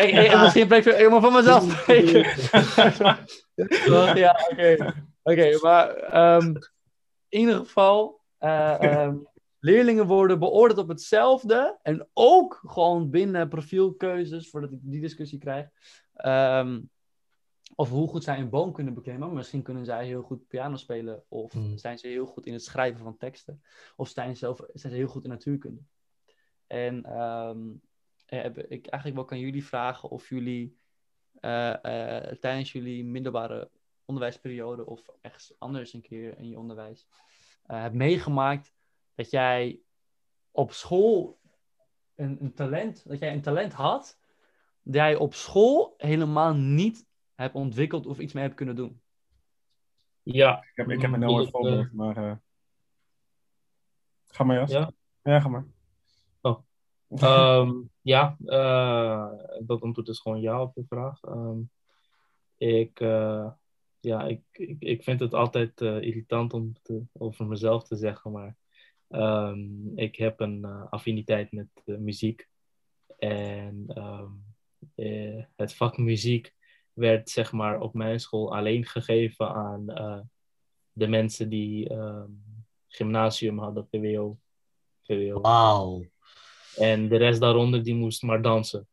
Ik- 0.00 0.38
Misschien 0.40 0.64
spreek 0.64 0.84
ik 0.84 0.94
helemaal 0.94 1.20
van 1.20 1.32
mezelf 1.32 1.70
spreken. 1.70 2.24
ja, 4.24 4.40
oké. 4.50 4.94
Oké, 5.22 5.58
maar 5.62 5.88
ehm, 5.96 6.46
in 7.28 7.40
ieder 7.40 7.54
geval, 7.56 8.20
eh, 8.38 8.82
ehm, 9.02 9.16
leerlingen 9.60 10.06
worden 10.06 10.38
beoordeeld 10.38 10.78
op 10.80 10.88
hetzelfde. 10.88 11.78
En 11.82 12.08
ook 12.12 12.60
gewoon 12.66 13.10
binnen 13.10 13.48
profielkeuzes, 13.48 14.50
voordat 14.50 14.72
ik 14.72 14.78
die 14.82 15.00
discussie 15.00 15.38
krijg. 15.38 15.66
Ehm, 16.16 16.82
of 17.74 17.88
hoe 17.88 18.08
goed 18.08 18.24
zij 18.24 18.38
een 18.38 18.50
boom 18.50 18.72
kunnen 18.72 18.94
beklimmen. 18.94 19.32
Misschien 19.32 19.62
kunnen 19.62 19.84
zij 19.84 20.06
heel 20.06 20.22
goed 20.22 20.46
piano 20.46 20.76
spelen. 20.76 21.24
Of 21.28 21.52
Hmm. 21.52 21.78
zijn 21.78 21.98
ze 21.98 22.06
heel 22.06 22.26
goed 22.26 22.46
in 22.46 22.52
het 22.52 22.64
schrijven 22.64 23.02
van 23.02 23.16
teksten. 23.16 23.62
Of 23.96 24.08
zijn 24.08 24.32
ze, 24.32 24.38
zelf, 24.38 24.56
zijn 24.72 24.92
ze 24.92 24.98
heel 24.98 25.08
goed 25.08 25.24
in 25.24 25.30
natuurkunde. 25.30 25.80
En 26.66 27.04
eh, 27.04 27.54
heb 28.26 28.58
ik 28.58 28.86
eigenlijk 28.86 29.14
wel 29.14 29.38
aan 29.38 29.44
jullie 29.44 29.64
vragen 29.64 30.08
of 30.10 30.28
jullie 30.28 30.78
eh, 31.40 31.84
eh, 31.84 32.36
tijdens 32.38 32.72
jullie 32.72 33.04
middelbare 33.04 33.70
onderwijsperiode 34.04 34.86
of 34.86 35.10
ergens 35.20 35.54
anders 35.58 35.92
een 35.92 36.00
keer 36.00 36.38
in 36.38 36.48
je 36.48 36.58
onderwijs 36.58 37.06
eh, 37.62 37.80
hebt 37.80 37.94
meegemaakt 37.94 38.72
dat 39.14 39.30
jij 39.30 39.80
op 40.50 40.72
school 40.72 41.40
een, 42.14 42.36
een 42.40 42.54
talent, 42.54 43.08
dat 43.08 43.18
jij 43.18 43.32
een 43.32 43.42
talent 43.42 43.72
had, 43.72 44.18
dat 44.86 44.94
jij 44.94 45.16
op 45.16 45.34
school 45.34 45.94
helemaal 45.96 46.54
niet 46.54 47.06
hebt 47.34 47.54
ontwikkeld 47.54 48.06
of 48.06 48.18
iets 48.18 48.32
mee 48.32 48.42
hebt 48.44 48.56
kunnen 48.56 48.76
doen? 48.76 49.00
Ja, 50.22 50.58
Ik 50.58 50.70
heb, 50.74 50.90
ik 50.90 51.00
heb 51.00 51.12
een 51.12 51.22
heel 51.22 51.32
mooi 51.32 51.50
voorbeeld, 51.50 51.92
maar... 51.92 52.16
eh, 52.16 52.36
Ga 54.26 54.44
maar, 54.44 54.56
Jas. 54.56 54.70
Ja? 54.70 54.92
Ja, 55.22 55.40
ga 55.40 55.48
maar. 55.48 55.66
Oh. 56.40 56.58
Ehm, 57.22 57.72
ja, 58.00 58.36
eh, 58.44 59.32
dat 59.66 59.82
antwoord 59.82 60.08
is 60.08 60.20
gewoon 60.20 60.40
ja 60.40 60.62
op 60.62 60.74
de 60.74 60.84
vraag. 60.88 61.22
Ehm, 61.22 61.58
ik, 62.56 63.00
eh, 63.00 63.50
ja, 64.00 64.22
ik, 64.26 64.42
ik, 64.52 64.76
ik 64.78 65.02
vind 65.02 65.20
het 65.20 65.34
altijd 65.34 65.80
eh, 65.80 66.00
irritant 66.00 66.52
om 66.52 66.72
te, 66.82 67.02
over 67.12 67.46
mezelf 67.46 67.84
te 67.84 67.96
zeggen, 67.96 68.32
maar 68.32 68.56
ehm, 69.08 69.98
ik 69.98 70.16
heb 70.16 70.40
een 70.40 70.64
eh, 70.64 70.86
affiniteit 70.90 71.52
met 71.52 71.68
eh, 71.84 71.96
muziek. 71.96 72.48
En 73.18 73.84
ehm, 73.88 74.30
eh, 74.94 75.44
het 75.56 75.74
vak 75.74 75.98
muziek 75.98 76.54
werd 76.92 77.30
zeg 77.30 77.52
maar 77.52 77.80
op 77.80 77.94
mijn 77.94 78.20
school 78.20 78.56
alleen 78.56 78.84
gegeven 78.84 79.48
aan 79.48 79.88
eh, 79.88 80.20
de 80.92 81.06
mensen 81.06 81.48
die 81.48 81.88
ehm, 81.88 82.30
gymnasium 82.88 83.58
hadden, 83.58 83.88
VWO. 83.90 84.38
VWO. 85.02 85.40
Wauw. 85.40 86.04
En 86.76 87.08
de 87.08 87.16
rest 87.16 87.40
daaronder 87.40 87.82
die 87.82 87.94
moest 87.94 88.22
maar 88.22 88.42
dansen. 88.42 88.88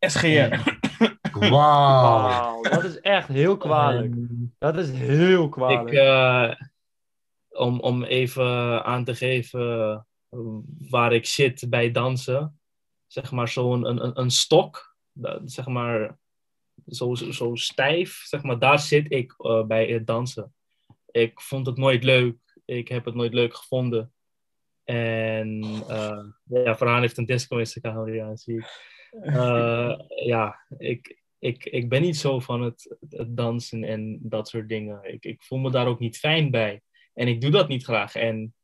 SGR. 0.00 0.26
Wauw. 1.50 1.50
Wauw, 1.50 2.62
dat 2.62 2.84
is 2.84 3.00
echt 3.00 3.28
heel 3.28 3.56
kwalijk. 3.56 4.14
Dat 4.58 4.76
is 4.76 4.90
heel 4.90 5.44
ik, 5.44 5.50
kwalijk. 5.50 5.92
eh, 5.92 6.66
om, 7.48 7.80
om 7.80 8.04
even 8.04 8.84
aan 8.84 9.04
te 9.04 9.14
geven 9.14 10.06
waar 10.88 11.12
ik 11.12 11.26
zit 11.26 11.66
bij 11.68 11.90
dansen, 11.90 12.60
zeg 13.06 13.30
maar 13.30 13.48
zo'n 13.48 13.86
een, 13.86 14.04
een, 14.04 14.20
een 14.20 14.30
stok, 14.30 14.95
dat- 15.16 15.40
zeg 15.44 15.66
maar 15.66 16.18
zo, 16.86 17.14
zo, 17.14 17.54
stijf, 17.54 18.22
zeg 18.24 18.42
maar, 18.42 18.58
daar 18.58 18.78
zit 18.78 19.12
ik 19.12 19.34
eh, 19.38 19.64
bij 19.66 19.86
het 19.86 20.06
dansen. 20.06 20.54
Ik 21.10 21.40
vond 21.40 21.66
het 21.66 21.76
nooit 21.76 22.04
leuk, 22.04 22.36
ik 22.64 22.88
heb 22.88 23.04
het 23.04 23.14
nooit 23.14 23.34
leuk 23.34 23.54
gevonden. 23.54 24.12
En 24.84 25.62
eh 25.88 26.24
ja, 26.44 26.76
Verhaan 26.76 27.00
heeft 27.00 27.18
een 27.18 27.26
disco 27.26 27.58
in 27.58 27.66
zijn 27.66 28.12
ja, 28.14 28.36
zie 28.36 28.56
ik. 28.56 28.94
Eh, 29.22 29.98
ja, 30.24 30.60
ik, 30.78 31.22
ik, 31.38 31.64
ik 31.64 31.88
ben 31.88 32.02
niet 32.02 32.16
zo 32.16 32.40
van 32.40 32.62
het, 32.62 32.96
het 33.08 33.36
dansen 33.36 33.84
en 33.84 34.18
dat 34.22 34.48
soort 34.48 34.68
dingen. 34.68 35.00
Ik, 35.12 35.24
ik 35.24 35.42
voel 35.42 35.58
me 35.58 35.70
daar 35.70 35.86
ook 35.86 35.98
niet 35.98 36.18
fijn 36.18 36.50
bij. 36.50 36.82
En 37.14 37.28
ik 37.28 37.40
doe 37.40 37.50
dat 37.50 37.68
niet 37.68 37.84
graag. 37.84 38.14
En 38.14 38.54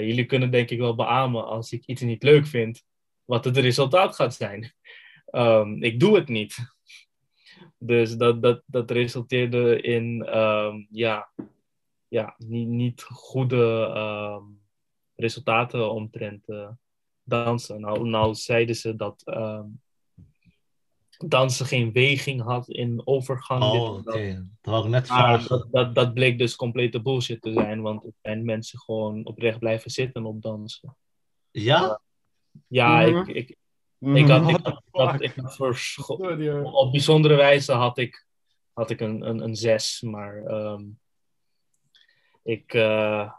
jullie 0.00 0.24
kunnen 0.24 0.50
denk 0.50 0.70
ik 0.70 0.78
wel 0.78 0.94
beamen 0.94 1.46
als 1.46 1.72
ik 1.72 1.86
iets 1.86 2.02
niet 2.02 2.22
leuk 2.22 2.46
vind, 2.46 2.84
wat 3.24 3.44
het 3.44 3.56
resultaat 3.56 4.14
gaat 4.14 4.34
zijn. 4.34 4.74
Ehm, 5.34 5.82
ik 5.82 6.00
doe 6.00 6.14
het 6.16 6.28
niet. 6.28 6.56
Dus 7.78 8.16
dat, 8.16 8.42
dat, 8.42 8.62
dat 8.66 8.90
resulteerde 8.90 9.80
in 9.80 10.22
ehm, 10.22 10.84
ja, 10.90 11.30
ja, 12.08 12.34
niet, 12.38 12.68
niet 12.68 13.02
goede 13.02 13.92
ehm, 13.94 14.42
resultaten 15.14 15.90
omtrent 15.90 16.48
eh, 16.48 16.68
dansen. 17.22 17.80
Nou, 17.80 18.08
nou 18.08 18.34
zeiden 18.34 18.76
ze 18.76 18.96
dat 18.96 19.22
ehm, 19.24 19.66
dansen 21.26 21.66
geen 21.66 21.92
weging 21.92 22.42
had 22.42 22.68
in 22.68 23.02
overgang. 23.04 23.62
Oh, 23.62 23.94
oké. 23.94 24.48
dat. 24.62 24.82
Dat 24.82 24.88
net 24.88 25.08
Maar 25.08 25.48
dat, 25.48 25.68
dat, 25.70 25.94
dat 25.94 26.14
bleek 26.14 26.38
dus 26.38 26.56
complete 26.56 27.02
bullshit 27.02 27.42
te 27.42 27.52
zijn, 27.52 27.82
want 27.82 28.04
er 28.04 28.12
zijn 28.22 28.44
mensen 28.44 28.78
gewoon 28.78 29.24
oprecht 29.24 29.58
blijven 29.58 29.90
zitten 29.90 30.24
op 30.24 30.42
dansen. 30.42 30.96
Ja? 31.50 32.00
Ja, 32.66 33.00
ik, 33.00 33.26
ik, 33.26 33.56
ik 33.98 34.26
What 34.26 34.40
had, 34.42 34.50
ik 34.50 34.66
had- 34.90 35.20
ik 35.22 35.34
had 35.34 35.56
voor 35.56 35.78
op 36.72 36.90
bijzondere 36.92 37.34
wijze 37.34 37.72
had 37.72 37.98
ik, 37.98 38.26
had 38.72 38.90
ik 38.90 39.00
een, 39.00 39.28
een, 39.28 39.40
een 39.40 39.56
zes, 39.56 40.00
maar 40.00 40.44
ehm, 40.44 40.84
ik, 42.42 42.74
eh, 42.74 43.32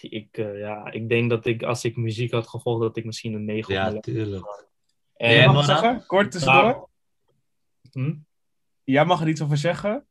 ik, 0.00 0.36
eh, 0.36 0.58
ja, 0.58 0.90
ik 0.90 1.08
denk 1.08 1.30
dat 1.30 1.46
ik, 1.46 1.62
als 1.62 1.84
ik 1.84 1.96
muziek 1.96 2.32
had 2.32 2.48
gevolgd, 2.48 2.80
dat 2.80 2.96
ik 2.96 3.04
misschien 3.04 3.34
een 3.34 3.44
negen 3.44 3.74
Ja, 3.74 3.84
op 3.84 3.90
mijn 3.90 4.02
tuurlijk. 4.02 4.66
En, 5.16 5.32
Ja, 5.32 5.52
Mag 5.52 5.60
ik 5.60 5.76
zeggen? 5.76 6.06
Kort 6.06 6.30
tussendoor. 6.30 6.64
Ja. 6.64 6.86
Hm? 7.92 8.14
Jij 8.84 9.04
mag 9.04 9.20
er 9.20 9.28
iets 9.28 9.42
over 9.42 9.56
zeggen. 9.56 10.06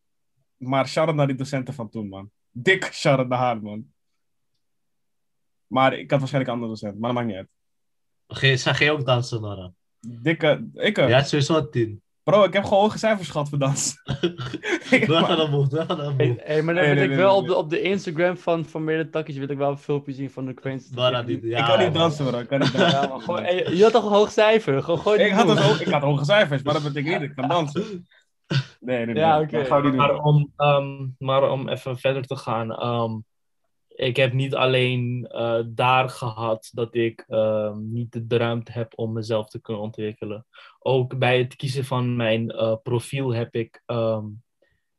Maar 0.57 0.87
shout-out 0.87 1.15
naar 1.15 1.27
die 1.27 1.35
docenten 1.35 1.73
van 1.73 1.89
toen, 1.89 2.07
man. 2.09 2.31
Dik 2.51 2.83
shout-out 2.93 3.27
naar 3.27 3.39
haar, 3.39 3.61
man. 3.61 3.93
Maar 5.67 5.93
ik 5.93 6.09
had 6.11 6.19
waarschijnlijk 6.19 6.53
een 6.53 6.59
andere 6.61 6.79
docent, 6.79 6.99
maar 6.99 7.13
dat 7.13 7.19
maakt 7.23 7.27
niet 7.27 7.37
uit. 7.37 7.56
Ga 8.27 8.83
je 8.83 8.91
ook 8.91 9.05
dansen, 9.05 9.41
Nora? 9.41 9.71
Dikke, 9.99 10.69
ik 10.73 10.97
Ja, 10.97 11.23
sowieso 11.23 11.57
een 11.57 11.69
tien. 11.71 12.01
Bro, 12.23 12.43
ik 12.43 12.53
heb 12.53 12.63
gewoon 12.63 12.79
hoge 12.79 12.97
cijfers 12.97 13.29
gehad 13.29 13.49
voor 13.49 13.57
dans. 13.57 13.95
Hey, 14.89 15.07
maar 15.07 15.35
dan 15.35 15.51
wil 15.51 15.67
nee, 16.93 17.03
ik 17.03 17.09
nee, 17.09 17.17
wel 17.17 17.31
nee, 17.31 17.41
op, 17.41 17.47
de, 17.47 17.55
op 17.55 17.69
de 17.69 17.81
Instagram 17.81 18.37
van, 18.37 18.65
van 18.65 18.83
Meerdere 18.83 19.09
Takjes 19.09 19.37
wil 19.37 19.49
ik 19.49 19.57
wel 19.57 19.69
een 19.69 19.77
filmpje 19.77 20.13
zien 20.13 20.29
van 20.29 20.45
de 20.45 20.53
die, 21.25 21.47
ja, 21.47 21.59
ik 21.59 21.65
kan 21.65 21.79
niet 21.79 21.93
dansen, 21.93 22.25
bro. 22.25 22.39
Ik 22.39 22.47
kan 22.47 22.59
niet 22.59 22.73
dansen. 22.77 23.01
Ja, 23.01 23.07
maar 23.07 23.19
gewoon, 23.19 23.43
hey, 23.43 23.75
je 23.75 23.83
had 23.83 23.91
toch 23.91 24.05
een 24.05 24.11
hoog 24.11 24.31
cijfer? 24.31 24.83
Gewoon, 24.83 24.99
gooi 24.99 25.23
ik, 25.23 25.31
had 25.31 25.69
ook, 25.69 25.79
ik 25.79 25.87
had 25.87 26.01
hoge 26.01 26.25
cijfers, 26.25 26.61
maar 26.63 26.73
dat 26.73 26.83
betekent 26.83 27.05
niet 27.05 27.19
dat 27.19 27.29
ik 27.29 27.35
kan 27.35 27.47
dansen. 27.47 28.07
Nee, 28.79 29.05
nee, 29.05 29.05
nee. 29.05 29.15
Ja, 29.15 29.41
oké. 29.41 29.81
Doen. 29.81 29.95
Maar 29.95 30.15
om, 30.15 30.53
ehm, 30.55 31.07
maar 31.17 31.51
om 31.51 31.69
even 31.69 31.97
verder 31.97 32.23
te 32.23 32.35
gaan. 32.35 32.71
ehm, 32.71 33.11
ik 33.97 34.15
heb 34.15 34.33
niet 34.33 34.55
alleen 34.55 35.27
eh, 35.27 35.59
daar 35.67 36.09
gehad 36.09 36.69
dat 36.73 36.95
ik 36.95 37.23
ehm, 37.27 37.91
niet 37.91 38.29
de, 38.29 38.37
ruimte 38.37 38.71
heb 38.71 38.93
om 38.95 39.13
mezelf 39.13 39.49
te 39.49 39.61
kunnen 39.61 39.83
ontwikkelen. 39.83 40.45
Ook 40.79 41.17
bij 41.17 41.37
het 41.37 41.55
kiezen 41.55 41.85
van 41.85 42.15
mijn 42.15 42.51
eh, 42.51 42.75
profiel 42.83 43.33
heb 43.33 43.55
ik 43.55 43.83
ehm, 43.85 44.25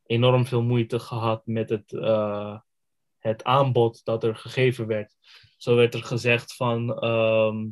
enorm 0.07 0.47
veel 0.47 0.63
moeite 0.63 0.99
gehad 0.99 1.47
met 1.47 1.71
het, 1.71 1.93
eh, 1.93 2.59
het 3.19 3.45
aanbod 3.45 4.05
dat 4.05 4.25
er 4.25 4.37
gegeven 4.37 4.87
werd. 4.87 5.15
Zo 5.57 5.75
werd 5.75 5.95
er 5.95 6.05
gezegd 6.05 6.55
van 6.55 6.99
ehm, 6.99 7.67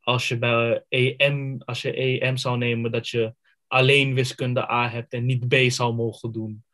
als 0.00 0.28
je 0.28 0.38
bij 0.38 0.84
EM, 0.88 1.62
als 1.64 1.82
je 1.82 2.20
EM 2.20 2.36
zou 2.36 2.58
nemen, 2.58 2.92
dat 2.92 3.08
je 3.08 3.34
alleen 3.66 4.14
wiskunde 4.14 4.70
A 4.70 4.88
hebt 4.88 5.12
en 5.12 5.26
niet 5.26 5.48
B 5.48 5.54
zou 5.70 5.94
mogen 5.94 6.32
doen. 6.32 6.64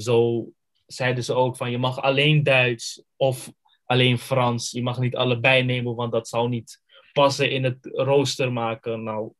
Zo 0.00 0.46
zeiden 0.92 1.24
ze 1.24 1.34
ook 1.34 1.56
van 1.56 1.70
je 1.70 1.78
mag 1.78 2.02
alleen 2.02 2.42
Duits 2.42 3.04
of 3.16 3.52
alleen 3.84 4.18
Frans. 4.18 4.70
Je 4.70 4.82
mag 4.82 4.98
niet 4.98 5.16
allebei 5.16 5.62
nemen, 5.62 5.94
want 5.94 6.12
dat 6.12 6.28
zou 6.28 6.48
niet 6.48 6.82
passen 7.12 7.50
in 7.50 7.64
het 7.64 7.78
rooster 7.92 8.52
maken. 8.52 9.02
Nou, 9.02 9.32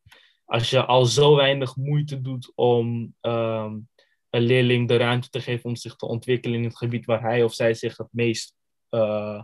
als 0.44 0.70
je 0.70 0.84
al 0.84 1.04
zo 1.04 1.36
weinig 1.36 1.76
moeite 1.76 2.20
doet 2.20 2.52
om 2.54 3.14
ehm, 3.20 3.78
een 4.30 4.42
leerling 4.42 4.88
de 4.88 4.96
ruimte 4.96 5.28
te 5.28 5.40
geven 5.40 5.64
om 5.64 5.76
zich 5.76 5.96
te 5.96 6.06
ontwikkelen 6.06 6.58
in 6.58 6.64
het 6.64 6.76
gebied 6.76 7.04
waar 7.04 7.22
hij 7.22 7.42
of 7.42 7.54
zij 7.54 7.74
zich 7.74 7.96
het 7.96 8.08
meest 8.10 8.54
eh, 8.88 9.42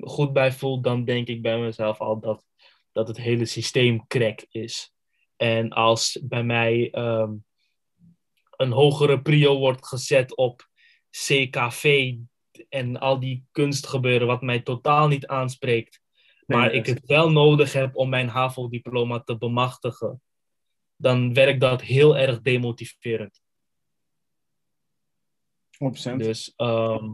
goed 0.00 0.32
bij 0.32 0.52
voelt, 0.52 0.84
dan 0.84 1.04
denk 1.04 1.28
ik 1.28 1.42
bij 1.42 1.58
mezelf 1.58 1.98
al 1.98 2.20
dat, 2.20 2.46
dat 2.92 3.08
het 3.08 3.16
hele 3.16 3.44
systeem 3.44 4.06
crack 4.06 4.46
is. 4.50 4.92
En 5.36 5.70
als 5.70 6.18
bij 6.22 6.42
mij 6.42 6.90
ehm, 6.90 7.32
een 8.56 8.72
hogere 8.72 9.22
prio 9.22 9.58
wordt 9.58 9.86
gezet 9.86 10.36
op 10.36 10.69
CKV 11.10 12.14
en 12.68 12.98
al 12.98 13.20
die 13.20 13.44
kunstgebeuren, 13.50 14.26
wat 14.26 14.42
mij 14.42 14.60
totaal 14.60 15.08
niet 15.08 15.26
aanspreekt, 15.26 16.00
maar 16.46 16.72
ik 16.72 16.86
het 16.86 17.06
wel 17.06 17.30
nodig 17.30 17.72
heb 17.72 17.96
om 17.96 18.08
mijn 18.08 18.28
HAVO-diploma 18.28 19.20
te 19.20 19.38
bemachtigen, 19.38 20.22
dan 20.96 21.34
werkt 21.34 21.60
dat 21.60 21.82
heel 21.82 22.16
erg 22.16 22.40
demotiverend. 22.40 23.40
100%. 26.12 26.16
Dus 26.16 26.52
ehm, 26.56 27.12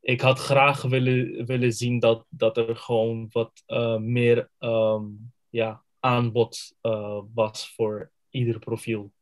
ik 0.00 0.20
had 0.20 0.38
graag 0.38 0.82
willen, 0.82 1.46
willen 1.46 1.72
zien 1.72 1.98
dat, 1.98 2.26
dat 2.28 2.56
er 2.56 2.76
gewoon 2.76 3.28
wat 3.30 3.62
eh, 3.66 3.96
meer 3.96 4.50
ehm, 4.58 5.04
ja, 5.48 5.84
aanbod 6.00 6.76
eh, 6.80 7.20
was 7.34 7.74
voor 7.74 8.10
ieder 8.30 8.58
profiel. 8.58 9.12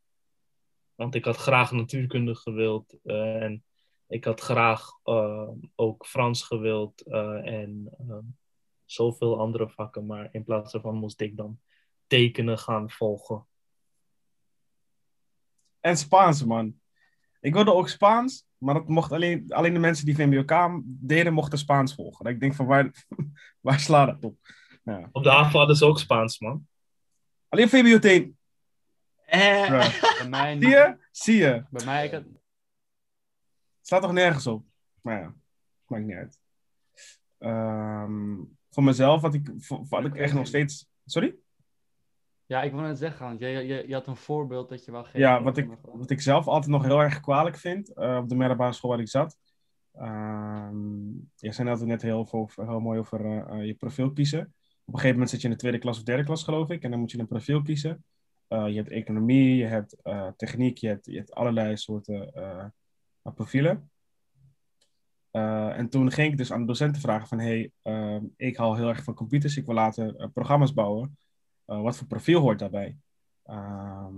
Want 0.95 1.15
ik 1.15 1.25
had 1.25 1.35
graag 1.35 1.71
natuurkunde 1.71 2.35
gewild 2.35 2.97
eh, 3.03 3.43
en 3.43 3.63
ik 4.07 4.23
had 4.23 4.39
graag 4.39 4.91
eh, 5.03 5.49
ook 5.75 6.05
Frans 6.05 6.43
gewild 6.43 7.01
eh, 7.01 7.45
en 7.45 7.89
ehm, 7.97 8.23
zoveel 8.85 9.39
andere 9.39 9.69
vakken. 9.69 10.05
Maar 10.05 10.29
in 10.31 10.43
plaats 10.43 10.71
daarvan 10.71 10.95
moest 10.95 11.21
ik 11.21 11.37
dan 11.37 11.59
tekenen 12.07 12.57
gaan 12.59 12.89
volgen. 12.89 13.47
En 15.79 15.97
Spaans, 15.97 16.43
man. 16.43 16.79
Ik 17.39 17.53
wilde 17.53 17.73
ook 17.73 17.89
Spaans, 17.89 18.45
maar 18.57 18.73
dat 18.73 18.87
mocht 18.87 19.11
alleen, 19.11 19.51
alleen 19.51 19.73
de 19.73 19.79
mensen 19.79 20.05
die 20.05 20.15
VMBOK 20.15 20.81
deden, 20.83 21.33
mochten 21.33 21.57
Spaans 21.57 21.95
volgen. 21.95 22.25
Ik 22.25 22.39
denk 22.39 22.53
van, 22.53 22.65
waar, 22.65 23.05
waar 23.65 23.79
slaat 23.79 24.07
dat 24.07 24.23
op? 24.23 24.37
Ja. 24.83 25.09
Op 25.11 25.23
de 25.23 25.29
haven 25.29 25.57
hadden 25.57 25.75
ze 25.75 25.85
ook 25.85 25.99
Spaans, 25.99 26.39
man. 26.39 26.67
Alleen 27.49 27.69
VBOT. 27.69 28.33
Eh, 29.25 29.65
Bruh. 29.67 30.17
Bij 30.19 30.29
mij 30.29 30.57
Zie 30.59 30.69
je? 30.69 30.97
Zie 31.11 31.35
je. 31.35 31.63
Bij 31.69 31.85
mij, 31.85 32.05
ik 32.05 32.11
had, 32.11 32.23
Staat 33.81 34.01
toch 34.01 34.11
nergens 34.11 34.47
op? 34.47 34.65
Maar 35.01 35.19
ja, 35.19 35.33
maakt 35.87 36.05
niet 36.05 36.15
uit. 36.15 36.39
Ehm, 37.37 38.35
voor 38.69 38.83
mezelf 38.83 39.21
had 39.21 39.33
ik, 39.33 39.51
had 39.89 40.05
ik 40.05 40.15
echt 40.15 40.33
nog 40.33 40.47
steeds... 40.47 40.87
Sorry? 41.05 41.35
Ja, 42.45 42.61
ik 42.61 42.71
wil 42.71 42.81
net 42.81 42.97
zeggen, 42.97 43.25
want 43.25 43.39
je, 43.39 43.47
je, 43.47 43.87
je 43.87 43.93
had 43.93 44.07
een 44.07 44.15
voorbeeld 44.15 44.69
dat 44.69 44.85
je 44.85 44.91
wel 44.91 45.03
geven. 45.03 45.19
Ja, 45.19 45.43
wat 45.43 45.57
ik, 45.57 45.69
wat 45.81 46.09
ik 46.09 46.21
zelf 46.21 46.47
altijd 46.47 46.71
nog 46.71 46.83
heel 46.83 47.01
erg 47.01 47.19
kwalijk 47.19 47.57
vind 47.57 47.93
eh, 47.93 48.17
op 48.17 48.29
de 48.29 48.35
middelbare 48.35 48.73
school 48.73 48.89
waar 48.89 48.99
ik 48.99 49.09
zat. 49.09 49.37
Ehm 49.93 51.05
je 51.35 51.51
zei 51.51 51.69
net 51.69 51.85
net 51.85 52.01
heel, 52.01 52.25
veel, 52.25 52.49
heel 52.55 52.79
mooi 52.79 52.99
over 52.99 53.25
eh, 53.25 53.59
eh, 53.59 53.65
je 53.65 53.73
profiel 53.73 54.11
kiezen. 54.11 54.39
Op 54.39 54.93
een 54.93 54.99
gegeven 54.99 55.11
moment 55.11 55.29
zit 55.29 55.41
je 55.41 55.47
in 55.47 55.53
de 55.53 55.59
tweede 55.59 55.77
klas 55.77 55.97
of 55.97 56.03
derde 56.03 56.23
klas, 56.23 56.43
geloof 56.43 56.69
ik. 56.69 56.83
En 56.83 56.91
dan 56.91 56.99
moet 56.99 57.11
je 57.11 57.19
een 57.19 57.27
profiel 57.27 57.61
kiezen. 57.61 58.03
Eh, 58.47 58.67
je 58.67 58.75
hebt 58.75 58.89
economie, 58.89 59.55
je 59.55 59.65
hebt 59.65 60.01
eh, 60.01 60.27
techniek, 60.37 60.77
je 60.77 60.87
hebt, 60.87 61.05
je 61.05 61.17
hebt 61.17 61.33
allerlei 61.33 61.77
soorten 61.77 62.33
eh, 62.33 62.65
profielen. 63.35 63.89
En 65.31 65.89
toen 65.89 66.11
ging 66.11 66.31
ik 66.31 66.37
dus 66.37 66.51
aan 66.51 66.59
de 66.59 66.65
docenten 66.65 67.01
vragen 67.01 67.27
van... 67.27 67.39
hey, 67.39 67.71
ik 68.37 68.55
hou 68.55 68.77
heel 68.77 68.87
erg 68.87 69.03
van 69.03 69.13
computers, 69.13 69.57
ik 69.57 69.65
wil 69.65 69.75
later 69.75 70.29
programma's 70.29 70.73
bouwen. 70.73 71.17
Wat 71.65 71.97
voor 71.97 72.07
profiel 72.07 72.41
hoort 72.41 72.59
daarbij? 72.59 72.97
Ehm, 73.43 74.13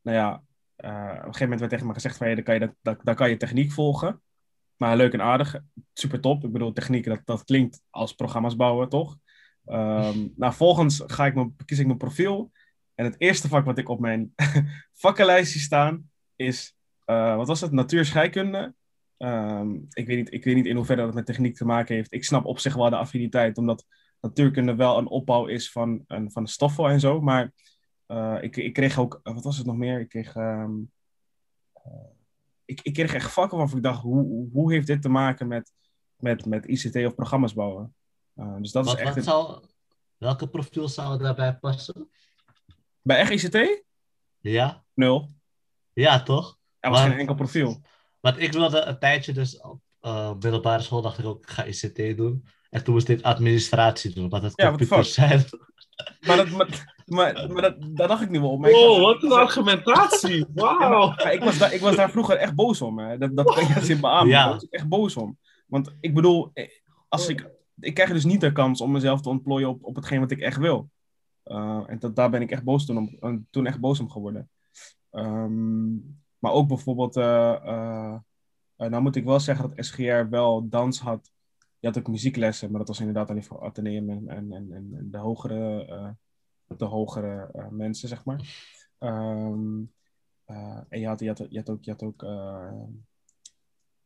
nou 0.00 0.16
ja, 0.16 0.34
op 0.34 0.84
een 0.84 1.20
gegeven 1.20 1.40
moment 1.40 1.60
werd 1.60 1.70
tegen 1.70 1.86
me 1.86 1.92
gezegd 1.92 2.16
van... 2.16 2.26
Hey, 2.26 2.34
dan, 2.34 2.44
kan 2.44 2.54
je 2.54 2.60
dat, 2.60 2.74
dat, 2.82 3.00
dan 3.02 3.14
kan 3.14 3.30
je 3.30 3.36
techniek 3.36 3.72
volgen. 3.72 4.22
Maar 4.76 4.96
leuk 4.96 5.12
en 5.12 5.22
aardig, 5.22 5.60
super 5.92 6.20
top. 6.20 6.44
Ik 6.44 6.52
bedoel, 6.52 6.72
techniek, 6.72 7.04
dat, 7.04 7.20
dat 7.24 7.44
klinkt 7.44 7.82
als 7.90 8.12
programma's 8.12 8.56
bouwen, 8.56 8.88
toch? 8.88 9.18
Ehm, 9.64 10.28
nou, 10.36 10.52
volgens 10.54 11.02
ga 11.06 11.26
ik 11.26 11.34
mijn, 11.34 11.56
kies 11.64 11.78
ik 11.78 11.86
mijn 11.86 11.98
profiel. 11.98 12.52
En 12.94 13.04
het 13.04 13.14
eerste 13.18 13.48
vak 13.48 13.64
wat 13.64 13.78
ik 13.78 13.88
op 13.88 14.00
mijn 14.00 14.34
vakkenlijst 15.02 15.52
zie 15.52 15.60
staan 15.60 16.10
is... 16.36 16.74
eh, 17.04 17.36
wat 17.36 17.46
was 17.48 17.60
het? 17.60 17.72
Natuurscheikunde. 17.72 18.74
Ehm, 19.16 19.74
ik, 19.74 20.06
weet 20.06 20.16
niet, 20.16 20.32
ik 20.32 20.44
weet 20.44 20.54
niet 20.54 20.66
in 20.66 20.76
hoeverre 20.76 21.04
dat 21.04 21.14
met 21.14 21.26
techniek 21.26 21.56
te 21.56 21.64
maken 21.64 21.94
heeft. 21.94 22.12
Ik 22.12 22.24
snap 22.24 22.44
op 22.44 22.58
zich 22.58 22.74
wel 22.74 22.90
de 22.90 22.96
affiniteit, 22.96 23.58
omdat 23.58 23.84
natuurkunde 24.20 24.74
wel 24.74 24.98
een 24.98 25.06
opbouw 25.08 25.46
is 25.46 25.70
van, 25.72 26.04
een, 26.06 26.32
van 26.32 26.44
de 26.44 26.50
stoffen 26.50 26.84
en 26.86 27.00
zo. 27.00 27.20
Maar 27.20 27.52
eh, 28.06 28.36
ik, 28.40 28.56
ik 28.56 28.72
kreeg 28.72 28.98
ook, 28.98 29.20
eh, 29.22 29.34
wat 29.34 29.44
was 29.44 29.56
het 29.56 29.66
nog 29.66 29.76
meer? 29.76 30.00
Ik 30.00 30.08
kreeg, 30.08 30.34
ehm, 30.36 30.72
eh, 31.72 31.92
ik, 32.64 32.80
ik 32.82 32.92
kreeg 32.94 33.14
echt 33.14 33.32
vakken 33.32 33.58
waarvan 33.58 33.76
ik 33.76 33.82
dacht, 33.84 34.02
hoe, 34.02 34.48
hoe 34.52 34.72
heeft 34.72 34.86
dit 34.86 35.02
te 35.02 35.08
maken 35.08 35.46
met, 35.48 35.72
met, 36.16 36.44
met 36.46 36.66
ICT 36.66 36.96
of 37.06 37.14
programma's 37.14 37.54
bouwen? 37.54 37.94
Dus 38.58 38.72
dat 38.72 38.84
Wat, 38.84 38.94
is 38.94 39.00
echt... 39.00 39.08
wat 39.08 39.16
een- 39.16 39.22
zou, 39.22 39.64
welke 40.16 40.48
profiel 40.48 40.88
zou 40.88 41.18
daarbij 41.18 41.56
passen? 41.56 42.08
Bij 43.04 43.16
echt 43.18 43.30
ICT? 43.30 43.82
Ja? 44.40 44.84
Nul. 44.94 45.32
Ja, 45.92 46.22
toch? 46.22 46.58
Er 46.80 46.90
was 46.90 47.00
Maar- 47.00 47.10
geen 47.10 47.18
enkel 47.18 47.34
profiel. 47.34 47.82
Want 48.20 48.40
ik 48.40 48.52
wilde 48.52 48.80
een 48.80 48.98
tijdje 48.98 49.32
dus 49.32 49.60
op 49.60 49.80
eh, 50.00 50.32
middelbare 50.32 50.82
school, 50.82 51.02
dacht 51.02 51.18
ik 51.18 51.24
ook, 51.24 51.42
ik 51.42 51.50
ga 51.50 51.64
ICT 51.64 52.16
doen. 52.16 52.46
En 52.70 52.84
toen 52.84 52.94
moest 52.94 53.08
ik 53.08 53.22
administratie 53.22 54.14
doen, 54.14 54.28
wat 54.28 54.42
het 54.42 54.52
Ja, 54.54 54.68
computers 54.68 55.14
zijn. 55.14 55.44
Maar, 56.20 56.36
dat, 56.36 56.48
maar, 56.48 56.94
maar, 57.06 57.52
maar 57.52 57.62
dat, 57.62 57.76
daar 57.96 58.08
dacht 58.08 58.22
ik 58.22 58.30
nu 58.30 58.40
wel 58.40 58.50
op. 58.50 58.64
Wow, 58.64 59.00
wat 59.00 59.22
een 59.22 59.32
argumentatie. 59.32 60.46
Wauw. 60.54 61.14
Ik, 61.30 61.42
was 61.42 61.58
daar, 61.58 61.72
ik 61.74 61.80
was 61.80 61.96
daar 61.96 62.10
vroeger 62.10 62.36
echt 62.36 62.54
boos 62.54 62.80
om. 62.82 62.98
Hè. 62.98 63.18
Dat, 63.18 63.36
dat 63.36 63.54
kan 63.54 63.66
je 63.66 63.74
als 63.74 63.88
in 63.88 64.00
beamen. 64.00 64.28
Ja. 64.28 64.42
Daar 64.44 64.52
was 64.52 64.62
ik 64.62 64.72
echt 64.72 64.88
boos 64.88 65.16
om. 65.16 65.38
Want 65.66 65.96
ik 66.00 66.14
bedoel, 66.14 66.50
eh, 66.54 66.68
als 67.08 67.28
ik, 67.28 67.48
ik 67.80 67.94
krijg 67.94 68.10
dus 68.10 68.24
niet 68.24 68.40
de 68.40 68.52
kans 68.52 68.80
om 68.80 68.90
mezelf 68.90 69.20
te 69.20 69.28
ontplooien 69.28 69.68
op, 69.68 69.84
op 69.84 69.96
hetgeen 69.96 70.20
wat 70.20 70.30
ik 70.30 70.40
echt 70.40 70.58
wil. 70.58 70.90
Uh, 71.44 71.84
en 71.86 71.98
dat, 71.98 72.16
daar 72.16 72.30
ben 72.30 72.42
ik 72.42 72.50
echt 72.50 72.64
boos 72.64 72.86
toen, 72.86 73.18
om, 73.20 73.46
toen 73.50 73.66
echt 73.66 73.80
boos 73.80 74.00
om 74.00 74.10
geworden. 74.10 74.50
Um, 75.10 76.22
maar 76.38 76.52
ook 76.52 76.68
bijvoorbeeld, 76.68 77.16
uh, 77.16 78.18
nou 78.76 79.02
moet 79.02 79.16
ik 79.16 79.24
wel 79.24 79.40
zeggen 79.40 79.68
dat 79.68 79.84
SGR 79.84 80.28
wel 80.28 80.68
dans 80.68 81.00
had. 81.00 81.32
Je 81.78 81.86
had 81.86 81.98
ook 81.98 82.08
muzieklessen, 82.08 82.70
maar 82.70 82.78
dat 82.78 82.88
was 82.88 82.98
inderdaad 82.98 83.30
alleen 83.30 83.44
voor 83.44 83.60
Atheneum 83.60 84.10
en, 84.10 84.28
en, 84.28 84.52
en, 84.52 84.72
en 84.72 85.08
de 85.10 85.18
hogere, 85.18 86.16
de 86.66 86.84
hogere 86.84 87.50
mensen, 87.70 88.08
zeg 88.08 88.24
maar. 88.24 88.72
Uh, 88.98 89.18
en 90.88 91.00
je 91.00 91.06
had, 91.06 91.20
je 91.20 91.28
had, 91.28 91.38
had 91.38 91.70
ook, 91.70 91.84
je 91.84 91.90
had 91.90 92.02
ook 92.02 92.22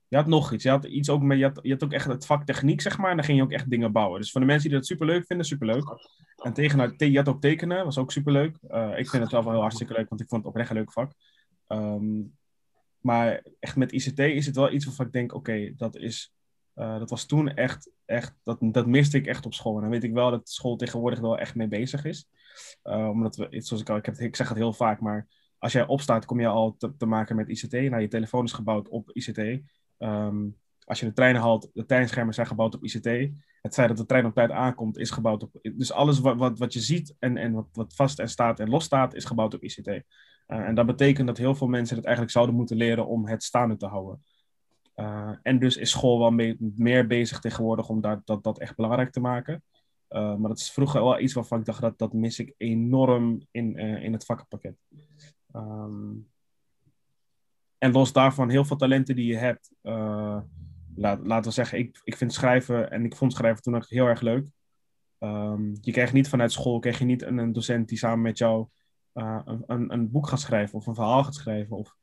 je 0.09 0.17
had 0.17 0.27
nog 0.27 0.53
iets. 0.53 0.63
Je 0.63 0.71
had 0.71 0.85
iets 0.85 1.11
ook 1.11 1.23
met, 1.23 1.39
je 1.39 1.45
had, 1.45 1.59
je 1.63 1.73
had 1.73 1.85
ook 1.85 1.93
echt 1.93 2.07
het 2.07 2.27
vak 2.27 2.45
techniek, 2.45 2.81
zeg 2.81 2.99
maar. 2.99 3.11
En 3.11 3.17
dan 3.17 3.25
ging 3.25 3.39
je 3.39 3.45
ook 3.45 3.53
echt 3.53 3.71
dingen 3.71 3.93
bouwen. 3.93 4.21
Dus 4.21 4.31
voor 4.31 4.41
de 4.41 4.47
mensen 4.47 4.69
die 4.69 4.79
dat 4.79 4.87
superleuk 4.87 5.27
vinden, 5.27 5.47
superleuk. 5.47 5.85
En 6.37 6.53
tegen, 6.53 6.95
je 6.97 7.17
had 7.17 7.29
ook 7.29 7.41
tekenen, 7.41 7.85
was 7.85 7.99
ook 7.99 8.13
superleuk. 8.13 8.59
Uh, 8.69 8.99
ik 8.99 9.09
vind 9.09 9.23
het 9.23 9.33
wel 9.33 9.51
heel 9.51 9.61
hartstikke 9.61 9.93
leuk, 9.93 10.09
want 10.09 10.21
ik 10.21 10.29
vond 10.29 10.43
het 10.43 10.51
oprecht 10.51 10.71
een 10.71 10.77
leuk 10.77 10.93
vak. 10.93 11.13
Um, 11.69 12.37
maar 13.01 13.43
echt 13.61 13.77
met 13.77 13.93
ICT 13.93 14.19
is 14.19 14.47
het 14.47 14.57
wel 14.57 14.73
iets 14.73 14.85
waarvan 14.85 15.07
ik 15.07 15.13
denk, 15.13 15.35
oké, 15.35 15.73
dat 15.77 15.97
is... 15.97 16.33
Uh, 16.75 16.99
dat 16.99 17.11
was 17.11 17.27
toen 17.27 17.49
echt, 17.49 17.91
echt 18.05 18.35
dat, 18.43 18.59
dat 18.61 18.87
miste 18.87 19.17
ik 19.17 19.27
echt 19.27 19.47
op 19.47 19.55
school. 19.55 19.75
En 19.75 19.81
dan 19.81 19.91
weet 19.91 20.05
ik 20.05 20.13
wel 20.13 20.31
dat 20.31 20.49
school 20.49 20.77
tegenwoordig 20.77 21.21
wel 21.21 21.39
echt 21.39 21.55
mee 21.55 21.69
bezig 21.69 22.05
is. 22.05 22.29
Uh, 22.85 23.09
omdat 23.09 23.37
we, 23.37 23.47
zoals 23.51 23.83
ik 23.83 23.91
al, 23.91 23.97
ik, 23.97 24.07
heb, 24.07 24.17
ik 24.17 24.37
zeg 24.37 24.49
het 24.49 24.59
heel 24.59 24.73
vaak, 24.73 25.01
maar 25.01 25.29
als 25.59 25.73
jij 25.73 25.87
opstaat, 25.87 26.25
kom 26.25 26.41
je 26.41 26.47
al 26.47 26.77
te, 26.77 26.97
te 26.97 27.07
maken 27.07 27.37
met 27.37 27.49
ICT. 27.49 27.73
Nou, 27.73 28.01
je 28.01 28.09
telefoon 28.09 28.45
is 28.45 28.53
gebouwd 28.53 28.89
op 28.89 29.11
ICT. 29.13 29.63
Um, 29.99 30.57
als 30.89 31.01
je 31.01 31.07
de 31.07 31.13
trein 31.13 31.37
haalt, 31.37 31.71
de 31.73 31.87
treinschermen 31.87 32.35
zijn 32.35 32.47
gebouwd 32.47 32.75
op 32.75 32.85
ICT. 32.85 33.07
Het 33.63 33.75
feit 33.75 33.89
dat 33.89 33.97
de 33.97 34.07
trein 34.07 34.27
op 34.27 34.35
tijd 34.35 34.51
aankomt, 34.51 34.99
is 34.99 35.11
gebouwd 35.11 35.43
op... 35.43 35.51
Dus 35.63 35.93
alles 35.93 36.19
wat, 36.19 36.37
wat, 36.37 36.59
wat 36.59 36.73
je 36.73 36.81
ziet 36.81 37.15
en, 37.19 37.37
en 37.37 37.53
wat, 37.53 37.69
wat 37.73 37.95
vast 37.95 38.19
en 38.19 38.29
staat 38.29 38.61
en 38.61 38.69
los 38.69 38.85
staat, 38.85 39.15
is 39.15 39.25
gebouwd 39.25 39.55
op 39.55 39.63
ICT. 39.63 39.87
Uh, 39.87 40.03
en 40.47 40.75
dat 40.75 40.87
betekent 40.87 41.27
dat 41.27 41.37
heel 41.37 41.55
veel 41.55 41.67
mensen 41.67 41.97
het 41.97 42.05
eigenlijk 42.05 42.35
zouden 42.35 42.55
moeten 42.55 42.77
leren 42.77 43.07
om 43.07 43.27
het 43.27 43.43
staande 43.43 43.77
te 43.77 43.87
houden. 43.87 44.25
Uh, 44.97 45.33
en 45.43 45.59
dus 45.59 45.77
is 45.77 45.91
school 45.91 46.19
wel 46.19 46.31
mee, 46.31 46.57
meer 46.59 47.07
bezig 47.07 47.41
tegenwoordig 47.41 47.89
om 47.89 48.01
daar, 48.01 48.21
dat, 48.25 48.45
dat 48.45 48.59
echt 48.59 48.77
belangrijk 48.77 49.13
te 49.13 49.21
maken. 49.21 49.63
Uh, 50.11 50.37
maar 50.37 50.49
dat 50.49 50.59
is 50.59 50.71
vroeger 50.71 51.03
wel 51.03 51.21
iets 51.21 51.33
waarvan 51.33 51.59
ik 51.59 51.65
dacht, 51.65 51.81
dat, 51.81 51.99
dat 51.99 52.13
mis 52.13 52.39
ik 52.39 52.55
enorm 52.57 53.47
in, 53.51 53.77
in 53.77 54.13
het 54.13 54.25
vakkenpakket. 54.25 54.77
Um, 55.55 56.29
en 57.79 57.93
los 57.93 58.13
daarvan, 58.13 58.51
heel 58.51 58.65
veel 58.65 58.77
talenten 58.77 59.17
die 59.17 59.27
je 59.27 59.37
hebt. 59.37 59.71
Uh, 59.83 60.41
laat, 60.95 61.27
laten 61.27 61.45
we 61.45 61.51
zeggen, 61.51 61.79
ik, 61.79 62.01
ik 62.05 62.17
vind 62.17 62.33
schrijven 62.33 62.91
en 62.91 63.05
ik 63.05 63.17
vond 63.17 63.33
schrijven 63.33 63.63
toen 63.63 63.77
ook 63.77 63.89
heel 63.89 64.07
erg 64.07 64.21
leuk. 64.21 64.47
Um, 65.19 65.77
je 65.81 65.93
krijgt 65.93 66.13
niet 66.13 66.29
vanuit 66.29 66.53
school, 66.53 66.79
krijg 66.79 66.99
je 66.99 67.05
niet 67.05 67.23
een, 67.23 67.39
een 67.39 67.53
docent 67.53 67.89
die 67.89 67.99
samen 67.99 68.23
met 68.23 68.39
jou 68.39 68.67
uh, 69.15 69.41
een, 69.45 69.93
een 69.93 70.11
boek 70.11 70.29
gaat 70.29 70.41
schrijven 70.41 70.79
of 70.79 70.87
een 70.87 70.95
verhaal 70.95 71.25
gaat 71.25 71.35
schrijven. 71.35 71.77
Of, 71.77 71.95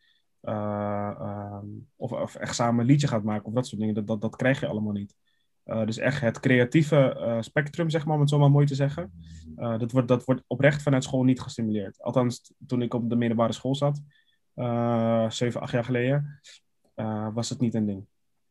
uh, 0.41 1.59
um, 1.61 1.87
of, 1.95 2.11
of, 2.11 2.35
echt 2.35 2.55
samen 2.55 2.79
een 2.79 2.85
liedje 2.85 3.07
gaat 3.07 3.23
maken 3.23 3.45
of 3.45 3.53
dat 3.53 3.67
soort 3.67 3.79
dingen. 3.81 3.95
Dat, 3.95 4.07
dat, 4.07 4.21
dat 4.21 4.35
krijg 4.35 4.59
je 4.59 4.67
allemaal 4.67 4.93
niet. 4.93 5.15
Dus 5.63 5.97
echt 5.97 6.21
het 6.21 6.39
creatieve 6.39 7.37
spectrum, 7.39 7.89
zeg 7.89 8.05
maar, 8.05 8.13
om 8.15 8.19
het 8.19 8.29
zo 8.29 8.39
maar 8.39 8.51
mooi 8.51 8.65
te 8.65 8.75
zeggen. 8.75 9.11
Dat, 9.55 9.91
wordt, 9.91 10.07
dat 10.07 10.25
wordt 10.25 10.43
oprecht 10.47 10.81
vanuit 10.81 11.03
school 11.03 11.23
niet 11.23 11.41
gestimuleerd. 11.41 12.01
Althans, 12.01 12.53
toen 12.67 12.81
ik 12.81 12.93
op 12.93 13.09
de 13.09 13.15
middelbare 13.15 13.53
school 13.53 13.75
zat, 13.75 14.01
zeven, 15.29 15.61
acht 15.61 15.71
jaar 15.71 15.83
geleden, 15.83 16.39
uh, 16.95 17.27
was 17.33 17.49
het 17.49 17.59
niet 17.59 17.73
een 17.73 17.85
ding. 17.85 18.05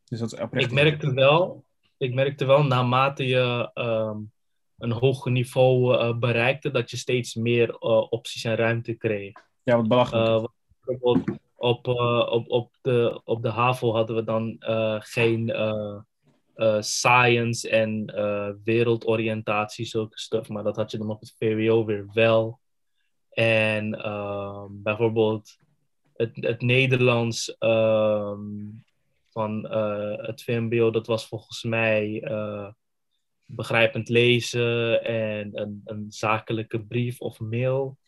Dus 0.04 0.18
dat 0.18 0.32
is 0.32 0.40
oprecht. 0.40 0.66
Ik 0.66 0.72
merkte 0.72 1.14
wel, 1.14 1.64
ik 1.96 2.14
merkte 2.14 2.44
wel 2.44 2.64
naarmate 2.64 3.26
je 3.26 3.70
um, 3.74 4.32
een 4.78 4.92
hoger 4.92 5.32
niveau 5.32 5.98
uh, 5.98 6.18
bereikte, 6.18 6.70
dat 6.70 6.90
je 6.90 6.96
steeds 6.96 7.34
meer 7.34 7.78
opties 8.08 8.44
en 8.44 8.56
ruimte 8.56 8.94
kreeg. 8.94 9.32
Ja, 9.62 9.76
wat 9.76 9.88
belachelijk. 9.88 10.50
bijvoorbeeld 10.84 11.38
op, 11.54 11.88
op, 12.28 12.50
op, 12.50 12.72
de, 12.82 13.20
op 13.24 13.42
de 13.42 13.48
HAVO 13.48 13.92
hadden 13.92 14.16
we 14.16 14.24
dan 14.24 14.56
geen 15.02 15.48
uh, 16.56 16.80
science 16.80 17.68
en 17.68 18.12
uh, 18.14 18.48
wereldoriëntatie, 18.64 19.84
zulke 19.84 20.18
stuff. 20.18 20.48
Maar 20.48 20.62
dat 20.62 20.76
had 20.76 20.90
je 20.90 20.98
dan 20.98 21.10
op 21.10 21.20
het 21.20 21.34
VWO 21.38 21.84
weer 21.84 22.08
wel. 22.12 22.60
En 23.30 23.94
uh, 23.94 24.64
bijvoorbeeld 24.70 25.58
het, 26.16 26.30
het 26.34 26.62
Nederlands 26.62 27.56
uh, 27.60 28.38
van 29.30 29.66
uh, 29.66 30.26
het 30.26 30.42
VMBO, 30.42 30.90
dat 30.90 31.06
was 31.06 31.26
volgens 31.26 31.62
mij 31.62 32.22
uh, 32.30 32.68
begrijpend 33.44 34.08
lezen 34.08 35.04
en 35.04 35.60
een, 35.60 35.80
een 35.84 36.06
zakelijke 36.08 36.84
brief 36.84 37.20
of 37.20 37.40
mail 37.40 37.98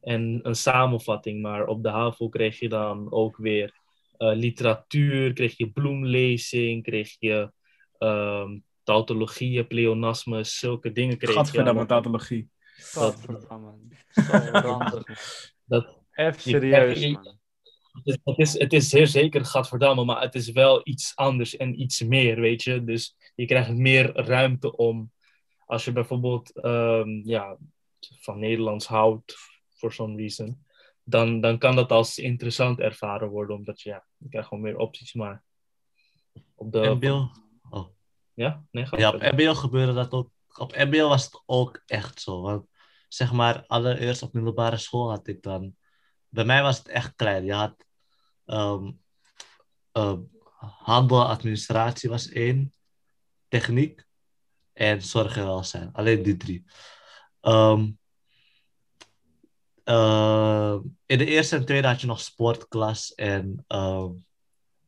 en 0.00 0.40
een 0.42 0.54
samenvatting. 0.54 1.42
Maar 1.42 1.66
op 1.66 1.82
de 1.82 1.88
HAVO 1.88 2.28
kreeg 2.28 2.58
je 2.58 2.68
dan 2.68 3.12
ook 3.12 3.36
weer 3.36 3.74
uh, 4.18 4.34
literatuur, 4.34 5.32
kreeg 5.32 5.56
je 5.56 5.70
bloemlezing, 5.70 6.82
kreeg 6.82 7.16
je 7.18 7.52
um, 7.98 8.64
tautologieën, 8.82 9.66
pleonasmes, 9.66 10.58
zulke 10.58 10.92
dingen 10.92 11.18
kreeg 11.18 11.34
Gadverdamme, 11.34 11.86
tautologie. 11.86 12.50
Gadverdamme. 12.76 13.72
Zo 14.10 14.22
randig, 14.52 15.04
dat, 15.64 16.00
Even 16.14 16.40
serieus, 16.50 17.00
je, 17.00 17.10
man. 17.10 17.39
Het 18.04 18.38
is, 18.38 18.58
het 18.58 18.72
is 18.72 18.88
zeer 18.88 19.06
zeker 19.06 19.44
gadverdamme, 19.44 20.04
maar 20.04 20.20
het 20.20 20.34
is 20.34 20.50
wel 20.50 20.80
iets 20.84 21.12
anders 21.16 21.56
en 21.56 21.80
iets 21.80 22.02
meer, 22.02 22.40
weet 22.40 22.62
je. 22.62 22.84
Dus 22.84 23.16
je 23.34 23.46
krijgt 23.46 23.72
meer 23.72 24.12
ruimte 24.12 24.76
om, 24.76 25.12
als 25.66 25.84
je 25.84 25.92
bijvoorbeeld 25.92 26.64
um, 26.64 27.22
ja, 27.24 27.56
van 28.00 28.38
Nederlands 28.38 28.86
houdt, 28.86 29.36
for 29.68 29.92
some 29.92 30.16
reason, 30.16 30.64
dan, 31.04 31.40
dan 31.40 31.58
kan 31.58 31.76
dat 31.76 31.92
als 31.92 32.18
interessant 32.18 32.78
ervaren 32.78 33.28
worden, 33.28 33.56
omdat 33.56 33.80
je, 33.80 33.90
ja, 33.90 34.06
je 34.16 34.28
krijgt 34.28 34.48
gewoon 34.48 34.62
meer 34.62 34.76
opties, 34.76 35.12
maar 35.12 35.42
Op 36.54 36.72
de... 36.72 36.94
MBO. 36.94 37.30
Oh. 37.70 37.86
Ja? 38.34 38.64
Nee, 38.70 38.86
Ja, 38.90 39.10
op 39.10 39.56
gebeurde 39.56 39.92
dat 39.92 40.12
ook. 40.12 40.30
Op 40.58 40.76
MBO 40.76 41.08
was 41.08 41.24
het 41.24 41.42
ook 41.46 41.82
echt 41.86 42.20
zo. 42.20 42.40
Want 42.40 42.66
zeg 43.08 43.32
maar, 43.32 43.64
allereerst 43.66 44.22
op 44.22 44.32
middelbare 44.32 44.76
school 44.76 45.10
had 45.10 45.26
ik 45.26 45.42
dan. 45.42 45.76
Bij 46.28 46.44
mij 46.44 46.62
was 46.62 46.78
het 46.78 46.88
echt 46.88 47.14
klein. 47.16 47.44
Je 47.44 47.52
had 47.52 47.84
ehm, 48.50 48.90
ehm, 49.92 50.20
handel, 50.58 51.26
administratie 51.26 52.08
was 52.08 52.28
één, 52.28 52.72
techniek 53.48 54.04
en 54.72 55.02
zorg 55.02 55.36
en 55.36 55.44
welzijn. 55.44 55.92
Alleen 55.92 56.22
die 56.22 56.36
drie. 56.36 56.64
Ehm, 57.40 57.90
ehm, 59.84 60.80
in 61.06 61.18
de 61.18 61.26
eerste 61.26 61.56
en 61.56 61.64
tweede 61.64 61.88
had 61.88 62.00
je 62.00 62.06
nog 62.06 62.20
sportklas 62.20 63.14
en 63.14 63.64
ehm, 63.66 64.12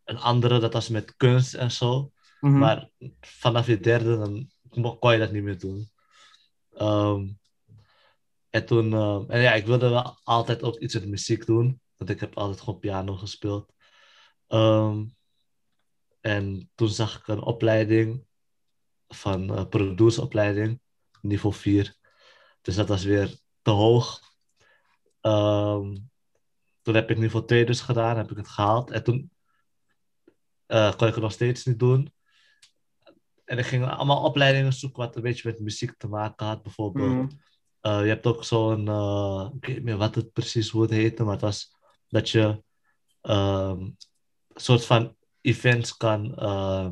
een 0.04 0.18
andere, 0.18 0.58
dat 0.58 0.72
was 0.72 0.88
met 0.88 1.16
kunst 1.16 1.54
en 1.54 1.70
zo. 1.70 2.12
Mhm. 2.40 2.58
Maar 2.58 2.90
vanaf 3.20 3.66
je 3.66 3.80
derde 3.80 4.16
dan 4.16 4.50
kon 4.98 5.12
je 5.12 5.18
dat 5.18 5.32
niet 5.32 5.42
meer 5.42 5.58
doen. 5.58 5.90
Ehm, 6.72 7.28
en 8.50 8.66
toen, 8.66 8.92
ehm, 8.92 9.30
en 9.30 9.40
ja, 9.40 9.52
ik 9.52 9.66
wilde 9.66 9.88
wel 9.88 10.18
altijd 10.24 10.62
ook 10.62 10.76
iets 10.76 10.94
met 10.94 11.06
muziek 11.06 11.46
doen, 11.46 11.80
want 12.02 12.14
ik 12.14 12.20
heb 12.20 12.36
altijd 12.36 12.60
gewoon 12.60 12.78
piano 12.78 13.16
gespeeld. 13.16 13.72
Ehm, 14.46 15.04
en 16.20 16.70
toen 16.74 16.88
zag 16.88 17.18
ik 17.18 17.26
een 17.28 17.42
opleiding 17.42 18.24
van 19.08 19.50
uh, 19.58 19.66
produceropleiding, 19.68 20.80
niveau 21.20 21.54
4. 21.54 21.96
Dus 22.60 22.74
dat 22.74 22.88
was 22.88 23.04
weer 23.04 23.38
te 23.62 23.70
hoog. 23.70 24.20
Ehm, 25.20 25.96
toen 26.82 26.94
heb 26.94 27.10
ik 27.10 27.18
niveau 27.18 27.46
2 27.46 27.64
dus 27.64 27.80
gedaan, 27.80 28.16
heb 28.16 28.30
ik 28.30 28.36
het 28.36 28.48
gehaald. 28.48 28.90
En 28.90 29.04
toen 29.04 29.30
eh, 30.66 30.96
kon 30.96 31.06
ik 31.06 31.14
het 31.14 31.22
nog 31.22 31.32
steeds 31.32 31.64
niet 31.64 31.78
doen. 31.78 32.12
En 33.44 33.58
ik 33.58 33.64
ging 33.66 33.84
allemaal 33.86 34.24
opleidingen 34.24 34.72
zoeken 34.72 35.02
wat 35.02 35.16
een 35.16 35.22
beetje 35.22 35.50
met 35.50 35.60
muziek 35.60 35.96
te 35.96 36.08
maken 36.08 36.46
had. 36.46 36.62
Bijvoorbeeld, 36.62 37.12
Mhm. 37.12 37.28
eh, 37.80 38.00
je 38.02 38.08
hebt 38.08 38.26
ook 38.26 38.44
zo'n, 38.44 38.88
eh, 38.88 39.50
ik 39.54 39.66
weet 39.66 39.76
niet 39.76 39.84
meer 39.84 39.96
wat 39.96 40.14
het 40.14 40.32
precies 40.32 40.70
hoe 40.70 40.82
het 40.82 40.90
heette, 40.90 41.22
maar 41.22 41.32
het 41.32 41.40
was 41.42 41.80
dat 42.12 42.30
je 42.30 42.62
ehm, 43.20 43.80
een 43.80 43.96
soort 44.54 44.86
van 44.86 45.16
events 45.40 45.96
kan, 45.96 46.34
eh, 46.34 46.88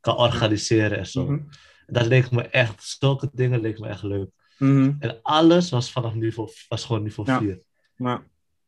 kan 0.00 0.16
organiseren 0.16 0.98
en 0.98 1.06
zo. 1.06 1.24
Mhm. 1.24 1.42
Dat 1.86 2.06
leek 2.06 2.30
me 2.30 2.42
echt, 2.42 2.96
zulke 2.98 3.30
dingen 3.32 3.60
leek 3.60 3.78
me 3.78 3.88
echt 3.88 4.02
leuk. 4.02 4.30
Mhm. 4.58 4.94
En 4.98 5.18
alles 5.22 5.70
was 5.70 5.92
vanaf 5.92 6.14
niveau, 6.14 6.48
was 6.68 6.84
gewoon 6.84 7.02
niveau 7.02 7.30
Ja. 7.30 7.38
4. 7.38 7.62
Ja. 7.96 8.24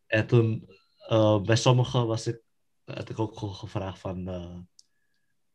En 0.07 0.27
toen, 0.27 0.69
eh, 1.09 1.41
bij 1.41 1.57
sommigen 1.57 2.07
was 2.07 2.27
ik, 2.27 2.41
had 2.85 3.09
ik 3.09 3.19
ook 3.19 3.39
gevraagd 3.39 3.99
van, 3.99 4.29
eh, 4.29 4.57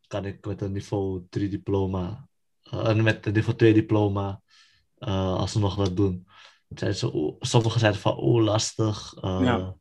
kan 0.08 0.26
ik 0.26 0.46
met 0.46 0.62
een 0.62 0.72
niveau 0.72 1.26
3 1.30 1.50
diploma, 1.50 2.28
eh, 2.64 2.88
en 2.88 3.04
met 3.04 3.26
een 3.26 3.34
niveau 3.34 3.58
2 3.58 3.74
diploma, 3.74 4.42
alsnog 4.98 5.76
dat 5.76 5.96
doen? 5.96 6.28
Zeiden 6.70 7.00
ze, 7.00 7.36
sommigen 7.40 7.80
zeiden 7.80 8.02
van, 8.02 8.24
oeh, 8.24 8.44
lastig. 8.44 9.14
Ja. 9.22 9.76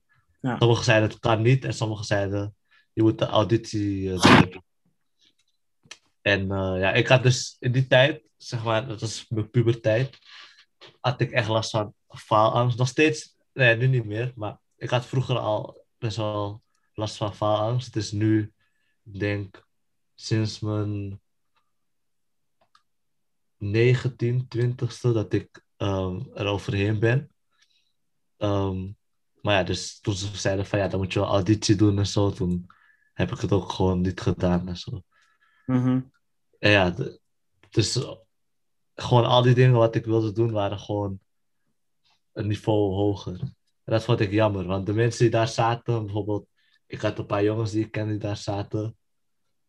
Sommigen 0.58 0.84
zeiden, 0.84 1.08
het 1.08 1.18
kan 1.18 1.42
niet. 1.42 1.64
En 1.64 1.74
sommigen 1.74 2.04
zeiden, 2.04 2.56
je 2.92 3.02
moet 3.02 3.18
de 3.18 3.26
auditie 3.26 4.12
eh, 4.12 4.40
doen. 4.40 4.62
En 6.20 6.50
eh, 6.50 6.80
ja, 6.80 6.92
ik 6.92 7.06
had 7.06 7.22
dus 7.22 7.56
in 7.58 7.72
die 7.72 7.86
tijd, 7.86 8.22
zeg 8.36 8.64
maar, 8.64 8.86
dat 8.86 9.00
was 9.00 9.28
mijn 9.28 9.50
puberteit, 9.50 10.18
had 11.00 11.20
ik 11.20 11.30
echt 11.30 11.48
last 11.48 11.70
van 11.70 11.94
faalangst. 12.08 12.78
Nog 12.78 12.88
steeds, 12.88 13.36
nee, 13.52 13.76
nu 13.76 13.86
niet 13.86 14.04
meer, 14.04 14.32
maar 14.34 14.58
ik 14.76 14.90
had 14.90 15.06
vroeger 15.06 15.38
al 15.38 15.84
best 15.98 16.16
wel 16.16 16.62
last 16.94 17.16
van 17.16 17.34
faalangst. 17.34 17.96
Is 17.96 18.12
nu, 18.12 18.52
denk, 19.02 19.66
sinds 20.14 20.60
mijn 20.60 21.20
19, 23.56 24.48
20ste 24.56 25.12
dat 25.12 25.32
ik 25.32 25.64
ehm 25.76 26.20
er 26.34 26.46
overheen 26.46 26.98
ben. 26.98 27.30
Ehm, 28.36 28.88
maar 29.46 29.54
ja, 29.54 29.62
dus 29.62 30.00
toen 30.00 30.14
ze 30.14 30.36
zeiden 30.36 30.66
van 30.66 30.78
ja, 30.78 30.88
dan 30.88 31.00
moet 31.00 31.12
je 31.12 31.18
wel 31.20 31.28
auditie 31.28 31.76
doen 31.76 31.98
en 31.98 32.06
zo, 32.06 32.30
toen 32.30 32.66
heb 33.12 33.30
ik 33.32 33.38
het 33.40 33.52
ook 33.52 33.72
gewoon 33.72 34.00
niet 34.00 34.20
gedaan 34.20 34.68
en 34.68 34.76
zo. 34.76 35.02
Mhm. 35.66 36.00
En 36.58 36.70
ja, 36.70 36.90
de- 36.90 37.20
dus 37.70 37.98
gewoon 38.94 39.24
al 39.24 39.42
die 39.42 39.54
dingen 39.54 39.76
wat 39.78 39.94
ik 39.94 40.04
wilde 40.04 40.32
doen 40.32 40.50
waren 40.52 40.78
gewoon 40.78 41.18
een 42.32 42.46
niveau 42.46 42.94
hoger. 42.94 43.40
En 43.40 43.92
dat 43.92 44.04
vond 44.04 44.20
ik 44.20 44.30
jammer, 44.30 44.66
want 44.66 44.86
de 44.86 44.92
mensen 44.92 45.20
die 45.20 45.30
daar 45.30 45.48
zaten, 45.48 46.04
bijvoorbeeld, 46.04 46.48
ik 46.86 47.00
had 47.00 47.18
een 47.18 47.26
paar 47.26 47.42
jongens 47.44 47.70
die 47.70 47.84
ik 47.84 47.90
kende 47.90 48.10
die 48.10 48.20
daar 48.20 48.36
zaten, 48.36 48.96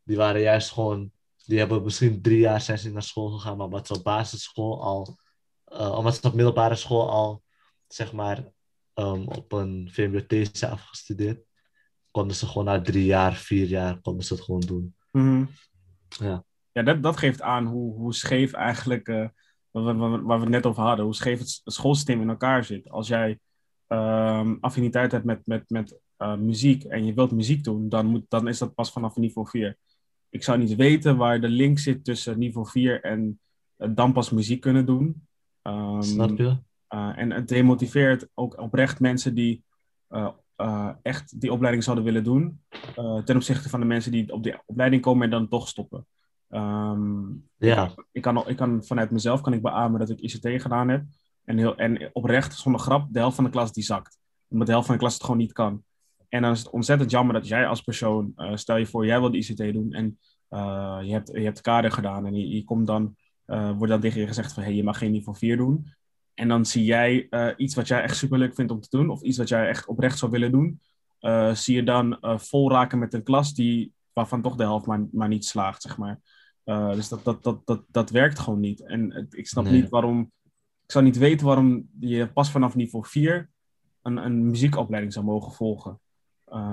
die 0.04 0.18
waren 0.18 0.42
juist 0.42 0.72
gewoon, 0.72 1.12
die 1.46 1.60
hebben 1.60 1.84
misschien 1.84 2.22
drie 2.22 2.40
jaar 2.40 2.62
zijn 2.62 2.78
ze 2.80 2.92
naar 2.92 3.04
school 3.04 3.30
gegaan, 3.30 3.58
maar 3.58 3.66
omdat 3.66 3.88
ze 3.88 3.94
op 3.94 4.04
basisschool 4.04 4.84
al, 4.84 5.18
eh, 5.66 5.98
omdat 5.98 6.16
ze 6.16 6.28
op 6.28 6.34
middelbare 6.34 6.76
school 6.76 7.10
al, 7.10 7.44
zeg 7.88 8.14
maar, 8.14 8.56
ehm, 8.98 9.22
op 9.24 9.52
een 9.52 9.90
VMBOT 9.92 10.50
zijn 10.58 10.72
afgestudeerd, 10.72 11.46
konden 12.12 12.36
ze 12.36 12.46
gewoon 12.48 12.66
na 12.66 12.82
drie 12.82 13.06
jaar, 13.06 13.34
vier 13.34 13.66
jaar, 13.68 14.02
konden 14.02 14.26
ze 14.26 14.34
het 14.34 14.44
gewoon 14.44 14.62
doen. 14.62 14.96
Mhm. 15.12 15.46
Ja. 16.08 16.46
Ja, 16.72 16.84
dat, 16.84 17.04
dat 17.04 17.18
geeft 17.18 17.42
aan 17.42 17.66
hoe, 17.66 17.94
hoe 17.96 18.14
scheef 18.14 18.54
eigenlijk, 18.54 19.08
eh, 19.08 19.28
waar, 19.72 20.12
we- 20.12 20.22
waar 20.22 20.40
het 20.40 20.50
net 20.50 20.66
over 20.66 20.84
hadden, 20.84 21.06
hoe 21.06 21.16
scheef 21.16 21.40
het 21.40 21.62
schoolsysteem 21.64 22.22
in 22.22 22.30
elkaar 22.30 22.64
zit. 22.64 22.90
Als 22.90 23.08
jij 23.08 23.40
ehm, 23.88 24.56
affiniteit 24.60 25.12
hebt 25.12 25.26
met, 25.26 25.46
met, 25.48 25.70
met 25.70 26.00
eh, 26.18 26.36
muziek 26.36 26.84
en 26.84 27.06
je 27.06 27.14
wilt 27.14 27.32
muziek 27.32 27.64
doen, 27.64 27.90
dan, 27.90 28.06
moet, 28.06 28.26
dan 28.30 28.48
is 28.48 28.58
dat 28.58 28.74
pas 28.76 28.92
vanaf 28.92 29.16
niveau 29.16 29.48
4. 29.50 29.78
Ik 30.30 30.44
zou 30.44 30.58
niet 30.58 30.76
weten 30.76 31.18
waar 31.18 31.42
de 31.42 31.50
link 31.50 31.80
zit 31.80 32.04
tussen 32.04 32.38
niveau 32.40 32.68
4 32.70 33.04
en 33.04 33.40
eh, 33.78 33.90
dan 33.96 34.14
pas 34.14 34.30
muziek 34.30 34.62
kunnen 34.62 34.86
doen. 34.86 35.28
Ehm, 35.62 36.02
Snap 36.02 36.38
je? 36.38 36.58
Uh, 36.90 37.12
en 37.16 37.32
het 37.32 37.48
demotiveert 37.48 38.30
ook 38.34 38.62
oprecht 38.62 39.00
mensen 39.00 39.36
die 39.36 39.64
uh, 40.10 40.30
uh, 40.58 40.90
echt 41.02 41.42
die 41.42 41.52
opleiding 41.52 41.84
zouden 41.84 42.06
willen 42.06 42.24
doen. 42.24 42.62
Ten 43.26 43.36
opzichte 43.36 43.70
van 43.70 43.80
de 43.80 43.86
mensen 43.86 44.12
die 44.12 44.34
op 44.34 44.44
die 44.44 44.56
opleiding 44.66 45.02
komen 45.02 45.24
en 45.24 45.30
dan 45.30 45.48
toch 45.48 45.68
stoppen. 45.68 46.08
Um, 46.50 47.50
Ja. 47.58 47.94
ik, 48.12 48.22
kan, 48.22 48.48
ik 48.48 48.56
kan 48.56 48.84
vanuit 48.84 49.12
mezelf 49.12 49.42
kan 49.42 49.54
ik 49.54 49.62
beamen 49.62 50.00
dat 50.00 50.10
ik 50.10 50.20
ICT 50.20 50.62
gedaan 50.62 50.90
heb. 50.90 51.04
En, 51.44 51.58
heel, 51.58 51.76
en 51.76 52.10
oprecht, 52.14 52.56
zonder 52.56 52.82
grap, 52.82 53.08
de 53.12 53.20
helft 53.20 53.36
van 53.36 53.44
de 53.44 53.50
klas 53.50 53.74
die 53.74 53.84
zakt. 53.84 54.18
Omdat 54.48 54.68
de 54.68 54.74
helft 54.74 54.88
van 54.88 54.96
de 54.96 55.02
klas 55.02 55.14
het 55.14 55.24
gewoon 55.24 55.38
niet 55.38 55.54
kan. 55.54 55.84
En 56.30 56.42
dan 56.42 56.52
is 56.52 56.60
het 56.60 56.70
ontzettend 56.70 57.12
jammer 57.12 57.34
dat 57.34 57.48
jij 57.48 57.68
als 57.68 57.82
persoon, 57.82 58.34
stel 58.54 58.78
je 58.78 58.86
voor, 58.86 59.06
jij 59.06 59.20
wil 59.20 59.32
de 59.32 59.38
ICT 59.38 59.74
doen 59.74 59.94
en 59.94 60.20
je, 61.06 61.12
hebt, 61.12 61.32
je 61.34 61.44
hebt 61.44 61.62
kader 61.62 61.92
gedaan 61.92 62.26
en 62.26 62.36
je, 62.36 62.50
je 62.50 62.64
komt 62.64 62.88
dan, 62.88 63.16
wordt 63.46 63.88
dan 63.88 64.00
tegen 64.00 64.22
je 64.22 64.28
gezegd 64.28 64.54
van 64.54 64.64
hé, 64.64 64.70
hey, 64.70 64.78
je 64.78 64.84
mag 64.84 64.98
geen 64.98 65.12
niveau 65.12 65.38
4 65.38 65.58
doen. 65.58 65.94
En 66.38 66.48
dan 66.48 66.66
zie 66.66 66.84
jij 66.84 67.28
uh, 67.30 67.50
iets 67.58 67.76
wat 67.76 67.88
jij 67.88 68.02
echt 68.02 68.18
superleuk 68.18 68.56
vindt 68.56 68.72
om 68.72 68.82
te 68.82 68.98
doen, 68.98 69.10
of 69.10 69.22
iets 69.22 69.38
wat 69.38 69.50
jij 69.50 69.68
echt 69.68 69.86
oprecht 69.86 70.18
zou 70.18 70.32
willen 70.32 70.52
doen, 70.52 70.82
uh, 71.22 71.54
zie 71.54 71.76
je 71.76 71.84
dan 71.84 72.18
uh, 72.22 72.38
vol 72.38 72.72
raken 72.72 73.00
met 73.00 73.14
een 73.14 73.24
klas 73.24 73.54
die, 73.54 73.94
waarvan 74.14 74.42
toch 74.42 74.56
de 74.56 74.64
helft 74.64 74.86
maar, 74.86 75.06
maar 75.12 75.28
niet 75.28 75.46
slaagt, 75.46 75.82
zeg 75.82 75.98
maar. 75.98 76.20
Dus 76.94 77.10
dat, 77.10 77.24
dat, 77.24 77.44
dat, 77.44 77.62
dat, 77.66 77.84
dat 77.88 78.10
werkt 78.10 78.40
gewoon 78.40 78.60
niet. 78.60 78.82
En 78.82 79.28
ik 79.30 79.48
snap 79.48 79.64
nee. 79.64 79.74
niet 79.74 79.90
waarom, 79.90 80.32
ik 80.86 80.92
zou 80.92 81.04
niet 81.04 81.18
weten 81.18 81.46
waarom 81.46 81.90
je 82.00 82.28
pas 82.28 82.52
vanaf 82.52 82.76
niveau 82.76 83.06
4 83.08 83.50
een, 84.02 84.18
een 84.18 84.50
muziekopleiding 84.50 85.14
zou 85.14 85.26
mogen 85.26 85.52
volgen. 85.52 86.00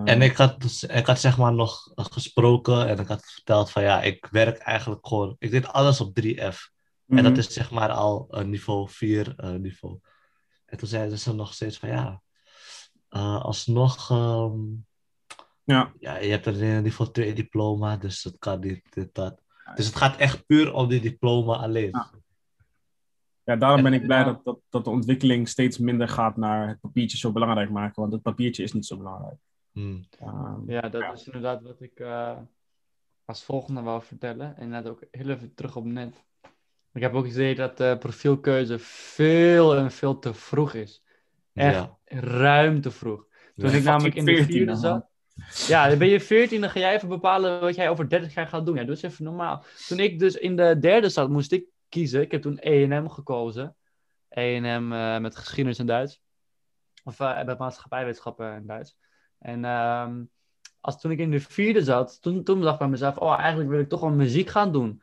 En 0.04 0.22
ik 0.22 0.36
had, 0.36 0.60
dus, 0.60 0.84
ik 0.84 1.06
had 1.06 1.20
zeg 1.20 1.38
maar 1.38 1.52
nog 1.52 1.92
gesproken 1.94 2.88
en 2.88 2.98
ik 2.98 3.06
had 3.06 3.24
verteld 3.24 3.70
van 3.70 3.82
ja, 3.82 4.02
ik 4.02 4.28
werk 4.30 4.58
eigenlijk 4.58 5.06
gewoon, 5.06 5.36
ik 5.38 5.50
deed 5.50 5.66
alles 5.66 6.00
op 6.00 6.20
3F. 6.20 6.73
En 7.16 7.22
dat 7.22 7.38
is 7.38 7.52
zeg 7.52 7.70
maar 7.70 7.90
al 7.90 8.26
een 8.28 8.50
niveau 8.50 8.88
4 8.88 9.34
uh, 9.36 9.50
niveau. 9.50 9.98
En 10.66 10.78
toen 10.78 10.88
zeiden 10.88 11.18
ze 11.18 11.34
nog 11.34 11.54
steeds 11.54 11.78
van 11.78 11.88
ja, 11.88 12.22
uh, 13.10 13.42
alsnog, 13.42 14.10
um, 14.10 14.86
ja. 15.64 15.92
ja, 15.98 16.16
je 16.18 16.30
hebt 16.30 16.46
een 16.46 16.82
niveau 16.82 17.12
2 17.12 17.32
diploma, 17.34 17.96
dus 17.96 18.22
dat 18.22 18.38
kan 18.38 18.60
niet, 18.60 18.92
dit, 18.94 19.14
dat. 19.14 19.42
Dus 19.74 19.86
het 19.86 19.96
gaat 19.96 20.16
echt 20.16 20.46
puur 20.46 20.72
om 20.72 20.88
die 20.88 21.00
diploma 21.00 21.56
alleen. 21.56 21.90
Ja, 21.90 22.10
ja 23.44 23.56
daarom 23.56 23.82
ben 23.82 23.92
ik 23.92 24.06
blij 24.06 24.24
dat, 24.24 24.44
dat, 24.44 24.58
dat 24.68 24.84
de 24.84 24.90
ontwikkeling 24.90 25.48
steeds 25.48 25.78
minder 25.78 26.08
gaat 26.08 26.36
naar 26.36 26.68
het 26.68 26.80
papiertje 26.80 27.18
zo 27.18 27.32
belangrijk 27.32 27.70
maken, 27.70 28.00
want 28.00 28.12
het 28.12 28.22
papiertje 28.22 28.62
is 28.62 28.72
niet 28.72 28.86
zo 28.86 28.96
belangrijk. 28.96 29.38
Hmm. 29.72 30.04
Um, 30.22 30.62
ja, 30.66 30.80
dat 30.80 31.00
ja. 31.00 31.12
is 31.12 31.26
inderdaad 31.26 31.62
wat 31.62 31.80
ik 31.80 32.00
uh, 32.00 32.38
als 33.24 33.44
volgende 33.44 33.82
wou 33.82 34.02
vertellen. 34.02 34.56
En 34.56 34.68
net 34.68 34.88
ook 34.88 35.04
heel 35.10 35.28
even 35.28 35.54
terug 35.54 35.76
op 35.76 35.84
net. 35.84 36.24
Ik 36.94 37.02
heb 37.02 37.14
ook 37.14 37.24
gezien 37.24 37.56
dat 37.56 37.76
de 37.76 37.96
profielkeuze 37.98 38.78
veel 38.78 39.76
en 39.76 39.90
veel 39.90 40.18
te 40.18 40.34
vroeg 40.34 40.74
is. 40.74 41.02
Echt 41.54 41.74
ja. 41.74 41.98
ruim 42.20 42.80
te 42.80 42.90
vroeg. 42.90 43.26
Toen 43.54 43.70
ja, 43.70 43.76
ik 43.76 43.82
namelijk 43.82 44.14
in 44.14 44.24
de 44.24 44.44
vierde 44.44 44.74
zat. 44.74 45.06
Ja, 45.66 45.88
dan 45.88 45.98
ben 45.98 46.08
je 46.08 46.20
14, 46.20 46.60
dan 46.60 46.70
ga 46.70 46.78
jij 46.78 46.94
even 46.94 47.08
bepalen 47.08 47.60
wat 47.60 47.74
jij 47.74 47.88
over 47.88 48.08
30 48.08 48.34
jaar 48.34 48.46
gaat 48.46 48.66
doen. 48.66 48.74
Ja, 48.74 48.84
dat 48.84 48.96
is 48.96 49.02
even 49.02 49.24
normaal. 49.24 49.64
Toen 49.88 49.98
ik 49.98 50.18
dus 50.18 50.34
in 50.34 50.56
de 50.56 50.78
derde 50.78 51.08
zat, 51.08 51.28
moest 51.28 51.52
ik 51.52 51.66
kiezen. 51.88 52.20
Ik 52.20 52.30
heb 52.30 52.42
toen 52.42 52.58
E&M 52.60 53.08
gekozen. 53.08 53.76
E&M 54.28 54.92
uh, 54.92 55.18
met 55.18 55.36
geschiedenis 55.36 55.78
en 55.78 55.86
Duits. 55.86 56.22
Of 57.04 57.20
uh, 57.20 57.44
met 57.44 57.58
maatschappijwetenschappen 57.58 58.52
en 58.52 58.66
Duits. 58.66 58.96
En 59.38 59.64
um, 59.64 60.30
als 60.80 61.00
toen 61.00 61.10
ik 61.10 61.18
in 61.18 61.30
de 61.30 61.40
vierde 61.40 61.82
zat, 61.82 62.22
toen, 62.22 62.44
toen 62.44 62.60
dacht 62.60 62.72
ik 62.72 62.78
bij 62.78 62.88
mezelf, 62.88 63.18
oh, 63.18 63.38
eigenlijk 63.38 63.70
wil 63.70 63.80
ik 63.80 63.88
toch 63.88 64.00
wel 64.00 64.10
muziek 64.10 64.48
gaan 64.48 64.72
doen. 64.72 65.02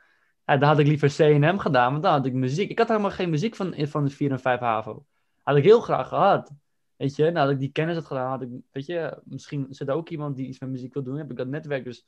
Ja, 0.52 0.58
dan 0.58 0.70
had 0.70 0.80
ik 0.80 0.88
liever 0.88 1.10
CNM 1.10 1.58
gedaan, 1.58 1.92
want 1.92 2.04
dan 2.04 2.12
had 2.12 2.26
ik 2.26 2.34
muziek. 2.34 2.70
Ik 2.70 2.78
had 2.78 2.88
helemaal 2.88 3.12
geen 3.12 3.30
muziek 3.30 3.56
van, 3.56 3.76
van 3.78 4.04
de 4.04 4.10
4 4.10 4.32
en 4.32 4.40
5 4.40 4.60
HAVO. 4.60 5.06
Had 5.42 5.56
ik 5.56 5.64
heel 5.64 5.82
graag 5.82 6.08
gehad. 6.08 6.52
Weet 6.96 7.16
je, 7.16 7.32
nadat 7.32 7.52
ik 7.52 7.60
die 7.60 7.72
kennis 7.72 7.96
had 7.96 8.06
gedaan, 8.06 8.30
had 8.30 8.42
ik, 8.42 8.50
weet 8.72 8.86
je, 8.86 9.22
misschien 9.24 9.68
zit 9.70 9.88
er 9.88 9.94
ook 9.94 10.10
iemand 10.10 10.36
die 10.36 10.48
iets 10.48 10.60
met 10.60 10.70
muziek 10.70 10.94
wil 10.94 11.04
doen, 11.04 11.18
heb 11.18 11.32
ik 11.32 11.38
dat 11.38 11.48
netwerk. 11.48 11.84
Dus 11.84 12.06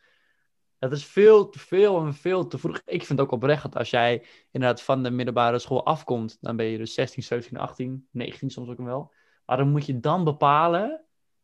dat 0.79 0.91
is 0.91 1.05
veel 1.05 1.49
te 1.49 1.59
veel 1.59 2.05
en 2.05 2.13
veel 2.13 2.47
te 2.47 2.57
vroeg. 2.57 2.81
Ik 2.85 3.05
vind 3.05 3.19
ook 3.19 3.31
oprecht 3.31 3.63
dat 3.63 3.75
als 3.75 3.89
jij 3.89 4.25
inderdaad 4.51 4.81
van 4.81 5.03
de 5.03 5.11
middelbare 5.11 5.59
school 5.59 5.85
afkomt, 5.85 6.37
dan 6.41 6.55
ben 6.55 6.65
je 6.65 6.77
dus 6.77 6.93
16, 6.93 7.23
17, 7.23 7.57
18, 7.57 8.07
19 8.11 8.49
soms 8.49 8.69
ook 8.69 8.77
wel. 8.77 9.13
Maar 9.45 9.57
dan 9.57 9.69
moet 9.69 9.85
je 9.85 9.99
dan 9.99 10.23
bepalen 10.23 11.03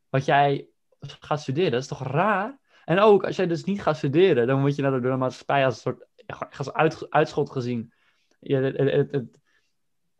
wat 0.10 0.26
jij 0.26 0.68
gaat 1.00 1.42
studeren. 1.42 1.72
Dat 1.72 1.82
is 1.82 1.88
toch 1.88 2.04
raar? 2.04 2.60
En 2.86 3.00
ook 3.00 3.24
als 3.26 3.36
jij 3.36 3.48
dus 3.48 3.64
niet 3.64 3.82
gaat 3.82 3.98
studeren, 3.98 4.48
dan 4.48 4.62
word 4.62 4.76
je 4.76 4.82
naar 4.82 5.02
de 5.02 5.16
maatschappij 5.16 5.66
als 5.66 5.76
een 5.76 5.82
soort 5.82 6.09
als 6.58 6.74
uit, 6.74 7.10
uitschot 7.10 7.52
gezien. 7.52 7.94
Je, 8.40 8.56
het, 8.56 9.12
het, 9.12 9.40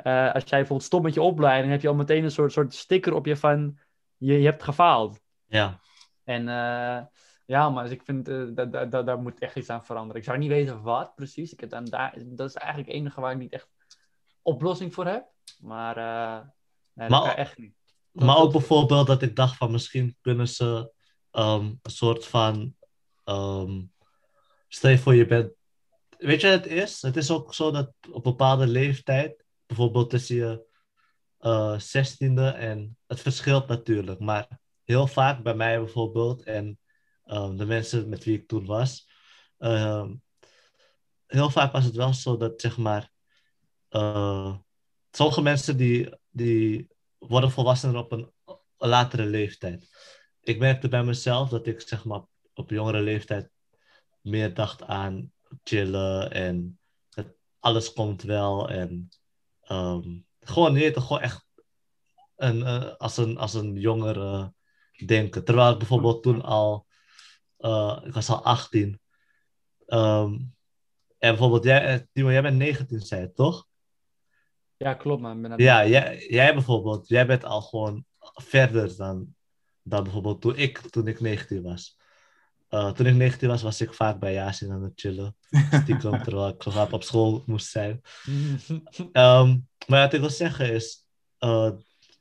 uh, 0.04 0.34
als 0.34 0.44
jij 0.44 0.60
bijvoorbeeld 0.60 0.84
stopt 0.84 1.04
met 1.04 1.14
je 1.14 1.22
opleiding, 1.22 1.72
heb 1.72 1.82
je 1.82 1.88
al 1.88 1.96
meteen 1.96 2.24
een 2.24 2.32
soort, 2.32 2.52
soort 2.52 2.74
sticker 2.74 3.14
op 3.14 3.26
je 3.26 3.38
van 3.38 3.80
je, 4.18 4.40
je 4.40 4.46
hebt 4.46 4.64
gefaald. 4.64 5.22
Ja. 5.46 5.80
En 6.24 6.42
uh, 6.42 7.02
ja, 7.46 7.70
maar 7.70 7.84
dus 7.84 7.94
ik 7.94 8.04
vind 8.04 8.30
uh, 8.30 8.50
dat, 8.90 8.92
daar 8.92 9.20
moet 9.20 9.40
echt 9.40 9.56
iets 9.56 9.70
aan 9.70 9.86
veranderen. 9.86 10.18
Ik 10.18 10.28
zou 10.28 10.38
niet 10.38 10.50
weten 10.50 10.82
wat 10.82 11.16
precies. 11.16 11.54
Ik 11.54 11.60
heb 11.60 11.70
dan 11.70 11.86
daar, 11.86 12.14
dat 12.26 12.50
is 12.50 12.56
eigenlijk 12.56 12.88
het 12.92 13.02
enige 13.02 13.22
waar 13.22 13.32
ik 13.32 13.38
niet 13.38 13.54
echt 13.54 13.70
oplossing 14.42 14.94
voor 14.94 15.06
heb. 15.06 15.28
Maar, 15.60 15.96
nee, 16.94 17.10
maar 17.10 17.26
dat 17.26 17.36
echt 17.36 17.58
niet. 17.58 17.76
maar 18.12 18.38
ook 18.38 18.52
bijvoorbeeld 18.52 19.08
dat 19.08 19.22
ik 19.22 19.36
dacht 19.36 19.58
van 19.58 19.72
misschien 19.72 20.18
kunnen 20.22 20.48
ze 20.48 20.94
um, 21.32 21.80
een 21.82 21.92
soort 21.92 22.28
van. 22.28 22.76
Um, 23.26 23.92
stel 24.68 24.92
je 24.92 24.98
voor 24.98 25.16
je 25.16 25.26
bent. 25.26 25.52
Weet 26.20 26.42
je, 26.42 26.48
het 26.48 26.66
is. 26.66 27.02
Het 27.02 27.18
is 27.18 27.32
ook 27.32 27.54
zo 27.54 27.72
dat 27.72 27.94
op 28.12 28.24
bepaalde 28.24 28.68
leeftijd 28.68 29.46
bijvoorbeeld 29.66 30.10
tussen 30.10 30.36
je 30.36 30.66
uh, 31.40 31.80
zestiende 31.80 32.48
en 32.50 32.98
het 33.08 33.20
verschilt 33.20 33.68
natuurlijk, 33.68 34.20
maar 34.20 34.60
heel 34.84 35.08
vaak 35.08 35.44
bij 35.44 35.56
mij 35.56 35.80
bijvoorbeeld 35.80 36.44
en 36.44 36.80
um, 37.26 37.58
de 37.58 37.66
mensen 37.66 38.10
met 38.10 38.24
wie 38.24 38.38
ik 38.38 38.48
toen 38.48 38.66
was, 38.66 39.10
um, 39.58 40.22
heel 41.26 41.50
vaak 41.50 41.72
was 41.72 41.86
het 41.86 41.96
wel 41.96 42.14
zo 42.14 42.38
dat 42.38 42.62
zeg 42.62 42.78
maar 42.78 43.12
uh, 43.90 44.58
sommige 45.12 45.42
mensen 45.42 45.78
die, 45.78 46.18
die 46.30 46.88
worden 47.18 47.52
volwassener 47.52 47.98
op 47.98 48.12
een, 48.12 48.32
een 48.78 48.90
latere 48.90 49.26
leeftijd. 49.26 49.90
Ik 50.42 50.60
merkte 50.60 50.88
bij 50.88 51.04
mezelf 51.04 51.50
dat 51.50 51.68
ik 51.68 51.82
zeg 51.82 52.06
maar 52.06 52.22
op 52.54 52.70
jongere 52.70 53.02
leeftijd 53.02 53.50
meer 54.22 54.54
dacht 54.54 54.84
aan 54.84 55.32
chillen 55.64 56.32
en 56.32 56.80
het, 57.10 57.36
alles 57.60 57.94
komt 57.94 58.22
wel 58.22 58.70
en 58.70 59.10
Um, 59.72 60.26
gewoon, 60.40 60.74
nee, 60.74 60.92
toch 60.92 61.08
gewoon 61.08 61.22
echt 61.22 61.46
een, 62.36 62.58
uh, 62.58 62.96
als, 62.96 63.18
een, 63.18 63.38
als 63.38 63.54
een 63.54 63.76
jongere 63.76 64.54
denken. 65.06 65.44
Terwijl 65.44 65.72
ik 65.72 65.78
bijvoorbeeld 65.78 66.24
toen 66.24 66.42
al, 66.42 66.88
uh, 67.60 68.00
ik 68.04 68.14
was 68.14 68.30
al 68.30 68.44
18. 68.44 68.88
Um, 68.88 68.98
ehm, 69.86 70.34
en 71.18 71.30
bijvoorbeeld, 71.30 71.64
jij, 71.64 71.86
eh, 71.86 72.00
Timo, 72.12 72.32
jij 72.32 72.42
bent 72.42 72.58
19, 72.58 73.00
zei 73.00 73.22
je, 73.22 73.34
toch? 73.34 73.68
Ja, 74.78 74.94
klopt, 74.94 75.22
man. 75.22 75.42
Ben 75.42 75.54
ja, 75.58 75.88
jij, 75.88 76.28
jij 76.30 76.54
bijvoorbeeld, 76.54 77.08
jij 77.08 77.26
bent 77.26 77.44
al 77.44 77.62
gewoon 77.62 78.06
verder 78.34 78.96
dan, 78.96 79.36
dan 79.82 80.04
bijvoorbeeld 80.04 80.42
toen 80.42 80.56
ik, 80.56 80.78
toen 80.78 81.08
ik 81.08 81.20
19 81.20 81.62
was. 81.62 81.99
Uh, 82.70 82.92
toen 82.92 83.06
ik 83.06 83.16
19 83.16 83.48
was, 83.48 83.62
was 83.62 83.82
ik 83.82 83.94
vaak 83.94 84.20
bij 84.20 84.34
Yasin 84.34 84.72
aan 84.72 84.84
het 84.84 85.00
chillen. 85.00 85.36
Stiekem, 85.72 86.24
terwijl 86.24 86.48
ik 86.48 86.64
zo 86.64 86.88
op 86.92 87.04
school 87.04 87.44
moest 87.46 87.68
zijn. 87.68 88.02
Um, 89.12 89.68
maar 89.88 90.02
wat 90.04 90.14
ik 90.14 90.20
wil 90.20 90.30
zeggen 90.30 90.74
is, 90.74 91.06
uh, 91.40 91.72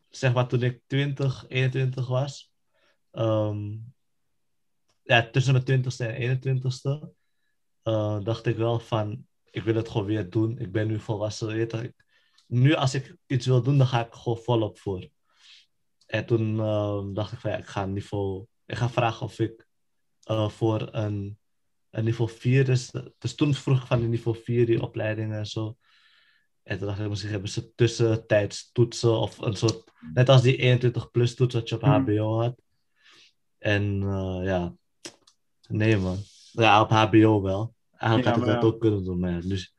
zeg 0.08 0.32
maar 0.32 0.48
toen 0.48 0.62
ik 0.62 0.80
20, 0.86 1.44
21 1.48 2.06
was, 2.06 2.52
um, 3.12 3.92
ja, 5.02 5.30
tussen 5.30 5.52
mijn 5.52 5.84
20ste 5.84 6.06
en 6.06 6.38
21ste, 6.38 7.08
uh, 7.84 8.18
dacht 8.22 8.46
ik 8.46 8.56
wel 8.56 8.78
van, 8.78 9.26
ik 9.50 9.62
wil 9.62 9.74
het 9.74 9.88
gewoon 9.88 10.06
weer 10.06 10.30
doen. 10.30 10.58
Ik 10.58 10.72
ben 10.72 10.86
nu 10.86 11.00
volwassen. 11.00 11.46
Weet 11.46 11.72
je, 11.72 11.94
nu 12.46 12.74
als 12.74 12.94
ik 12.94 13.16
iets 13.26 13.46
wil 13.46 13.62
doen, 13.62 13.78
dan 13.78 13.86
ga 13.86 14.06
ik 14.06 14.14
gewoon 14.14 14.38
volop 14.38 14.78
voor. 14.78 15.08
En 16.06 16.26
toen 16.26 16.56
uh, 16.56 17.00
dacht 17.12 17.32
ik 17.32 17.38
van, 17.38 17.50
ja, 17.50 17.56
ik 17.56 17.66
ga 17.66 17.86
niveau, 17.86 18.46
ik 18.66 18.76
ga 18.76 18.88
vragen 18.90 19.26
of 19.26 19.38
ik 19.38 19.67
uh, 20.28 20.48
voor 20.48 20.88
een, 20.94 21.38
een 21.90 22.04
niveau 22.04 22.30
4. 22.30 22.64
Dus, 22.64 22.92
dus 23.18 23.34
toen 23.34 23.54
vroeg 23.54 23.80
ik 23.80 23.86
van 23.86 24.00
de 24.00 24.06
niveau 24.06 24.38
4 24.42 24.66
die 24.66 24.82
opleidingen 24.82 25.38
en 25.38 25.46
zo. 25.46 25.76
En 26.62 26.78
toen 26.78 26.86
dacht 26.86 27.00
ik, 27.00 27.08
misschien 27.08 27.30
hebben 27.30 27.50
ze 27.50 27.74
tussentijds 27.74 28.72
toetsen 28.72 29.18
of 29.18 29.38
een 29.38 29.56
soort, 29.56 29.92
net 30.12 30.28
als 30.28 30.42
die 30.42 30.56
21 30.56 31.10
plus 31.10 31.34
toets 31.34 31.54
wat 31.54 31.68
je 31.68 31.74
op 31.74 31.82
HBO 31.82 32.32
hmm. 32.32 32.40
had. 32.40 32.62
En 33.58 34.02
uh, 34.02 34.40
ja, 34.44 34.74
nee 35.68 35.96
man. 35.96 36.16
Ja, 36.52 36.80
op 36.80 36.90
HBO 36.90 37.42
wel. 37.42 37.74
Eigenlijk 37.96 38.36
had 38.36 38.46
ik 38.46 38.54
dat 38.54 38.72
ook 38.72 38.80
kunnen 38.80 39.04
doen, 39.04 39.18
maar 39.18 39.30
ja, 39.30 39.40
dus... 39.40 39.74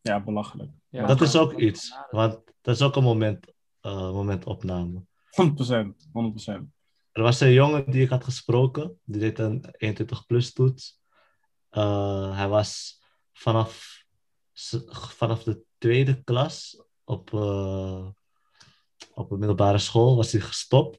Ja, 0.00 0.22
belachelijk. 0.22 0.70
Ja, 0.88 1.06
dat 1.06 1.20
is 1.20 1.36
ook 1.36 1.58
iets, 1.58 1.96
want 2.10 2.40
dat 2.60 2.74
is 2.74 2.82
ook 2.82 2.96
een 2.96 3.02
moment, 3.02 3.52
uh, 3.82 4.12
momentopname. 4.12 5.04
100%, 5.30 5.46
100%. 6.50 6.81
Er 7.12 7.22
was 7.22 7.40
een 7.40 7.52
jongen 7.52 7.90
die 7.90 8.02
ik 8.02 8.08
had 8.08 8.24
gesproken, 8.24 9.00
die 9.04 9.20
deed 9.20 9.38
een 9.38 9.64
21 9.76 10.26
plus 10.26 10.52
toets. 10.52 11.00
Uh, 11.70 12.36
hij 12.36 12.48
was 12.48 13.02
vanaf, 13.32 14.04
vanaf 14.92 15.42
de 15.42 15.62
tweede 15.78 16.22
klas 16.22 16.82
op, 17.04 17.32
uh, 17.32 18.08
op 19.14 19.30
een 19.30 19.38
middelbare 19.38 19.78
school 19.78 20.16
was 20.16 20.32
hij 20.32 20.40
gestopt. 20.40 20.98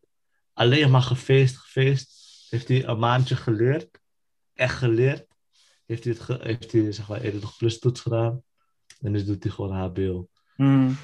Alleen 0.54 0.92
maar 0.92 1.02
gefeest, 1.02 1.58
gefeest. 1.58 2.22
Heeft 2.50 2.68
hij 2.68 2.86
een 2.86 3.00
maandje 3.00 3.36
geleerd. 3.36 4.00
Echt 4.54 4.78
geleerd. 4.78 5.28
Heeft 5.86 6.04
hij, 6.04 6.14
het 6.14 6.22
ge 6.22 6.38
heeft 6.42 6.72
hij 6.72 6.92
zeg 6.92 7.08
maar 7.08 7.22
21 7.22 7.58
plus 7.58 7.80
toets 7.80 8.02
gedaan. 8.02 8.44
En 9.00 9.12
nu 9.12 9.24
doet 9.24 9.44
hij 9.44 9.52
gewoon 9.52 9.72
HBO. 9.72 10.30
Hmm. 10.56 10.98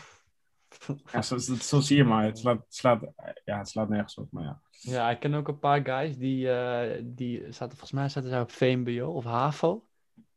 Ja, 1.12 1.22
zo, 1.38 1.38
zo, 1.38 1.80
zie 1.80 1.98
je 1.98 2.04
maar. 2.04 2.24
Het 2.24 2.38
slaat, 2.38 2.66
slaat, 2.68 3.02
ja, 3.46 3.58
het 3.58 3.70
slaat 3.70 3.90
nergens 3.90 4.16
op, 4.16 4.32
maar 4.32 4.44
ja. 4.44 4.62
Ja, 4.82 5.10
ik 5.10 5.20
ken 5.20 5.34
ook 5.34 5.48
een 5.48 5.60
paar 5.60 5.86
guys 5.86 6.18
die, 6.18 6.46
uh, 6.46 6.82
die 7.04 7.44
zaten, 7.44 7.78
volgens 7.78 7.92
mij 7.92 8.10
zaten 8.10 8.30
ze 8.30 8.40
op 8.40 8.52
VMBO 8.52 9.08
of 9.08 9.24
HAVO. 9.24 9.86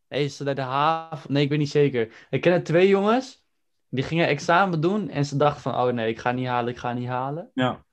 Nee, 0.08 0.28
ze 0.28 0.54
de 0.54 0.60
HAVO. 0.60 1.32
Nee, 1.32 1.42
ik 1.42 1.48
weet 1.48 1.58
niet 1.58 1.70
zeker. 1.70 2.26
Ik 2.30 2.40
ken 2.40 2.62
twee 2.62 2.88
jongens, 2.88 3.44
die 3.88 4.04
gingen 4.04 4.26
examen 4.26 4.80
doen 4.80 5.08
en 5.08 5.24
ze 5.24 5.36
dachten 5.36 5.62
van, 5.62 5.74
oh 5.74 5.92
nee, 5.92 6.08
ik 6.08 6.18
ga 6.18 6.32
niet 6.32 6.46
halen, 6.46 6.72
ik 6.72 6.78
ga 6.78 6.92
niet 6.92 7.08
halen. 7.08 7.50
Ja. 7.54 7.84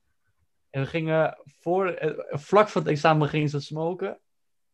En 0.70 0.82
we 0.82 0.88
gingen 0.88 1.38
voor, 1.46 1.88
eh, 1.88 2.40
vlak 2.40 2.70
voor 2.70 2.82
het 2.82 2.90
examen 2.90 3.30
gingen 3.30 3.50
ze 3.50 3.60
smoken. 3.60 4.20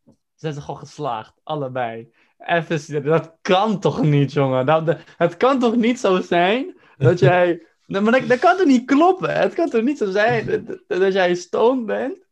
Ze 0.06 0.14
zijn 0.36 0.54
ze 0.54 0.62
gewoon 0.62 0.80
geslaagd, 0.80 1.34
allebei. 1.44 2.14
Even, 2.38 3.04
dat 3.04 3.38
kan 3.42 3.80
toch 3.80 4.02
niet, 4.02 4.34
jongen? 4.34 4.66
Dat, 4.66 4.98
het 5.18 5.38
kan 5.38 5.60
toch 5.60 5.76
niet 5.76 6.00
zo 6.00 6.22
zijn 6.22 6.76
dat 6.97 7.19
jij 7.19 7.65
Nee, 7.88 8.01
maar 8.01 8.11
dat, 8.11 8.27
dat, 8.27 8.39
kan 8.39 8.57
toch 8.57 8.65
niet 8.65 8.85
kloppen? 8.85 9.39
Het 9.39 9.53
kan 9.53 9.69
toch 9.69 9.81
niet 9.81 9.97
zo 9.97 10.11
zijn 10.11 10.65
dat, 10.67 10.84
dat, 10.88 11.13
jij 11.13 11.35
stoned 11.35 11.85
bent 11.85 12.26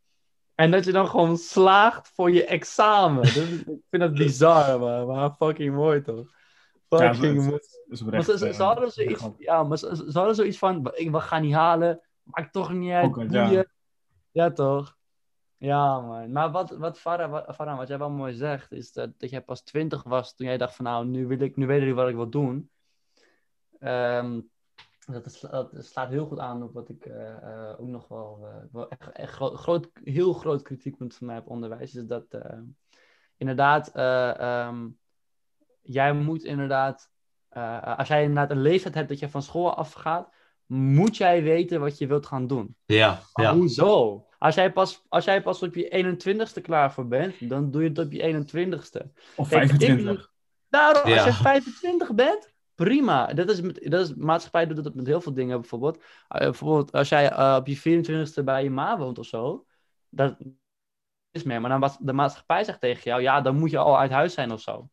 en 0.56 0.72
dat 0.72 0.86
je 0.86 0.92
dan 0.92 1.08
gewoon 1.08 1.38
slaagt 1.38 2.12
voor 2.14 2.32
je 2.32 2.46
examen. 2.46 3.24
ik 3.24 3.82
vind 3.90 4.02
dat 4.02 4.14
bizar. 4.14 4.80
Maar 5.08 5.32
fucking 5.32 5.76
mooi 5.76 6.02
toch? 6.02 6.28
Fucking 6.90 7.44
ja, 7.44 7.50
mooi. 7.50 7.60
Maar 8.12 8.24
ze, 8.24 8.54
ze, 8.54 8.64
hadden 8.64 8.92
zoiets, 8.92 9.28
ja, 9.38 9.64
maar 9.64 9.78
ze, 9.78 9.96
ze 9.96 10.18
hadden 10.18 10.36
zoiets 10.36 10.58
van: 10.58 10.92
ik, 10.94 11.12
we 11.12 11.20
gaan 11.20 11.42
niet 11.42 11.54
halen, 11.54 12.02
maakt 12.24 12.54
toch 12.54 12.74
niet 12.74 12.92
uit. 12.92 13.06
Okay, 13.06 13.28
ja. 13.52 13.66
ja, 14.32 14.52
toch? 14.52 14.98
Ja, 15.58 16.02
man. 16.02 16.32
Maar 16.32 16.52
wat, 16.52 16.70
wat 16.70 17.00
Farah, 17.00 17.32
wat, 17.32 17.56
Farah, 17.56 17.78
wat 17.78 17.88
jij 17.88 17.98
wel 17.98 18.10
mooi 18.10 18.34
zegt, 18.34 18.72
is 18.72 18.92
dat, 18.92 19.20
dat 19.20 19.30
jij 19.30 19.42
pas 19.42 19.64
20 19.64 20.04
was 20.04 20.36
toen 20.36 20.48
jij 20.48 20.58
dacht 20.58 20.76
van 20.76 20.86
nou, 20.86 21.06
nu, 21.06 21.28
wil 21.28 21.40
ik, 21.40 21.56
nu 21.56 21.66
weet 21.66 21.82
ik 21.82 21.94
wat 21.94 22.10
ik 22.10 22.16
wil 22.16 22.30
doen. 22.30 22.70
Um, 23.80 24.52
dat, 25.06 25.48
dat, 25.52 25.86
slaat 25.86 26.10
heel 26.10 26.26
goed 26.26 26.40
aan 26.40 26.64
op 26.64 26.74
wat 26.74 26.90
ik 26.90 27.06
uh, 27.06 27.14
uh, 27.16 27.74
ook 27.78 27.88
nog 27.88 28.08
wel, 28.08 28.40
uh, 28.42 28.56
wel 28.72 28.90
echt, 28.90 29.12
echt 29.12 29.34
groot, 29.34 29.58
groot, 29.58 29.90
heel 30.04 30.34
groot 30.34 30.62
kritiekpunt 30.62 31.16
van 31.16 31.28
mij 31.28 31.38
op 31.38 31.48
onderwijs. 31.48 31.96
Is 31.96 32.06
dat 32.06 32.38
inderdaad, 33.38 33.98
um, 34.70 34.98
jij 35.82 36.14
moet 36.14 36.44
inderdaad, 36.44 37.12
als 37.98 38.08
jij 38.08 38.22
inderdaad 38.22 38.52
een 38.52 38.62
leeftijd 38.62 38.94
hebt 38.94 39.10
dat 39.10 39.20
je 39.20 39.30
van 39.30 39.42
school 39.42 39.76
afgaat, 39.76 40.34
moet 40.66 41.18
jij 41.18 41.44
weten 41.44 41.80
wat 41.80 41.98
je 41.98 42.08
wilt 42.08 42.26
gaan 42.26 42.48
doen. 42.48 42.76
Ja, 42.86 43.22
ja. 43.34 43.56
Hoezo? 43.56 44.26
Als 44.38 44.56
jij, 44.56 44.72
pas, 44.72 45.04
als 45.10 45.26
jij 45.26 45.42
pas 45.42 45.64
op 45.64 45.76
je 45.76 46.16
21ste 46.58 46.62
klaar 46.62 46.94
voor 46.94 47.08
bent, 47.08 47.50
dan 47.50 47.72
doe 47.72 47.82
je 47.82 47.90
het 47.90 48.00
op 48.00 48.12
je 48.12 48.46
21ste. 48.46 49.12
Of 49.36 49.48
25. 49.48 50.32
daarom, 50.70 51.14
als 51.14 51.24
je 51.24 51.34
25 51.34 52.14
bent, 52.14 52.53
prima. 52.76 53.34
Dat 53.34 53.50
is, 53.50 53.62
dat 53.62 54.10
is, 54.10 54.14
maatschappij 54.14 54.68
doet 54.68 54.84
dat 54.84 54.96
met 54.96 55.06
heel 55.06 55.22
veel 55.22 55.34
dingen 55.34 55.60
bijvoorbeeld. 55.60 55.98
Uh, 55.98 56.04
bijvoorbeeld 56.28 56.92
als 56.92 57.10
jij 57.10 57.32
uh, 57.32 57.56
op 57.60 57.68
je 57.68 57.78
24ste 57.78 58.44
bij 58.44 58.64
je 58.64 58.70
ma 58.70 58.98
woont 58.98 59.20
of 59.20 59.26
zo. 59.26 59.66
Dat, 60.10 60.38
meer. 61.42 61.62
Maar 61.62 61.70
dan 61.70 61.80
was 61.80 61.98
de 61.98 62.14
maatschappij 62.14 62.64
zegt 62.64 62.80
tegen 62.80 63.04
jou, 63.04 63.22
ja, 63.22 63.42
dan 63.42 63.56
moet 63.56 63.72
je 63.72 63.78
al 63.78 64.00
uit 64.00 64.12
huis 64.12 64.34
zijn 64.34 64.52
of 64.52 64.62
zo. 64.62 64.90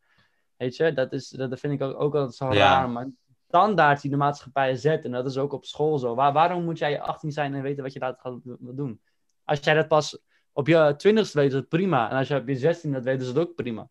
Weet 0.57 0.75
je, 0.75 0.93
dat, 0.93 1.13
is, 1.13 1.29
dat 1.29 1.59
vind 1.59 1.73
ik 1.73 1.81
ook, 1.81 2.01
ook 2.01 2.15
altijd 2.15 2.35
zo 2.35 2.53
Ja. 2.53 2.71
raar. 2.71 2.89
Maar 2.89 3.09
standaard 3.47 4.01
die 4.01 4.11
de 4.11 4.17
maatschappij 4.17 4.75
zet, 4.75 5.05
en 5.05 5.11
dat 5.11 5.25
is 5.25 5.37
ook 5.37 5.53
op 5.53 5.65
school 5.65 5.97
zo. 5.97 6.15
Waar, 6.15 6.33
waarom 6.33 6.63
moet 6.63 6.77
jij 6.77 7.01
18 7.01 7.31
zijn 7.31 7.53
en 7.53 7.61
weten 7.61 7.83
wat 7.83 7.93
je 7.93 7.99
later 7.99 8.19
gaat 8.21 8.39
doen? 8.59 9.01
Als 9.43 9.59
jij 9.59 9.73
dat 9.73 9.87
pas 9.87 10.19
op 10.51 10.67
je 10.67 10.93
twintigste 10.97 11.37
weet, 11.37 11.47
is 11.47 11.53
het 11.53 11.69
prima. 11.69 12.09
En 12.09 12.17
als 12.17 12.27
je 12.27 12.35
op 12.35 12.47
je 12.47 12.55
16 12.55 12.91
dat 12.91 13.03
weet, 13.03 13.21
is 13.21 13.27
het 13.27 13.37
ook 13.37 13.55
prima. 13.55 13.89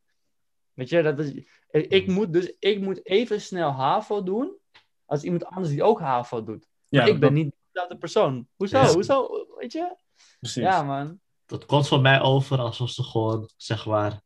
Weet 0.81 0.89
je, 0.89 1.03
dat 1.03 1.19
is, 1.19 1.33
ik 1.71 2.05
Hmm. 2.05 2.15
moet 2.15 2.33
dus 2.33 2.53
ik 2.59 2.81
moet 2.81 3.07
even 3.07 3.41
snel 3.41 3.71
HAVO 3.71 4.23
doen 4.23 4.57
als 5.05 5.23
iemand 5.23 5.45
anders 5.45 5.69
die 5.69 5.83
ook 5.83 6.01
HAVO 6.01 6.45
doet. 6.45 6.67
Ja, 6.89 7.05
ik 7.05 7.11
ben 7.13 7.21
dat- 7.21 7.33
niet 7.33 7.53
dezelfde 7.73 7.99
persoon. 7.99 8.49
Hoezo? 8.57 8.79
Ja. 8.79 8.93
Hoezo? 8.93 9.47
Weet 9.59 9.73
je? 9.73 9.97
Precies. 10.39 10.63
Ja, 10.63 10.83
man. 10.83 11.21
Dat 11.47 11.67
komt 11.67 11.89
voor 11.89 12.01
mij 12.01 12.21
over 12.21 12.59
alsof 12.59 12.91
ze 12.91 13.03
gewoon, 13.03 13.51
zeg 13.57 13.87
maar, 13.87 14.21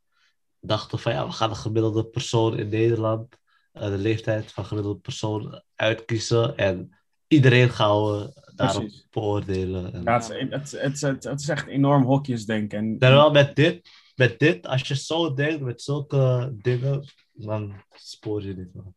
dachten 0.60 0.98
van 0.98 1.12
ja, 1.12 1.26
we 1.26 1.32
gaan 1.32 1.48
de 1.48 1.54
gemiddelde 1.54 2.04
persoon 2.06 2.58
in 2.58 2.68
Nederland, 2.68 3.36
eh, 3.72 3.86
de 3.88 3.98
leeftijd 3.98 4.52
van 4.52 4.64
gemiddelde 4.64 4.98
persoon 5.00 5.62
uitkiezen 5.74 6.56
en 6.56 6.98
iedereen 7.26 7.70
gaan 7.70 8.02
we 8.04 8.42
daarop 8.54 8.82
Precies. 8.82 9.06
beoordelen. 9.10 9.92
En, 9.92 10.02
Ja, 10.02 10.12
het, 10.12 10.22
is, 10.30 10.38
het, 10.50 10.70
het, 10.72 11.00
het, 11.00 11.24
het 11.24 11.40
is 11.40 11.48
echt 11.48 11.66
enorm 11.66 12.02
hokjesdenken. 12.04 12.78
En, 12.78 12.98
Terwijl 12.98 13.30
met 13.30 13.56
dit, 13.56 13.88
met 14.14 14.38
dit, 14.38 14.66
als 14.66 14.88
je 14.88 14.96
zo 14.96 15.34
denkt, 15.34 15.60
met 15.62 15.82
zulke 15.82 16.52
dingen, 16.52 17.04
dan 17.32 17.74
spoor 17.94 18.42
je 18.42 18.54
dit 18.54 18.72
wel. 18.72 18.94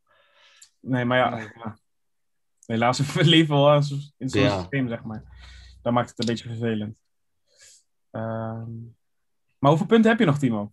Nee, 0.79 1.05
maar 1.05 1.17
ja, 1.17 1.77
helaas 2.65 2.99
we 3.13 3.25
leven 3.25 3.55
wel 3.55 3.75
in 4.17 4.29
zo'n 4.29 4.41
Ja. 4.41 4.59
systeem, 4.59 4.87
zeg 4.87 5.03
maar. 5.03 5.23
Dat 5.81 5.93
maakt 5.93 6.09
het 6.09 6.19
een 6.19 6.25
beetje 6.25 6.49
vervelend. 6.49 6.97
Ehm, 8.11 8.71
maar 9.59 9.69
hoeveel 9.69 9.85
punten 9.87 10.09
heb 10.09 10.19
je 10.19 10.25
nog, 10.25 10.37
Timo? 10.39 10.71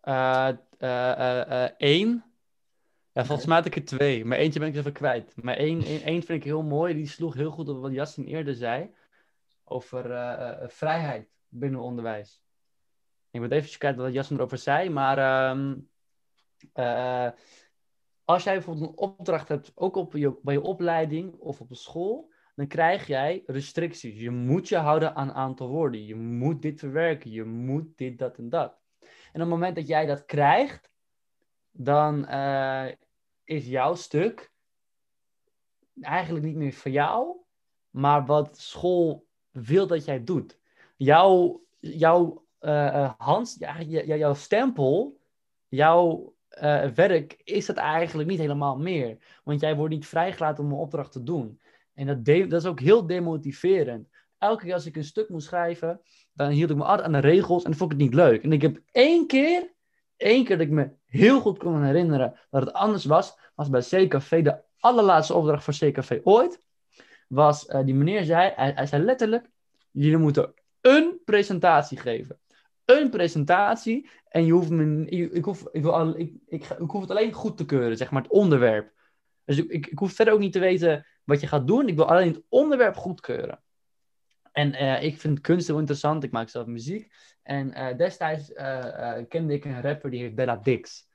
Eh, 0.00 0.48
eh, 0.78 1.10
eh, 1.10 1.64
eh, 1.64 1.70
één. 1.76 2.24
Ja, 3.12 3.24
volgens 3.24 3.46
mij 3.46 3.56
had 3.56 3.66
ik 3.66 3.76
er 3.76 3.84
twee. 3.84 4.24
Maar 4.24 4.38
eentje 4.38 4.58
ben 4.60 4.68
ik 4.68 4.76
even 4.76 4.92
kwijt. 4.92 5.42
Maar 5.42 5.56
één, 5.56 5.82
één, 5.82 6.22
vind 6.22 6.28
ik 6.28 6.44
heel 6.44 6.62
mooi. 6.62 6.94
Die 6.94 7.06
sloeg 7.06 7.34
heel 7.34 7.50
goed 7.50 7.68
op 7.68 7.80
wat 7.80 7.92
Justin 7.92 8.24
eerder 8.24 8.54
zei. 8.54 8.94
Over 9.64 10.02
vrijheid 10.70 11.28
binnen 11.48 11.80
onderwijs. 11.80 12.42
Ik 13.30 13.40
moet 13.40 13.50
even 13.50 13.78
kijken 13.78 14.02
wat 14.02 14.12
Justin 14.12 14.36
erover 14.36 14.58
zei. 14.58 14.88
Maar 14.88 15.18
ehm, 15.18 15.76
eh, 16.72 17.28
als 18.24 18.44
jij 18.44 18.54
bijvoorbeeld 18.54 18.88
een 18.88 18.98
opdracht 18.98 19.48
hebt, 19.48 19.72
ook 19.74 19.96
op 19.96 20.12
je, 20.12 20.38
bij 20.42 20.54
je 20.54 20.62
opleiding 20.62 21.34
of 21.34 21.60
op 21.60 21.70
een 21.70 21.76
school, 21.76 22.32
dan 22.54 22.66
krijg 22.66 23.06
jij 23.06 23.42
restricties. 23.46 24.20
Je 24.20 24.30
moet 24.30 24.68
je 24.68 24.76
houden 24.76 25.14
aan 25.14 25.28
een 25.28 25.34
aantal 25.34 25.68
woorden. 25.68 26.04
Je 26.04 26.14
moet 26.14 26.62
dit 26.62 26.80
verwerken. 26.80 27.30
Je 27.30 27.44
moet 27.44 27.96
dit, 27.96 28.18
dat 28.18 28.38
en 28.38 28.48
dat. 28.48 28.78
En 29.00 29.08
op 29.32 29.40
het 29.40 29.48
moment 29.48 29.76
dat 29.76 29.86
jij 29.86 30.06
dat 30.06 30.24
krijgt, 30.24 30.90
dan 31.70 32.26
eh, 32.26 32.86
is 33.44 33.66
jouw 33.66 33.94
stuk 33.94 34.52
eigenlijk 36.00 36.44
niet 36.44 36.56
meer 36.56 36.72
van 36.72 36.92
jou, 36.92 37.36
maar 37.90 38.26
wat 38.26 38.58
school 38.58 39.26
wil 39.50 39.86
dat 39.86 40.04
jij 40.04 40.24
doet. 40.24 40.58
Jouw, 40.96 41.64
jouw 41.80 42.44
eh, 42.60 42.86
eh, 42.86 43.12
hand, 43.18 43.56
ja, 43.58 43.80
j- 43.80 44.04
j- 44.06 44.14
jouw 44.14 44.34
stempel, 44.34 45.20
jouw 45.68 46.34
eh, 46.48 46.86
werk 46.86 47.40
is 47.44 47.66
het 47.66 47.76
eigenlijk 47.76 48.28
niet 48.28 48.38
helemaal 48.38 48.78
meer. 48.78 49.18
Want 49.44 49.60
jij 49.60 49.76
wordt 49.76 49.94
niet 49.94 50.06
vrijgelaten 50.06 50.64
om 50.64 50.70
een 50.70 50.76
opdracht 50.78 51.12
te 51.12 51.22
doen. 51.22 51.60
En 51.94 52.06
dat, 52.06 52.24
dat 52.24 52.60
is 52.60 52.66
ook 52.66 52.80
heel 52.80 53.06
demotiverend. 53.06 54.08
Elke 54.38 54.64
keer 54.64 54.74
als 54.74 54.86
ik 54.86 54.96
een 54.96 55.04
stuk 55.04 55.28
moest 55.28 55.46
schrijven, 55.46 56.00
dan 56.32 56.50
hield 56.50 56.70
ik 56.70 56.76
me 56.76 56.84
altijd 56.84 57.06
aan 57.06 57.12
de 57.12 57.18
regels 57.18 57.64
en 57.64 57.74
vond 57.74 57.92
ik 57.92 57.98
het 57.98 58.06
niet 58.06 58.16
leuk. 58.16 58.42
En 58.42 58.52
ik 58.52 58.62
heb 58.62 58.80
één 58.92 59.26
keer, 59.26 59.72
één 60.16 60.44
keer 60.44 60.58
dat 60.58 60.66
ik 60.66 60.72
me 60.72 60.90
heel 61.06 61.40
goed 61.40 61.58
kon 61.58 61.84
herinneren 61.84 62.40
dat 62.50 62.60
het 62.60 62.72
anders 62.72 63.04
was, 63.04 63.38
was 63.54 63.70
bij 63.70 63.80
CKV 63.80 64.42
de 64.42 64.60
allerlaatste 64.78 65.34
opdracht 65.34 65.64
voor 65.64 65.74
CKV 65.74 66.20
ooit. 66.24 66.60
Was, 67.28 67.66
die 67.66 67.94
meneer 67.94 68.24
zei, 68.24 68.52
hij, 68.56 68.72
hij 68.74 68.86
zei 68.86 69.02
letterlijk, 69.02 69.50
jullie 69.90 70.16
moeten 70.16 70.54
een 70.80 71.20
presentatie 71.24 71.98
geven. 71.98 72.40
Een 72.90 73.10
presentatie 73.10 74.10
en 74.28 74.44
je 74.44 74.52
hoeft 74.52 74.70
me, 74.70 75.04
ik, 75.08 75.44
hoef, 75.44 75.68
ik, 75.72 75.82
wil 75.82 75.96
al, 75.96 76.18
ik, 76.18 76.32
ik, 76.46 76.64
ik 76.64 76.90
hoef 76.90 77.00
het 77.00 77.10
alleen 77.10 77.32
goed 77.32 77.56
te 77.56 77.64
keuren, 77.64 77.96
zeg 77.96 78.10
maar, 78.10 78.22
het 78.22 78.30
onderwerp. 78.30 78.92
Dus 79.44 79.56
ik, 79.56 79.86
ik, 79.86 79.98
hoef 79.98 80.12
verder 80.12 80.34
ook 80.34 80.40
niet 80.40 80.52
te 80.52 80.58
weten 80.58 81.06
wat 81.24 81.40
je 81.40 81.46
gaat 81.46 81.66
doen. 81.66 81.88
Ik 81.88 81.96
wil 81.96 82.08
alleen 82.08 82.32
het 82.32 82.42
onderwerp 82.48 82.96
goedkeuren. 82.96 83.62
En 84.52 84.74
eh, 84.74 85.02
ik 85.02 85.20
vind 85.20 85.40
kunst 85.40 85.66
heel 85.66 85.78
interessant. 85.78 86.24
Ik 86.24 86.30
maak 86.30 86.48
zelf 86.48 86.66
muziek. 86.66 87.12
En 87.42 87.72
eh, 87.72 87.96
destijds 87.96 88.52
eh, 88.52 89.18
kende 89.28 89.54
ik 89.54 89.64
een 89.64 89.82
rapper 89.82 90.10
die 90.10 90.22
heet 90.22 90.34
Bella 90.34 90.56
Dix. 90.56 91.08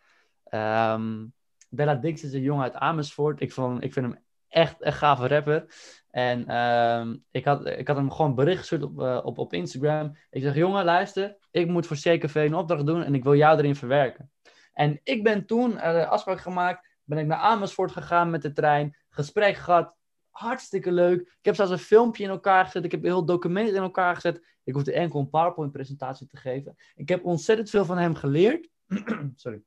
Ehm, 0.44 1.26
Bella 1.70 1.96
Dix 1.96 2.24
is 2.24 2.34
een 2.34 2.42
jongen 2.42 2.64
uit 2.64 2.76
Amersfoort. 2.76 3.42
Ik, 3.42 3.52
vond, 3.52 3.84
ik 3.84 3.94
vind 3.94 4.06
hem 4.06 4.25
echt 4.56 4.76
een 4.80 4.94
gave 4.94 5.28
rapper. 5.28 5.66
En 6.12 6.48
ehm, 6.48 7.16
ik, 7.32 7.46
had, 7.46 7.66
ik 7.66 7.88
had 7.88 7.96
hem 7.96 8.12
gewoon 8.12 8.36
bericht 8.36 8.60
gestuurd 8.60 8.84
op, 8.84 9.02
eh, 9.02 9.20
op, 9.24 9.38
op 9.38 9.54
Instagram. 9.54 10.18
Ik 10.30 10.42
zeg, 10.42 10.56
jongen, 10.56 10.86
luister. 10.86 11.38
Ik 11.52 11.68
moet 11.68 11.88
voor 11.88 11.98
CKV 11.98 12.36
een 12.36 12.56
opdracht 12.56 12.86
doen 12.86 13.04
en 13.04 13.16
ik 13.16 13.24
wil 13.24 13.36
jou 13.36 13.58
erin 13.58 13.76
verwerken. 13.76 14.32
En 14.74 15.00
ik 15.04 15.24
ben 15.24 15.46
toen 15.46 15.78
eh, 15.78 16.10
afspraak 16.10 16.40
gemaakt. 16.40 16.90
Ben 17.04 17.18
ik 17.18 17.26
naar 17.26 17.38
Amersfoort 17.38 17.92
gegaan 17.92 18.30
met 18.30 18.42
de 18.42 18.54
trein. 18.54 18.98
Gesprek 19.10 19.56
gehad. 19.56 19.98
Hartstikke 20.30 20.92
leuk. 20.92 21.22
Ik 21.22 21.46
heb 21.46 21.56
zelfs 21.56 21.72
een 21.72 21.78
filmpje 21.78 22.24
in 22.24 22.30
elkaar 22.30 22.66
gezet. 22.66 22.86
Ik 22.86 22.92
heb 22.92 23.04
heel 23.04 23.26
document 23.26 23.70
in 23.70 23.82
elkaar 23.82 24.16
gezet. 24.16 24.46
Ik 24.64 24.74
hoefde 24.74 24.94
enkel 24.94 25.20
een 25.20 25.30
PowerPoint-presentatie 25.30 26.28
te 26.28 26.38
geven. 26.38 26.76
Ik 26.96 27.10
heb 27.10 27.26
ontzettend 27.26 27.70
veel 27.70 27.86
van 27.86 27.98
hem 27.98 28.16
geleerd. 28.16 28.70
Sorry. 29.36 29.62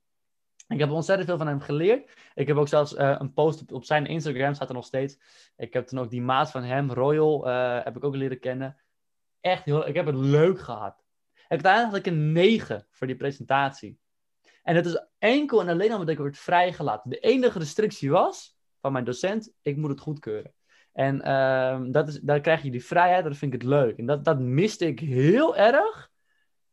Ik 0.68 0.78
heb 0.78 0.90
ontzettend 0.90 1.28
veel 1.28 1.38
van 1.38 1.46
hem 1.46 1.60
geleerd. 1.60 2.12
Ik 2.34 2.46
heb 2.46 2.56
ook 2.56 2.68
zelfs 2.68 2.94
eh, 2.94 3.16
een 3.18 3.32
post 3.32 3.72
op, 3.72 3.84
zijn 3.84 4.06
Instagram, 4.06 4.54
staat 4.54 4.68
er 4.68 4.74
nog 4.74 4.84
steeds. 4.84 5.18
Ik 5.56 5.72
heb 5.72 5.86
toen 5.86 5.98
ook 5.98 6.10
die 6.10 6.22
maat 6.22 6.50
van 6.50 6.62
hem, 6.62 6.92
Royal, 6.92 7.48
eh, 7.48 7.84
heb 7.84 7.96
ik 7.96 8.04
ook 8.04 8.14
leren 8.14 8.40
kennen. 8.40 8.76
Echt 9.40 9.64
heel, 9.64 9.88
ik 9.88 9.94
heb 9.94 10.06
het 10.06 10.14
leuk 10.14 10.60
gehad. 10.60 11.04
Uiteindelijk 11.48 11.92
had 11.92 12.06
ik 12.06 12.12
een 12.12 12.32
9 12.32 12.86
voor 12.90 13.06
die 13.06 13.16
presentatie. 13.16 13.98
En 14.62 14.76
het 14.76 14.86
is 14.86 15.06
enkel 15.18 15.60
en 15.60 15.68
alleen 15.68 15.92
omdat 15.92 16.08
ik 16.08 16.18
werd 16.18 16.38
vrijgelaten. 16.38 17.10
De 17.10 17.18
enige 17.18 17.58
restrictie 17.58 18.10
was 18.10 18.56
van 18.80 18.92
mijn 18.92 19.04
docent, 19.04 19.52
ik 19.62 19.76
moet 19.76 19.90
het 19.90 20.00
goedkeuren. 20.00 20.52
En 20.92 21.22
ehm, 21.22 21.90
dat 21.90 22.08
is, 22.08 22.20
daar 22.20 22.40
krijg 22.40 22.62
je 22.62 22.70
die 22.70 22.84
vrijheid, 22.84 23.24
dat 23.24 23.36
vind 23.36 23.54
ik 23.54 23.60
het 23.60 23.70
leuk. 23.70 23.98
En 23.98 24.06
dat, 24.06 24.24
dat 24.24 24.38
miste 24.38 24.86
ik 24.86 25.00
heel 25.00 25.56
erg 25.56 26.10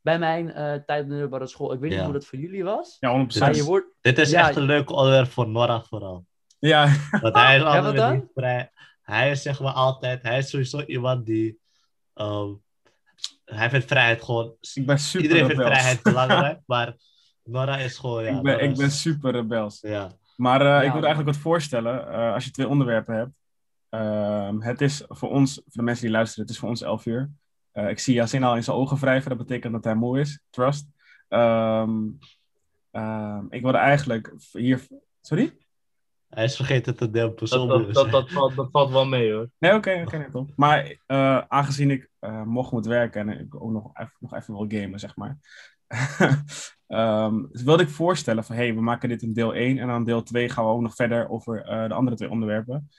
bij 0.06 0.20
mijn 0.20 0.52
eh, 0.52 0.56
tijd 0.74 1.02
op 1.02 1.08
de 1.08 1.12
middelbare 1.14 1.48
school. 1.48 1.74
Ik 1.74 1.80
weet 1.80 1.92
niet 1.92 2.00
hoe 2.00 2.14
dat 2.14 2.26
voor 2.26 2.40
jullie 2.40 2.64
was. 2.64 2.98
Ja, 3.00 3.26
100%. 3.36 3.40
Maar 3.40 3.56
je 3.56 3.64
wordt, 3.64 3.88
Dit 4.02 4.18
is 4.18 4.30
Ja, 4.30 4.48
echt 4.48 4.56
een 4.56 4.64
leuk 4.64 4.90
onderwerp 4.90 5.32
voor 5.32 5.48
Nora 5.48 5.82
vooral. 5.84 6.26
Ja, 6.60 6.88
Want 7.22 7.36
hij 7.36 7.56
is 7.58 7.64
wat 7.64 7.74
altijd 7.76 7.96
dan? 7.96 8.14
niet 8.14 8.26
vrij. 8.34 8.72
Hij 9.02 9.32
is 9.32 9.42
zeg 9.42 9.60
maar 9.60 9.74
altijd, 9.74 10.22
hij 10.22 10.38
is 10.38 10.50
sowieso 10.50 10.82
iemand 10.82 11.26
die, 11.26 11.60
ehm, 12.14 12.50
hij 13.46 13.70
vindt 13.70 13.86
vrijheid 13.86 14.24
gewoon, 14.24 14.56
ik 14.74 14.86
ben 14.86 15.00
super 15.00 15.26
iedereen 15.28 15.46
vindt 15.48 15.64
vrijheid 15.64 16.04
belangrijk, 16.04 16.60
maar 16.72 16.96
Nora 17.44 17.78
is 17.78 17.98
gewoon, 17.98 18.24
ja. 18.24 18.36
ik, 18.38 18.42
ben, 18.42 18.60
ik 18.64 18.72
is- 18.72 18.78
ben 18.78 18.92
super 18.92 19.32
rebels. 19.32 19.80
Ja, 19.82 20.12
Maar 20.36 20.62
eh, 20.62 20.86
ik 20.86 20.92
wil 20.94 21.04
eigenlijk 21.04 21.26
wat 21.36 21.38
voorstellen. 21.44 22.08
eh, 22.12 22.34
als 22.34 22.46
je 22.46 22.52
twee 22.52 22.68
onderwerpen 22.68 23.16
hebt. 23.16 23.32
Ehm, 23.90 24.60
het 24.62 24.82
is 24.82 25.04
voor 25.08 25.30
ons, 25.30 25.54
voor 25.54 25.64
de 25.72 25.82
mensen 25.82 26.04
die 26.06 26.14
luisteren, 26.14 26.44
het 26.46 26.54
is 26.54 26.60
voor 26.60 26.70
ons 26.70 26.82
11 26.82 27.06
uur. 27.06 27.32
Eh, 27.76 27.90
ik 27.90 28.00
zie 28.00 28.14
Yasin 28.14 28.44
al 28.44 28.56
in 28.56 28.64
zijn 28.64 28.78
ogen 28.78 28.98
wrijven. 28.98 29.30
Dat 29.30 29.48
betekent 29.48 29.74
dat 29.74 29.84
hij 29.84 29.96
moe 29.96 30.20
is. 30.20 30.40
Trust. 30.50 30.88
Ehm, 31.28 32.00
ehm, 32.92 33.46
ik 33.50 33.62
wilde 33.62 33.78
eigenlijk 33.78 34.34
hier... 34.52 34.88
Sorry? 35.22 35.58
hij 36.30 36.44
is 36.44 36.56
vergeten 36.56 36.96
te 36.96 37.10
dempen. 37.10 37.50
Dat, 37.50 37.68
dat, 37.68 37.94
dat, 37.94 38.12
dat, 38.12 38.32
valt, 38.32 38.56
dat 38.56 38.68
valt 38.72 38.92
wel 38.92 39.06
mee 39.06 39.34
hoor. 39.34 39.50
Nee, 39.58 39.74
oké, 39.74 40.02
oké, 40.06 40.18
nee, 40.18 40.30
top. 40.30 40.50
Maar 40.56 40.98
eh, 41.06 41.42
aangezien 41.48 41.92
ik 41.92 42.10
eh 42.20 42.44
mocht 42.44 42.72
moet 42.72 42.86
werken 42.86 43.30
en 43.30 43.40
ik 43.40 43.56
ook 43.56 43.72
nog 43.72 43.90
even, 43.94 44.14
nog 44.20 44.36
even 44.36 44.54
wil 44.54 44.82
gamen, 44.82 45.00
zeg 45.00 45.16
maar. 45.16 45.38
Ehm, 46.88 47.46
dus 47.52 47.64
wilde 47.64 47.84
ik 47.84 47.90
voorstellen 47.90 48.44
van, 48.44 48.56
hey, 48.56 48.76
we 48.76 48.82
maken 48.82 49.10
dit 49.10 49.22
in 49.22 49.34
deel 49.34 49.54
1 49.54 49.78
en 49.78 49.88
dan 49.88 50.04
deel 50.04 50.24
2 50.24 50.50
gaan 50.50 50.66
we 50.66 50.72
ook 50.72 50.82
nog 50.82 50.96
verder 50.96 51.30
over 51.30 51.62
eh, 51.62 51.88
de 51.88 51.94
andere 51.94 52.16
twee 52.16 52.30
onderwerpen. 52.30 52.90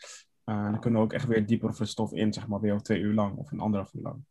Eh, 0.44 0.64
dan 0.64 0.80
kunnen 0.80 1.00
we 1.00 1.06
ook 1.06 1.12
echt 1.12 1.26
weer 1.26 1.46
dieper 1.46 1.68
op 1.68 1.78
het 1.78 1.88
stof 1.88 2.12
in, 2.12 2.32
zeg 2.32 2.46
maar, 2.46 2.60
weer 2.60 2.74
op 2.74 2.82
twee 2.82 3.00
uur 3.00 3.14
lang 3.14 3.36
of 3.36 3.52
een 3.52 3.60
anderhalf 3.60 3.94
uur 3.94 4.02
lang. 4.02 4.24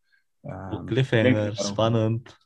Zeggen. 0.46 0.86
Cliffhanger, 0.86 1.34
denk 1.34 1.52
ik 1.52 1.60
spannend. 1.66 2.38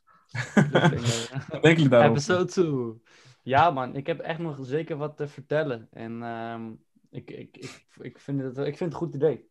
Wat 0.54 0.70
denken 0.72 1.60
jullie 1.62 1.88
daarover? 1.88 2.10
Episode 2.12 2.44
2. 2.44 3.02
Ja, 3.42 3.70
man, 3.70 3.96
ik 3.96 4.06
heb 4.06 4.20
echt 4.20 4.38
nog 4.38 4.58
zeker 4.62 4.96
wat 4.96 5.16
te 5.16 5.28
vertellen. 5.28 5.88
En 5.90 6.22
ehm, 6.22 6.70
ik, 7.10 7.30
ik, 7.30 7.56
ik, 7.56 7.86
ik, 8.00 8.18
vind 8.18 8.40
het, 8.42 8.58
ik 8.58 8.76
vind 8.76 8.78
het 8.78 8.92
een 8.92 9.06
goed 9.06 9.14
idee. 9.14 9.48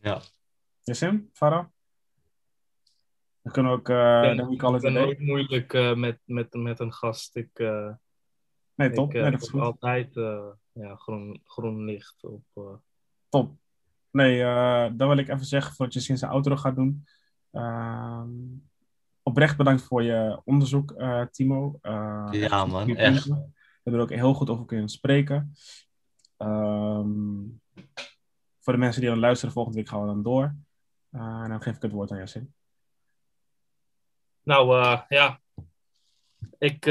Ja. 0.00 0.20
Yasin, 0.82 1.30
Farah? 1.32 1.64
Dan 3.42 3.52
kunnen 3.52 3.72
we 3.72 3.78
ook, 3.78 3.88
uh, 3.88 4.20
ben- 4.20 4.46
we 4.46 4.52
Ik 4.52 4.58
ben 4.58 4.74
a 4.74 4.78
day. 4.78 4.90
nooit 4.92 5.18
moeilijk 5.20 5.72
eh, 5.72 5.94
met, 5.94 6.18
met, 6.24 6.54
met 6.54 6.80
een 6.80 6.92
gast. 6.92 7.36
Ik, 7.36 7.50
eh 7.58 7.92
Nee, 8.74 8.90
top. 8.90 9.08
ik 9.10 9.14
eh, 9.16 9.22
nee, 9.22 9.30
dat 9.30 9.40
is 9.40 9.46
heb 9.46 9.56
goed. 9.56 9.66
altijd 9.66 10.16
eh, 10.16 10.46
ja, 10.72 10.94
groen, 10.96 11.40
groen 11.44 11.84
licht 11.84 12.24
op. 12.24 12.42
eh. 12.54 12.62
Top. 13.28 13.56
Nee, 14.10 14.42
eh, 14.42 14.90
dan 14.92 15.08
wil 15.08 15.16
ik 15.18 15.28
even 15.28 15.44
zeggen, 15.46 15.74
voordat 15.74 15.94
je 15.94 16.00
sinds 16.00 16.20
de 16.20 16.26
outro 16.26 16.56
gaat 16.56 16.74
doen. 16.76 17.04
Ehm, 17.56 18.30
oprecht 19.22 19.56
bedankt 19.56 19.82
voor 19.82 20.02
je 20.02 20.40
onderzoek, 20.44 20.92
eh, 20.92 21.22
Timo. 21.30 21.78
Uh, 21.82 22.28
ja, 22.30 22.64
man, 22.64 22.96
echt. 22.96 23.24
We 23.24 23.52
hebben 23.82 24.00
er 24.00 24.00
ook 24.00 24.18
heel 24.18 24.34
goed 24.34 24.50
over 24.50 24.64
kunnen 24.64 24.88
spreken. 24.88 25.54
Ehm, 26.36 27.44
voor 28.60 28.72
de 28.72 28.78
mensen 28.78 29.00
die 29.00 29.10
aan 29.10 29.18
luisteren, 29.18 29.54
volgende 29.54 29.78
week 29.78 29.88
gaan 29.88 30.00
we 30.00 30.06
dan 30.06 30.22
door. 30.22 30.56
Uh, 31.10 31.40
en 31.42 31.48
dan 31.48 31.62
geef 31.62 31.76
ik 31.76 31.82
het 31.82 31.92
woord 31.92 32.10
aan 32.10 32.18
Yassine. 32.18 32.46
Nou, 34.42 35.00
ja. 35.08 35.40
Ik 36.58 36.84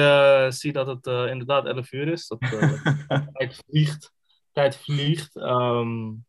zie 0.49 0.73
dat 0.73 0.87
het 0.87 1.05
inderdaad 1.05 1.65
11 1.65 1.91
uur 1.91 2.07
is. 2.07 2.27
Dat 2.27 2.39
tijd 3.33 3.61
vliegt. 3.67 4.13
Tijd 4.51 4.77
vliegt. 4.77 5.35
Um, 5.35 6.25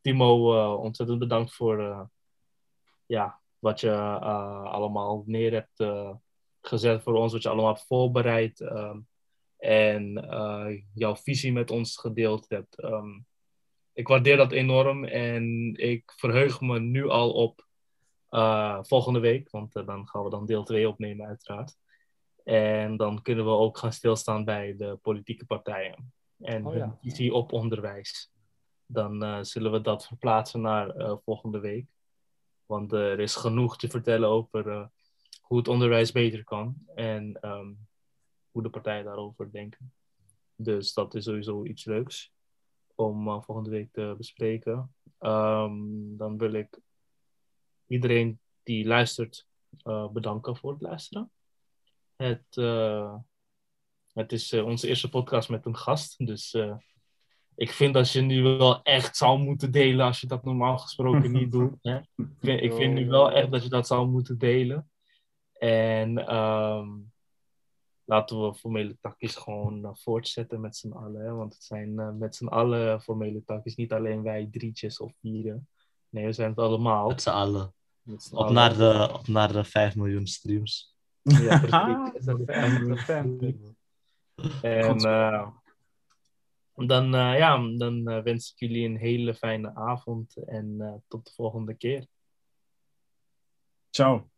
Timo, 0.00 0.74
ontzettend 0.74 1.18
bedankt 1.18 1.54
voor 1.54 2.08
ja, 3.06 3.40
wat 3.58 3.80
je 3.80 3.88
uh, 3.88 4.64
allemaal 4.64 5.22
neer 5.26 5.52
hebt 5.52 5.80
uh, 5.80 6.14
gezet 6.60 7.02
voor 7.02 7.14
ons, 7.14 7.32
wat 7.32 7.42
je 7.42 7.48
allemaal 7.48 7.74
hebt 7.74 7.86
voorbereid 7.86 8.60
um, 8.60 9.06
en 9.56 10.24
uh, 10.24 10.82
jouw 10.94 11.16
visie 11.16 11.52
met 11.52 11.70
ons 11.70 11.96
gedeeld 11.96 12.48
hebt. 12.48 12.82
Um, 12.82 13.26
ik 13.92 14.08
waardeer 14.08 14.36
dat 14.36 14.52
enorm 14.52 15.04
en 15.04 15.74
ik 15.76 16.12
verheug 16.16 16.60
me 16.60 16.80
nu 16.80 17.08
al 17.08 17.32
op 17.32 17.66
volgende 18.86 19.18
week, 19.20 19.50
want 19.50 19.72
dan 19.72 20.08
gaan 20.08 20.24
we 20.24 20.30
dan 20.30 20.46
deel 20.46 20.64
2 20.64 20.88
opnemen 20.88 21.26
uiteraard. 21.26 21.76
En 22.44 22.96
dan 22.96 23.22
kunnen 23.22 23.44
we 23.44 23.50
ook 23.50 23.78
gaan 23.78 23.92
stilstaan 23.92 24.44
bij 24.44 24.76
de 24.76 24.98
politieke 25.02 25.46
partijen 25.46 26.12
en 26.40 26.66
oh, 26.66 26.74
ja. 26.74 26.98
visie 27.00 27.34
op 27.34 27.52
onderwijs. 27.52 28.32
Dan 28.86 29.44
zullen 29.44 29.72
we 29.72 29.80
dat 29.80 30.06
verplaatsen 30.06 30.60
naar 30.60 30.94
volgende 31.24 31.60
week. 31.60 31.86
Want 32.68 32.92
er 32.92 33.20
is 33.20 33.34
genoeg 33.34 33.76
te 33.76 33.88
vertellen 33.88 34.28
over 34.28 34.66
uh, 34.66 34.86
hoe 35.40 35.58
het 35.58 35.68
onderwijs 35.68 36.12
beter 36.12 36.44
kan 36.44 36.76
en 36.94 37.38
um, 37.42 37.88
hoe 38.50 38.62
de 38.62 38.70
partijen 38.70 39.04
daarover 39.04 39.52
denken. 39.52 39.92
Dus 40.54 40.92
dat 40.92 41.14
is 41.14 41.24
sowieso 41.24 41.64
iets 41.64 41.84
leuks 41.84 42.32
om 42.94 43.28
uh, 43.28 43.42
volgende 43.42 43.70
week 43.70 43.92
te 43.92 44.14
bespreken. 44.16 44.94
Um, 45.20 46.16
dan 46.16 46.38
wil 46.38 46.52
ik 46.52 46.80
iedereen 47.86 48.40
die 48.62 48.86
luistert 48.86 49.46
bedanken 50.12 50.56
voor 50.56 50.72
het 50.72 50.80
luisteren. 50.80 51.30
Het, 52.16 52.54
het 54.12 54.32
is 54.32 54.52
onze 54.52 54.88
eerste 54.88 55.08
podcast 55.08 55.48
met 55.48 55.66
een 55.66 55.76
gast, 55.76 56.26
dus 56.26 56.56
ik 57.58 57.70
vind 57.70 57.94
dat 57.94 58.10
je 58.10 58.20
nu 58.20 58.42
wel 58.42 58.82
echt 58.82 59.16
zou 59.16 59.38
moeten 59.38 59.70
delen 59.70 60.06
als 60.06 60.20
je 60.20 60.26
dat 60.26 60.44
normaal 60.44 60.78
gesproken 60.78 61.32
niet 61.32 61.52
doet. 61.52 61.74
Hè? 61.82 61.96
Ik, 61.96 62.04
vind, 62.40 62.62
ik 62.62 62.72
vind 62.72 62.94
nu 62.94 63.08
wel 63.08 63.32
echt 63.32 63.50
dat 63.50 63.62
je 63.62 63.68
dat 63.68 63.86
zou 63.86 64.08
moeten 64.08 64.38
delen. 64.38 64.90
En 65.52 66.36
um, 66.36 67.12
laten 68.04 68.42
we 68.42 68.54
formele 68.54 68.96
takjes 69.00 69.36
gewoon 69.36 69.84
uh, 69.84 69.90
voortzetten 69.92 70.60
met 70.60 70.76
z'n 70.76 70.92
allen. 70.92 71.24
Hè? 71.24 71.32
Want 71.32 71.54
het 71.54 71.62
zijn 71.62 71.88
uh, 71.88 72.10
met 72.10 72.36
z'n 72.36 72.46
allen 72.46 73.00
formele 73.00 73.44
takjes, 73.44 73.74
niet 73.74 73.92
alleen 73.92 74.22
wij 74.22 74.48
drietjes 74.50 75.00
of 75.00 75.12
vieren. 75.20 75.68
Nee, 76.08 76.24
we 76.24 76.32
zijn 76.32 76.50
het 76.50 76.58
allemaal. 76.58 77.08
Met 77.08 77.22
z'n 77.22 77.28
allen. 77.28 77.74
Met 78.02 78.30
op, 78.32 78.50
Naar 78.50 78.76
de, 78.76 79.10
op 79.12 79.26
naar 79.26 79.52
de 79.52 79.64
5 79.64 79.96
miljoen 79.96 80.26
streams. 80.26 80.96
Ja, 81.22 81.58
precies. 81.58 82.26
en 84.62 85.06
uh, 85.06 85.48
dan, 86.86 87.14
uh, 87.14 87.38
ja, 87.38 87.76
dan 87.76 88.10
uh, 88.10 88.22
wens 88.22 88.52
ik 88.52 88.58
jullie 88.58 88.88
een 88.88 88.96
hele 88.96 89.34
fijne 89.34 89.74
avond 89.74 90.36
en 90.36 90.76
uh, 90.78 90.94
tot 91.08 91.26
de 91.26 91.32
volgende 91.32 91.74
keer. 91.74 92.06
Ciao. 93.90 94.28